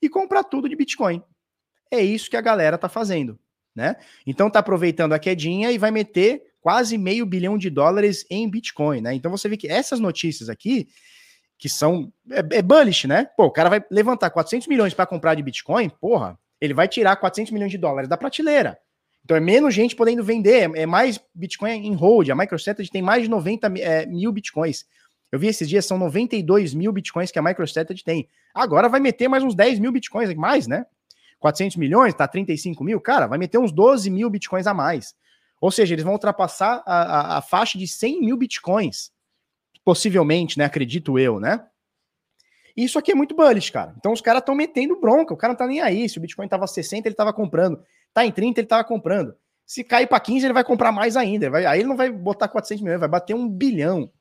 e 0.02 0.08
comprar 0.08 0.44
tudo 0.44 0.68
de 0.68 0.76
Bitcoin. 0.76 1.22
É 1.90 2.00
isso 2.00 2.28
que 2.28 2.36
a 2.36 2.40
galera 2.40 2.76
tá 2.76 2.88
fazendo, 2.88 3.38
né? 3.74 3.96
Então 4.26 4.50
tá 4.50 4.58
aproveitando 4.58 5.12
a 5.12 5.18
quedinha 5.18 5.70
e 5.70 5.78
vai 5.78 5.90
meter 5.90 6.42
quase 6.66 6.98
meio 6.98 7.24
bilhão 7.24 7.56
de 7.56 7.70
dólares 7.70 8.26
em 8.28 8.50
Bitcoin, 8.50 9.00
né? 9.00 9.14
Então 9.14 9.30
você 9.30 9.48
vê 9.48 9.56
que 9.56 9.68
essas 9.68 10.00
notícias 10.00 10.48
aqui, 10.48 10.88
que 11.56 11.68
são. 11.68 12.12
É, 12.28 12.58
é 12.58 12.60
bullish, 12.60 13.06
né? 13.06 13.28
Pô, 13.36 13.44
o 13.44 13.52
cara 13.52 13.70
vai 13.70 13.84
levantar 13.88 14.30
400 14.30 14.66
milhões 14.66 14.92
para 14.92 15.06
comprar 15.06 15.36
de 15.36 15.44
Bitcoin, 15.44 15.88
porra, 15.88 16.36
ele 16.60 16.74
vai 16.74 16.88
tirar 16.88 17.14
400 17.14 17.52
milhões 17.52 17.70
de 17.70 17.78
dólares 17.78 18.08
da 18.08 18.16
prateleira. 18.16 18.76
Então 19.24 19.36
é 19.36 19.40
menos 19.40 19.72
gente 19.74 19.94
podendo 19.94 20.24
vender, 20.24 20.68
é, 20.74 20.82
é 20.82 20.86
mais 20.86 21.20
Bitcoin 21.32 21.86
em 21.86 21.94
hold. 21.94 22.30
A 22.30 22.34
MicroStrategy 22.34 22.90
tem 22.90 23.00
mais 23.00 23.22
de 23.22 23.28
90 23.30 23.68
é, 23.78 24.04
mil 24.04 24.32
Bitcoins. 24.32 24.86
Eu 25.30 25.38
vi 25.38 25.46
esses 25.46 25.68
dias, 25.68 25.86
são 25.86 25.96
92 25.96 26.74
mil 26.74 26.90
Bitcoins 26.90 27.30
que 27.30 27.38
a 27.38 27.42
MicroStrategy 27.42 28.02
tem. 28.02 28.28
Agora 28.52 28.88
vai 28.88 28.98
meter 28.98 29.28
mais 29.28 29.44
uns 29.44 29.54
10 29.54 29.78
mil 29.78 29.92
Bitcoins, 29.92 30.34
mais, 30.34 30.66
né? 30.66 30.84
400 31.38 31.76
milhões, 31.76 32.12
tá 32.12 32.26
35 32.26 32.82
mil, 32.82 33.00
cara, 33.00 33.28
vai 33.28 33.38
meter 33.38 33.56
uns 33.56 33.70
12 33.70 34.10
mil 34.10 34.28
Bitcoins 34.28 34.66
a 34.66 34.74
mais. 34.74 35.14
Ou 35.60 35.70
seja, 35.70 35.94
eles 35.94 36.04
vão 36.04 36.12
ultrapassar 36.12 36.82
a, 36.86 37.02
a, 37.02 37.38
a 37.38 37.42
faixa 37.42 37.78
de 37.78 37.88
100 37.88 38.20
mil 38.20 38.36
bitcoins, 38.36 39.10
possivelmente, 39.84 40.58
né? 40.58 40.64
Acredito 40.64 41.18
eu, 41.18 41.40
né? 41.40 41.66
Isso 42.76 42.98
aqui 42.98 43.10
é 43.10 43.14
muito 43.14 43.34
bullish, 43.34 43.70
cara. 43.70 43.94
Então 43.96 44.12
os 44.12 44.20
caras 44.20 44.40
estão 44.40 44.54
metendo 44.54 45.00
bronca. 45.00 45.32
O 45.32 45.36
cara 45.36 45.54
não 45.54 45.58
tá 45.58 45.66
nem 45.66 45.80
aí. 45.80 46.06
Se 46.08 46.18
o 46.18 46.20
Bitcoin 46.20 46.46
tava 46.46 46.66
60, 46.66 47.08
ele 47.08 47.14
tava 47.14 47.32
comprando. 47.32 47.82
Tá 48.12 48.26
em 48.26 48.30
30, 48.30 48.60
ele 48.60 48.66
tava 48.66 48.84
comprando. 48.84 49.34
Se 49.64 49.82
cair 49.82 50.06
para 50.06 50.20
15, 50.20 50.46
ele 50.46 50.52
vai 50.52 50.62
comprar 50.62 50.92
mais 50.92 51.16
ainda. 51.16 51.48
Vai, 51.48 51.64
aí 51.64 51.80
ele 51.80 51.88
não 51.88 51.96
vai 51.96 52.10
botar 52.10 52.48
400 52.48 52.82
milhões, 52.82 53.00
vai 53.00 53.08
bater 53.08 53.34
um 53.34 53.48
bilhão. 53.48 54.12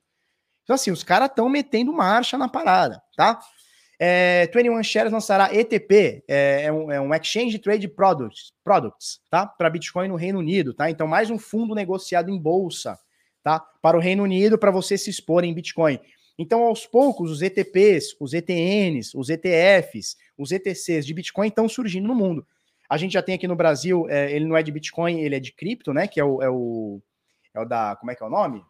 Então, 0.63 0.73
assim, 0.73 0.89
os 0.89 1.03
caras 1.03 1.29
estão 1.29 1.49
metendo 1.49 1.93
marcha 1.93 2.38
na 2.38 2.47
parada, 2.47 3.03
tá? 3.15 3.39
É, 4.00 4.50
21 4.54 4.84
Shares 4.84 5.12
lançará 5.12 5.54
ETP, 5.54 6.24
é, 6.28 6.64
é, 6.64 6.72
um, 6.72 6.91
é, 6.91 7.00
um, 7.00 7.14
Exchange 7.14 7.58
Trade 7.60 7.88
Products, 7.88 8.54
products 8.64 9.22
tá? 9.30 9.46
Para 9.46 9.70
Bitcoin 9.70 10.10
no 10.10 10.16
Reino 10.16 10.39
Unido, 10.39 10.74
tá? 10.74 10.89
Então, 10.89 11.08
mais 11.08 11.30
um 11.30 11.38
fundo 11.38 11.74
negociado 11.74 12.30
em 12.30 12.38
bolsa, 12.38 13.00
tá? 13.41 13.60
Para 13.82 13.96
o 13.96 14.02
Reino 14.02 14.24
Unido, 14.24 14.58
para 14.58 14.72
você 14.72 14.98
se 14.98 15.10
expor 15.10 15.46
em 15.46 15.54
Bitcoin. 15.54 16.00
Então, 16.38 16.64
aos 16.64 16.86
poucos, 16.86 17.32
os 17.32 17.41
ETPs, 17.41 18.16
os 18.20 18.34
ETNs, 18.34 19.16
os 19.16 19.30
ETFs, 19.30 20.18
os 20.38 20.52
ETCs 20.52 21.06
de 21.06 21.14
Bitcoin 21.14 21.48
estão 21.48 21.70
surgindo 21.70 22.08
no 22.08 22.16
mundo. 22.16 22.46
A 22.89 22.98
gente 22.98 23.14
já 23.14 23.22
tem 23.22 23.36
aqui 23.36 23.48
no 23.48 23.56
Brasil, 23.56 24.08
é, 24.10 24.32
ele 24.32 24.46
não 24.46 24.58
é 24.58 24.62
de 24.62 24.72
Bitcoin, 24.72 25.22
ele 25.22 25.36
é 25.36 25.39
de 25.39 25.54
cripto, 25.54 25.93
né? 25.93 26.08
Que 26.08 26.20
é 26.20 26.26
o, 26.26 26.41
é 26.41 26.50
o, 26.50 27.02
é 27.54 27.60
o 27.62 27.66
da. 27.66 27.96
Como 27.96 28.12
é 28.12 28.16
que 28.16 28.22
é 28.22 28.26
o 28.26 28.30
nome? 28.30 28.64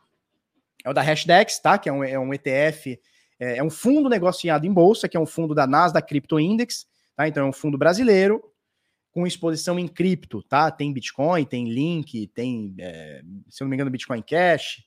É 0.84 0.90
o 0.90 0.94
da 0.94 1.02
Hashdex, 1.02 1.60
tá? 1.60 1.80
Que 1.80 1.90
é 1.90 1.92
um, 1.92 2.04
é 2.04 2.20
um 2.20 2.32
ETF, 2.32 3.00
é, 3.40 3.58
é, 3.58 3.64
um 3.64 3.70
fundo 3.70 4.10
negociado 4.10 4.66
em 4.66 4.74
bolsa, 4.74 5.08
que 5.08 5.18
é 5.18 5.20
um 5.20 5.26
fundo 5.26 5.54
da 5.54 5.68
Nasdaq 5.68 6.08
Crypto 6.08 6.40
Index, 6.40 6.86
tá? 7.16 7.28
Então 7.28 7.46
é 7.46 7.50
um 7.50 7.54
fundo 7.54 7.78
brasileiro 7.78 8.44
com 9.12 9.26
exposição 9.26 9.80
em 9.80 9.88
cripto, 9.88 10.44
tá? 10.44 10.70
Tem 10.70 10.92
Bitcoin, 10.92 11.46
tem 11.46 11.70
Link, 11.70 12.28
tem, 12.28 12.76
é, 12.80 13.22
se 13.50 13.64
eu 13.64 13.66
não 13.66 13.70
me 13.70 13.76
engano, 13.76 13.90
Bitcoin 13.90 14.22
Cash, 14.22 14.84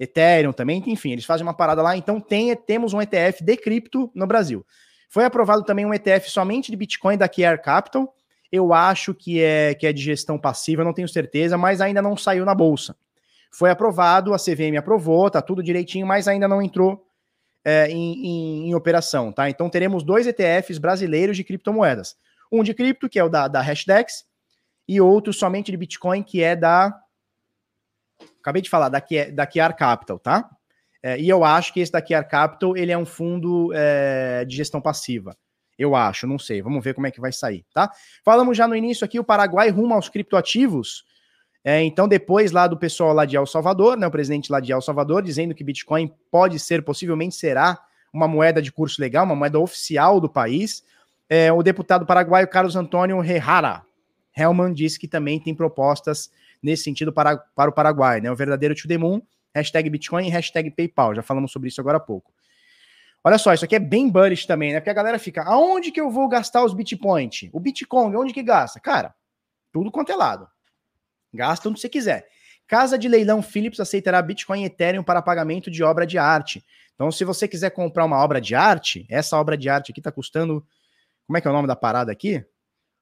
Ethereum 0.00 0.52
também, 0.52 0.82
enfim, 0.86 1.12
eles 1.12 1.24
fazem 1.24 1.46
uma 1.46 1.52
parada 1.52 1.82
lá. 1.82 1.96
Então 1.96 2.20
tem, 2.20 2.54
temos 2.56 2.94
um 2.94 3.02
ETF 3.02 3.44
de 3.44 3.56
cripto 3.56 4.10
no 4.14 4.26
Brasil. 4.26 4.64
Foi 5.10 5.24
aprovado 5.24 5.64
também 5.64 5.84
um 5.84 5.92
ETF 5.92 6.30
somente 6.30 6.70
de 6.70 6.76
Bitcoin 6.76 7.18
da 7.18 7.28
QR 7.28 7.58
Capital. 7.58 8.14
Eu 8.50 8.72
acho 8.72 9.14
que 9.14 9.42
é, 9.42 9.74
que 9.74 9.86
é 9.86 9.92
de 9.92 10.02
gestão 10.02 10.38
passiva, 10.38 10.84
não 10.84 10.94
tenho 10.94 11.08
certeza, 11.08 11.58
mas 11.58 11.80
ainda 11.80 12.00
não 12.00 12.16
saiu 12.16 12.44
na 12.44 12.54
bolsa. 12.54 12.96
Foi 13.50 13.70
aprovado, 13.70 14.32
a 14.32 14.38
CVM 14.38 14.78
aprovou, 14.78 15.30
tá 15.30 15.42
tudo 15.42 15.62
direitinho, 15.62 16.06
mas 16.06 16.28
ainda 16.28 16.46
não 16.46 16.62
entrou 16.62 17.07
é, 17.68 17.90
em, 17.90 18.26
em, 18.26 18.68
em, 18.70 18.74
operação, 18.74 19.30
tá? 19.30 19.50
Então 19.50 19.68
teremos 19.68 20.02
dois 20.02 20.26
ETFs 20.26 20.78
brasileiros 20.78 21.36
de 21.36 21.44
criptomoedas. 21.44 22.16
Um 22.50 22.62
de 22.62 22.72
cripto, 22.72 23.10
que 23.10 23.18
é 23.18 23.24
o 23.24 23.28
da, 23.28 23.46
da 23.46 23.60
Hashdex, 23.60 24.24
e 24.88 25.02
outro 25.02 25.34
somente 25.34 25.70
de 25.70 25.76
Bitcoin, 25.76 26.22
que 26.22 26.42
é 26.42 26.56
da 26.56 26.98
acabei 28.40 28.62
de 28.62 28.70
falar, 28.70 28.88
da, 28.88 29.02
da 29.34 29.46
Kiar 29.46 29.76
Capital, 29.76 30.18
tá? 30.18 30.48
É, 31.02 31.20
e 31.20 31.28
eu 31.28 31.44
acho 31.44 31.74
que 31.74 31.80
esse 31.80 31.92
da 31.92 32.00
Kiar 32.00 32.26
Capital, 32.26 32.74
ele 32.74 32.90
é 32.90 32.96
um 32.96 33.04
fundo 33.04 33.70
é, 33.74 34.46
de 34.46 34.56
gestão 34.56 34.80
passiva. 34.80 35.36
Eu 35.78 35.94
acho, 35.94 36.26
não 36.26 36.38
sei. 36.38 36.62
Vamos 36.62 36.82
ver 36.82 36.94
como 36.94 37.06
é 37.06 37.10
que 37.10 37.20
vai 37.20 37.32
sair, 37.32 37.66
tá? 37.74 37.92
Falamos 38.24 38.56
já 38.56 38.66
no 38.66 38.74
início 38.74 39.04
aqui, 39.04 39.20
o 39.20 39.24
Paraguai 39.24 39.68
rumo 39.68 39.92
aos 39.92 40.08
criptoativos. 40.08 41.04
É, 41.70 41.82
então, 41.82 42.08
depois 42.08 42.50
lá 42.50 42.66
do 42.66 42.78
pessoal 42.78 43.12
lá 43.12 43.26
de 43.26 43.36
El 43.36 43.44
Salvador, 43.44 43.94
né, 43.94 44.06
o 44.06 44.10
presidente 44.10 44.50
lá 44.50 44.58
de 44.58 44.72
El 44.72 44.80
Salvador, 44.80 45.22
dizendo 45.22 45.54
que 45.54 45.62
Bitcoin 45.62 46.10
pode 46.30 46.58
ser, 46.58 46.82
possivelmente 46.82 47.34
será, 47.34 47.78
uma 48.10 48.26
moeda 48.26 48.62
de 48.62 48.72
curso 48.72 48.98
legal, 49.02 49.26
uma 49.26 49.36
moeda 49.36 49.58
oficial 49.58 50.18
do 50.18 50.30
país. 50.30 50.82
É, 51.28 51.52
o 51.52 51.62
deputado 51.62 52.06
paraguaio 52.06 52.48
Carlos 52.48 52.74
Antônio 52.74 53.22
Herrera 53.22 53.82
Hellman 54.34 54.72
disse 54.72 54.98
que 54.98 55.06
também 55.06 55.38
tem 55.38 55.54
propostas 55.54 56.30
nesse 56.62 56.84
sentido 56.84 57.12
para, 57.12 57.36
para 57.36 57.68
o 57.68 57.74
Paraguai, 57.74 58.18
né? 58.18 58.32
O 58.32 58.34
verdadeiro 58.34 58.74
to 58.74 58.88
the 58.88 58.96
moon, 58.96 59.20
hashtag 59.54 59.90
Bitcoin 59.90 60.26
e 60.26 60.30
hashtag 60.30 60.70
PayPal. 60.70 61.14
Já 61.14 61.22
falamos 61.22 61.52
sobre 61.52 61.68
isso 61.68 61.82
agora 61.82 61.98
há 61.98 62.00
pouco. 62.00 62.32
Olha 63.22 63.36
só, 63.36 63.52
isso 63.52 63.66
aqui 63.66 63.76
é 63.76 63.78
bem 63.78 64.08
bullish 64.08 64.46
também, 64.46 64.72
né? 64.72 64.80
Porque 64.80 64.88
a 64.88 64.94
galera 64.94 65.18
fica, 65.18 65.42
aonde 65.42 65.90
que 65.90 66.00
eu 66.00 66.10
vou 66.10 66.30
gastar 66.30 66.64
os 66.64 66.72
Bitpoint? 66.72 67.50
O 67.52 67.60
Bitcoin, 67.60 68.16
onde 68.16 68.32
que 68.32 68.42
gasta? 68.42 68.80
Cara, 68.80 69.14
tudo 69.70 69.90
quanto 69.90 70.10
é 70.10 70.16
lado. 70.16 70.48
Gasta 71.32 71.68
onde 71.68 71.80
você 71.80 71.88
quiser. 71.88 72.26
Casa 72.66 72.98
de 72.98 73.08
leilão 73.08 73.42
Philips 73.42 73.80
aceitará 73.80 74.20
Bitcoin 74.20 74.62
e 74.62 74.66
Ethereum 74.66 75.02
para 75.02 75.22
pagamento 75.22 75.70
de 75.70 75.82
obra 75.82 76.06
de 76.06 76.18
arte. 76.18 76.62
Então, 76.94 77.10
se 77.10 77.24
você 77.24 77.46
quiser 77.46 77.70
comprar 77.70 78.04
uma 78.04 78.22
obra 78.22 78.40
de 78.40 78.54
arte, 78.54 79.06
essa 79.08 79.38
obra 79.38 79.56
de 79.56 79.68
arte 79.68 79.92
aqui 79.92 80.02
tá 80.02 80.12
custando. 80.12 80.66
Como 81.26 81.36
é 81.36 81.40
que 81.40 81.46
é 81.46 81.50
o 81.50 81.54
nome 81.54 81.68
da 81.68 81.76
parada 81.76 82.10
aqui? 82.10 82.44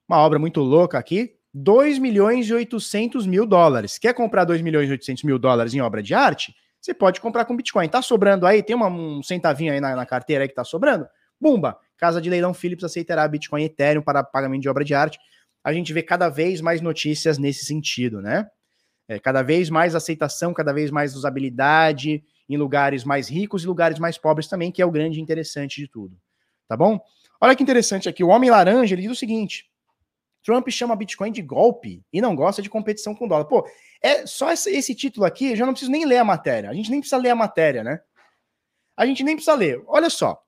Uma 0.08 0.18
obra 0.18 0.38
muito 0.38 0.60
louca 0.60 0.98
aqui. 0.98 1.34
2 1.52 1.98
milhões 1.98 2.46
e 2.46 2.54
800 2.54 3.26
mil 3.26 3.46
dólares. 3.46 3.98
Quer 3.98 4.12
comprar 4.12 4.44
2 4.44 4.60
milhões 4.60 4.88
e 4.88 4.92
800 4.92 5.24
mil 5.24 5.38
dólares 5.38 5.72
em 5.72 5.80
obra 5.80 6.02
de 6.02 6.12
arte? 6.12 6.54
Você 6.78 6.92
pode 6.92 7.20
comprar 7.20 7.46
com 7.46 7.56
Bitcoin. 7.56 7.88
Tá 7.88 8.02
sobrando 8.02 8.46
aí? 8.46 8.62
Tem 8.62 8.76
uma, 8.76 8.88
um 8.88 9.22
centavinho 9.22 9.72
aí 9.72 9.80
na, 9.80 9.96
na, 9.96 10.06
carteira 10.06 10.44
aí 10.44 10.48
que 10.48 10.54
tá 10.54 10.62
sobrando? 10.62 11.08
Bumba! 11.40 11.78
Casa 11.96 12.20
de 12.20 12.28
Leilão 12.28 12.52
Philips 12.52 12.84
aceitará 12.84 13.26
Bitcoin 13.26 13.62
e 13.62 13.64
Ethereum 13.64 14.02
para 14.02 14.22
pagamento 14.22 14.60
de 14.60 14.68
obra 14.68 14.84
de 14.84 14.94
arte. 14.94 15.18
A 15.66 15.72
gente 15.72 15.92
vê 15.92 16.00
cada 16.00 16.28
vez 16.28 16.60
mais 16.60 16.80
notícias 16.80 17.38
nesse 17.38 17.64
sentido, 17.64 18.22
né? 18.22 18.48
É, 19.08 19.18
cada 19.18 19.42
vez 19.42 19.68
mais 19.68 19.96
aceitação, 19.96 20.54
cada 20.54 20.72
vez 20.72 20.92
mais 20.92 21.16
usabilidade 21.16 22.22
em 22.48 22.56
lugares 22.56 23.02
mais 23.02 23.28
ricos 23.28 23.64
e 23.64 23.66
lugares 23.66 23.98
mais 23.98 24.16
pobres 24.16 24.46
também, 24.46 24.70
que 24.70 24.80
é 24.80 24.86
o 24.86 24.92
grande 24.92 25.20
interessante 25.20 25.80
de 25.80 25.88
tudo. 25.88 26.16
Tá 26.68 26.76
bom? 26.76 27.00
Olha 27.40 27.56
que 27.56 27.64
interessante 27.64 28.08
aqui. 28.08 28.22
O 28.22 28.28
Homem 28.28 28.48
Laranja 28.48 28.94
ele 28.94 29.02
diz 29.02 29.10
o 29.10 29.16
seguinte: 29.16 29.68
Trump 30.44 30.68
chama 30.68 30.94
Bitcoin 30.94 31.32
de 31.32 31.42
golpe 31.42 32.00
e 32.12 32.20
não 32.20 32.36
gosta 32.36 32.62
de 32.62 32.70
competição 32.70 33.12
com 33.12 33.26
dólar. 33.26 33.46
Pô, 33.46 33.68
é 34.00 34.24
só 34.24 34.52
esse, 34.52 34.94
título 34.94 35.26
aqui, 35.26 35.50
eu 35.50 35.56
já 35.56 35.66
não 35.66 35.72
preciso 35.72 35.90
nem 35.90 36.06
ler 36.06 36.18
a 36.18 36.24
matéria. 36.24 36.70
A 36.70 36.74
gente 36.74 36.92
nem 36.92 37.00
precisa 37.00 37.20
ler 37.20 37.30
a 37.30 37.34
matéria, 37.34 37.82
né? 37.82 38.00
A 38.96 39.04
gente 39.04 39.24
nem 39.24 39.34
precisa 39.34 39.56
ler. 39.56 39.82
Olha 39.88 40.10
só. 40.10 40.40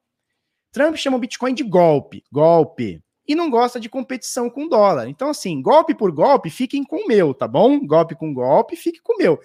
Trump 0.71 0.95
chama 0.95 1.17
o 1.17 1.21
Bitcoin 1.21 1.55
de 1.55 1.65
golpe, 1.65 2.23
golpe, 2.31 3.03
e 3.29 3.35
não 3.35 3.51
gosta 3.51 3.79
de 3.79 3.89
competição 3.89 4.49
com 4.51 4.69
dólar. 4.69 5.09
Então, 5.09 5.29
assim, 5.31 5.61
golpe 5.61 5.95
por 5.95 6.11
golpe, 6.11 6.51
fiquem 6.51 6.83
com 6.83 7.05
o 7.05 7.07
meu, 7.07 7.35
tá 7.35 7.47
bom? 7.47 7.79
Golpe 7.87 8.15
com 8.17 8.33
golpe, 8.33 8.75
fique 8.77 9.01
com 9.03 9.15
o 9.15 9.19
meu. 9.19 9.39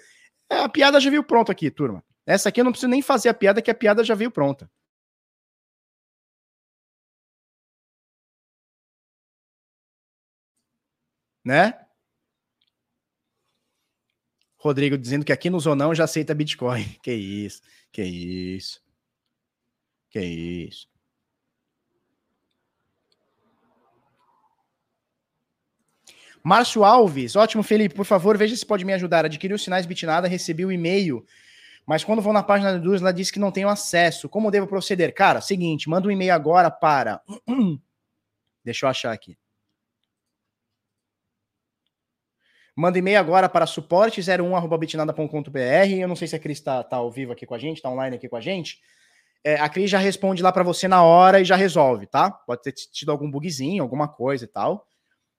É, 0.50 0.60
a 0.60 0.68
piada 0.68 1.00
já 1.00 1.10
veio 1.10 1.24
pronta 1.24 1.52
aqui, 1.52 1.70
turma. 1.70 2.02
Essa 2.26 2.48
aqui 2.48 2.60
eu 2.60 2.64
não 2.64 2.72
preciso 2.72 2.90
nem 2.90 3.02
fazer 3.02 3.28
a 3.28 3.34
piada, 3.34 3.60
que 3.62 3.70
a 3.70 3.74
piada 3.74 4.02
já 4.02 4.14
veio 4.14 4.30
pronta. 4.30 4.68
né? 11.44 11.74
Rodrigo 14.56 14.96
dizendo 14.96 15.24
que 15.24 15.32
aqui 15.32 15.50
no 15.50 15.60
Zonão 15.60 15.94
já 15.94 16.04
aceita 16.04 16.34
Bitcoin. 16.34 16.84
Que 17.02 17.12
isso, 17.12 17.60
que 17.92 18.02
isso, 18.02 18.80
que 20.10 20.20
isso. 20.20 20.93
Márcio 26.44 26.84
Alves, 26.84 27.34
ótimo, 27.36 27.62
Felipe. 27.62 27.94
Por 27.94 28.04
favor, 28.04 28.36
veja 28.36 28.54
se 28.54 28.66
pode 28.66 28.84
me 28.84 28.92
ajudar. 28.92 29.24
Adquiri 29.24 29.54
os 29.54 29.64
sinais 29.64 29.86
Bitnada, 29.86 30.28
recebi 30.28 30.66
o 30.66 30.70
e-mail, 30.70 31.24
mas 31.86 32.04
quando 32.04 32.20
vou 32.20 32.34
na 32.34 32.42
página 32.42 32.78
do 32.78 32.94
ela 32.94 33.14
diz 33.14 33.30
que 33.30 33.38
não 33.38 33.50
tenho 33.50 33.70
acesso. 33.70 34.28
Como 34.28 34.50
devo 34.50 34.66
proceder? 34.66 35.14
Cara, 35.14 35.40
seguinte, 35.40 35.88
manda 35.88 36.06
um 36.06 36.10
e-mail 36.10 36.34
agora 36.34 36.70
para. 36.70 37.22
Deixa 38.62 38.84
eu 38.84 38.90
achar 38.90 39.10
aqui. 39.10 39.38
Manda 42.76 42.98
e-mail 42.98 43.18
agora 43.20 43.48
para 43.48 43.64
suporte01.bitnada.com.br. 43.64 45.58
Eu 45.98 46.08
não 46.08 46.16
sei 46.16 46.28
se 46.28 46.36
a 46.36 46.38
Cris 46.38 46.58
está 46.58 46.82
tá 46.82 46.96
ao 46.96 47.10
vivo 47.10 47.32
aqui 47.32 47.46
com 47.46 47.54
a 47.54 47.58
gente, 47.58 47.78
está 47.78 47.88
online 47.88 48.16
aqui 48.16 48.28
com 48.28 48.36
a 48.36 48.40
gente. 48.40 48.82
É, 49.42 49.54
a 49.56 49.68
Cris 49.70 49.90
já 49.90 49.98
responde 49.98 50.42
lá 50.42 50.52
para 50.52 50.62
você 50.62 50.86
na 50.88 51.02
hora 51.02 51.40
e 51.40 51.44
já 51.44 51.56
resolve, 51.56 52.06
tá? 52.06 52.30
Pode 52.30 52.62
ter 52.62 52.72
tido 52.72 53.10
algum 53.12 53.30
bugzinho, 53.30 53.82
alguma 53.82 54.08
coisa 54.08 54.44
e 54.44 54.48
tal. 54.48 54.86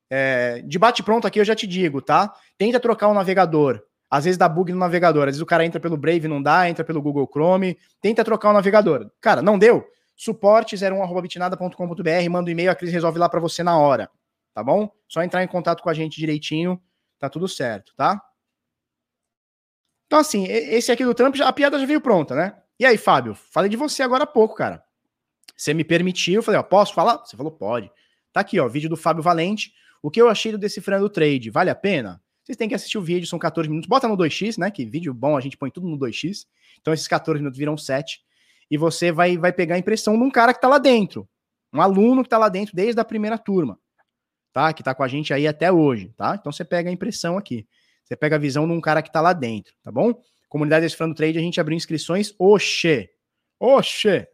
É, 0.09 0.61
de 0.61 0.77
bate-pronto 0.77 1.27
aqui 1.27 1.39
eu 1.39 1.45
já 1.45 1.55
te 1.55 1.65
digo, 1.65 2.01
tá? 2.01 2.33
Tenta 2.57 2.79
trocar 2.79 3.07
o 3.07 3.13
navegador. 3.13 3.81
Às 4.09 4.25
vezes 4.25 4.37
dá 4.37 4.47
bug 4.47 4.71
no 4.71 4.79
navegador. 4.79 5.23
Às 5.23 5.35
vezes 5.35 5.41
o 5.41 5.45
cara 5.45 5.65
entra 5.65 5.79
pelo 5.79 5.97
Brave 5.97 6.27
não 6.27 6.41
dá, 6.41 6.69
entra 6.69 6.85
pelo 6.85 7.01
Google 7.01 7.27
Chrome. 7.31 7.77
Tenta 8.01 8.23
trocar 8.23 8.51
o 8.51 8.53
navegador. 8.53 9.09
Cara, 9.19 9.41
não 9.41 9.57
deu? 9.57 9.85
Suporte01.bitnada.com.br. 10.17 12.29
Manda 12.29 12.49
um 12.49 12.51
e-mail, 12.51 12.71
a 12.71 12.75
Cris 12.75 12.91
resolve 12.91 13.19
lá 13.19 13.27
para 13.27 13.39
você 13.39 13.63
na 13.63 13.77
hora. 13.77 14.09
Tá 14.53 14.63
bom? 14.63 14.89
Só 15.07 15.23
entrar 15.23 15.43
em 15.43 15.47
contato 15.47 15.83
com 15.83 15.89
a 15.89 15.93
gente 15.93 16.17
direitinho 16.17 16.79
Tá 17.19 17.29
tudo 17.29 17.47
certo, 17.47 17.93
tá? 17.95 18.21
Então, 20.05 20.19
assim, 20.19 20.45
esse 20.45 20.91
aqui 20.91 21.03
do 21.03 21.15
Trump, 21.15 21.35
a 21.41 21.51
piada 21.51 21.79
já 21.79 21.85
veio 21.85 22.01
pronta, 22.01 22.35
né? 22.35 22.55
E 22.79 22.85
aí, 22.85 22.97
Fábio, 22.97 23.33
falei 23.33 23.69
de 23.69 23.77
você 23.77 24.03
agora 24.03 24.25
há 24.25 24.27
pouco, 24.27 24.55
cara. 24.55 24.83
Você 25.55 25.73
me 25.73 25.83
permitiu, 25.83 26.35
eu 26.35 26.43
falei, 26.43 26.59
ó, 26.59 26.63
posso 26.63 26.93
falar? 26.93 27.25
Você 27.25 27.35
falou, 27.35 27.51
pode. 27.51 27.91
Tá 28.31 28.41
aqui, 28.41 28.59
ó, 28.59 28.67
vídeo 28.67 28.89
do 28.89 28.97
Fábio 28.97 29.23
Valente. 29.23 29.73
O 30.05 30.11
que 30.11 30.21
eu 30.21 30.29
achei 30.29 30.51
do 30.51 30.57
Decifrando 30.57 31.05
o 31.05 31.09
Trade? 31.09 31.49
Vale 31.49 31.69
a 31.69 31.75
pena? 31.75 32.21
Vocês 32.43 32.55
têm 32.55 32.69
que 32.69 32.75
assistir 32.75 32.97
o 32.97 33.01
vídeo, 33.01 33.27
são 33.27 33.39
14 33.39 33.67
minutos. 33.67 33.87
Bota 33.87 34.07
no 34.07 34.15
2x, 34.15 34.57
né? 34.59 34.69
Que 34.69 34.85
vídeo 34.85 35.13
bom, 35.13 35.35
a 35.35 35.41
gente 35.41 35.57
põe 35.57 35.71
tudo 35.71 35.87
no 35.87 35.97
2x. 35.97 36.45
Então 36.79 36.93
esses 36.93 37.07
14 37.07 37.39
minutos 37.39 37.57
viram 37.57 37.75
7. 37.75 38.21
E 38.69 38.77
você 38.77 39.11
vai, 39.11 39.35
vai 39.35 39.51
pegar 39.51 39.75
a 39.75 39.79
impressão 39.79 40.15
de 40.15 40.23
um 40.23 40.29
cara 40.29 40.53
que 40.53 40.61
tá 40.61 40.67
lá 40.67 40.77
dentro. 40.77 41.27
Um 41.73 41.81
aluno 41.81 42.21
que 42.21 42.29
tá 42.29 42.37
lá 42.37 42.49
dentro 42.49 42.75
desde 42.75 43.01
a 43.01 43.03
primeira 43.03 43.37
turma 43.37 43.79
tá? 44.55 44.71
Que 44.71 44.81
tá 44.81 44.95
com 44.95 45.03
a 45.03 45.07
gente 45.09 45.33
aí 45.33 45.45
até 45.45 45.69
hoje, 45.69 46.13
tá? 46.15 46.37
Então 46.39 46.49
você 46.49 46.63
pega 46.63 46.89
a 46.89 46.93
impressão 46.93 47.37
aqui. 47.37 47.67
Você 48.05 48.15
pega 48.15 48.37
a 48.37 48.39
visão 48.39 48.65
de 48.65 48.71
um 48.71 48.79
cara 48.79 49.01
que 49.01 49.11
tá 49.11 49.19
lá 49.19 49.33
dentro, 49.33 49.73
tá 49.83 49.91
bom? 49.91 50.13
Comunidade 50.47 50.85
Decifrando 50.85 51.13
Trade, 51.13 51.37
a 51.37 51.41
gente 51.41 51.59
abriu 51.59 51.75
inscrições. 51.75 52.33
Oxê! 52.39 53.09
Oxê! 53.59 54.29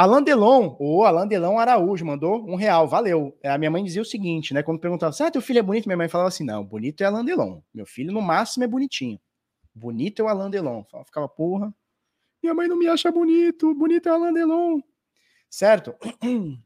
Alan 0.00 0.22
Delon, 0.22 0.78
o 0.80 1.04
Alan 1.04 1.28
Delon 1.28 1.58
Araújo, 1.58 2.06
mandou 2.06 2.42
um 2.48 2.54
real, 2.54 2.88
valeu. 2.88 3.36
É, 3.42 3.50
a 3.50 3.58
minha 3.58 3.70
mãe 3.70 3.84
dizia 3.84 4.00
o 4.00 4.04
seguinte, 4.04 4.54
né? 4.54 4.62
Quando 4.62 4.80
perguntava 4.80 5.14
ah, 5.20 5.30
teu 5.30 5.42
filho 5.42 5.58
é 5.58 5.62
bonito, 5.62 5.84
minha 5.84 5.96
mãe 5.98 6.08
falava 6.08 6.28
assim, 6.28 6.42
não, 6.42 6.64
bonito 6.64 7.02
é 7.02 7.04
Alan 7.04 7.22
Delon. 7.22 7.60
Meu 7.74 7.84
filho, 7.84 8.10
no 8.10 8.22
máximo, 8.22 8.64
é 8.64 8.66
bonitinho. 8.66 9.20
Bonito 9.74 10.22
é 10.22 10.24
o 10.24 10.28
Alan 10.28 10.48
Delon. 10.48 10.84
Ficava, 11.04 11.28
porra, 11.28 11.70
minha 12.42 12.54
mãe 12.54 12.66
não 12.66 12.78
me 12.78 12.88
acha 12.88 13.12
bonito, 13.12 13.74
bonito 13.74 14.08
é 14.08 14.12
o 14.12 14.14
Alan 14.14 14.32
Delon. 14.32 14.80
Certo? 15.50 15.94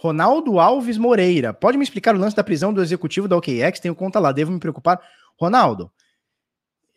Ronaldo 0.00 0.58
Alves 0.58 0.96
Moreira. 0.96 1.52
Pode 1.52 1.76
me 1.76 1.84
explicar 1.84 2.14
o 2.14 2.18
lance 2.18 2.34
da 2.34 2.42
prisão 2.42 2.72
do 2.72 2.80
executivo 2.80 3.28
da 3.28 3.36
OKX? 3.36 3.80
Tenho 3.80 3.94
conta 3.94 4.18
lá, 4.18 4.32
devo 4.32 4.50
me 4.50 4.58
preocupar. 4.58 4.98
Ronaldo, 5.38 5.92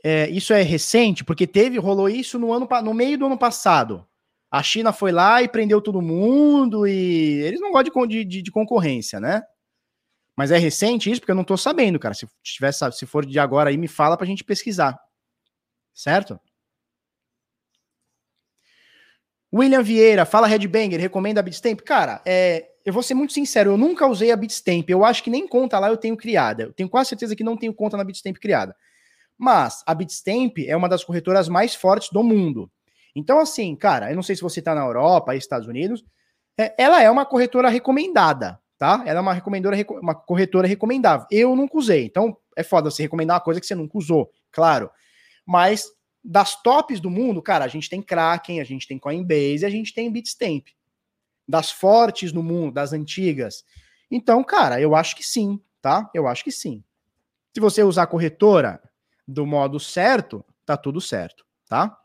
é, 0.08 0.30
isso 0.30 0.54
é 0.54 0.62
recente, 0.62 1.24
porque 1.24 1.48
teve, 1.48 1.80
rolou 1.80 2.08
isso 2.08 2.38
no, 2.38 2.54
ano, 2.54 2.68
no 2.84 2.94
meio 2.94 3.18
do 3.18 3.26
ano 3.26 3.40
passado. 3.40 4.08
A 4.52 4.62
China 4.62 4.94
foi 4.94 5.12
lá 5.12 5.42
e 5.42 5.48
prendeu 5.48 5.82
todo 5.82 6.00
mundo 6.00 6.86
e 6.86 7.42
eles 7.42 7.60
não 7.60 7.72
gostam 7.72 8.06
de, 8.06 8.24
de, 8.24 8.44
de 8.44 8.52
concorrência, 8.52 9.20
né? 9.20 9.42
Mas 10.38 10.52
é 10.52 10.60
recente 10.60 11.10
isso, 11.10 11.20
porque 11.20 11.32
eu 11.32 11.36
não 11.36 11.44
tô 11.44 11.58
sabendo, 11.58 11.98
cara. 11.98 12.14
Se, 12.14 12.28
tiver, 12.44 12.72
se 12.72 13.06
for 13.08 13.26
de 13.26 13.40
agora 13.40 13.72
aí, 13.72 13.78
me 13.78 13.88
fala 13.88 14.16
pra 14.16 14.28
gente 14.28 14.44
pesquisar. 14.44 14.96
Certo? 15.92 16.40
William 19.52 19.82
Vieira, 19.82 20.24
fala 20.24 20.46
Redbanger, 20.46 21.00
recomenda 21.00 21.40
a 21.40 21.44
Bitstamp? 21.44 21.80
Cara, 21.80 22.22
é, 22.28 22.70
eu 22.86 22.94
vou 22.94 23.02
ser 23.02 23.16
muito 23.16 23.34
sincero, 23.34 23.72
eu 23.72 23.78
nunca 23.78 24.06
usei 24.06 24.32
a 24.32 24.36
Bitstamp. 24.36 24.88
Eu 24.88 25.04
acho 25.04 25.24
que 25.24 25.32
nem 25.32 25.48
conta 25.48 25.80
lá 25.80 25.88
eu 25.90 25.98
tenho 25.98 26.16
criada. 26.16 26.62
Eu 26.62 26.74
tenho 26.74 26.90
quase 26.90 27.10
certeza 27.10 27.36
que 27.36 27.44
não 27.44 27.58
tenho 27.58 27.74
conta 27.74 27.98
na 27.98 28.04
Bitstamp 28.04 28.38
criada. 28.38 28.76
Mas 29.38 29.84
a 29.86 29.94
Bitstamp 29.94 30.60
é 30.66 30.76
uma 30.76 30.90
das 30.90 31.04
corretoras 31.04 31.48
mais 31.50 31.76
fortes 31.76 32.10
do 32.10 32.24
mundo. 32.24 32.72
Então, 33.16 33.40
assim, 33.40 33.76
cara, 33.76 34.10
eu 34.10 34.16
não 34.16 34.24
sei 34.24 34.36
se 34.36 34.42
você 34.42 34.62
tá 34.62 34.76
na 34.76 34.82
Europa, 34.82 35.36
Estados 35.36 35.68
Unidos, 35.68 36.04
é, 36.58 36.74
ela 36.78 37.02
é 37.02 37.10
uma 37.10 37.26
corretora 37.26 37.70
recomendada 37.70 38.60
tá? 38.78 39.04
Ela 39.06 39.20
é 39.20 39.22
uma, 39.22 39.34
recomendora, 39.34 39.78
uma 40.02 40.16
corretora 40.16 40.68
recomendável. 40.68 41.26
Eu 41.32 41.56
nunca 41.56 41.78
usei, 41.78 42.06
então 42.06 42.38
é 42.56 42.64
foda 42.64 42.90
você 42.90 43.04
recomendar 43.04 43.36
uma 43.36 43.44
coisa 43.44 43.60
que 43.60 43.66
você 43.66 43.76
nunca 43.76 43.98
usou, 43.98 44.32
claro. 44.52 44.90
Mas 45.46 45.90
das 46.24 46.62
tops 46.62 47.00
do 47.00 47.10
mundo, 47.10 47.42
cara, 47.42 47.66
a 47.66 47.68
gente 47.68 47.90
tem 47.90 48.02
Kraken, 48.02 48.60
a 48.60 48.64
gente 48.64 48.88
tem 48.88 48.98
Coinbase, 48.98 49.66
a 49.66 49.70
gente 49.70 49.94
tem 49.94 50.12
Bitstamp. 50.12 50.68
Das 51.48 51.72
fortes 51.72 52.34
no 52.34 52.42
mundo, 52.42 52.74
das 52.74 52.92
antigas. 52.92 53.64
Então, 54.10 54.44
cara, 54.44 54.82
eu 54.82 54.96
acho 54.96 55.16
que 55.16 55.24
sim, 55.24 55.62
tá? 55.82 56.10
Eu 56.14 56.28
acho 56.28 56.44
que 56.44 56.52
sim. 56.52 56.84
Se 57.54 57.60
você 57.60 57.84
usar 57.84 58.08
corretora 58.08 58.82
do 59.28 59.46
modo 59.46 59.80
certo, 59.80 60.46
tá 60.66 60.78
tudo 60.78 61.02
certo, 61.02 61.46
tá? 61.68 61.98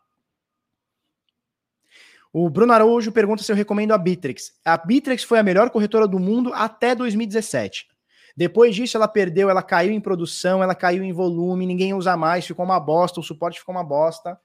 O 2.33 2.49
Bruno 2.49 2.73
Araújo 2.73 3.11
pergunta 3.11 3.43
se 3.43 3.51
eu 3.51 3.57
recomendo 3.57 3.93
a 3.93 3.99
Bittrex. 3.99 4.53
A 4.65 4.77
Bittrex 4.77 5.25
foi 5.25 5.39
a 5.39 5.43
melhor 5.43 5.69
corretora 5.71 6.07
do 6.07 6.19
mundo 6.19 6.53
até 6.55 6.95
2017. 6.95 7.89
Depois 8.37 8.75
disso, 8.75 8.97
ela 8.97 9.09
perdeu, 9.09 9.51
ela 9.51 9.63
caiu 9.63 9.93
em 9.93 10.01
produção, 10.01 10.63
ela 10.63 10.75
caiu 10.75 11.03
em 11.03 11.13
volume, 11.13 11.67
ninguém 11.67 11.93
usa 11.93 12.17
mais, 12.17 12.47
ficou 12.47 12.65
uma 12.65 12.79
bosta, 12.79 13.19
o 13.19 13.23
suporte 13.23 13.59
ficou 13.59 13.75
uma 13.75 13.83
bosta. 13.83 14.39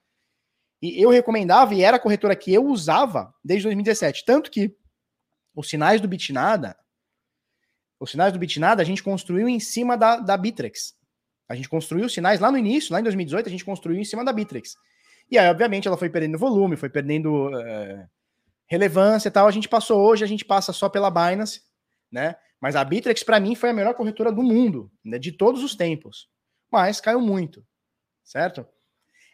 E 0.82 1.02
eu 1.02 1.10
recomendava, 1.10 1.74
e 1.74 1.84
era 1.84 1.98
a 1.98 2.00
corretora 2.00 2.36
que 2.36 2.54
eu 2.54 2.66
usava 2.66 3.34
desde 3.44 3.64
2017. 3.66 4.26
Tanto 4.26 4.50
que 4.50 4.76
os 5.56 5.70
sinais 5.70 6.02
do 6.02 6.08
Bitnada, 6.08 6.76
os 8.00 8.12
sinais 8.12 8.34
do 8.34 8.40
Bitnada, 8.40 8.82
a 8.82 8.86
gente 8.86 9.04
construiu 9.04 9.48
em 9.48 9.60
cima 9.60 9.96
da, 9.96 10.18
da 10.18 10.36
Bittrex. 10.36 10.96
A 11.48 11.56
gente 11.56 11.70
construiu 11.70 12.06
os 12.06 12.14
sinais 12.14 12.40
lá 12.40 12.52
no 12.52 12.58
início, 12.58 12.92
lá 12.92 13.00
em 13.00 13.04
2018, 13.04 13.48
a 13.48 13.52
gente 13.52 13.66
construiu 13.66 14.00
em 14.00 14.06
cima 14.06 14.24
da 14.24 14.34
Bittrex. 14.34 14.76
E 15.30 15.38
aí, 15.38 15.50
obviamente, 15.50 15.88
ela 15.88 15.98
foi 15.98 16.10
perdendo 16.10 16.38
volume, 16.38 16.76
foi 16.76 16.90
perdendo 16.90 17.48
uh, 17.50 18.08
relevância 18.68 19.28
e 19.28 19.32
tal. 19.32 19.48
A 19.48 19.52
gente 19.52 19.70
passou 19.70 20.02
hoje, 20.02 20.24
a 20.24 20.28
gente 20.28 20.46
passa 20.46 20.74
só 20.74 20.90
pela 20.90 21.10
Binance, 21.10 21.62
né? 22.12 22.36
Mas 22.60 22.76
a 22.76 22.84
Bittrex, 22.84 23.24
para 23.24 23.40
mim, 23.40 23.56
foi 23.56 23.70
a 23.70 23.74
melhor 23.74 23.94
corretora 23.94 24.32
do 24.32 24.42
mundo, 24.42 24.92
né? 25.04 25.20
de 25.20 25.32
todos 25.32 25.64
os 25.64 25.76
tempos. 25.76 26.28
Mas 26.72 27.00
caiu 27.00 27.22
muito, 27.22 27.66
certo? 28.24 28.66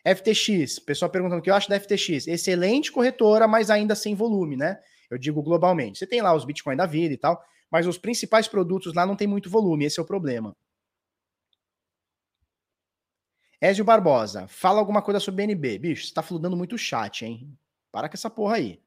FTX, 0.06 0.80
pessoal 0.80 1.12
perguntando 1.12 1.40
o 1.40 1.44
que 1.44 1.50
eu 1.50 1.56
acho 1.56 1.70
da 1.70 1.80
FTX. 1.80 2.28
Excelente 2.28 2.92
corretora, 2.92 3.48
mas 3.48 3.70
ainda 3.70 3.96
sem 3.96 4.16
volume, 4.16 4.58
né? 4.58 4.80
Eu 5.10 5.18
digo 5.18 5.44
globalmente. 5.44 6.00
Você 6.00 6.08
tem 6.08 6.22
lá 6.22 6.34
os 6.34 6.44
Bitcoin 6.44 6.76
da 6.76 6.86
vida 6.86 7.14
e 7.14 7.18
tal, 7.18 7.42
mas 7.70 7.86
os 7.86 7.98
principais 7.98 8.48
produtos 8.48 8.94
lá 8.94 9.06
não 9.06 9.16
tem 9.16 9.28
muito 9.28 9.50
volume, 9.50 9.86
esse 9.86 10.00
é 10.00 10.04
o 10.04 10.06
problema. 10.06 10.56
Ézio 13.62 13.86
Barbosa, 13.86 14.48
fala 14.48 14.80
alguma 14.80 15.04
coisa 15.04 15.20
sobre 15.20 15.46
BNB. 15.46 15.78
Bicho, 15.78 16.08
você 16.08 16.14
tá 16.14 16.24
fludando 16.24 16.58
muito 16.58 16.80
chat, 16.80 17.24
hein? 17.24 17.56
Para 17.92 18.10
com 18.10 18.16
essa 18.16 18.30
porra 18.30 18.56
aí. 18.56 18.82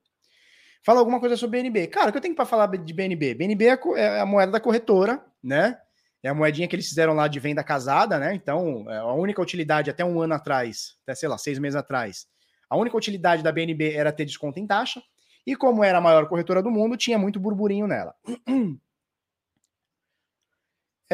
Fala 0.83 0.99
alguma 0.99 1.21
coisa 1.21 1.37
sobre 1.37 1.63
BNB. 1.63 1.87
Cara, 1.87 2.09
o 2.09 2.13
que 2.13 2.19
eu 2.19 2.23
tenho 2.23 2.35
para 2.35 2.45
falar 2.45 2.67
de 2.67 2.93
BNB? 2.93 3.35
BNB 3.35 3.67
é, 3.67 3.79
é 3.97 4.21
a 4.21 4.27
moeda 4.27 4.51
da 4.51 4.61
corretora, 4.61 5.25
né? 5.41 5.79
É 6.25 6.29
a 6.29 6.35
moedinha 6.35 6.67
que 6.67 6.75
eles 6.75 6.89
fizeram 6.89 7.15
lá 7.15 7.29
de 7.29 7.39
venda 7.39 7.63
casada, 7.63 8.19
né? 8.19 8.35
Então, 8.35 8.85
é 8.91 8.97
a 8.97 9.13
única 9.13 9.41
utilidade 9.41 9.91
até 9.91 10.05
um 10.05 10.21
ano 10.21 10.35
atrás, 10.35 10.97
até 11.05 11.15
sei 11.15 11.29
lá, 11.29 11.39
seis 11.39 11.59
meses 11.59 11.77
atrás, 11.77 12.27
a 12.69 12.77
única 12.77 12.97
utilidade 12.97 13.43
da 13.43 13.53
BNB 13.53 13.93
era 13.95 14.11
ter 14.11 14.25
desconto 14.25 14.59
em 14.59 14.67
taxa. 14.67 15.01
E 15.47 15.55
como 15.55 15.85
era 15.85 15.99
a 15.99 16.01
maior 16.01 16.27
corretora 16.29 16.63
do 16.63 16.71
mundo, 16.71 16.97
tinha 16.97 17.19
muito 17.19 17.39
burburinho 17.39 17.87
nela. 17.87 18.15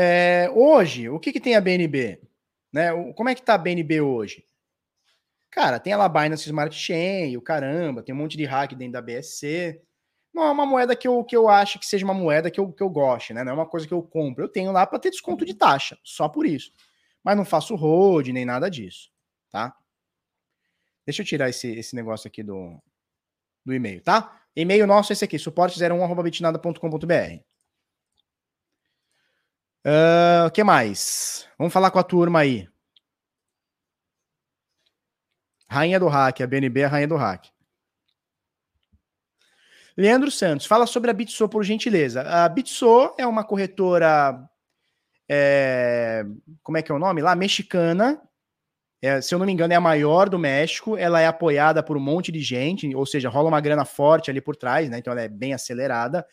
É, 0.03 0.49
hoje, 0.55 1.11
o 1.11 1.19
que, 1.19 1.33
que 1.33 1.41
tem 1.41 1.57
a 1.57 1.61
BNB? 1.61 2.21
Né? 2.73 2.91
Como 3.15 3.29
é 3.29 3.35
que 3.35 3.43
tá 3.43 3.55
a 3.55 3.59
BNB 3.59 4.01
hoje? 4.01 4.45
Cara, 5.51 5.81
tem 5.81 5.93
a 5.93 6.09
Binance 6.09 6.47
Smart 6.47 6.75
Chain, 6.75 7.37
o 7.37 7.43
caramba, 7.43 8.03
tem 8.03 8.15
um 8.15 8.19
monte 8.19 8.37
de 8.37 8.45
hack 8.45 8.73
dentro 8.75 8.93
da 8.93 9.03
BSC. 9.03 9.83
Não 10.33 10.45
é 10.45 10.51
uma 10.51 10.65
moeda 10.65 10.95
que 10.95 11.09
eu, 11.09 11.25
que 11.25 11.37
eu 11.37 11.49
acho 11.49 11.79
que 11.79 11.87
seja 11.87 12.05
uma 12.05 12.15
moeda 12.15 12.51
que 12.51 12.61
eu, 12.61 12.73
que 12.73 12.83
eu 12.83 12.89
goste, 12.89 13.35
né? 13.35 13.43
Não 13.43 13.53
é 13.53 13.55
uma 13.55 13.67
coisa 13.67 13.87
que 13.87 13.93
eu 13.93 14.01
compro. 14.01 14.45
Eu 14.45 14.49
tenho 14.49 14.71
lá 14.71 14.87
para 14.87 15.01
ter 15.01 15.11
desconto 15.11 15.45
de 15.45 15.55
taxa, 15.55 15.99
só 16.05 16.29
por 16.29 16.47
isso. 16.47 16.73
Mas 17.23 17.37
não 17.37 17.45
faço 17.45 17.75
hold 17.75 18.29
nem 18.29 18.45
nada 18.45 18.71
disso, 18.71 19.11
tá? 19.51 19.77
Deixa 21.05 21.23
eu 21.23 21.27
tirar 21.27 21.49
esse, 21.49 21.69
esse 21.73 21.97
negócio 21.97 22.29
aqui 22.29 22.45
do, 22.45 22.81
do 23.65 23.75
e-mail, 23.75 24.01
tá? 24.03 24.41
E-mail 24.55 24.87
nosso 24.87 25.13
é 25.13 25.15
esse 25.15 25.25
aqui, 25.25 25.37
suporte01.bitnada.com.br. 25.37 27.50
O 29.83 30.47
uh, 30.47 30.51
que 30.51 30.63
mais? 30.63 31.49
Vamos 31.57 31.73
falar 31.73 31.91
com 31.91 31.99
a 31.99 32.03
turma 32.03 32.41
aí. 32.41 32.69
Rainha 35.69 35.99
do 35.99 36.09
hack, 36.09 36.41
a 36.41 36.47
BNB 36.47 36.81
é 36.81 36.85
a 36.85 36.89
rainha 36.89 37.09
do 37.09 37.17
hack. 37.17 37.47
Leandro 39.97 40.31
Santos, 40.31 40.67
fala 40.67 40.87
sobre 40.87 41.11
a 41.11 41.15
Bitso, 41.15 41.49
por 41.49 41.65
gentileza. 41.65 42.23
A 42.23 42.49
Bitso 42.49 43.15
é 43.17 43.27
uma 43.27 43.45
corretora. 43.45 44.39
É, 45.29 46.25
como 46.63 46.77
é 46.77 46.83
que 46.83 46.93
é 46.93 46.95
o 46.95 46.99
nome 46.99 47.23
lá? 47.23 47.35
Mexicana. 47.35 48.21
É, 49.03 49.21
se 49.23 49.35
eu 49.35 49.39
não 49.39 49.47
me 49.47 49.53
engano, 49.53 49.73
é 49.73 49.77
a 49.77 49.81
maior 49.81 50.29
do 50.29 50.39
México. 50.39 50.97
Ela 50.97 51.21
é 51.21 51.27
apoiada 51.27 51.83
por 51.83 51.97
um 51.97 52.01
monte 52.01 52.31
de 52.31 52.41
gente, 52.41 52.95
ou 52.95 53.07
seja, 53.07 53.31
rola 53.31 53.49
uma 53.49 53.61
grana 53.61 53.85
forte 53.85 54.31
ali 54.31 54.41
por 54.41 54.57
trás, 54.57 54.91
né? 54.91 54.99
Então 54.99 55.13
ela 55.13 55.23
é 55.23 55.29
bem 55.29 55.55
acelerada. 55.55 56.27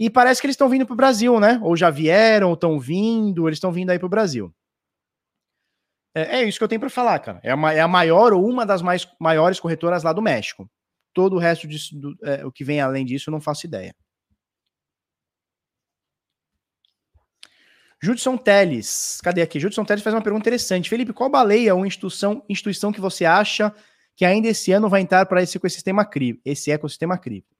E 0.00 0.08
parece 0.08 0.40
que 0.40 0.46
eles 0.46 0.54
estão 0.54 0.70
vindo 0.70 0.86
para 0.86 0.94
o 0.94 0.96
Brasil, 0.96 1.38
né? 1.38 1.60
Ou 1.62 1.76
já 1.76 1.90
vieram, 1.90 2.48
ou 2.48 2.54
estão 2.54 2.80
vindo, 2.80 3.46
eles 3.46 3.58
estão 3.58 3.70
vindo 3.70 3.90
aí 3.90 3.98
para 3.98 4.06
o 4.06 4.08
Brasil. 4.08 4.50
É, 6.14 6.38
é, 6.38 6.44
isso 6.44 6.56
que 6.56 6.64
eu 6.64 6.68
tenho 6.68 6.80
para 6.80 6.88
falar, 6.88 7.18
cara. 7.18 7.38
É 7.42 7.52
a, 7.52 7.72
é 7.74 7.80
a, 7.80 7.86
maior 7.86 8.32
ou 8.32 8.48
uma 8.48 8.64
das 8.64 8.80
mais, 8.80 9.06
maiores 9.20 9.60
corretoras 9.60 10.02
lá 10.02 10.14
do 10.14 10.22
México. 10.22 10.70
Todo 11.12 11.36
o 11.36 11.38
resto 11.38 11.68
disso, 11.68 11.94
do, 11.94 12.16
é, 12.22 12.46
o 12.46 12.50
que 12.50 12.64
vem 12.64 12.80
além 12.80 13.04
disso, 13.04 13.28
eu 13.28 13.32
não 13.32 13.42
faço 13.42 13.66
ideia. 13.66 13.94
Judson 18.02 18.38
Teles, 18.38 19.20
cadê 19.22 19.42
aqui? 19.42 19.60
Judson 19.60 19.84
Teles 19.84 20.02
faz 20.02 20.14
uma 20.14 20.22
pergunta 20.22 20.44
interessante. 20.48 20.88
Felipe, 20.88 21.12
qual 21.12 21.28
baleia 21.28 21.74
ou 21.74 21.84
instituição, 21.84 22.42
instituição 22.48 22.90
que 22.90 23.02
você 23.02 23.26
acha 23.26 23.70
que 24.16 24.24
ainda 24.24 24.48
esse 24.48 24.72
ano 24.72 24.88
vai 24.88 25.02
entrar 25.02 25.26
para 25.26 25.42
esse 25.42 25.58
ecossistema 25.58 26.06
cripto? 26.06 26.40
Esse 26.42 26.70
ecossistema 26.70 27.18
cripto? 27.18 27.59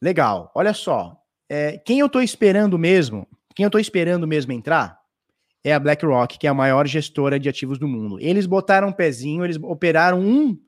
Legal. 0.00 0.50
Olha 0.54 0.72
só. 0.72 1.16
É, 1.48 1.78
quem 1.78 1.98
eu 1.98 2.06
estou 2.06 2.22
esperando 2.22 2.78
mesmo, 2.78 3.26
quem 3.54 3.64
eu 3.64 3.68
estou 3.68 3.80
esperando 3.80 4.26
mesmo 4.26 4.52
entrar 4.52 5.00
é 5.62 5.74
a 5.74 5.78
BlackRock, 5.78 6.38
que 6.38 6.46
é 6.46 6.50
a 6.50 6.54
maior 6.54 6.86
gestora 6.86 7.38
de 7.38 7.48
ativos 7.48 7.78
do 7.78 7.86
mundo. 7.86 8.18
Eles 8.20 8.46
botaram 8.46 8.88
um 8.88 8.92
pezinho, 8.92 9.44
eles 9.44 9.58
operaram 9.62 10.20
um 10.20 10.58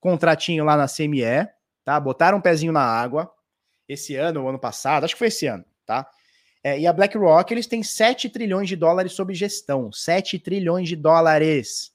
contratinho 0.00 0.64
lá 0.64 0.76
na 0.76 0.88
CME, 0.88 1.48
tá? 1.84 2.00
Botaram 2.00 2.38
um 2.38 2.40
pezinho 2.40 2.72
na 2.72 2.82
água 2.82 3.32
esse 3.88 4.16
ano 4.16 4.42
ou 4.42 4.48
ano 4.48 4.58
passado, 4.58 5.04
acho 5.04 5.14
que 5.14 5.18
foi 5.18 5.28
esse 5.28 5.46
ano, 5.46 5.64
tá? 5.86 6.08
É, 6.64 6.78
e 6.78 6.86
a 6.86 6.92
BlackRock, 6.92 7.52
eles 7.52 7.66
têm 7.66 7.82
7 7.82 8.28
trilhões 8.28 8.68
de 8.68 8.76
dólares 8.76 9.12
sob 9.12 9.34
gestão. 9.34 9.90
7 9.92 10.38
trilhões 10.38 10.88
de 10.88 10.94
dólares. 10.94 11.92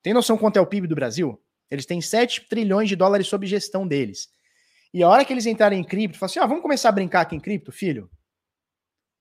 Tem 0.00 0.14
noção 0.14 0.38
quanto 0.38 0.56
é 0.56 0.60
o 0.60 0.66
PIB 0.66 0.86
do 0.86 0.94
Brasil? 0.94 1.40
Eles 1.70 1.84
têm 1.84 2.00
7 2.00 2.48
trilhões 2.48 2.88
de 2.88 2.94
dólares 2.94 3.26
sob 3.26 3.46
gestão 3.46 3.86
deles. 3.86 4.30
E 4.92 5.02
a 5.02 5.08
hora 5.08 5.24
que 5.24 5.32
eles 5.32 5.46
entrarem 5.46 5.80
em 5.80 5.84
cripto, 5.84 6.18
falam 6.18 6.30
assim: 6.30 6.38
ah, 6.38 6.46
vamos 6.46 6.62
começar 6.62 6.88
a 6.88 6.92
brincar 6.92 7.22
aqui 7.22 7.36
em 7.36 7.40
cripto, 7.40 7.70
filho? 7.72 8.10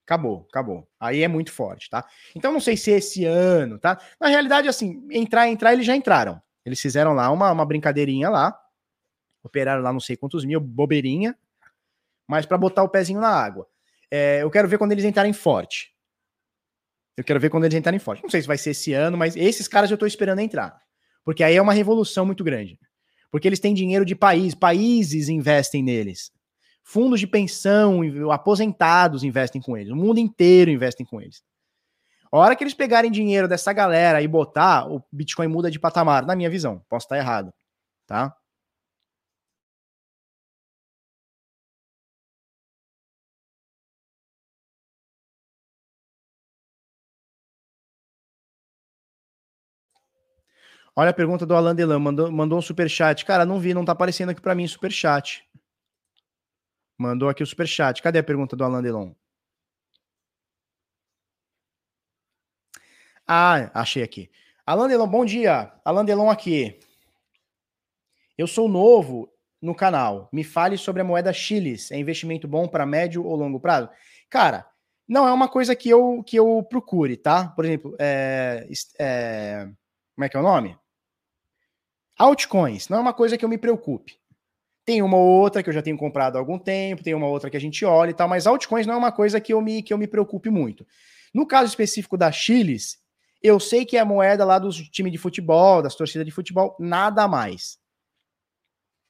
Acabou, 0.06 0.48
acabou. 0.50 0.88
Aí 1.00 1.22
é 1.22 1.28
muito 1.28 1.52
forte, 1.52 1.90
tá? 1.90 2.08
Então 2.34 2.54
não 2.54 2.62
sei 2.62 2.78
se 2.78 2.92
esse 2.92 3.26
ano, 3.26 3.78
tá? 3.78 4.00
Na 4.20 4.28
realidade, 4.28 4.70
assim, 4.70 5.06
entrar, 5.12 5.50
entrar, 5.50 5.74
eles 5.74 5.86
já 5.86 5.96
entraram. 5.96 6.42
Eles 6.66 6.80
fizeram 6.80 7.14
lá 7.14 7.30
uma, 7.30 7.52
uma 7.52 7.66
brincadeirinha 7.66 8.30
lá, 8.30 8.58
operaram 9.44 9.82
lá 9.82 9.92
não 9.92 10.00
sei 10.00 10.16
quantos 10.16 10.46
mil, 10.46 10.62
bobeirinha, 10.62 11.38
mas 12.28 12.46
para 12.46 12.58
botar 12.58 12.84
o 12.84 12.90
pezinho 12.90 13.20
na 13.20 13.30
água. 13.30 13.68
É, 14.10 14.42
eu 14.42 14.50
quero 14.50 14.68
ver 14.68 14.78
quando 14.78 14.94
eles 14.94 15.04
entrarem 15.04 15.34
forte. 15.34 15.94
Eu 17.18 17.24
quero 17.24 17.40
ver 17.40 17.50
quando 17.50 17.66
eles 17.66 17.78
entrarem 17.78 18.00
forte. 18.00 18.24
Não 18.24 18.30
sei 18.30 18.42
se 18.42 18.48
vai 18.48 18.58
ser 18.58 18.70
esse 18.70 18.94
ano, 18.94 19.18
mas 19.18 19.36
esses 19.36 19.68
caras 19.68 19.92
eu 19.92 19.98
tô 19.98 20.06
esperando 20.06 20.40
entrar. 20.40 20.80
Porque 21.26 21.44
aí 21.44 21.56
é 21.56 21.62
uma 21.62 21.74
revolução 21.74 22.26
muito 22.26 22.44
grande. 22.44 22.80
Porque 23.32 23.48
eles 23.48 23.60
têm 23.60 23.74
dinheiro 23.74 24.06
de 24.06 24.16
país, 24.16 24.56
países 24.56 25.30
investem 25.30 25.84
neles. 25.84 26.32
Fundos 26.84 27.20
de 27.20 27.28
pensão, 27.28 28.02
aposentados 28.32 29.24
investem 29.24 29.62
com 29.62 29.76
eles. 29.76 29.92
O 29.92 29.96
mundo 29.96 30.20
inteiro 30.20 30.72
investem 30.72 31.06
com 31.06 31.22
eles. 31.22 31.44
A 32.32 32.38
hora 32.38 32.56
que 32.56 32.64
eles 32.64 32.74
pegarem 32.74 33.12
dinheiro 33.12 33.48
dessa 33.48 33.72
galera 33.74 34.22
e 34.22 34.28
botar, 34.28 34.90
o 34.90 35.04
Bitcoin 35.12 35.48
muda 35.48 35.72
de 35.72 35.80
patamar, 35.80 36.26
na 36.26 36.36
minha 36.36 36.50
visão. 36.50 36.82
Posso 36.90 37.06
estar 37.06 37.18
errado, 37.18 37.54
tá? 38.06 38.34
Olha 51.00 51.12
a 51.12 51.14
pergunta 51.14 51.46
do 51.46 51.54
Alan 51.56 51.76
Delan, 51.76 52.00
mandou, 52.00 52.32
mandou 52.32 52.58
um 52.58 52.62
superchat. 52.62 53.24
Cara, 53.24 53.46
não 53.46 53.60
vi, 53.60 53.72
não 53.72 53.86
tá 53.86 53.92
aparecendo 53.92 54.30
aqui 54.30 54.42
para 54.42 54.56
mim 54.56 54.68
superchat. 54.68 55.48
Mandou 56.98 57.30
aqui 57.30 57.44
o 57.44 57.46
superchat. 57.46 58.02
Cadê 58.02 58.18
a 58.18 58.24
pergunta 58.24 58.56
do 58.56 58.64
Alan 58.64 58.82
Delon? 58.82 59.14
Ah, 63.28 63.70
achei 63.80 64.02
aqui. 64.02 64.32
Alan 64.66 64.88
Delon, 64.88 65.08
bom 65.08 65.24
dia. 65.24 65.72
Alan 65.86 66.04
Delon 66.04 66.32
aqui. 66.32 66.80
Eu 68.36 68.48
sou 68.48 68.68
novo 68.68 69.32
no 69.62 69.76
canal. 69.76 70.28
Me 70.34 70.44
fale 70.44 70.80
sobre 70.80 71.04
a 71.04 71.06
moeda 71.06 71.32
Chiles. 71.32 71.92
É 71.92 72.00
investimento 72.00 72.48
bom 72.48 72.68
para 72.68 72.88
médio 72.88 73.24
ou 73.24 73.36
longo 73.36 73.60
prazo? 73.60 73.88
Cara, 74.32 74.68
não 75.08 75.28
é 75.28 75.32
uma 75.32 75.48
coisa 75.48 75.76
que 75.76 75.90
eu, 75.90 76.24
que 76.24 76.40
eu 76.40 76.64
procure, 76.68 77.16
tá? 77.18 77.50
Por 77.50 77.66
exemplo, 77.66 77.96
é, 78.00 78.68
é, 79.00 79.70
como 80.16 80.26
é 80.26 80.30
que 80.30 80.36
é 80.36 80.40
o 80.40 80.44
nome? 80.44 80.76
Altcoins, 82.18 82.90
não 82.90 82.98
é 82.98 83.02
uma 83.02 83.14
coisa 83.14 83.38
que 83.38 83.46
eu 83.46 83.50
me 83.50 83.58
preocupe. 83.58 84.18
Tem 84.86 85.02
uma 85.02 85.18
ou 85.18 85.42
outra 85.42 85.62
que 85.62 85.70
eu 85.70 85.74
já 85.74 85.82
tenho 85.82 85.98
comprado 85.98 86.38
há 86.38 86.40
algum 86.40 86.58
tempo, 86.58 87.04
tem 87.04 87.14
uma 87.14 87.28
outra 87.28 87.50
que 87.50 87.58
a 87.58 87.60
gente 87.60 87.84
olha 87.84 88.12
e 88.12 88.14
tal, 88.14 88.28
mas 88.28 88.48
altcoins 88.48 88.88
não 88.88 88.94
é 88.94 88.98
uma 88.98 89.12
coisa 89.12 89.40
que 89.40 89.54
eu 89.54 89.62
me, 89.62 89.84
que 89.84 89.94
eu 89.94 89.98
me 89.98 90.08
preocupe 90.08 90.50
muito. 90.50 90.88
No 91.34 91.46
caso 91.46 91.70
específico 91.70 92.18
da 92.18 92.32
Chiles, 92.32 92.98
eu 93.44 93.60
sei 93.60 93.86
que 93.86 93.98
é 93.98 94.00
a 94.00 94.06
moeda 94.06 94.46
lá 94.46 94.58
dos 94.58 94.78
times 94.90 95.12
de 95.12 95.18
futebol, 95.18 95.82
das 95.82 95.94
torcidas 95.94 96.26
de 96.26 96.32
futebol, 96.32 96.76
nada 96.80 97.28
mais. 97.28 97.78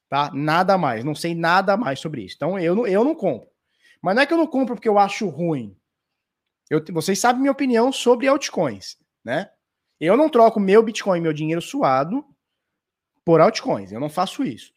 Tá? 0.09 0.31
Nada 0.33 0.77
mais. 0.77 1.03
Não 1.03 1.15
sei 1.15 1.35
nada 1.35 1.77
mais 1.77 1.99
sobre 1.99 2.23
isso. 2.23 2.35
Então 2.35 2.59
eu 2.59 2.75
não, 2.75 2.87
eu 2.87 3.03
não 3.03 3.15
compro. 3.15 3.49
Mas 4.01 4.15
não 4.15 4.21
é 4.21 4.25
que 4.25 4.33
eu 4.33 4.37
não 4.37 4.47
compro 4.47 4.75
porque 4.75 4.89
eu 4.89 4.97
acho 4.97 5.27
ruim. 5.27 5.77
Eu, 6.69 6.83
vocês 6.91 7.19
sabem 7.19 7.41
minha 7.41 7.51
opinião 7.51 7.91
sobre 7.91 8.27
altcoins, 8.27 8.97
né? 9.23 9.49
Eu 9.99 10.17
não 10.17 10.29
troco 10.29 10.59
meu 10.59 10.83
Bitcoin, 10.83 11.21
meu 11.21 11.33
dinheiro 11.33 11.61
suado, 11.61 12.23
por 13.27 13.41
altcoins. 13.41 13.91
Eu 13.91 13.99
não 13.99 14.07
faço 14.07 14.41
isso. 14.41 14.71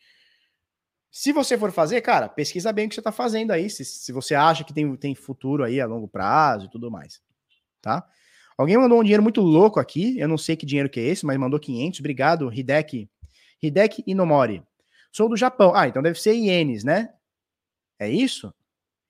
Se 1.09 1.33
você 1.33 1.57
for 1.57 1.71
fazer, 1.71 2.01
cara, 2.01 2.29
pesquisa 2.29 2.73
bem 2.73 2.87
o 2.87 2.89
que 2.89 2.97
você 2.97 3.01
está 3.01 3.13
fazendo 3.13 3.53
aí, 3.53 3.71
se, 3.71 3.85
se 3.85 4.11
você 4.11 4.35
acha 4.35 4.65
que 4.65 4.75
tem, 4.75 4.97
tem 4.97 5.15
futuro 5.15 5.63
aí 5.63 5.81
a 5.81 5.87
longo 5.87 6.09
prazo 6.09 6.67
e 6.67 6.69
tudo 6.69 6.91
mais, 6.91 7.23
tá? 7.81 8.05
Alguém 8.59 8.77
mandou 8.77 8.99
um 8.99 9.05
dinheiro 9.05 9.23
muito 9.23 9.41
louco 9.41 9.79
aqui, 9.79 10.19
eu 10.19 10.27
não 10.27 10.37
sei 10.37 10.57
que 10.57 10.67
dinheiro 10.67 10.91
que 10.91 10.99
é 10.99 11.05
esse, 11.05 11.25
mas 11.25 11.39
mandou 11.39 11.61
500, 11.61 12.01
obrigado, 12.01 12.53
Hideki. 12.53 13.09
Hideki 13.63 14.03
Inomori. 14.05 14.65
Sou 15.13 15.29
do 15.29 15.37
Japão. 15.37 15.73
Ah, 15.73 15.87
então 15.87 16.03
deve 16.03 16.21
ser 16.21 16.35
ienes, 16.35 16.83
né? 16.83 17.09
É 18.01 18.11
isso? 18.11 18.53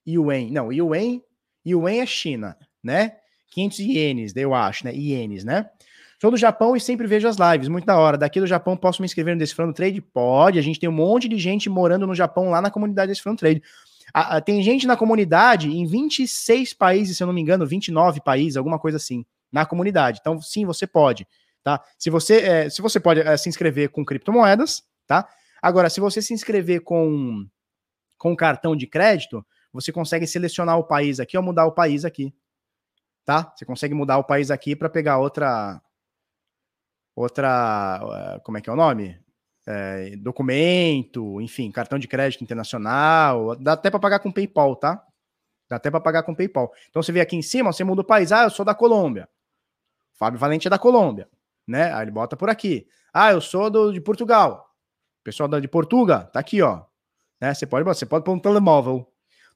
Yuan. 0.06 0.50
Não, 0.50 0.70
Yuan, 0.70 1.22
Yuan 1.66 1.94
é 1.94 2.04
China, 2.04 2.58
né? 2.82 3.16
500 3.52 3.78
ienes, 3.78 4.36
eu 4.36 4.54
acho, 4.54 4.84
né? 4.84 4.94
Ienes, 4.94 5.44
né? 5.44 5.70
Sou 6.20 6.30
do 6.30 6.36
Japão 6.36 6.76
e 6.76 6.80
sempre 6.80 7.06
vejo 7.06 7.26
as 7.26 7.38
lives, 7.38 7.66
muito 7.68 7.86
da 7.86 7.96
hora. 7.96 8.18
Daqui 8.18 8.38
do 8.40 8.46
Japão 8.46 8.76
posso 8.76 9.00
me 9.00 9.06
inscrever 9.06 9.34
no 9.34 9.38
Decifrando 9.38 9.72
Trade? 9.72 10.02
Pode, 10.02 10.58
a 10.58 10.62
gente 10.62 10.78
tem 10.78 10.86
um 10.86 10.92
monte 10.92 11.26
de 11.26 11.38
gente 11.38 11.70
morando 11.70 12.06
no 12.06 12.14
Japão 12.14 12.50
lá 12.50 12.60
na 12.60 12.70
comunidade 12.70 13.08
Decifrando 13.08 13.38
Trade. 13.38 13.62
A, 14.12 14.36
a, 14.36 14.40
tem 14.42 14.62
gente 14.62 14.86
na 14.86 14.98
comunidade 14.98 15.70
em 15.70 15.86
26 15.86 16.74
países, 16.74 17.16
se 17.16 17.22
eu 17.22 17.26
não 17.26 17.32
me 17.32 17.40
engano, 17.40 17.66
29 17.66 18.20
países, 18.20 18.58
alguma 18.58 18.78
coisa 18.78 18.98
assim, 18.98 19.24
na 19.50 19.64
comunidade. 19.64 20.18
Então, 20.20 20.42
sim, 20.42 20.66
você 20.66 20.86
pode, 20.86 21.26
tá? 21.62 21.82
Se 21.98 22.10
você, 22.10 22.40
é, 22.40 22.68
se 22.68 22.82
você 22.82 23.00
pode 23.00 23.20
é, 23.20 23.34
se 23.38 23.48
inscrever 23.48 23.88
com 23.88 24.04
criptomoedas, 24.04 24.82
tá? 25.06 25.26
Agora, 25.62 25.88
se 25.88 26.00
você 26.00 26.20
se 26.20 26.34
inscrever 26.34 26.82
com, 26.82 27.46
com 28.18 28.36
cartão 28.36 28.76
de 28.76 28.86
crédito, 28.86 29.42
você 29.72 29.90
consegue 29.90 30.26
selecionar 30.26 30.78
o 30.78 30.84
país 30.84 31.18
aqui 31.18 31.38
ou 31.38 31.42
mudar 31.42 31.64
o 31.64 31.72
país 31.72 32.04
aqui, 32.04 32.30
tá? 33.24 33.50
Você 33.56 33.64
consegue 33.64 33.94
mudar 33.94 34.18
o 34.18 34.24
país 34.24 34.50
aqui 34.50 34.76
para 34.76 34.90
pegar 34.90 35.16
outra 35.16 35.80
outra, 37.14 38.00
eh, 38.36 38.40
como 38.44 38.58
é 38.58 38.60
que 38.60 38.70
é 38.70 38.72
o 38.72 38.76
nome? 38.76 39.18
É, 39.66 40.16
documento, 40.16 41.40
enfim, 41.40 41.70
cartão 41.70 41.98
de 41.98 42.08
crédito 42.08 42.42
internacional, 42.42 43.54
dá 43.56 43.74
até 43.74 43.90
para 43.90 44.00
pagar 44.00 44.18
com 44.18 44.32
PayPal, 44.32 44.74
tá? 44.74 45.04
Dá 45.68 45.76
até 45.76 45.90
para 45.90 46.00
pagar 46.00 46.22
com 46.24 46.34
PayPal. 46.34 46.72
Então 46.88 47.02
você 47.02 47.12
vê 47.12 47.20
aqui 47.20 47.36
em 47.36 47.42
cima, 47.42 47.72
você 47.72 47.84
muda 47.84 48.00
o 48.00 48.04
país. 48.04 48.32
Ah, 48.32 48.44
eu 48.44 48.50
sou 48.50 48.64
da 48.64 48.74
Colômbia. 48.74 49.28
Fábio 50.14 50.38
Valente 50.38 50.66
é 50.66 50.70
da 50.70 50.78
Colômbia, 50.78 51.28
né? 51.66 51.92
Aí 51.94 52.02
ele 52.02 52.10
bota 52.10 52.36
por 52.36 52.50
aqui. 52.50 52.86
Ah, 53.12 53.32
eu 53.32 53.40
sou 53.40 53.70
do, 53.70 53.92
de 53.92 54.00
Portugal. 54.00 54.68
Pessoal 55.22 55.48
da, 55.48 55.60
de 55.60 55.68
Portugal, 55.68 56.24
tá 56.26 56.40
aqui, 56.40 56.60
ó. 56.62 56.82
Né? 57.40 57.54
Você 57.54 57.66
pode, 57.66 57.84
você 57.84 58.04
pode 58.04 58.24
pôr 58.24 58.32
um 58.32 58.38
telemóvel. 58.38 59.06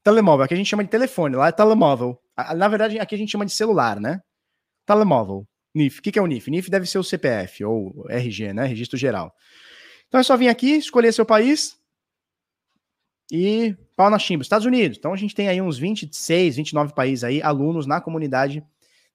Telemóvel, 0.02 0.44
aqui 0.44 0.54
a 0.54 0.56
gente 0.56 0.68
chama 0.68 0.84
de 0.84 0.90
telefone, 0.90 1.34
lá 1.34 1.48
é 1.48 1.52
telemóvel. 1.52 2.20
Na 2.56 2.68
verdade, 2.68 2.98
aqui 2.98 3.14
a 3.14 3.18
gente 3.18 3.32
chama 3.32 3.46
de 3.46 3.52
celular, 3.52 3.98
né? 3.98 4.22
Telemóvel. 4.86 5.46
NIF. 5.74 5.98
O 5.98 6.02
que 6.02 6.18
é 6.18 6.22
o 6.22 6.26
NIF? 6.26 6.50
NIF 6.50 6.70
deve 6.70 6.86
ser 6.86 6.98
o 6.98 7.04
CPF 7.04 7.64
ou 7.64 8.06
RG, 8.08 8.52
né? 8.52 8.64
Registro 8.64 8.96
Geral. 8.96 9.34
Então 10.08 10.20
é 10.20 10.22
só 10.22 10.36
vir 10.36 10.48
aqui, 10.48 10.76
escolher 10.76 11.12
seu 11.12 11.26
país 11.26 11.76
e 13.32 13.76
pau 13.96 14.08
na 14.08 14.18
chimba. 14.18 14.42
Estados 14.42 14.66
Unidos. 14.66 14.98
Então 14.98 15.12
a 15.12 15.16
gente 15.16 15.34
tem 15.34 15.48
aí 15.48 15.60
uns 15.60 15.78
26, 15.78 16.56
29 16.56 16.94
países 16.94 17.24
aí, 17.24 17.42
alunos 17.42 17.86
na 17.86 18.00
comunidade 18.00 18.64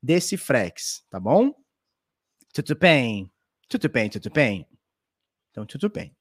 desse 0.02 0.38
Frex, 0.38 1.06
tá 1.10 1.20
bom? 1.20 1.54
Tudo 2.54 2.76
bem, 2.76 3.32
tudo 3.68 3.90
bem, 3.90 4.10
tudo 4.10 4.30
bem. 4.30 4.68
Então 5.52 5.66
tudo 5.66 5.90
bem. 5.90 6.16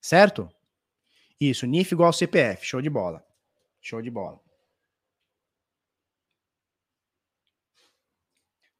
Certo? 0.00 0.48
Isso, 1.40 1.66
NIF 1.66 1.92
igual 1.92 2.12
CPF. 2.12 2.64
Show 2.64 2.80
de 2.80 2.90
bola. 2.90 3.24
Show 3.80 4.00
de 4.00 4.10
bola. 4.10 4.40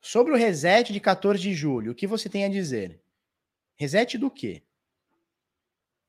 Sobre 0.00 0.32
o 0.32 0.36
reset 0.36 0.92
de 0.92 1.00
14 1.00 1.40
de 1.40 1.52
julho, 1.54 1.92
o 1.92 1.94
que 1.94 2.06
você 2.06 2.28
tem 2.28 2.44
a 2.44 2.48
dizer? 2.48 3.02
Reset 3.76 4.16
do 4.18 4.30
quê? 4.30 4.62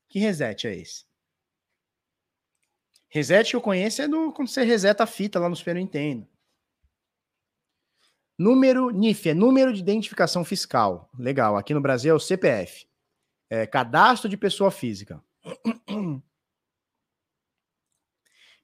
Que 0.08 0.18
reset 0.18 0.66
é 0.66 0.74
esse? 0.74 1.04
Reset 3.08 3.50
que 3.50 3.56
eu 3.56 3.60
conheço 3.60 4.02
é 4.02 4.08
do 4.08 4.32
quando 4.32 4.48
você 4.48 4.62
reseta 4.62 5.04
a 5.04 5.06
fita 5.06 5.38
lá 5.38 5.48
no 5.48 5.56
Super 5.56 5.74
Nintendo. 5.74 6.26
Número 8.38 8.90
NIF 8.90 9.28
é 9.28 9.34
número 9.34 9.72
de 9.72 9.80
identificação 9.80 10.44
fiscal. 10.44 11.10
Legal. 11.18 11.56
Aqui 11.56 11.74
no 11.74 11.80
Brasil 11.80 12.12
é 12.12 12.14
o 12.14 12.20
CPF. 12.20 12.88
É 13.50 13.66
cadastro 13.66 14.30
de 14.30 14.36
pessoa 14.36 14.70
física. 14.70 15.22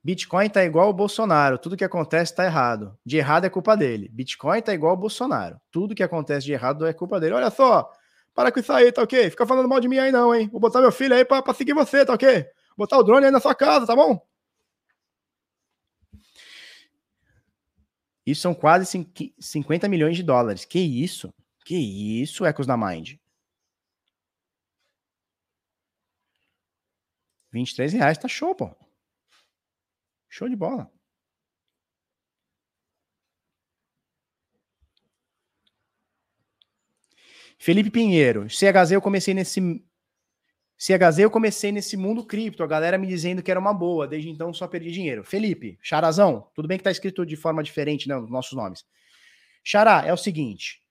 Bitcoin 0.07 0.49
tá 0.49 0.63
igual 0.65 0.89
o 0.89 0.93
Bolsonaro, 0.93 1.59
tudo 1.59 1.77
que 1.77 1.83
acontece 1.83 2.33
tá 2.33 2.45
errado. 2.45 2.97
De 3.05 3.17
errado 3.17 3.45
é 3.45 3.51
culpa 3.51 3.77
dele. 3.77 4.09
Bitcoin 4.13 4.63
tá 4.63 4.73
igual 4.73 4.95
o 4.95 4.97
Bolsonaro, 4.97 5.61
tudo 5.69 5.97
que 5.97 6.03
acontece 6.03 6.47
de 6.47 6.53
errado 6.53 6.87
é 6.87 6.93
culpa 6.93 7.19
dele. 7.19 7.35
Olha 7.35 7.51
só, 7.51 7.91
para 8.33 8.53
com 8.53 8.61
isso 8.61 8.73
aí, 8.73 8.93
tá 8.93 9.03
ok? 9.03 9.29
Fica 9.31 9.45
falando 9.45 9.69
mal 9.69 9.81
de 9.81 9.89
mim 9.89 9.99
aí 9.99 10.13
não, 10.13 10.33
hein? 10.33 10.49
Vou 10.53 10.61
botar 10.61 10.81
meu 10.81 10.93
filho 10.93 11.13
aí 11.13 11.25
pra, 11.25 11.43
pra 11.43 11.53
seguir 11.53 11.73
você, 11.73 12.07
tá 12.07 12.15
ok? 12.15 12.45
Vou 12.77 12.87
botar 12.87 12.99
o 12.99 13.03
drone 13.03 13.27
aí 13.27 13.33
na 13.33 13.41
sua 13.41 13.53
casa, 13.53 13.85
tá 13.85 13.97
bom? 13.97 14.25
Isso 18.25 18.43
são 18.43 18.55
quase 18.55 19.05
50 19.41 19.89
milhões 19.89 20.17
de 20.17 20.23
dólares. 20.23 20.65
Que 20.65 20.79
isso? 20.79 21.35
Que 21.65 21.75
isso, 22.23 22.47
Ecos 22.47 22.65
da 22.65 22.77
Mind? 22.77 23.15
23 27.51 27.93
reais 27.93 28.19
tá 28.19 28.29
show, 28.29 28.55
pô. 28.55 28.86
Show 30.29 30.49
de 30.49 30.57
bola. 30.57 30.91
Felipe 37.59 37.91
Pinheiro, 37.91 38.49
CHZ 38.49 38.93
eu 38.93 39.01
comecei 39.01 39.33
nesse 39.33 39.61
CHZ 40.79 41.21
eu 41.21 41.31
comecei 41.31 41.73
nesse 41.73 41.97
mundo 41.97 42.25
cripto, 42.25 42.63
a 42.63 42.67
galera 42.67 42.99
me 42.99 43.07
dizendo 43.07 43.43
que 43.43 43.51
era 43.51 43.59
uma 43.59 43.73
boa, 43.73 44.07
desde 44.07 44.29
então 44.29 44.53
só 44.53 44.69
perdi 44.69 44.91
dinheiro. 44.91 45.25
Felipe, 45.25 45.79
Charazão, 45.83 46.51
tudo 46.55 46.69
bem 46.69 46.77
que 46.77 46.85
tá 46.85 46.91
escrito 46.91 47.25
de 47.25 47.35
forma 47.35 47.63
diferente, 47.63 48.07
né, 48.07 48.17
os 48.17 48.31
nossos 48.31 48.53
nomes. 48.53 48.85
Xará, 49.65 50.05
é 50.07 50.13
o 50.13 50.19
seguinte, 50.19 50.83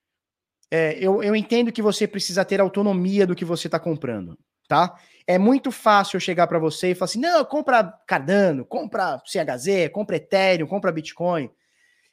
é, 0.71 0.97
eu, 0.99 1.21
eu 1.21 1.35
entendo 1.35 1.71
que 1.71 1.81
você 1.81 2.07
precisa 2.07 2.43
ter 2.43 2.59
autonomia 2.59 3.27
do 3.27 3.35
que 3.35 3.45
você 3.45 3.67
está 3.67 3.79
comprando, 3.79 4.37
tá? 4.67 4.97
É 5.27 5.37
muito 5.37 5.71
fácil 5.71 6.17
eu 6.17 6.21
chegar 6.21 6.47
para 6.47 6.59
você 6.59 6.91
e 6.91 6.95
falar 6.95 7.05
assim: 7.05 7.19
não, 7.19 7.43
compra 7.45 7.83
Cardano, 8.05 8.65
compra 8.65 9.21
CHZ, 9.25 9.89
compra 9.91 10.17
Ethereum, 10.17 10.67
compra 10.67 10.91
Bitcoin. 10.91 11.49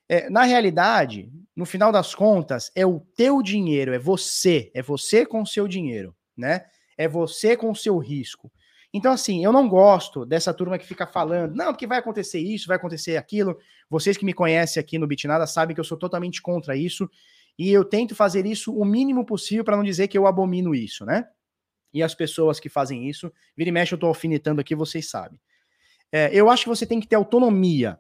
É, 0.09 0.29
na 0.29 0.43
realidade, 0.43 1.31
no 1.57 1.65
final 1.65 1.93
das 1.93 2.15
contas, 2.15 2.70
é 2.74 2.85
o 2.85 3.01
teu 3.16 3.43
dinheiro, 3.43 3.95
é 3.95 3.99
você, 3.99 4.70
é 4.74 4.83
você 4.83 5.24
com 5.24 5.43
o 5.43 5.47
seu 5.47 5.69
dinheiro, 5.69 6.15
né? 6.37 6.66
É 6.97 7.09
você 7.09 7.57
com 7.57 7.70
o 7.70 7.77
seu 7.77 7.99
risco. 7.99 8.51
Então, 8.95 9.12
assim, 9.12 9.43
eu 9.43 9.53
não 9.53 9.69
gosto 9.69 10.27
dessa 10.27 10.53
turma 10.53 10.77
que 10.77 10.87
fica 10.87 11.07
falando, 11.07 11.55
não, 11.55 11.73
porque 11.73 11.87
vai 11.87 11.99
acontecer 11.99 12.41
isso, 12.41 12.69
vai 12.69 12.77
acontecer 12.77 13.16
aquilo. 13.16 13.57
Vocês 13.89 14.19
que 14.19 14.24
me 14.24 14.35
conhecem 14.35 14.79
aqui 14.79 14.99
no 14.99 15.07
Bitnada 15.07 15.47
sabem 15.47 15.74
que 15.74 15.81
eu 15.81 15.85
sou 15.85 15.97
totalmente 15.97 16.43
contra 16.43 16.77
isso. 16.77 17.09
E 17.59 17.70
eu 17.70 17.85
tento 17.85 18.15
fazer 18.15 18.45
isso 18.45 18.74
o 18.74 18.85
mínimo 18.85 19.24
possível 19.24 19.65
para 19.65 19.77
não 19.77 19.85
dizer 19.85 20.09
que 20.09 20.19
eu 20.19 20.27
abomino 20.27 20.74
isso, 20.74 21.07
né? 21.07 21.27
E 21.93 22.02
as 22.02 22.14
pessoas 22.14 22.59
que 22.59 22.69
fazem 22.69 23.09
isso, 23.09 23.32
vira 23.56 23.69
e 23.69 23.73
mexe, 23.73 23.94
eu 23.94 23.98
tô 23.98 24.06
alfinetando 24.06 24.60
aqui, 24.60 24.74
vocês 24.74 25.09
sabem. 25.09 25.39
É, 26.10 26.31
eu 26.32 26.51
acho 26.51 26.64
que 26.64 26.69
você 26.69 26.86
tem 26.86 27.01
que 27.01 27.06
ter 27.06 27.16
autonomia. 27.16 27.98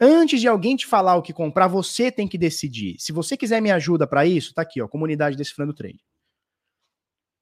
Antes 0.00 0.40
de 0.40 0.48
alguém 0.48 0.76
te 0.76 0.86
falar 0.86 1.16
o 1.16 1.22
que 1.22 1.32
comprar, 1.32 1.68
você 1.68 2.10
tem 2.10 2.26
que 2.26 2.38
decidir. 2.38 2.96
Se 2.98 3.12
você 3.12 3.36
quiser 3.36 3.60
me 3.60 3.70
ajuda 3.70 4.06
para 4.06 4.24
isso, 4.24 4.54
tá 4.54 4.62
aqui, 4.62 4.80
ó, 4.80 4.88
comunidade 4.88 5.36
Decifrando 5.36 5.74
Trade. 5.74 6.00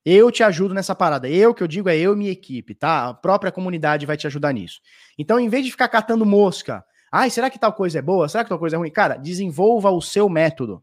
Eu 0.04 0.32
te 0.32 0.42
ajudo 0.42 0.74
nessa 0.74 0.94
parada. 0.94 1.28
Eu 1.28 1.54
que 1.54 1.62
eu 1.62 1.68
digo 1.68 1.88
é 1.88 1.96
eu 1.96 2.14
e 2.14 2.16
minha 2.16 2.30
equipe, 2.30 2.74
tá? 2.74 3.08
A 3.08 3.14
própria 3.14 3.52
comunidade 3.52 4.06
vai 4.06 4.16
te 4.16 4.26
ajudar 4.26 4.52
nisso. 4.52 4.80
Então, 5.18 5.38
em 5.38 5.48
vez 5.48 5.64
de 5.64 5.70
ficar 5.70 5.88
catando 5.88 6.24
mosca, 6.24 6.84
ai, 7.12 7.30
será 7.30 7.50
que 7.50 7.58
tal 7.58 7.72
coisa 7.72 7.98
é 7.98 8.02
boa? 8.02 8.28
Será 8.28 8.42
que 8.42 8.48
tal 8.48 8.58
coisa 8.58 8.76
é 8.76 8.78
ruim? 8.78 8.90
Cara, 8.90 9.16
desenvolva 9.16 9.90
o 9.90 10.00
seu 10.00 10.28
método. 10.28 10.82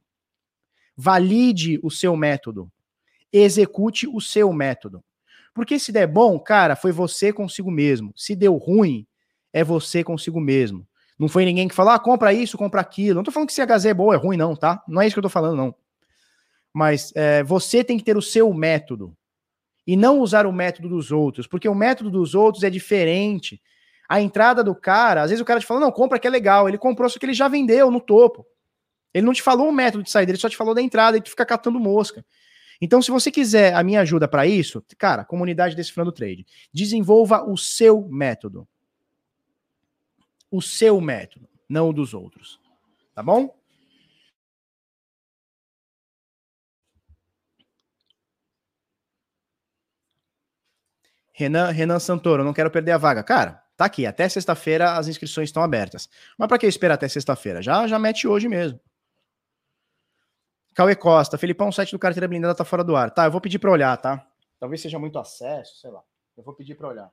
Valide 0.95 1.79
o 1.83 1.89
seu 1.89 2.15
método. 2.15 2.71
Execute 3.37 4.07
o 4.07 4.21
seu 4.21 4.53
método. 4.53 5.03
Porque 5.53 5.79
se 5.79 5.91
der 5.91 6.07
bom, 6.07 6.39
cara, 6.39 6.75
foi 6.75 6.91
você 6.91 7.33
consigo 7.33 7.71
mesmo. 7.71 8.13
Se 8.15 8.35
deu 8.35 8.55
ruim, 8.55 9.07
é 9.53 9.63
você 9.63 10.03
consigo 10.03 10.39
mesmo. 10.39 10.87
Não 11.17 11.29
foi 11.29 11.45
ninguém 11.45 11.67
que 11.67 11.75
falou, 11.75 11.93
ah, 11.93 11.99
compra 11.99 12.33
isso, 12.33 12.57
compra 12.57 12.81
aquilo. 12.81 13.15
Não 13.15 13.23
tô 13.23 13.31
falando 13.31 13.47
que 13.47 13.53
se 13.53 13.61
a 13.61 13.65
HZ 13.65 13.85
é 13.85 13.93
boa, 13.93 14.15
é 14.15 14.17
ruim, 14.17 14.35
não, 14.35 14.55
tá? 14.55 14.83
Não 14.87 15.01
é 15.01 15.07
isso 15.07 15.15
que 15.15 15.19
eu 15.19 15.23
tô 15.23 15.29
falando, 15.29 15.55
não. 15.55 15.75
Mas 16.73 17.13
é, 17.15 17.41
você 17.43 17.83
tem 17.83 17.97
que 17.97 18.03
ter 18.03 18.17
o 18.17 18.21
seu 18.21 18.53
método. 18.53 19.15
E 19.87 19.95
não 19.95 20.19
usar 20.19 20.45
o 20.45 20.51
método 20.51 20.89
dos 20.89 21.11
outros. 21.11 21.47
Porque 21.47 21.69
o 21.69 21.75
método 21.75 22.11
dos 22.11 22.35
outros 22.35 22.63
é 22.63 22.69
diferente. 22.69 23.61
A 24.09 24.19
entrada 24.19 24.63
do 24.63 24.75
cara, 24.75 25.23
às 25.23 25.29
vezes 25.29 25.41
o 25.41 25.45
cara 25.45 25.59
te 25.59 25.65
fala, 25.65 25.79
não, 25.79 25.91
compra 25.91 26.19
que 26.19 26.27
é 26.27 26.29
legal. 26.29 26.67
Ele 26.67 26.77
comprou, 26.77 27.09
só 27.09 27.17
que 27.17 27.25
ele 27.25 27.33
já 27.33 27.47
vendeu 27.47 27.89
no 27.89 28.01
topo. 28.01 28.45
Ele 29.13 29.25
não 29.25 29.33
te 29.33 29.41
falou 29.41 29.69
o 29.69 29.71
método 29.71 30.03
de 30.03 30.11
saída, 30.11 30.31
ele 30.31 30.39
só 30.39 30.49
te 30.49 30.57
falou 30.57 30.73
da 30.73 30.81
entrada 30.81 31.17
e 31.17 31.21
tu 31.21 31.29
fica 31.29 31.45
catando 31.45 31.79
mosca. 31.79 32.25
Então, 32.81 33.01
se 33.01 33.11
você 33.11 33.31
quiser 33.31 33.73
a 33.73 33.83
minha 33.83 34.01
ajuda 34.01 34.27
para 34.27 34.45
isso, 34.45 34.83
cara, 34.97 35.23
comunidade 35.23 35.75
Decifrando 35.75 36.11
Trade, 36.11 36.45
desenvolva 36.73 37.43
o 37.43 37.57
seu 37.57 38.07
método. 38.09 38.67
O 40.51 40.61
seu 40.61 40.99
método, 41.01 41.47
não 41.67 41.89
o 41.89 41.93
dos 41.93 42.13
outros. 42.13 42.59
Tá 43.13 43.23
bom? 43.23 43.53
Renan, 51.37 51.69
Renan 51.71 51.99
Santoro, 51.99 52.45
não 52.45 52.53
quero 52.53 52.71
perder 52.71 52.91
a 52.91 52.97
vaga. 52.97 53.21
Cara, 53.21 53.61
tá 53.75 53.83
aqui, 53.83 54.05
até 54.05 54.27
sexta-feira 54.29 54.93
as 54.93 55.09
inscrições 55.09 55.49
estão 55.49 55.61
abertas. 55.61 56.09
Mas 56.37 56.47
para 56.47 56.57
que 56.57 56.65
esperar 56.65 56.93
até 56.93 57.09
sexta-feira? 57.09 57.61
Já, 57.61 57.85
já 57.87 57.99
mete 57.99 58.25
hoje 58.25 58.47
mesmo. 58.47 58.79
Cauê 60.75 60.93
Costa, 60.93 61.37
Felipão, 61.37 61.69
o 61.69 61.71
site 61.71 61.91
do 61.91 61.99
Carteira 61.99 62.27
Blindada 62.27 62.53
tá 62.53 62.65
fora 62.65 62.83
do 62.83 62.97
ar. 62.97 63.09
Tá, 63.09 63.23
eu 63.23 63.31
vou 63.31 63.39
pedir 63.39 63.59
para 63.59 63.71
olhar, 63.71 63.95
tá? 63.95 64.27
Talvez 64.59 64.81
seja 64.81 64.99
muito 64.99 65.17
acesso, 65.17 65.79
sei 65.79 65.89
lá. 65.89 66.03
Eu 66.35 66.43
vou 66.43 66.53
pedir 66.53 66.75
para 66.75 66.89
olhar. 66.89 67.09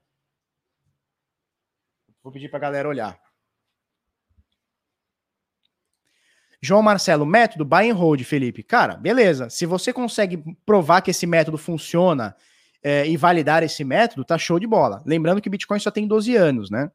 Vou 2.21 2.33
pedir 2.33 2.49
pra 2.49 2.59
galera 2.59 2.89
olhar. 2.89 3.21
João 6.61 6.83
Marcelo, 6.83 7.25
método 7.25 7.65
buy 7.65 7.89
and 7.89 7.95
hold, 7.95 8.23
Felipe. 8.25 8.65
Cara, 8.65 8.97
beleza. 8.97 9.49
Se 9.49 9.65
você 9.65 9.93
consegue 9.93 10.43
provar 10.67 11.01
que 11.01 11.13
esse 11.13 11.27
método 11.27 11.57
funciona 11.57 12.37
é, 12.83 13.07
e 13.07 13.17
validar 13.17 13.63
esse 13.63 13.85
método, 13.85 14.25
tá 14.25 14.37
show 14.37 14.59
de 14.59 14.67
bola. 14.67 15.03
Lembrando 15.07 15.41
que 15.41 15.51
Bitcoin 15.51 15.79
só 15.79 15.91
tem 15.91 16.07
12 16.07 16.35
anos, 16.35 16.69
né? 16.69 16.91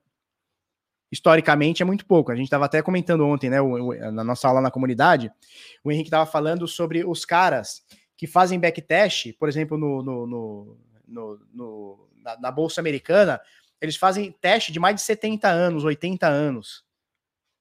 Historicamente 1.12 1.82
é 1.82 1.86
muito 1.86 2.06
pouco. 2.06 2.32
A 2.32 2.36
gente 2.36 2.46
estava 2.46 2.66
até 2.66 2.82
comentando 2.82 3.26
ontem, 3.26 3.50
né, 3.50 3.62
o, 3.62 3.90
o, 3.90 4.12
na 4.12 4.24
nossa 4.24 4.48
aula 4.48 4.62
na 4.62 4.72
comunidade, 4.72 5.32
o 5.84 5.92
Henrique 5.92 6.08
estava 6.08 6.26
falando 6.26 6.68
sobre 6.68 7.06
os 7.06 7.26
caras 7.26 7.84
que 8.16 8.28
fazem 8.28 8.60
backtest, 8.60 9.34
por 9.34 9.48
exemplo, 9.48 9.78
no, 9.78 10.02
no, 10.02 10.28
no, 11.08 11.40
no 11.54 12.10
na, 12.16 12.40
na, 12.40 12.52
Bolsa 12.52 12.82
Americana, 12.82 13.40
eles 13.80 13.96
fazem 13.96 14.32
teste 14.42 14.72
de 14.72 14.80
mais 14.80 14.96
de 14.96 15.02
70 15.02 15.48
anos, 15.48 15.84
80 15.84 16.28
anos, 16.28 16.84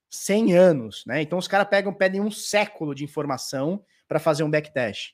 100 0.09 0.55
anos, 0.55 1.05
né? 1.06 1.20
Então 1.20 1.39
os 1.39 1.47
caras 1.47 1.68
pegam, 1.68 1.93
pedem 1.93 2.23
um 2.23 2.31
século 2.31 2.94
de 2.94 3.05
informação 3.05 3.85
para 4.09 4.18
fazer 4.18 4.44
um 4.44 4.51
backtest. 4.51 5.12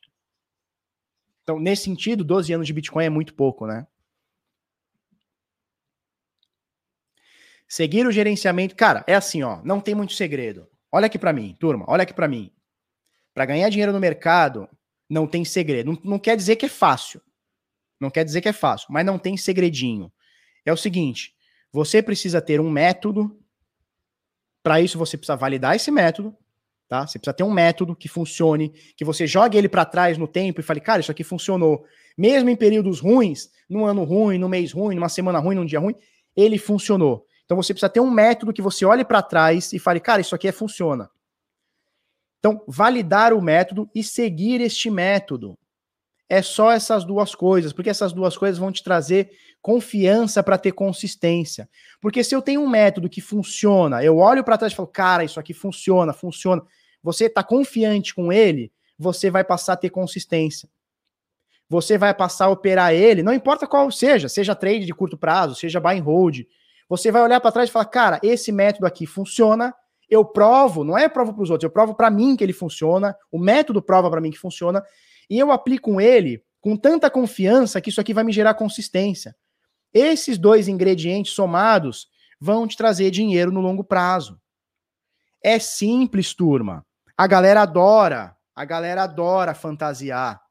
Então, 1.43 1.59
nesse 1.59 1.85
sentido, 1.85 2.23
12 2.23 2.53
anos 2.53 2.67
de 2.67 2.73
Bitcoin 2.73 3.05
é 3.05 3.11
muito 3.11 3.35
pouco, 3.35 3.67
né? 3.67 3.85
Seguir 7.73 8.07
o 8.07 8.13
gerenciamento, 8.13 8.77
cara, 8.77 9.03
é 9.07 9.15
assim, 9.15 9.43
ó, 9.43 9.63
não 9.65 9.81
tem 9.81 9.95
muito 9.95 10.13
segredo. 10.13 10.69
Olha 10.93 11.07
aqui 11.07 11.19
para 11.19 11.33
mim, 11.33 11.57
turma, 11.59 11.87
olha 11.89 12.03
aqui 12.03 12.13
para 12.13 12.29
mim. 12.29 12.53
Para 13.33 13.47
ganhar 13.47 13.67
dinheiro 13.71 13.95
no 13.95 13.99
mercado, 13.99 14.69
não 15.09 15.27
tem 15.27 15.43
segredo. 15.43 15.91
Não, 15.91 15.99
não 16.05 16.19
quer 16.19 16.37
dizer 16.37 16.57
que 16.57 16.67
é 16.67 16.69
fácil. 16.69 17.23
Não 17.99 18.11
quer 18.11 18.27
dizer 18.27 18.43
que 18.43 18.49
é 18.51 18.53
fácil, 18.53 18.89
mas 18.91 19.07
não 19.07 19.19
tem 19.19 19.39
segredinho. 19.39 20.13
É 20.67 20.71
o 20.71 20.77
seguinte, 20.77 21.33
você 21.73 22.03
precisa 22.03 22.43
ter 22.43 22.61
um 22.61 22.71
método. 22.71 23.41
Para 24.63 24.83
isso 24.83 24.99
você 24.99 25.17
precisa 25.17 25.35
validar 25.35 25.75
esse 25.75 25.91
método, 25.91 26.37
tá? 26.87 27.07
Você 27.07 27.19
precisa 27.19 27.33
ter 27.33 27.43
um 27.43 27.51
método 27.51 27.97
que 27.97 28.07
funcione, 28.07 28.69
que 28.95 29.03
você 29.03 29.27
jogue 29.27 29.57
ele 29.57 29.71
para 29.71 29.87
trás 29.87 30.19
no 30.19 30.29
tempo 30.29 30.61
e 30.61 30.63
fale, 30.63 30.79
cara, 30.83 31.01
isso 31.01 31.11
aqui 31.11 31.25
funcionou. 31.25 31.87
Mesmo 32.19 32.51
em 32.51 32.55
períodos 32.55 33.01
ruins, 33.01 33.49
num 33.67 33.87
ano 33.87 34.05
ruim, 34.05 34.37
num 34.37 34.47
mês 34.47 34.73
ruim, 34.73 34.95
numa 34.95 35.09
semana 35.09 35.39
ruim, 35.39 35.55
num 35.55 35.65
dia 35.65 35.81
ruim, 35.81 35.95
ele 36.37 36.59
funcionou. 36.59 37.27
Então 37.45 37.57
você 37.57 37.73
precisa 37.73 37.91
ter 37.91 38.01
um 38.01 38.11
método 38.11 38.53
que 38.53 38.63
você 38.63 38.85
olhe 38.85 39.05
para 39.05 39.23
trás 39.23 39.73
e 39.73 39.79
fale, 39.79 40.01
cara, 40.01 40.21
isso 40.21 40.35
aqui 40.35 40.49
é, 40.49 40.53
funciona. 40.53 41.11
Então, 42.39 42.61
validar 42.67 43.33
o 43.33 43.41
método 43.41 43.89
e 43.95 44.03
seguir 44.03 44.61
este 44.61 44.91
método. 44.91 45.57
É 46.29 46.43
só 46.43 46.73
essas 46.73 47.05
duas 47.05 47.35
coisas, 47.35 47.73
porque 47.73 47.91
essas 47.91 48.13
duas 48.13 48.37
coisas 48.37 48.59
vão 48.59 48.73
te 48.73 48.83
trazer 48.83 49.31
confiança 49.61 50.43
para 50.43 50.59
ter 50.59 50.73
consistência. 50.73 51.69
Porque 52.01 52.25
se 52.25 52.35
eu 52.35 52.43
tenho 52.43 52.61
um 52.61 52.69
método 52.69 53.09
que 53.09 53.21
funciona, 53.21 54.03
eu 54.03 54.17
olho 54.17 54.43
para 54.43 54.59
trás 54.59 54.73
e 54.73 54.77
falo, 54.77 54.89
cara, 54.89 55.23
isso 55.23 55.39
aqui 55.39 55.55
funciona, 55.55 56.13
funciona. 56.13 56.63
Você 57.03 57.27
está 57.27 57.45
confiante 57.45 58.13
com 58.13 58.33
ele, 58.33 58.73
você 58.99 59.31
vai 59.31 59.45
passar 59.45 59.75
a 59.75 59.77
ter 59.77 59.91
consistência. 59.91 60.69
Você 61.69 61.97
vai 61.97 62.13
passar 62.13 62.47
a 62.47 62.51
operar 62.51 62.93
ele, 62.93 63.23
não 63.23 63.33
importa 63.33 63.67
qual 63.67 63.91
seja, 63.91 64.29
seja 64.29 64.55
trade 64.55 64.85
de 64.85 64.93
curto 64.93 65.17
prazo, 65.17 65.55
seja 65.55 65.79
buy 65.79 65.99
and 65.99 66.03
hold, 66.03 66.41
você 66.97 67.11
vai 67.11 67.23
olhar 67.23 67.41
para 67.41 67.51
trás 67.51 67.71
e 67.71 67.73
falar, 67.73 67.87
cara, 67.87 68.21
esse 68.23 68.53
método 68.53 68.85
aqui 68.85 69.07
funciona, 69.07 69.75
eu 70.11 70.27
provo, 70.27 70.85
não 70.85 70.99
é 70.99 71.09
provo 71.09 71.33
para 71.33 71.43
os 71.43 71.49
outros, 71.49 71.65
eu 71.65 71.73
provo 71.73 71.95
para 71.95 72.11
mim 72.11 72.37
que 72.37 72.45
ele 72.45 72.53
funciona, 72.53 73.17
o 73.31 73.39
método 73.39 73.81
prova 73.81 74.11
para 74.11 74.21
mim 74.21 74.31
que 74.31 74.37
funciona, 74.37 74.85
e 75.31 75.39
eu 75.39 75.51
aplico 75.51 75.99
ele 76.03 76.45
com 76.61 76.77
tanta 76.77 77.09
confiança 77.09 77.81
que 77.81 77.89
isso 77.89 77.99
aqui 77.99 78.13
vai 78.13 78.23
me 78.23 78.31
gerar 78.31 78.53
consistência. 78.53 79.35
Esses 79.95 80.37
dois 80.37 80.69
ingredientes 80.69 81.33
somados 81.33 82.09
vão 82.39 82.69
te 82.69 82.77
trazer 82.77 83.11
dinheiro 83.11 83.51
no 83.51 83.63
longo 83.63 83.83
prazo. 83.83 84.39
É 85.43 85.59
simples, 85.59 86.35
turma. 86.35 86.85
A 87.17 87.27
galera 87.27 87.63
adora, 87.63 88.37
a 88.55 88.67
galera 88.67 89.05
adora 89.05 89.55
fantasiar. 89.55 90.43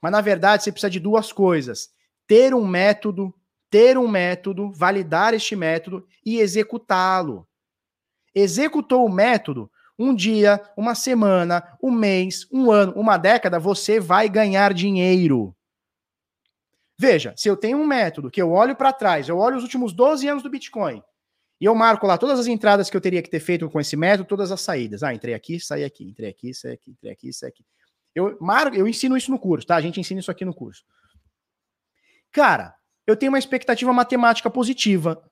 Mas 0.00 0.10
na 0.10 0.22
verdade 0.22 0.64
você 0.64 0.72
precisa 0.72 0.88
de 0.88 0.98
duas 0.98 1.32
coisas: 1.32 1.90
ter 2.26 2.54
um 2.54 2.66
método 2.66 3.34
ter 3.72 3.96
um 3.96 4.06
método, 4.06 4.70
validar 4.70 5.32
este 5.32 5.56
método 5.56 6.06
e 6.26 6.38
executá-lo. 6.38 7.48
Executou 8.34 9.06
o 9.06 9.10
método, 9.10 9.72
um 9.98 10.14
dia, 10.14 10.62
uma 10.76 10.94
semana, 10.94 11.66
um 11.82 11.90
mês, 11.90 12.46
um 12.52 12.70
ano, 12.70 12.92
uma 12.94 13.16
década, 13.16 13.58
você 13.58 13.98
vai 13.98 14.28
ganhar 14.28 14.74
dinheiro. 14.74 15.56
Veja, 16.98 17.32
se 17.34 17.48
eu 17.48 17.56
tenho 17.56 17.78
um 17.78 17.86
método 17.86 18.30
que 18.30 18.42
eu 18.42 18.52
olho 18.52 18.76
para 18.76 18.92
trás, 18.92 19.26
eu 19.26 19.38
olho 19.38 19.56
os 19.56 19.62
últimos 19.62 19.94
12 19.94 20.28
anos 20.28 20.42
do 20.42 20.50
Bitcoin, 20.50 21.02
e 21.58 21.64
eu 21.64 21.74
marco 21.74 22.06
lá 22.06 22.18
todas 22.18 22.38
as 22.38 22.46
entradas 22.46 22.90
que 22.90 22.96
eu 22.96 23.00
teria 23.00 23.22
que 23.22 23.30
ter 23.30 23.40
feito 23.40 23.70
com 23.70 23.80
esse 23.80 23.96
método, 23.96 24.28
todas 24.28 24.52
as 24.52 24.60
saídas. 24.60 25.02
Ah, 25.02 25.14
entrei 25.14 25.32
aqui, 25.32 25.58
saí 25.58 25.82
aqui, 25.82 26.04
entrei 26.04 26.28
aqui, 26.28 26.52
saí 26.52 26.72
aqui, 26.72 26.90
entrei 26.90 27.12
aqui, 27.12 27.32
saí 27.32 27.48
aqui. 27.48 27.64
Eu 28.14 28.36
marco, 28.38 28.76
eu 28.76 28.86
ensino 28.86 29.16
isso 29.16 29.30
no 29.30 29.38
curso, 29.38 29.66
tá? 29.66 29.76
A 29.76 29.80
gente 29.80 29.98
ensina 29.98 30.20
isso 30.20 30.30
aqui 30.30 30.44
no 30.44 30.54
curso. 30.54 30.84
Cara, 32.30 32.74
eu 33.06 33.16
tenho 33.16 33.32
uma 33.32 33.38
expectativa 33.38 33.92
matemática 33.92 34.50
positiva. 34.50 35.22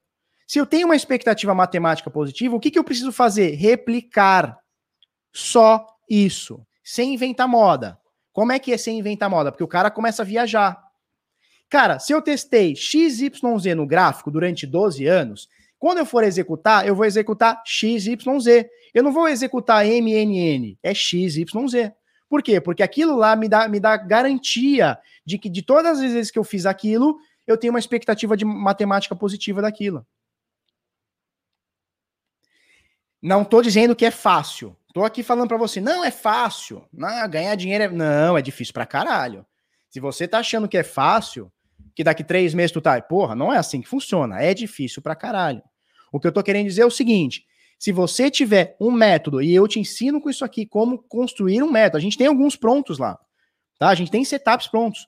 Se 0.46 0.58
eu 0.58 0.66
tenho 0.66 0.86
uma 0.86 0.96
expectativa 0.96 1.54
matemática 1.54 2.10
positiva, 2.10 2.56
o 2.56 2.60
que, 2.60 2.70
que 2.70 2.78
eu 2.78 2.84
preciso 2.84 3.12
fazer? 3.12 3.54
Replicar. 3.54 4.58
Só 5.32 5.86
isso. 6.08 6.66
Sem 6.82 7.14
inventar 7.14 7.46
moda. 7.46 7.98
Como 8.32 8.52
é 8.52 8.58
que 8.58 8.72
é 8.72 8.76
sem 8.76 8.98
inventar 8.98 9.30
moda? 9.30 9.52
Porque 9.52 9.64
o 9.64 9.68
cara 9.68 9.90
começa 9.90 10.22
a 10.22 10.24
viajar. 10.24 10.80
Cara, 11.68 12.00
se 12.00 12.12
eu 12.12 12.20
testei 12.20 12.74
XYZ 12.74 13.30
no 13.76 13.86
gráfico 13.86 14.30
durante 14.30 14.66
12 14.66 15.06
anos, 15.06 15.48
quando 15.78 15.98
eu 15.98 16.06
for 16.06 16.24
executar, 16.24 16.84
eu 16.86 16.96
vou 16.96 17.06
executar 17.06 17.62
XYZ. 17.64 18.16
Eu 18.92 19.04
não 19.04 19.12
vou 19.12 19.28
executar 19.28 19.86
MNN, 19.86 20.76
é 20.82 20.92
XYZ. 20.92 21.44
Por 22.28 22.42
quê? 22.42 22.60
Porque 22.60 22.82
aquilo 22.82 23.16
lá 23.16 23.34
me 23.34 23.48
dá, 23.48 23.68
me 23.68 23.80
dá 23.80 23.96
garantia 23.96 24.98
de 25.24 25.38
que 25.38 25.48
de 25.48 25.62
todas 25.62 25.98
as 25.98 26.12
vezes 26.12 26.30
que 26.30 26.38
eu 26.38 26.44
fiz 26.44 26.66
aquilo, 26.66 27.16
eu 27.52 27.58
tenho 27.58 27.72
uma 27.72 27.78
expectativa 27.78 28.36
de 28.36 28.44
matemática 28.44 29.14
positiva 29.14 29.62
daquilo. 29.62 30.06
Não 33.22 33.42
estou 33.42 33.62
dizendo 33.62 33.94
que 33.94 34.04
é 34.04 34.10
fácil. 34.10 34.76
Estou 34.88 35.04
aqui 35.04 35.22
falando 35.22 35.48
para 35.48 35.56
você, 35.56 35.80
não 35.80 36.04
é 36.04 36.10
fácil. 36.10 36.84
Não, 36.92 37.28
ganhar 37.28 37.54
dinheiro 37.54 37.84
é. 37.84 37.88
Não, 37.88 38.36
é 38.36 38.42
difícil 38.42 38.72
pra 38.72 38.86
caralho. 38.86 39.46
Se 39.88 40.00
você 40.00 40.26
tá 40.26 40.38
achando 40.38 40.68
que 40.68 40.76
é 40.76 40.82
fácil, 40.82 41.52
que 41.94 42.02
daqui 42.02 42.24
três 42.24 42.54
meses 42.54 42.72
tu 42.72 42.80
tá. 42.80 43.00
Porra, 43.00 43.34
não 43.34 43.52
é 43.52 43.58
assim 43.58 43.80
que 43.80 43.88
funciona. 43.88 44.40
É 44.40 44.54
difícil 44.54 45.02
pra 45.02 45.14
caralho. 45.14 45.62
O 46.10 46.18
que 46.18 46.26
eu 46.26 46.32
tô 46.32 46.42
querendo 46.42 46.66
dizer 46.66 46.82
é 46.82 46.86
o 46.86 46.90
seguinte: 46.90 47.44
se 47.78 47.92
você 47.92 48.30
tiver 48.30 48.76
um 48.80 48.90
método, 48.90 49.40
e 49.40 49.54
eu 49.54 49.68
te 49.68 49.78
ensino 49.78 50.20
com 50.20 50.30
isso 50.30 50.44
aqui 50.44 50.66
como 50.66 50.98
construir 50.98 51.62
um 51.62 51.70
método, 51.70 51.98
a 51.98 52.00
gente 52.00 52.18
tem 52.18 52.26
alguns 52.26 52.56
prontos 52.56 52.98
lá, 52.98 53.18
tá? 53.78 53.88
A 53.88 53.94
gente 53.94 54.10
tem 54.10 54.24
setups 54.24 54.66
prontos. 54.66 55.06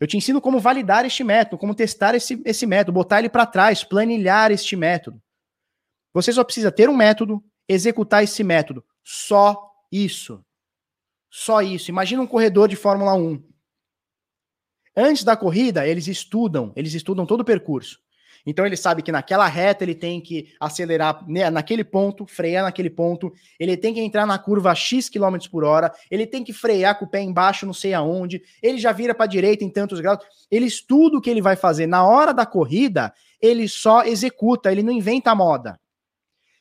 Eu 0.00 0.06
te 0.06 0.16
ensino 0.16 0.40
como 0.40 0.58
validar 0.58 1.04
este 1.04 1.22
método, 1.22 1.58
como 1.58 1.74
testar 1.74 2.14
esse, 2.14 2.40
esse 2.44 2.66
método, 2.66 2.92
botar 2.92 3.20
ele 3.20 3.28
para 3.28 3.46
trás, 3.46 3.84
planilhar 3.84 4.50
este 4.50 4.74
método. 4.76 5.22
Você 6.12 6.32
só 6.32 6.44
precisa 6.44 6.70
ter 6.70 6.88
um 6.88 6.96
método, 6.96 7.42
executar 7.68 8.22
esse 8.22 8.42
método. 8.42 8.84
Só 9.02 9.70
isso. 9.90 10.44
Só 11.30 11.60
isso. 11.62 11.90
Imagina 11.90 12.22
um 12.22 12.26
corredor 12.26 12.68
de 12.68 12.76
Fórmula 12.76 13.14
1. 13.14 13.42
Antes 14.96 15.24
da 15.24 15.36
corrida, 15.36 15.86
eles 15.86 16.06
estudam, 16.06 16.72
eles 16.76 16.94
estudam 16.94 17.26
todo 17.26 17.40
o 17.40 17.44
percurso. 17.44 18.00
Então 18.46 18.66
ele 18.66 18.76
sabe 18.76 19.02
que 19.02 19.10
naquela 19.10 19.46
reta 19.46 19.84
ele 19.84 19.94
tem 19.94 20.20
que 20.20 20.52
acelerar 20.60 21.24
né, 21.26 21.48
naquele 21.48 21.82
ponto, 21.82 22.26
frear 22.26 22.64
naquele 22.64 22.90
ponto, 22.90 23.32
ele 23.58 23.76
tem 23.76 23.94
que 23.94 24.00
entrar 24.00 24.26
na 24.26 24.38
curva 24.38 24.70
a 24.70 24.74
X 24.74 25.08
km 25.08 25.36
por 25.50 25.64
hora, 25.64 25.92
ele 26.10 26.26
tem 26.26 26.44
que 26.44 26.52
frear 26.52 26.98
com 26.98 27.06
o 27.06 27.08
pé 27.08 27.22
embaixo, 27.22 27.64
não 27.64 27.72
sei 27.72 27.94
aonde, 27.94 28.42
ele 28.62 28.78
já 28.78 28.92
vira 28.92 29.14
para 29.14 29.24
a 29.24 29.28
direita 29.28 29.64
em 29.64 29.70
tantos 29.70 30.00
graus. 30.00 30.22
Ele 30.50 30.66
estuda 30.66 31.16
o 31.16 31.20
que 31.20 31.30
ele 31.30 31.40
vai 31.40 31.56
fazer 31.56 31.86
na 31.86 32.06
hora 32.06 32.34
da 32.34 32.44
corrida, 32.44 33.14
ele 33.40 33.66
só 33.68 34.04
executa, 34.04 34.70
ele 34.70 34.82
não 34.82 34.92
inventa 34.92 35.34
moda. 35.34 35.80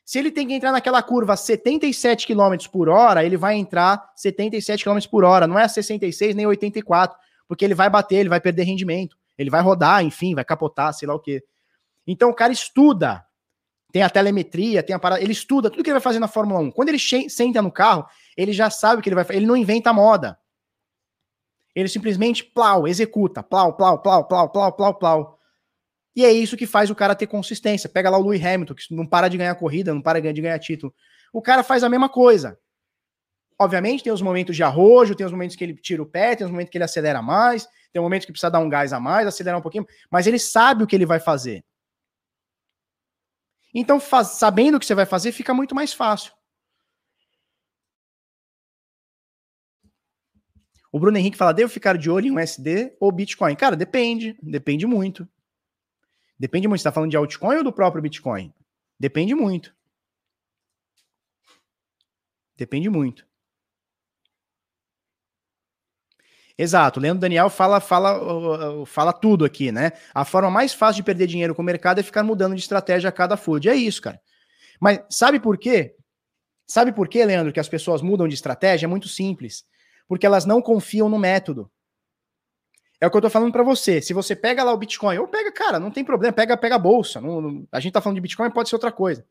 Se 0.05 0.19
ele 0.19 0.31
tem 0.31 0.47
que 0.47 0.53
entrar 0.53 0.72
naquela 0.72 1.01
curva 1.01 1.34
a 1.34 1.38
77 1.38 2.27
km 2.27 2.55
por 2.72 2.89
hora, 2.89 3.23
ele 3.23 3.38
vai 3.38 3.55
entrar 3.55 4.11
77 4.15 4.84
km 4.84 4.99
por 5.10 5.23
hora, 5.23 5.47
não 5.47 5.57
é 5.57 5.68
66 5.68 6.35
nem 6.35 6.45
84, 6.45 7.18
porque 7.47 7.64
ele 7.64 7.73
vai 7.73 7.89
bater, 7.89 8.18
ele 8.18 8.30
vai 8.30 8.41
perder 8.41 8.64
rendimento, 8.64 9.18
ele 9.38 9.49
vai 9.49 9.61
rodar, 9.61 10.03
enfim, 10.03 10.35
vai 10.35 10.43
capotar, 10.43 10.93
sei 10.93 11.07
lá 11.07 11.15
o 11.15 11.19
quê. 11.19 11.41
Então 12.05 12.30
o 12.30 12.34
cara 12.34 12.51
estuda, 12.51 13.25
tem 13.91 14.01
a 14.01 14.09
telemetria, 14.09 14.84
tem 14.84 14.95
a 14.95 14.99
parada, 14.99 15.21
ele 15.21 15.31
estuda 15.31 15.69
tudo 15.69 15.84
que 15.84 15.89
ele 15.89 15.95
vai 15.95 16.01
fazer 16.01 16.19
na 16.19 16.27
Fórmula 16.27 16.59
1. 16.59 16.71
Quando 16.71 16.89
ele 16.89 16.99
senta 16.99 17.61
no 17.61 17.71
carro, 17.71 18.05
ele 18.35 18.51
já 18.51 18.69
sabe 18.69 18.99
o 18.99 19.03
que 19.03 19.09
ele 19.09 19.15
vai 19.15 19.23
fazer, 19.23 19.39
ele 19.39 19.45
não 19.45 19.55
inventa 19.55 19.93
moda. 19.93 20.38
Ele 21.75 21.88
simplesmente 21.88 22.43
plau, 22.43 22.88
executa, 22.88 23.41
plau, 23.41 23.75
plau, 23.75 24.01
plau, 24.01 24.27
plau, 24.27 24.49
plau, 24.49 24.71
plau, 24.73 24.93
plau. 24.95 25.39
E 26.15 26.23
é 26.23 26.31
isso 26.31 26.55
que 26.55 26.67
faz 26.67 26.89
o 26.89 26.95
cara 26.95 27.15
ter 27.15 27.25
consistência. 27.25 27.89
Pega 27.89 28.09
lá 28.09 28.17
o 28.17 28.21
Louis 28.21 28.43
Hamilton, 28.43 28.75
que 28.75 28.95
não 28.95 29.05
para 29.05 29.27
de 29.27 29.38
ganhar 29.38 29.55
corrida, 29.55 29.93
não 29.93 30.01
para 30.01 30.21
de 30.21 30.41
ganhar 30.41 30.59
título. 30.59 30.93
O 31.31 31.41
cara 31.41 31.63
faz 31.63 31.84
a 31.84 31.89
mesma 31.89 32.07
coisa. 32.07 32.59
Obviamente, 33.59 34.03
tem 34.03 34.13
os 34.13 34.21
momentos 34.21 34.55
de 34.55 34.63
arrojo, 34.63 35.15
tem 35.15 35.25
os 35.25 35.31
momentos 35.31 35.55
que 35.55 35.63
ele 35.63 35.75
tira 35.75 36.01
o 36.01 36.05
pé, 36.05 36.35
tem 36.35 36.45
os 36.45 36.51
momentos 36.51 36.71
que 36.71 36.77
ele 36.77 36.84
acelera 36.84 37.21
mais, 37.21 37.67
tem 37.91 38.01
momentos 38.01 38.25
que 38.25 38.31
precisa 38.31 38.51
dar 38.51 38.59
um 38.59 38.69
gás 38.69 38.93
a 38.93 38.99
mais, 38.99 39.27
acelerar 39.27 39.59
um 39.59 39.61
pouquinho, 39.61 39.88
mas 40.11 40.27
ele 40.27 40.39
sabe 40.39 40.84
o 40.84 40.88
que 40.88 40.95
ele 40.95 41.05
vai 41.05 41.19
fazer. 41.19 41.63
Então, 43.73 43.99
faz, 43.99 44.29
sabendo 44.29 44.75
o 44.75 44.79
que 44.79 44.85
você 44.85 44.95
vai 44.95 45.05
fazer, 45.05 45.31
fica 45.31 45.53
muito 45.53 45.73
mais 45.73 45.93
fácil. 45.93 46.31
O 50.91 50.99
Bruno 50.99 51.17
Henrique 51.17 51.37
fala: 51.37 51.53
devo 51.53 51.73
ficar 51.73 51.97
de 51.97 52.09
olho 52.09 52.27
em 52.27 52.37
USD 52.37 52.95
ou 52.99 53.11
Bitcoin? 53.11 53.55
Cara, 53.55 53.75
depende, 53.75 54.37
depende 54.43 54.85
muito. 54.85 55.27
Depende 56.37 56.67
muito. 56.67 56.81
Você 56.81 56.87
está 56.87 56.91
falando 56.91 57.09
de 57.09 57.17
altcoin 57.17 57.57
ou 57.57 57.63
do 57.63 57.73
próprio 57.73 58.01
Bitcoin? 58.01 58.53
Depende 58.99 59.33
muito. 59.33 59.75
Depende 62.55 62.89
muito. 62.89 63.25
Exato, 66.57 66.99
Leandro 66.99 67.21
Daniel 67.21 67.49
fala, 67.49 67.80
fala, 67.80 68.85
fala 68.85 69.11
tudo 69.11 69.43
aqui, 69.43 69.71
né? 69.71 69.91
A 70.13 70.23
forma 70.23 70.51
mais 70.51 70.71
fácil 70.73 70.97
de 70.97 71.03
perder 71.03 71.25
dinheiro 71.25 71.55
com 71.55 71.63
o 71.63 71.65
mercado 71.65 71.99
é 71.99 72.03
ficar 72.03 72.23
mudando 72.23 72.53
de 72.53 72.61
estratégia 72.61 73.09
a 73.09 73.11
cada 73.11 73.35
food. 73.35 73.67
É 73.67 73.75
isso, 73.75 74.01
cara. 74.01 74.21
Mas 74.80 74.99
sabe 75.09 75.39
por 75.39 75.57
quê? 75.57 75.95
Sabe 76.67 76.91
por 76.91 77.07
quê, 77.07 77.25
Leandro, 77.25 77.51
que 77.51 77.59
as 77.59 77.67
pessoas 77.67 78.01
mudam 78.01 78.27
de 78.27 78.35
estratégia? 78.35 78.85
É 78.85 78.88
muito 78.88 79.07
simples. 79.07 79.65
Porque 80.07 80.25
elas 80.25 80.45
não 80.45 80.61
confiam 80.61 81.09
no 81.09 81.17
método. 81.17 81.71
É 83.01 83.07
o 83.07 83.11
que 83.11 83.17
eu 83.17 83.21
tô 83.21 83.30
falando 83.30 83.51
para 83.51 83.63
você. 83.63 84.01
Se 84.01 84.13
você 84.13 84.35
pega 84.35 84.63
lá 84.63 84.71
o 84.71 84.77
Bitcoin, 84.77 85.17
ou 85.17 85.27
pega, 85.27 85.51
cara, 85.51 85.80
não 85.80 85.91
tem 85.91 86.05
problema, 86.05 86.34
pega, 86.34 86.55
pega 86.55 86.75
a 86.75 86.80
bolsa. 86.80 87.19
Não, 87.19 87.41
não, 87.41 87.67
a 87.71 87.80
gente 87.80 87.93
tá 87.93 87.99
falando 87.99 88.15
de 88.15 88.21
Bitcoin, 88.21 88.51
pode 88.51 88.69
ser 88.69 88.75
outra 88.75 88.91
coisa. 88.91 89.25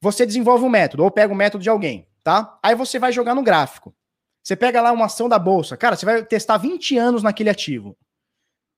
Você 0.00 0.26
desenvolve 0.26 0.64
um 0.64 0.68
método, 0.68 1.04
ou 1.04 1.10
pega 1.10 1.32
o 1.32 1.34
um 1.34 1.38
método 1.38 1.62
de 1.62 1.70
alguém, 1.70 2.08
tá? 2.24 2.58
Aí 2.62 2.74
você 2.74 2.98
vai 2.98 3.12
jogar 3.12 3.34
no 3.34 3.42
gráfico. 3.42 3.94
Você 4.46 4.54
pega 4.54 4.80
lá 4.80 4.92
uma 4.92 5.06
ação 5.06 5.28
da 5.28 5.38
bolsa, 5.38 5.76
cara, 5.76 5.96
você 5.96 6.06
vai 6.06 6.24
testar 6.24 6.58
20 6.58 6.96
anos 6.96 7.22
naquele 7.22 7.50
ativo. 7.50 7.96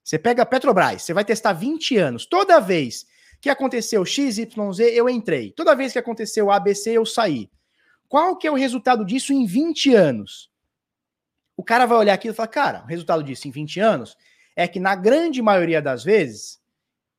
Você 0.03 0.19
pega 0.19 0.43
a 0.43 0.47
Petrobras, 0.47 1.03
você 1.03 1.13
vai 1.13 1.25
testar 1.25 1.53
20 1.53 1.99
anos. 1.99 2.25
Toda 2.25 2.61
vez 2.61 3.05
que 3.41 3.51
aconteceu 3.51 4.05
XYZ, 4.05 4.49
eu 4.95 5.09
entrei. 5.11 5.53
Toda 5.53 5.75
vez 5.75 5.93
que 5.93 5.99
aconteceu 5.99 6.51
ABC, 6.51 6.93
eu 6.93 7.05
saí. 7.05 7.51
Qual 8.09 8.37
que 8.37 8.47
é 8.47 8.51
o 8.51 8.55
resultado 8.55 9.05
disso 9.05 9.35
em 9.35 9.45
20 9.45 9.95
anos? 9.95 10.51
o 11.59 11.65
cara 11.65 11.87
vai 11.87 11.99
olhar 11.99 12.15
aquilo 12.15 12.33
e 12.33 12.37
falar, 12.37 12.47
cara, 12.47 12.83
o 12.85 12.87
resultado 12.87 13.21
disso 13.21 13.49
em 13.49 13.51
20 13.51 13.81
anos 13.81 14.17
é 14.55 14.69
que 14.69 14.79
na 14.79 14.95
grande 14.95 15.43
maioria 15.43 15.83
das 15.83 16.05
vezes 16.05 16.61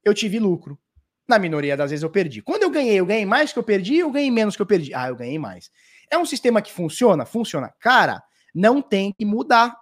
eu 0.01 0.13
tive 0.13 0.39
lucro. 0.39 0.79
Na 1.27 1.37
minoria 1.37 1.75
das 1.75 1.91
vezes 1.91 2.03
eu 2.03 2.09
perdi. 2.09 2.41
Quando 2.41 2.63
eu 2.63 2.69
ganhei, 2.69 2.97
eu 2.97 3.05
ganhei 3.05 3.25
mais 3.25 3.51
que 3.51 3.59
eu 3.59 3.63
perdi, 3.63 3.97
eu 3.97 4.09
ganhei 4.09 4.31
menos 4.31 4.55
que 4.55 4.61
eu 4.61 4.65
perdi. 4.65 4.93
Ah, 4.95 5.09
eu 5.09 5.15
ganhei 5.15 5.37
mais. 5.37 5.69
É 6.09 6.17
um 6.17 6.25
sistema 6.25 6.61
que 6.61 6.71
funciona? 6.71 7.25
Funciona. 7.25 7.71
Cara, 7.81 8.23
não 8.59 8.81
tem 8.81 9.13
que 9.13 9.23
mudar. 9.23 9.79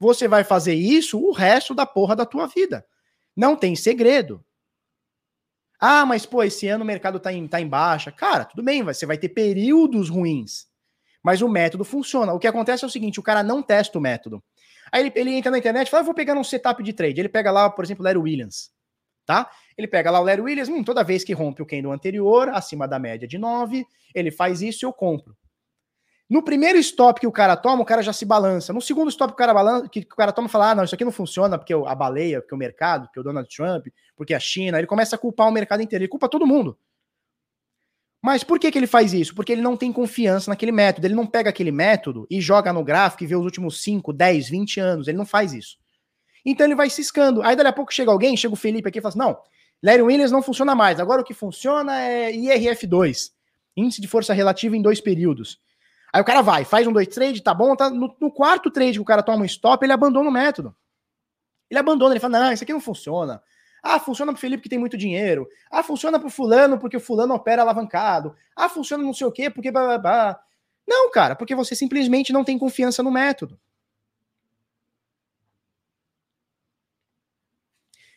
Você 0.00 0.26
vai 0.26 0.42
fazer 0.42 0.74
isso 0.74 1.20
o 1.20 1.30
resto 1.30 1.74
da 1.74 1.84
porra 1.84 2.16
da 2.16 2.24
tua 2.24 2.46
vida. 2.46 2.84
Não 3.36 3.54
tem 3.54 3.76
segredo. 3.76 4.42
Ah, 5.78 6.06
mas 6.06 6.24
pô, 6.24 6.42
esse 6.42 6.66
ano 6.68 6.84
o 6.84 6.86
mercado 6.86 7.20
tá 7.20 7.32
em, 7.32 7.46
tá 7.46 7.60
em 7.60 7.68
baixa. 7.68 8.10
Cara, 8.10 8.46
tudo 8.46 8.62
bem, 8.62 8.82
você 8.82 9.04
vai 9.04 9.18
ter 9.18 9.28
períodos 9.28 10.08
ruins. 10.08 10.66
Mas 11.22 11.42
o 11.42 11.48
método 11.48 11.84
funciona. 11.84 12.32
O 12.32 12.38
que 12.38 12.46
acontece 12.46 12.82
é 12.82 12.86
o 12.86 12.90
seguinte: 12.90 13.20
o 13.20 13.22
cara 13.22 13.42
não 13.42 13.62
testa 13.62 13.98
o 13.98 14.00
método. 14.00 14.42
Aí 14.90 15.06
ele, 15.06 15.12
ele 15.14 15.30
entra 15.34 15.50
na 15.50 15.58
internet 15.58 15.86
e 15.86 15.90
fala: 15.90 16.02
ah, 16.02 16.06
vou 16.06 16.14
pegar 16.14 16.34
um 16.34 16.44
setup 16.44 16.82
de 16.82 16.92
trade. 16.92 17.20
Ele 17.20 17.28
pega 17.28 17.50
lá, 17.50 17.68
por 17.68 17.84
exemplo, 17.84 18.02
o 18.02 18.04
Larry 18.04 18.18
Williams. 18.18 18.72
Tá? 19.26 19.50
Ele 19.76 19.86
pega 19.86 20.10
lá 20.10 20.18
o 20.18 20.24
Larry 20.24 20.40
Williams, 20.40 20.68
hum, 20.68 20.82
toda 20.82 21.04
vez 21.04 21.22
que 21.22 21.32
rompe 21.32 21.62
o 21.62 21.66
candle 21.66 21.92
anterior, 21.92 22.48
acima 22.48 22.88
da 22.88 22.98
média 22.98 23.28
de 23.28 23.38
9, 23.38 23.86
ele 24.14 24.32
faz 24.32 24.62
isso 24.62 24.84
e 24.84 24.86
eu 24.86 24.92
compro. 24.92 25.36
No 26.32 26.42
primeiro 26.42 26.78
stop 26.78 27.20
que 27.20 27.26
o 27.26 27.30
cara 27.30 27.54
toma, 27.58 27.82
o 27.82 27.84
cara 27.84 28.00
já 28.00 28.10
se 28.10 28.24
balança. 28.24 28.72
No 28.72 28.80
segundo 28.80 29.10
stop 29.10 29.32
que 29.32 29.34
o 29.34 29.36
cara 29.36 29.52
balança, 29.52 29.86
que 29.86 30.00
o 30.00 30.16
cara 30.16 30.32
toma 30.32 30.48
fala: 30.48 30.70
"Ah, 30.70 30.74
não, 30.74 30.82
isso 30.82 30.94
aqui 30.94 31.04
não 31.04 31.12
funciona 31.12 31.58
porque 31.58 31.74
a 31.74 31.94
baleia, 31.94 32.40
porque 32.40 32.54
o 32.54 32.58
mercado, 32.58 33.04
porque 33.04 33.20
o 33.20 33.22
Donald 33.22 33.46
Trump, 33.54 33.88
porque 34.16 34.32
a 34.32 34.40
China". 34.40 34.78
Ele 34.78 34.86
começa 34.86 35.14
a 35.14 35.18
culpar 35.18 35.46
o 35.46 35.52
mercado 35.52 35.82
inteiro, 35.82 36.04
ele 36.04 36.08
culpa 36.08 36.30
todo 36.30 36.46
mundo. 36.46 36.78
Mas 38.24 38.42
por 38.42 38.58
que, 38.58 38.70
que 38.70 38.78
ele 38.78 38.86
faz 38.86 39.12
isso? 39.12 39.34
Porque 39.34 39.52
ele 39.52 39.60
não 39.60 39.76
tem 39.76 39.92
confiança 39.92 40.50
naquele 40.50 40.72
método. 40.72 41.06
Ele 41.06 41.14
não 41.14 41.26
pega 41.26 41.50
aquele 41.50 41.70
método 41.70 42.26
e 42.30 42.40
joga 42.40 42.72
no 42.72 42.82
gráfico 42.82 43.24
e 43.24 43.26
vê 43.26 43.36
os 43.36 43.44
últimos 43.44 43.82
5, 43.82 44.10
10, 44.10 44.48
20 44.48 44.80
anos. 44.80 45.08
Ele 45.08 45.18
não 45.18 45.26
faz 45.26 45.52
isso. 45.52 45.76
Então 46.46 46.66
ele 46.66 46.74
vai 46.74 46.88
ciscando. 46.88 47.42
Aí 47.42 47.54
dali 47.54 47.68
a 47.68 47.72
pouco 47.74 47.92
chega 47.92 48.10
alguém, 48.10 48.38
chega 48.38 48.54
o 48.54 48.56
Felipe 48.56 48.88
aqui 48.88 49.00
e 49.00 49.02
fala 49.02 49.10
assim: 49.10 49.18
não, 49.18 49.36
Larry 49.82 50.00
Williams 50.00 50.32
não 50.32 50.40
funciona 50.40 50.74
mais. 50.74 50.98
Agora 50.98 51.20
o 51.20 51.24
que 51.24 51.34
funciona 51.34 52.00
é 52.00 52.32
IRF2 52.32 53.32
índice 53.76 54.00
de 54.00 54.08
força 54.08 54.32
relativa 54.32 54.76
em 54.76 54.82
dois 54.82 55.00
períodos. 55.00 55.58
Aí 56.12 56.20
o 56.20 56.24
cara 56.24 56.42
vai, 56.42 56.64
faz 56.64 56.86
um 56.86 56.92
dois 56.92 57.08
trade, 57.08 57.42
tá 57.42 57.54
bom, 57.54 57.74
tá 57.74 57.88
no, 57.88 58.14
no, 58.20 58.30
quarto 58.30 58.70
trade 58.70 58.92
que 58.92 59.00
o 59.00 59.04
cara 59.04 59.22
toma 59.22 59.42
um 59.42 59.46
stop, 59.46 59.84
ele 59.84 59.92
abandona 59.92 60.28
o 60.28 60.32
método. 60.32 60.76
Ele 61.70 61.80
abandona, 61.80 62.12
ele 62.12 62.20
fala: 62.20 62.38
não, 62.38 62.52
isso 62.52 62.62
aqui 62.62 62.72
não 62.72 62.80
funciona. 62.80 63.42
Ah, 63.82 63.98
funciona 63.98 64.30
pro 64.30 64.40
Felipe 64.40 64.62
que 64.62 64.68
tem 64.68 64.78
muito 64.78 64.96
dinheiro. 64.96 65.48
Ah, 65.70 65.82
funciona 65.82 66.20
pro 66.20 66.30
fulano 66.30 66.78
porque 66.78 66.96
o 66.96 67.00
fulano 67.00 67.34
opera 67.34 67.62
alavancado. 67.62 68.36
Ah, 68.54 68.68
funciona 68.68 69.02
não 69.02 69.12
sei 69.12 69.26
o 69.26 69.32
quê 69.32 69.50
porque... 69.50 69.72
Blá, 69.72 69.82
blá, 69.84 69.98
blá. 69.98 70.40
Não, 70.86 71.10
cara, 71.10 71.34
porque 71.34 71.54
você 71.54 71.74
simplesmente 71.74 72.32
não 72.32 72.44
tem 72.44 72.58
confiança 72.58 73.02
no 73.02 73.10
método. 73.10 73.58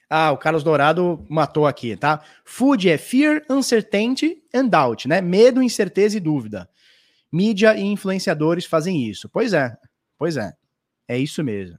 Ah, 0.07 0.31
o 0.31 0.37
Carlos 0.37 0.63
Dourado 0.63 1.25
matou 1.27 1.65
aqui, 1.65 1.97
tá? 1.97 2.21
Food 2.43 2.87
é 2.89 2.97
fear, 2.97 3.43
uncertainty 3.49 4.43
and 4.53 4.67
doubt, 4.67 5.07
né? 5.07 5.19
Medo, 5.19 5.63
incerteza 5.63 6.17
e 6.17 6.19
dúvida. 6.19 6.69
Mídia 7.35 7.75
e 7.75 7.81
influenciadores 7.81 8.65
fazem 8.65 9.09
isso. 9.09 9.27
Pois 9.27 9.51
é, 9.51 9.75
pois 10.17 10.37
é. 10.37 10.53
É 11.05 11.17
isso 11.17 11.43
mesmo. 11.43 11.77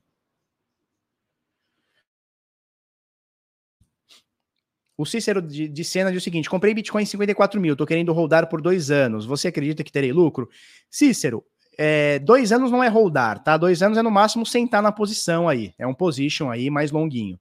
O 4.98 5.06
Cícero 5.06 5.40
de, 5.40 5.66
de 5.66 5.82
diz 5.82 5.94
o 5.94 6.20
seguinte: 6.20 6.50
comprei 6.50 6.74
Bitcoin 6.74 7.04
em 7.04 7.06
54 7.06 7.58
mil, 7.58 7.74
tô 7.74 7.86
querendo 7.86 8.12
holdar 8.12 8.50
por 8.50 8.60
dois 8.60 8.90
anos. 8.90 9.24
Você 9.24 9.48
acredita 9.48 9.82
que 9.82 9.90
terei 9.90 10.12
lucro? 10.12 10.46
Cícero, 10.90 11.42
é, 11.78 12.18
dois 12.18 12.52
anos 12.52 12.70
não 12.70 12.84
é 12.84 12.88
holdar, 12.88 13.42
tá? 13.42 13.56
Dois 13.56 13.82
anos 13.82 13.96
é 13.96 14.02
no 14.02 14.10
máximo 14.10 14.44
sentar 14.44 14.82
na 14.82 14.92
posição 14.92 15.48
aí. 15.48 15.72
É 15.78 15.86
um 15.86 15.94
position 15.94 16.50
aí 16.50 16.68
mais 16.68 16.90
longuinho. 16.90 17.40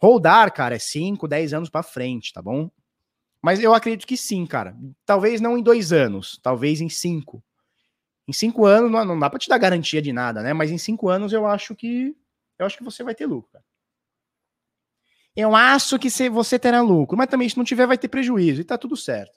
Rodar, 0.00 0.52
cara, 0.52 0.74
é 0.74 0.80
5, 0.80 1.28
10 1.28 1.54
anos 1.54 1.70
para 1.70 1.84
frente, 1.84 2.32
tá 2.32 2.42
bom? 2.42 2.68
Mas 3.42 3.60
eu 3.60 3.74
acredito 3.74 4.06
que 4.06 4.16
sim, 4.16 4.46
cara. 4.46 4.76
Talvez 5.04 5.40
não 5.40 5.56
em 5.56 5.62
dois 5.62 5.92
anos, 5.92 6.38
talvez 6.42 6.80
em 6.80 6.88
cinco. 6.88 7.42
Em 8.28 8.32
cinco 8.32 8.66
anos 8.66 8.90
não, 8.90 9.04
não 9.04 9.18
dá 9.18 9.30
para 9.30 9.38
te 9.38 9.48
dar 9.48 9.58
garantia 9.58 10.02
de 10.02 10.12
nada, 10.12 10.42
né? 10.42 10.52
Mas 10.52 10.70
em 10.70 10.78
cinco 10.78 11.08
anos 11.08 11.32
eu 11.32 11.46
acho 11.46 11.74
que 11.74 12.16
eu 12.58 12.66
acho 12.66 12.76
que 12.78 12.84
você 12.84 13.04
vai 13.04 13.14
ter 13.14 13.26
lucro. 13.26 13.50
Cara. 13.52 13.64
Eu 15.36 15.54
acho 15.54 15.98
que 15.98 16.08
você 16.30 16.58
terá 16.58 16.80
lucro, 16.80 17.16
mas 17.16 17.28
também 17.28 17.48
se 17.48 17.58
não 17.58 17.64
tiver 17.64 17.86
vai 17.86 17.98
ter 17.98 18.08
prejuízo 18.08 18.62
e 18.62 18.64
tá 18.64 18.78
tudo 18.78 18.96
certo. 18.96 19.35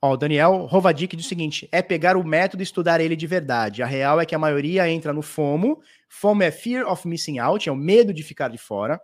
Ó, 0.00 0.12
o 0.12 0.16
Daniel 0.16 0.66
Rovadic 0.66 1.16
diz 1.16 1.26
o 1.26 1.28
seguinte: 1.28 1.68
é 1.72 1.82
pegar 1.82 2.16
o 2.16 2.24
método 2.24 2.62
e 2.62 2.64
estudar 2.64 3.00
ele 3.00 3.16
de 3.16 3.26
verdade. 3.26 3.82
A 3.82 3.86
real 3.86 4.20
é 4.20 4.26
que 4.26 4.34
a 4.34 4.38
maioria 4.38 4.88
entra 4.88 5.12
no 5.12 5.22
FOMO. 5.22 5.80
FOMO 6.08 6.42
é 6.42 6.50
Fear 6.50 6.90
of 6.90 7.06
Missing 7.06 7.38
Out, 7.38 7.68
é 7.68 7.72
o 7.72 7.76
medo 7.76 8.14
de 8.14 8.22
ficar 8.22 8.48
de 8.48 8.58
fora. 8.58 9.00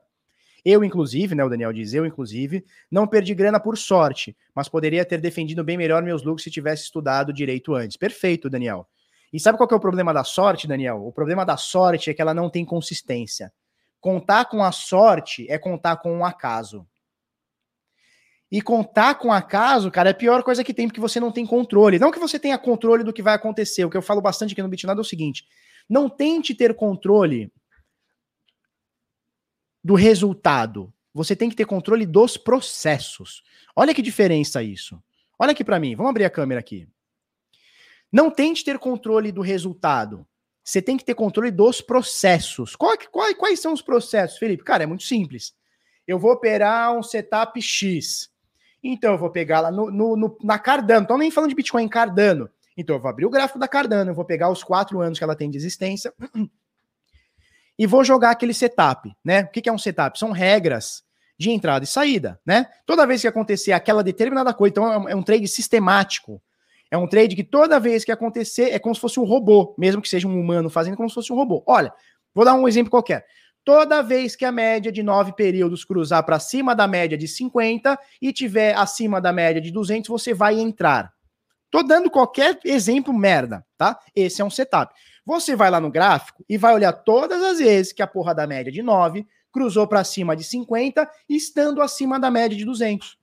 Eu, 0.65 0.83
inclusive, 0.83 1.35
né, 1.35 1.45
o 1.45 1.49
Daniel 1.51 1.75
diz, 1.75 1.93
eu, 1.93 2.07
inclusive, 2.07 2.65
não 2.91 3.07
perdi 3.07 3.35
grana 3.35 3.61
por 3.61 3.77
sorte, 3.77 4.35
mas 4.55 4.67
poderia 4.67 5.05
ter 5.05 5.21
defendido 5.21 5.63
bem 5.63 5.77
melhor 5.77 6.03
meus 6.03 6.23
lucros 6.23 6.43
se 6.43 6.51
tivesse 6.51 6.85
estudado 6.85 7.35
direito 7.35 7.75
antes. 7.75 7.99
Perfeito, 7.99 8.49
Daniel. 8.49 8.89
E 9.31 9.39
sabe 9.39 9.59
qual 9.59 9.69
é 9.71 9.75
o 9.75 9.81
problema 9.81 10.15
da 10.15 10.25
sorte, 10.25 10.67
Daniel? 10.67 11.05
O 11.05 11.13
problema 11.13 11.45
da 11.45 11.59
sorte 11.59 12.09
é 12.09 12.15
que 12.15 12.23
ela 12.23 12.33
não 12.33 12.49
tem 12.49 12.65
consistência. 12.65 13.53
Contar 14.01 14.47
com 14.47 14.63
a 14.63 14.73
sorte 14.73 15.51
é 15.51 15.59
contar 15.59 15.97
com 15.97 16.17
um 16.17 16.25
acaso. 16.25 16.87
E 18.55 18.63
contar 18.63 19.17
com 19.17 19.33
acaso, 19.33 19.91
cara, 19.91 20.11
é 20.11 20.13
a 20.13 20.15
pior 20.15 20.45
coisa 20.45 20.63
que 20.63 20.73
tem, 20.73 20.87
porque 20.87 21.01
você 21.01 21.19
não 21.19 21.33
tem 21.33 21.45
controle. 21.45 21.99
Não 21.99 22.13
que 22.13 22.21
você 22.21 22.39
tenha 22.39 22.57
controle 22.57 23.03
do 23.03 23.13
que 23.13 23.21
vai 23.21 23.35
acontecer. 23.35 23.85
O 23.85 23.91
que 23.91 23.97
eu 23.97 24.01
falo 24.01 24.21
bastante 24.21 24.53
aqui 24.53 24.63
no 24.63 24.69
Bitnado 24.69 25.01
é 25.01 25.03
o 25.03 25.05
seguinte: 25.05 25.45
não 25.91 26.09
tente 26.09 26.55
ter 26.55 26.73
controle 26.73 27.53
do 29.83 29.97
resultado. 29.97 30.95
Você 31.13 31.35
tem 31.35 31.51
que 31.51 31.57
ter 31.57 31.65
controle 31.65 32.07
dos 32.07 32.37
processos. 32.37 33.43
Olha 33.75 33.93
que 33.93 34.01
diferença 34.01 34.63
isso. 34.63 35.03
Olha 35.37 35.51
aqui 35.51 35.65
para 35.65 35.81
mim. 35.81 35.97
Vamos 35.97 36.11
abrir 36.11 36.25
a 36.25 36.31
câmera 36.31 36.61
aqui. 36.61 36.87
Não 38.13 38.31
tente 38.31 38.65
ter 38.65 38.79
controle 38.79 39.33
do 39.33 39.41
resultado. 39.41 40.25
Você 40.63 40.81
tem 40.81 40.97
que 40.97 41.05
ter 41.05 41.17
controle 41.17 41.51
dos 41.51 41.81
processos. 41.81 42.77
Qual, 42.77 42.97
qual, 43.11 43.35
quais 43.35 43.59
são 43.59 43.73
os 43.73 43.83
processos, 43.83 44.39
Felipe? 44.39 44.63
Cara, 44.63 44.85
é 44.85 44.87
muito 44.87 45.03
simples. 45.03 45.53
Eu 46.07 46.21
vou 46.21 46.31
operar 46.31 46.97
um 46.97 47.03
setup 47.03 47.61
X. 47.61 48.33
Então 48.85 49.13
eu 49.13 49.19
vou 49.19 49.31
pegar 49.31 49.61
lá 49.61 49.71
no, 49.71 49.91
no, 49.91 50.15
no, 50.15 50.39
na 50.43 50.59
Cardano, 50.59 51.07
tô 51.07 51.17
nem 51.17 51.31
falando 51.31 51.49
de 51.49 51.57
Bitcoin, 51.57 51.89
Cardano. 51.89 52.51
Então 52.77 52.97
eu 52.97 53.01
vou 53.01 53.09
abrir 53.09 53.25
o 53.25 53.31
gráfico 53.31 53.59
da 53.59 53.67
Cardano, 53.67 54.11
eu 54.11 54.15
vou 54.15 54.27
pegar 54.27 54.51
os 54.51 54.63
quatro 54.63 55.01
anos 55.01 55.17
que 55.17 55.25
ela 55.25 55.35
tem 55.35 55.51
de 55.51 55.57
existência 55.57 56.13
e 57.79 57.87
vou 57.87 58.05
jogar 58.05 58.31
aquele 58.31 58.53
setup, 58.53 59.11
né? 59.25 59.45
O 59.45 59.49
que, 59.49 59.67
é 59.67 59.73
um 59.73 59.79
setup? 59.79 60.19
São 60.19 60.33
regras 60.33 61.03
de 61.39 61.51
entrada 61.51 61.85
e 61.85 61.89
saída, 61.89 62.39
né? 62.45 62.67
Toda 62.85 63.07
vez 63.07 63.23
que 63.23 63.27
acontecer 63.27 63.73
aquela 63.73 64.05
determinada 64.05 64.53
coisa, 64.53 64.73
então 64.73 65.09
é 65.09 65.13
é 65.13 65.17
um 65.17 65.23
trade 65.23 65.49
sistemático. 65.49 66.43
É 66.91 66.99
um 66.99 67.09
trade 67.09 67.35
que 67.35 67.43
toda 67.43 67.81
vez 67.81 68.05
que 68.05 68.13
acontecer 68.13 68.71
é 68.71 68.79
como 68.79 68.95
se 68.95 69.01
fosse 69.01 69.19
um 69.19 69.25
robô, 69.25 69.75
mesmo 69.79 70.03
que 70.03 70.09
seja 70.09 70.29
um 70.29 70.39
humano 70.39 70.69
fazendo 70.69 70.97
como 70.97 71.09
se 71.09 71.15
fosse 71.15 71.33
um 71.33 71.37
robô. 71.37 71.65
Olha, 71.67 71.93
vou 72.35 72.45
dar 72.45 72.55
um 72.55 72.69
exemplo 72.69 72.91
qualquer. 72.91 73.25
Toda 73.65 74.03
vez 74.03 74.37
que 74.37 74.45
a 74.45 74.53
média 74.53 74.93
de 74.93 75.03
nove 75.03 75.33
períodos 75.33 75.85
cruzar 75.85 76.23
para 76.23 76.39
cima 76.39 76.75
da 76.75 76.87
média 76.87 77.17
de 77.17 77.27
50 77.27 77.99
e 78.21 78.33
tiver 78.33 78.77
acima 78.77 79.21
da 79.21 79.33
média 79.33 79.61
de 79.61 79.71
200, 79.71 80.09
você 80.09 80.35
vai 80.35 80.61
entrar. 80.61 81.13
Tô 81.71 81.83
dando 81.83 82.11
qualquer 82.11 82.61
exemplo 82.65 83.13
merda, 83.13 83.67
tá? 83.79 83.99
Esse 84.15 84.43
é 84.43 84.45
um 84.45 84.51
setup. 84.51 84.95
Você 85.25 85.57
vai 85.57 85.71
lá 85.71 85.81
no 85.81 85.91
gráfico 85.91 86.45
e 86.47 86.59
vai 86.59 86.75
olhar 86.75 86.93
todas 86.93 87.43
as 87.43 87.59
vezes 87.59 87.93
que 87.93 88.03
a 88.03 88.07
porra 88.07 88.35
da 88.35 88.47
média 88.47 88.71
de 88.71 88.83
9 88.83 89.27
cruzou 89.51 89.87
para 89.89 90.05
cima 90.05 90.37
de 90.37 90.45
50, 90.45 91.11
estando 91.29 91.81
acima 91.81 92.21
da 92.21 92.31
média 92.31 92.57
de 92.57 92.65
200. 92.65 93.17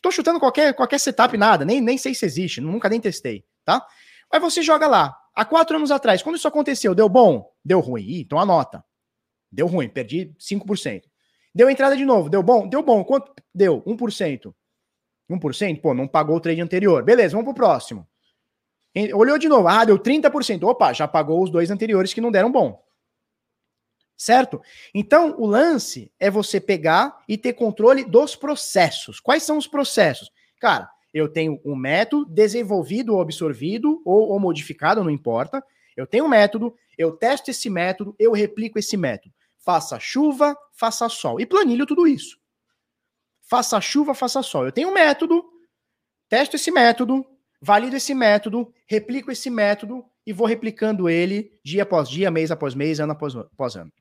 Tô 0.00 0.10
chutando 0.10 0.40
qualquer, 0.40 0.72
qualquer 0.74 0.98
setup, 0.98 1.36
nada, 1.36 1.64
nem, 1.64 1.80
nem 1.80 1.98
sei 1.98 2.14
se 2.14 2.24
existe, 2.24 2.60
nunca 2.60 2.88
nem 2.88 3.00
testei, 3.00 3.44
tá? 3.64 3.84
Mas 4.32 4.40
você 4.40 4.62
joga 4.62 4.86
lá. 4.86 5.14
Há 5.34 5.44
quatro 5.44 5.76
anos 5.76 5.90
atrás, 5.90 6.22
quando 6.22 6.36
isso 6.36 6.48
aconteceu, 6.48 6.94
deu 6.94 7.08
bom? 7.08 7.52
Deu 7.64 7.80
ruim? 7.80 8.02
Ih, 8.02 8.20
então 8.22 8.38
anota. 8.38 8.84
Deu 9.50 9.66
ruim, 9.66 9.88
perdi 9.88 10.34
5%. 10.38 11.02
Deu 11.54 11.68
entrada 11.70 11.96
de 11.96 12.04
novo, 12.04 12.28
deu 12.28 12.42
bom? 12.42 12.68
Deu 12.68 12.82
bom. 12.82 13.02
Quanto 13.02 13.32
deu? 13.54 13.82
1%. 13.82 14.54
1%? 15.30 15.80
Pô, 15.80 15.94
não 15.94 16.06
pagou 16.06 16.36
o 16.36 16.40
trade 16.40 16.60
anterior. 16.60 17.02
Beleza, 17.02 17.32
vamos 17.32 17.46
pro 17.46 17.54
próximo. 17.54 18.06
Olhou 19.14 19.38
de 19.38 19.48
novo, 19.48 19.68
ah, 19.68 19.84
deu 19.84 19.98
30%. 19.98 20.62
Opa, 20.64 20.92
já 20.92 21.06
pagou 21.06 21.42
os 21.42 21.50
dois 21.50 21.70
anteriores 21.70 22.12
que 22.12 22.20
não 22.20 22.30
deram 22.30 22.50
bom. 22.50 22.82
Certo? 24.16 24.60
Então, 24.92 25.36
o 25.38 25.46
lance 25.46 26.12
é 26.18 26.28
você 26.28 26.60
pegar 26.60 27.22
e 27.28 27.38
ter 27.38 27.52
controle 27.52 28.04
dos 28.04 28.34
processos. 28.34 29.20
Quais 29.20 29.44
são 29.44 29.56
os 29.56 29.68
processos? 29.68 30.30
Cara, 30.60 30.90
eu 31.14 31.28
tenho 31.28 31.60
um 31.64 31.76
método 31.76 32.26
desenvolvido 32.26 33.14
ou 33.14 33.20
absorvido 33.20 34.02
ou, 34.04 34.30
ou 34.30 34.40
modificado, 34.40 35.04
não 35.04 35.10
importa. 35.10 35.62
Eu 35.96 36.06
tenho 36.06 36.24
um 36.24 36.28
método, 36.28 36.74
eu 36.96 37.12
testo 37.12 37.50
esse 37.50 37.70
método, 37.70 38.14
eu 38.18 38.32
replico 38.32 38.78
esse 38.78 38.96
método. 38.96 39.32
Faça 39.68 40.00
chuva, 40.00 40.56
faça 40.72 41.10
sol. 41.10 41.38
E 41.38 41.44
planilho 41.44 41.84
tudo 41.84 42.06
isso. 42.06 42.38
Faça 43.42 43.78
chuva, 43.82 44.14
faça 44.14 44.42
sol. 44.42 44.64
Eu 44.64 44.72
tenho 44.72 44.88
um 44.88 44.94
método, 44.94 45.44
testo 46.26 46.56
esse 46.56 46.70
método, 46.70 47.22
valido 47.60 47.94
esse 47.94 48.14
método, 48.14 48.72
replico 48.86 49.30
esse 49.30 49.50
método 49.50 50.02
e 50.26 50.32
vou 50.32 50.46
replicando 50.46 51.06
ele 51.06 51.60
dia 51.62 51.82
após 51.82 52.08
dia, 52.08 52.30
mês 52.30 52.50
após 52.50 52.74
mês, 52.74 52.98
ano 52.98 53.12
após, 53.12 53.76
ano. 53.76 53.92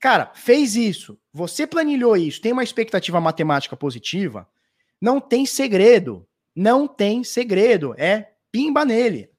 Cara, 0.00 0.32
fez 0.34 0.74
isso, 0.74 1.16
você 1.32 1.64
planilhou 1.64 2.16
isso, 2.16 2.40
tem 2.40 2.50
uma 2.50 2.64
expectativa 2.64 3.20
matemática 3.20 3.76
positiva, 3.76 4.50
não 5.00 5.20
tem 5.20 5.46
segredo. 5.46 6.28
Não 6.56 6.88
tem 6.88 7.22
segredo. 7.22 7.94
É 7.96 8.34
pimba 8.50 8.84
nele. 8.84 9.30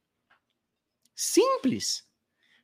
Simples. 1.14 2.10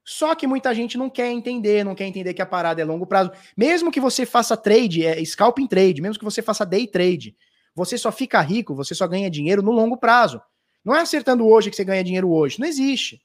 Só 0.09 0.34
que 0.35 0.47
muita 0.47 0.73
gente 0.73 0.97
não 0.97 1.09
quer 1.09 1.29
entender, 1.29 1.84
não 1.84 1.93
quer 1.93 2.05
entender 2.05 2.34
que 2.34 2.41
a 2.41 2.45
parada 2.45 2.81
é 2.81 2.85
longo 2.85 3.05
prazo. 3.05 3.29
Mesmo 3.57 3.91
que 3.91 3.99
você 3.99 4.25
faça 4.25 4.55
trade, 4.55 5.05
é 5.05 5.21
scalping 5.25 5.67
trade, 5.67 6.01
mesmo 6.01 6.17
que 6.17 6.23
você 6.23 6.41
faça 6.41 6.65
day 6.65 6.88
trade, 6.88 7.35
você 7.75 7.97
só 7.97 8.09
fica 8.09 8.39
rico, 8.39 8.73
você 8.73 8.95
só 8.95 9.05
ganha 9.05 9.29
dinheiro 9.29 9.61
no 9.61 9.69
longo 9.69 9.97
prazo. 9.97 10.41
Não 10.81 10.95
é 10.95 11.01
acertando 11.01 11.45
hoje 11.45 11.69
que 11.69 11.75
você 11.75 11.84
ganha 11.84 12.05
dinheiro 12.05 12.31
hoje. 12.31 12.57
Não 12.57 12.65
existe. 12.65 13.21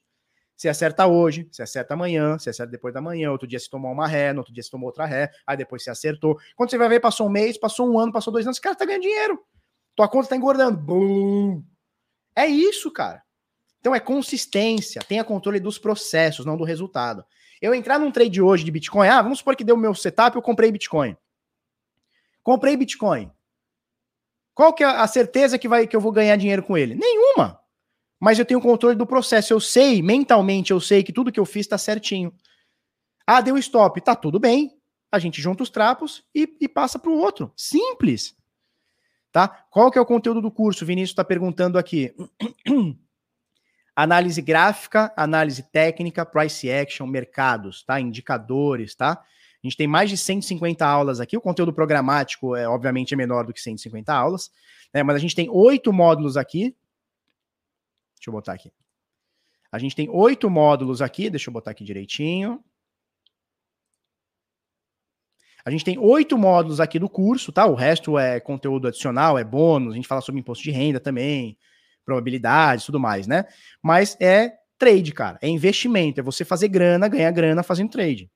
Você 0.57 0.67
acerta 0.67 1.07
hoje, 1.07 1.47
você 1.49 1.63
acerta 1.63 1.93
amanhã, 1.93 2.37
você 2.37 2.49
acerta 2.49 2.69
depois 2.69 2.93
da 2.93 2.99
manhã, 2.99 3.31
outro 3.31 3.47
dia 3.47 3.59
você 3.59 3.69
tomou 3.69 3.89
uma 3.89 4.05
ré, 4.05 4.33
no 4.33 4.39
outro 4.39 4.53
dia 4.53 4.61
você 4.61 4.69
tomou 4.69 4.87
outra 4.87 5.05
ré, 5.05 5.31
aí 5.47 5.55
depois 5.55 5.85
você 5.85 5.89
acertou. 5.89 6.37
Quando 6.53 6.69
você 6.69 6.77
vai 6.77 6.89
ver, 6.89 6.99
passou 6.99 7.27
um 7.27 7.29
mês, 7.29 7.57
passou 7.57 7.89
um 7.89 7.97
ano, 7.97 8.11
passou 8.11 8.33
dois 8.33 8.45
anos, 8.45 8.59
cara 8.59 8.75
tá 8.75 8.83
ganhando 8.83 9.03
dinheiro. 9.03 9.39
Tua 9.95 10.09
conta 10.09 10.27
tá 10.27 10.35
engordando. 10.35 10.77
Bum. 10.77 11.63
É 12.35 12.45
isso, 12.45 12.91
cara. 12.91 13.22
Então 13.83 13.93
é 13.93 13.99
consistência, 13.99 15.01
tenha 15.01 15.25
controle 15.25 15.59
dos 15.59 15.77
processos, 15.77 16.45
não 16.45 16.55
do 16.55 16.63
resultado. 16.63 17.21
Eu 17.61 17.75
entrar 17.75 17.99
num 17.99 18.11
trade 18.11 18.41
hoje 18.41 18.63
de 18.63 18.71
Bitcoin, 18.71 19.09
ah, 19.09 19.21
vamos 19.21 19.39
supor 19.39 19.57
que 19.57 19.63
deu 19.63 19.75
o 19.75 19.77
meu 19.77 19.93
setup, 19.93 20.37
eu 20.37 20.41
comprei 20.41 20.71
Bitcoin. 20.71 21.17
Comprei 22.41 22.77
Bitcoin. 22.77 23.29
Qual 24.55 24.71
que 24.71 24.85
é 24.85 24.87
a 24.87 25.05
certeza 25.05 25.59
que 25.59 25.67
vai 25.67 25.85
que 25.85 25.93
eu 25.93 25.99
vou 25.99 26.13
ganhar 26.13 26.37
dinheiro 26.37 26.63
com 26.63 26.77
ele? 26.77 26.95
Nenhuma. 26.95 27.59
Mas 28.21 28.39
eu 28.39 28.45
tenho 28.45 28.61
controle 28.61 28.95
do 28.95 29.05
processo. 29.05 29.51
Eu 29.51 29.59
sei, 29.59 30.01
mentalmente, 30.01 30.71
eu 30.71 30.79
sei 30.79 31.03
que 31.03 31.11
tudo 31.11 31.29
que 31.29 31.39
eu 31.39 31.45
fiz 31.45 31.65
está 31.65 31.77
certinho. 31.77 32.33
Ah, 33.27 33.41
deu 33.41 33.57
stop. 33.57 33.99
Tá 33.99 34.15
tudo 34.15 34.39
bem. 34.39 34.79
A 35.11 35.19
gente 35.19 35.41
junta 35.41 35.61
os 35.61 35.69
trapos 35.69 36.23
e, 36.33 36.55
e 36.61 36.69
passa 36.69 36.97
para 36.97 37.11
o 37.11 37.17
outro. 37.17 37.51
Simples. 37.57 38.33
Tá? 39.29 39.49
Qual 39.69 39.91
que 39.91 39.97
é 39.97 40.01
o 40.01 40.05
conteúdo 40.05 40.41
do 40.41 40.49
curso? 40.49 40.85
O 40.85 40.87
Vinícius 40.87 41.11
está 41.11 41.25
perguntando 41.25 41.77
aqui. 41.77 42.15
análise 43.95 44.41
gráfica, 44.41 45.13
análise 45.15 45.63
técnica, 45.63 46.25
price 46.25 46.69
action, 46.69 47.05
mercados, 47.05 47.83
tá? 47.83 47.99
Indicadores, 47.99 48.95
tá? 48.95 49.11
A 49.11 49.67
gente 49.67 49.77
tem 49.77 49.87
mais 49.87 50.09
de 50.09 50.17
150 50.17 50.85
aulas 50.85 51.21
aqui. 51.21 51.37
O 51.37 51.41
conteúdo 51.41 51.71
programático 51.71 52.55
é 52.55 52.67
obviamente 52.67 53.13
é 53.13 53.17
menor 53.17 53.45
do 53.45 53.53
que 53.53 53.61
150 53.61 54.13
aulas, 54.13 54.51
né? 54.93 55.03
Mas 55.03 55.15
a 55.15 55.19
gente 55.19 55.35
tem 55.35 55.49
oito 55.49 55.93
módulos 55.93 56.35
aqui. 56.35 56.75
Deixa 58.15 58.29
eu 58.29 58.33
botar 58.33 58.53
aqui. 58.53 58.71
A 59.71 59.79
gente 59.79 59.95
tem 59.95 60.09
oito 60.09 60.49
módulos 60.49 61.01
aqui. 61.01 61.29
Deixa 61.29 61.49
eu 61.49 61.53
botar 61.53 61.71
aqui 61.71 61.83
direitinho. 61.83 62.63
A 65.65 65.71
gente 65.71 65.85
tem 65.85 65.97
oito 65.97 66.37
módulos 66.37 66.81
aqui 66.81 66.99
do 66.99 67.07
curso, 67.07 67.51
tá? 67.51 67.65
O 67.65 67.73
resto 67.73 68.19
é 68.19 68.37
conteúdo 68.41 68.89
adicional, 68.89 69.37
é 69.37 69.45
bônus. 69.45 69.93
A 69.93 69.95
gente 69.95 70.07
fala 70.07 70.19
sobre 70.19 70.41
imposto 70.41 70.61
de 70.61 70.71
renda 70.71 70.99
também 70.99 71.57
probabilidades, 72.05 72.85
tudo 72.85 72.99
mais, 72.99 73.27
né? 73.27 73.45
Mas 73.81 74.17
é 74.19 74.53
trade, 74.77 75.11
cara, 75.13 75.39
é 75.41 75.47
investimento, 75.47 76.19
é 76.19 76.23
você 76.23 76.43
fazer 76.43 76.67
grana, 76.67 77.07
ganhar 77.07 77.31
grana 77.31 77.63
fazendo 77.63 77.91
trade, 77.91 78.29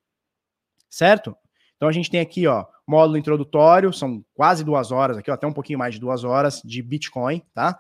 certo? 0.90 1.36
Então 1.76 1.90
a 1.90 1.92
gente 1.92 2.10
tem 2.10 2.20
aqui, 2.20 2.48
ó, 2.48 2.66
módulo 2.88 3.18
introdutório, 3.18 3.92
são 3.94 4.24
quase 4.34 4.64
duas 4.64 4.92
horas 4.92 5.18
aqui, 5.18 5.30
ó, 5.30 5.34
até 5.34 5.46
um 5.46 5.54
pouquinho 5.54 5.80
mais 5.80 5.94
de 5.94 6.00
duas 6.00 6.24
horas 6.24 6.62
de 6.64 6.82
Bitcoin, 6.82 7.44
tá? 7.54 7.78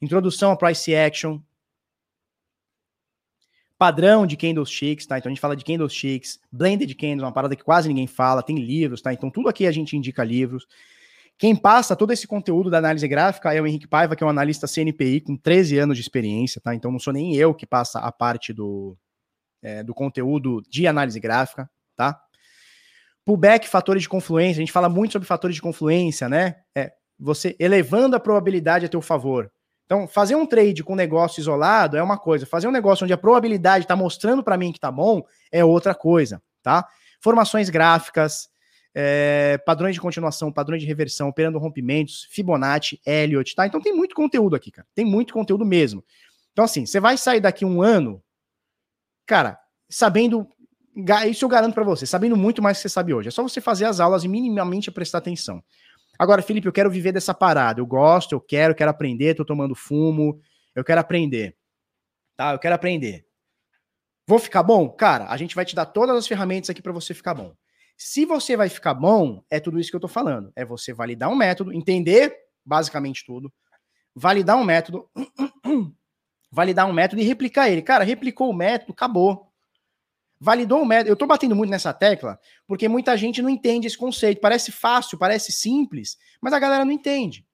Introdução 0.00 0.52
a 0.52 0.56
price 0.56 0.94
action. 0.94 1.40
padrão 3.76 4.26
de 4.26 4.36
candlesticks, 4.36 5.06
tá? 5.06 5.18
Então 5.18 5.28
a 5.28 5.32
gente 5.34 5.40
fala 5.40 5.56
de 5.56 5.64
candlesticks, 5.64 6.38
blended 6.50 6.94
candles, 6.94 7.22
uma 7.22 7.32
parada 7.32 7.56
que 7.56 7.64
quase 7.64 7.88
ninguém 7.88 8.06
fala, 8.06 8.42
tem 8.42 8.58
livros, 8.58 9.02
tá? 9.02 9.12
Então 9.12 9.30
tudo 9.30 9.48
aqui 9.48 9.66
a 9.66 9.72
gente 9.72 9.96
indica 9.96 10.24
livros. 10.24 10.66
Quem 11.36 11.56
passa 11.56 11.96
todo 11.96 12.12
esse 12.12 12.26
conteúdo 12.26 12.70
da 12.70 12.78
análise 12.78 13.06
gráfica 13.08 13.52
é 13.52 13.60
o 13.60 13.66
Henrique 13.66 13.88
Paiva, 13.88 14.14
que 14.14 14.22
é 14.22 14.26
um 14.26 14.30
analista 14.30 14.68
CNPI 14.68 15.20
com 15.20 15.36
13 15.36 15.78
anos 15.78 15.96
de 15.96 16.02
experiência, 16.02 16.60
tá? 16.60 16.74
Então 16.74 16.92
não 16.92 16.98
sou 16.98 17.12
nem 17.12 17.34
eu 17.34 17.52
que 17.52 17.66
passa 17.66 17.98
a 17.98 18.12
parte 18.12 18.52
do, 18.52 18.96
é, 19.60 19.82
do 19.82 19.92
conteúdo 19.92 20.62
de 20.68 20.86
análise 20.86 21.18
gráfica, 21.18 21.68
tá? 21.96 22.20
Pullback, 23.24 23.66
fatores 23.68 24.02
de 24.02 24.08
confluência, 24.08 24.60
a 24.60 24.62
gente 24.62 24.72
fala 24.72 24.88
muito 24.88 25.12
sobre 25.12 25.26
fatores 25.26 25.56
de 25.56 25.62
confluência, 25.62 26.28
né? 26.28 26.56
É, 26.74 26.92
você 27.18 27.56
elevando 27.58 28.14
a 28.14 28.20
probabilidade 28.20 28.86
a 28.86 28.88
teu 28.88 29.00
favor. 29.00 29.50
Então, 29.86 30.06
fazer 30.06 30.34
um 30.34 30.46
trade 30.46 30.82
com 30.82 30.94
negócio 30.94 31.40
isolado 31.40 31.96
é 31.96 32.02
uma 32.02 32.18
coisa, 32.18 32.46
fazer 32.46 32.68
um 32.68 32.72
negócio 32.72 33.04
onde 33.04 33.12
a 33.12 33.18
probabilidade 33.18 33.84
está 33.84 33.96
mostrando 33.96 34.42
para 34.42 34.56
mim 34.56 34.72
que 34.72 34.80
tá 34.80 34.90
bom 34.90 35.22
é 35.50 35.64
outra 35.64 35.94
coisa, 35.94 36.42
tá? 36.62 36.86
Formações 37.20 37.68
gráficas, 37.68 38.48
é, 38.94 39.58
padrões 39.58 39.94
de 39.94 40.00
continuação, 40.00 40.52
padrões 40.52 40.80
de 40.80 40.86
reversão, 40.86 41.28
operando 41.28 41.58
rompimentos, 41.58 42.28
Fibonacci, 42.30 43.00
Elliott, 43.04 43.54
tá? 43.54 43.66
Então 43.66 43.80
tem 43.80 43.92
muito 43.94 44.14
conteúdo 44.14 44.54
aqui, 44.54 44.70
cara. 44.70 44.86
Tem 44.94 45.04
muito 45.04 45.34
conteúdo 45.34 45.64
mesmo. 45.64 46.04
Então, 46.52 46.64
assim, 46.64 46.86
você 46.86 47.00
vai 47.00 47.16
sair 47.16 47.40
daqui 47.40 47.64
um 47.64 47.82
ano, 47.82 48.22
cara, 49.26 49.58
sabendo. 49.90 50.46
Isso 51.28 51.44
eu 51.44 51.48
garanto 51.48 51.74
para 51.74 51.82
você, 51.82 52.06
sabendo 52.06 52.36
muito 52.36 52.62
mais 52.62 52.78
que 52.78 52.82
você 52.82 52.88
sabe 52.88 53.12
hoje. 53.12 53.28
É 53.28 53.30
só 53.32 53.42
você 53.42 53.60
fazer 53.60 53.86
as 53.86 53.98
aulas 53.98 54.22
e 54.22 54.28
minimamente 54.28 54.92
prestar 54.92 55.18
atenção. 55.18 55.62
Agora, 56.16 56.40
Felipe, 56.40 56.68
eu 56.68 56.72
quero 56.72 56.88
viver 56.88 57.10
dessa 57.10 57.34
parada. 57.34 57.80
Eu 57.80 57.86
gosto, 57.86 58.32
eu 58.32 58.40
quero, 58.40 58.76
quero 58.76 58.92
aprender, 58.92 59.34
tô 59.34 59.44
tomando 59.44 59.74
fumo, 59.74 60.38
eu 60.72 60.84
quero 60.84 61.00
aprender. 61.00 61.56
Tá? 62.36 62.52
Eu 62.52 62.60
quero 62.60 62.76
aprender. 62.76 63.26
Vou 64.24 64.38
ficar 64.38 64.62
bom? 64.62 64.88
Cara, 64.88 65.26
a 65.28 65.36
gente 65.36 65.56
vai 65.56 65.64
te 65.64 65.74
dar 65.74 65.86
todas 65.86 66.16
as 66.16 66.28
ferramentas 66.28 66.70
aqui 66.70 66.80
para 66.80 66.92
você 66.92 67.12
ficar 67.12 67.34
bom. 67.34 67.54
Se 67.96 68.24
você 68.24 68.56
vai 68.56 68.68
ficar 68.68 68.94
bom, 68.94 69.42
é 69.50 69.60
tudo 69.60 69.78
isso 69.78 69.90
que 69.90 69.96
eu 69.96 70.00
tô 70.00 70.08
falando. 70.08 70.52
É 70.56 70.64
você 70.64 70.92
validar 70.92 71.30
um 71.30 71.36
método, 71.36 71.72
entender 71.72 72.34
basicamente 72.64 73.24
tudo, 73.24 73.52
validar 74.14 74.56
um 74.56 74.64
método, 74.64 75.08
validar 76.50 76.88
um 76.88 76.92
método 76.92 77.20
e 77.20 77.24
replicar 77.24 77.68
ele. 77.68 77.82
Cara, 77.82 78.04
replicou 78.04 78.50
o 78.50 78.54
método, 78.54 78.92
acabou. 78.92 79.52
Validou 80.40 80.82
o 80.82 80.86
método. 80.86 81.10
Eu 81.10 81.16
tô 81.16 81.26
batendo 81.26 81.54
muito 81.54 81.70
nessa 81.70 81.92
tecla 81.92 82.38
porque 82.66 82.88
muita 82.88 83.16
gente 83.16 83.40
não 83.40 83.48
entende 83.48 83.86
esse 83.86 83.96
conceito. 83.96 84.40
Parece 84.40 84.72
fácil, 84.72 85.18
parece 85.18 85.52
simples, 85.52 86.18
mas 86.40 86.52
a 86.52 86.58
galera 86.58 86.84
não 86.84 86.92
entende. 86.92 87.46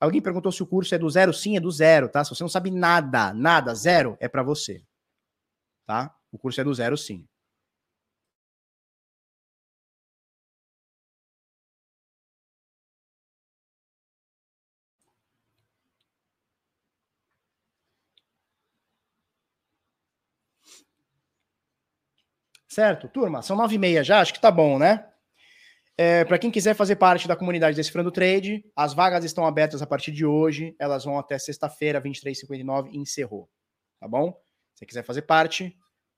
Alguém 0.00 0.20
perguntou 0.20 0.52
se 0.52 0.62
o 0.62 0.66
curso 0.66 0.94
é 0.94 0.98
do 0.98 1.08
zero? 1.08 1.32
Sim, 1.32 1.56
é 1.56 1.60
do 1.60 1.70
zero, 1.70 2.08
tá? 2.08 2.22
Se 2.22 2.30
você 2.34 2.42
não 2.42 2.48
sabe 2.48 2.70
nada, 2.70 3.32
nada, 3.32 3.74
zero, 3.74 4.16
é 4.20 4.28
para 4.28 4.42
você. 4.42 4.84
Tá? 5.86 6.14
O 6.30 6.38
curso 6.38 6.60
é 6.60 6.64
do 6.64 6.74
zero, 6.74 6.96
sim. 6.96 7.26
Certo? 22.74 23.06
Turma, 23.06 23.40
são 23.40 23.56
nove 23.56 23.76
e 23.76 23.78
meia 23.78 24.02
já, 24.02 24.20
acho 24.20 24.34
que 24.34 24.40
tá 24.40 24.50
bom, 24.50 24.80
né? 24.80 25.06
É, 25.96 26.24
para 26.24 26.40
quem 26.40 26.50
quiser 26.50 26.74
fazer 26.74 26.96
parte 26.96 27.28
da 27.28 27.36
comunidade 27.36 27.76
Decifrando 27.76 28.10
Trade, 28.10 28.64
as 28.74 28.92
vagas 28.92 29.24
estão 29.24 29.46
abertas 29.46 29.80
a 29.80 29.86
partir 29.86 30.10
de 30.10 30.26
hoje, 30.26 30.74
elas 30.76 31.04
vão 31.04 31.16
até 31.16 31.38
sexta-feira, 31.38 32.02
23h59 32.02 32.88
e 32.90 32.98
encerrou. 32.98 33.48
Tá 34.00 34.08
bom? 34.08 34.32
Se 34.74 34.80
você 34.80 34.86
quiser 34.86 35.04
fazer 35.04 35.22
parte, 35.22 35.72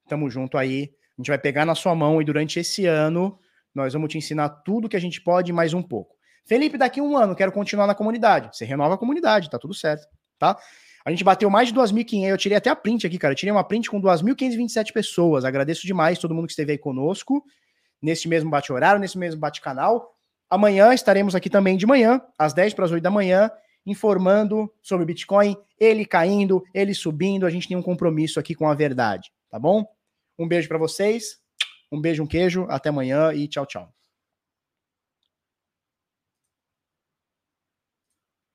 tamo 0.08 0.30
junto 0.30 0.56
aí. 0.56 0.94
A 1.18 1.20
gente 1.20 1.28
vai 1.28 1.38
pegar 1.38 1.66
na 1.66 1.74
sua 1.74 1.94
mão 1.94 2.22
e 2.22 2.24
durante 2.24 2.58
esse 2.58 2.86
ano 2.86 3.38
nós 3.74 3.92
vamos 3.92 4.10
te 4.10 4.16
ensinar 4.16 4.48
tudo 4.48 4.88
que 4.88 4.96
a 4.96 5.00
gente 5.00 5.20
pode 5.20 5.52
mais 5.52 5.74
um 5.74 5.82
pouco. 5.82 6.16
Felipe, 6.46 6.78
daqui 6.78 7.02
um 7.02 7.18
ano 7.18 7.36
quero 7.36 7.52
continuar 7.52 7.86
na 7.86 7.94
comunidade. 7.94 8.56
Você 8.56 8.64
renova 8.64 8.94
a 8.94 8.98
comunidade, 8.98 9.50
tá 9.50 9.58
tudo 9.58 9.74
certo, 9.74 10.08
tá? 10.38 10.56
A 11.06 11.10
gente 11.10 11.22
bateu 11.22 11.48
mais 11.48 11.68
de 11.68 11.74
2.500. 11.74 12.28
Eu 12.28 12.36
tirei 12.36 12.58
até 12.58 12.68
a 12.68 12.74
print 12.74 13.06
aqui, 13.06 13.16
cara. 13.16 13.30
Eu 13.30 13.36
tirei 13.36 13.52
uma 13.52 13.62
print 13.62 13.88
com 13.88 14.02
2.527 14.02 14.92
pessoas. 14.92 15.44
Agradeço 15.44 15.86
demais 15.86 16.18
todo 16.18 16.34
mundo 16.34 16.46
que 16.46 16.52
esteve 16.52 16.72
aí 16.72 16.78
conosco 16.78 17.44
nesse 18.02 18.28
mesmo 18.28 18.50
bate-horário, 18.50 19.00
nesse 19.00 19.16
mesmo 19.16 19.40
bate-canal. 19.40 20.12
Amanhã 20.50 20.92
estaremos 20.92 21.36
aqui 21.36 21.48
também 21.48 21.76
de 21.76 21.86
manhã, 21.86 22.20
às 22.36 22.52
10 22.52 22.74
para 22.74 22.84
as 22.86 22.90
8 22.90 23.02
da 23.02 23.10
manhã, 23.10 23.48
informando 23.86 24.68
sobre 24.82 25.04
o 25.04 25.06
Bitcoin, 25.06 25.56
ele 25.78 26.04
caindo, 26.04 26.62
ele 26.74 26.92
subindo. 26.92 27.46
A 27.46 27.50
gente 27.50 27.68
tem 27.68 27.76
um 27.76 27.82
compromisso 27.82 28.40
aqui 28.40 28.54
com 28.54 28.68
a 28.68 28.74
verdade, 28.74 29.30
tá 29.48 29.60
bom? 29.60 29.84
Um 30.36 30.46
beijo 30.46 30.68
para 30.68 30.78
vocês, 30.78 31.38
um 31.90 32.00
beijo, 32.00 32.22
um 32.22 32.26
queijo, 32.26 32.66
até 32.68 32.88
amanhã 32.88 33.32
e 33.32 33.46
tchau, 33.46 33.64
tchau. 33.64 33.95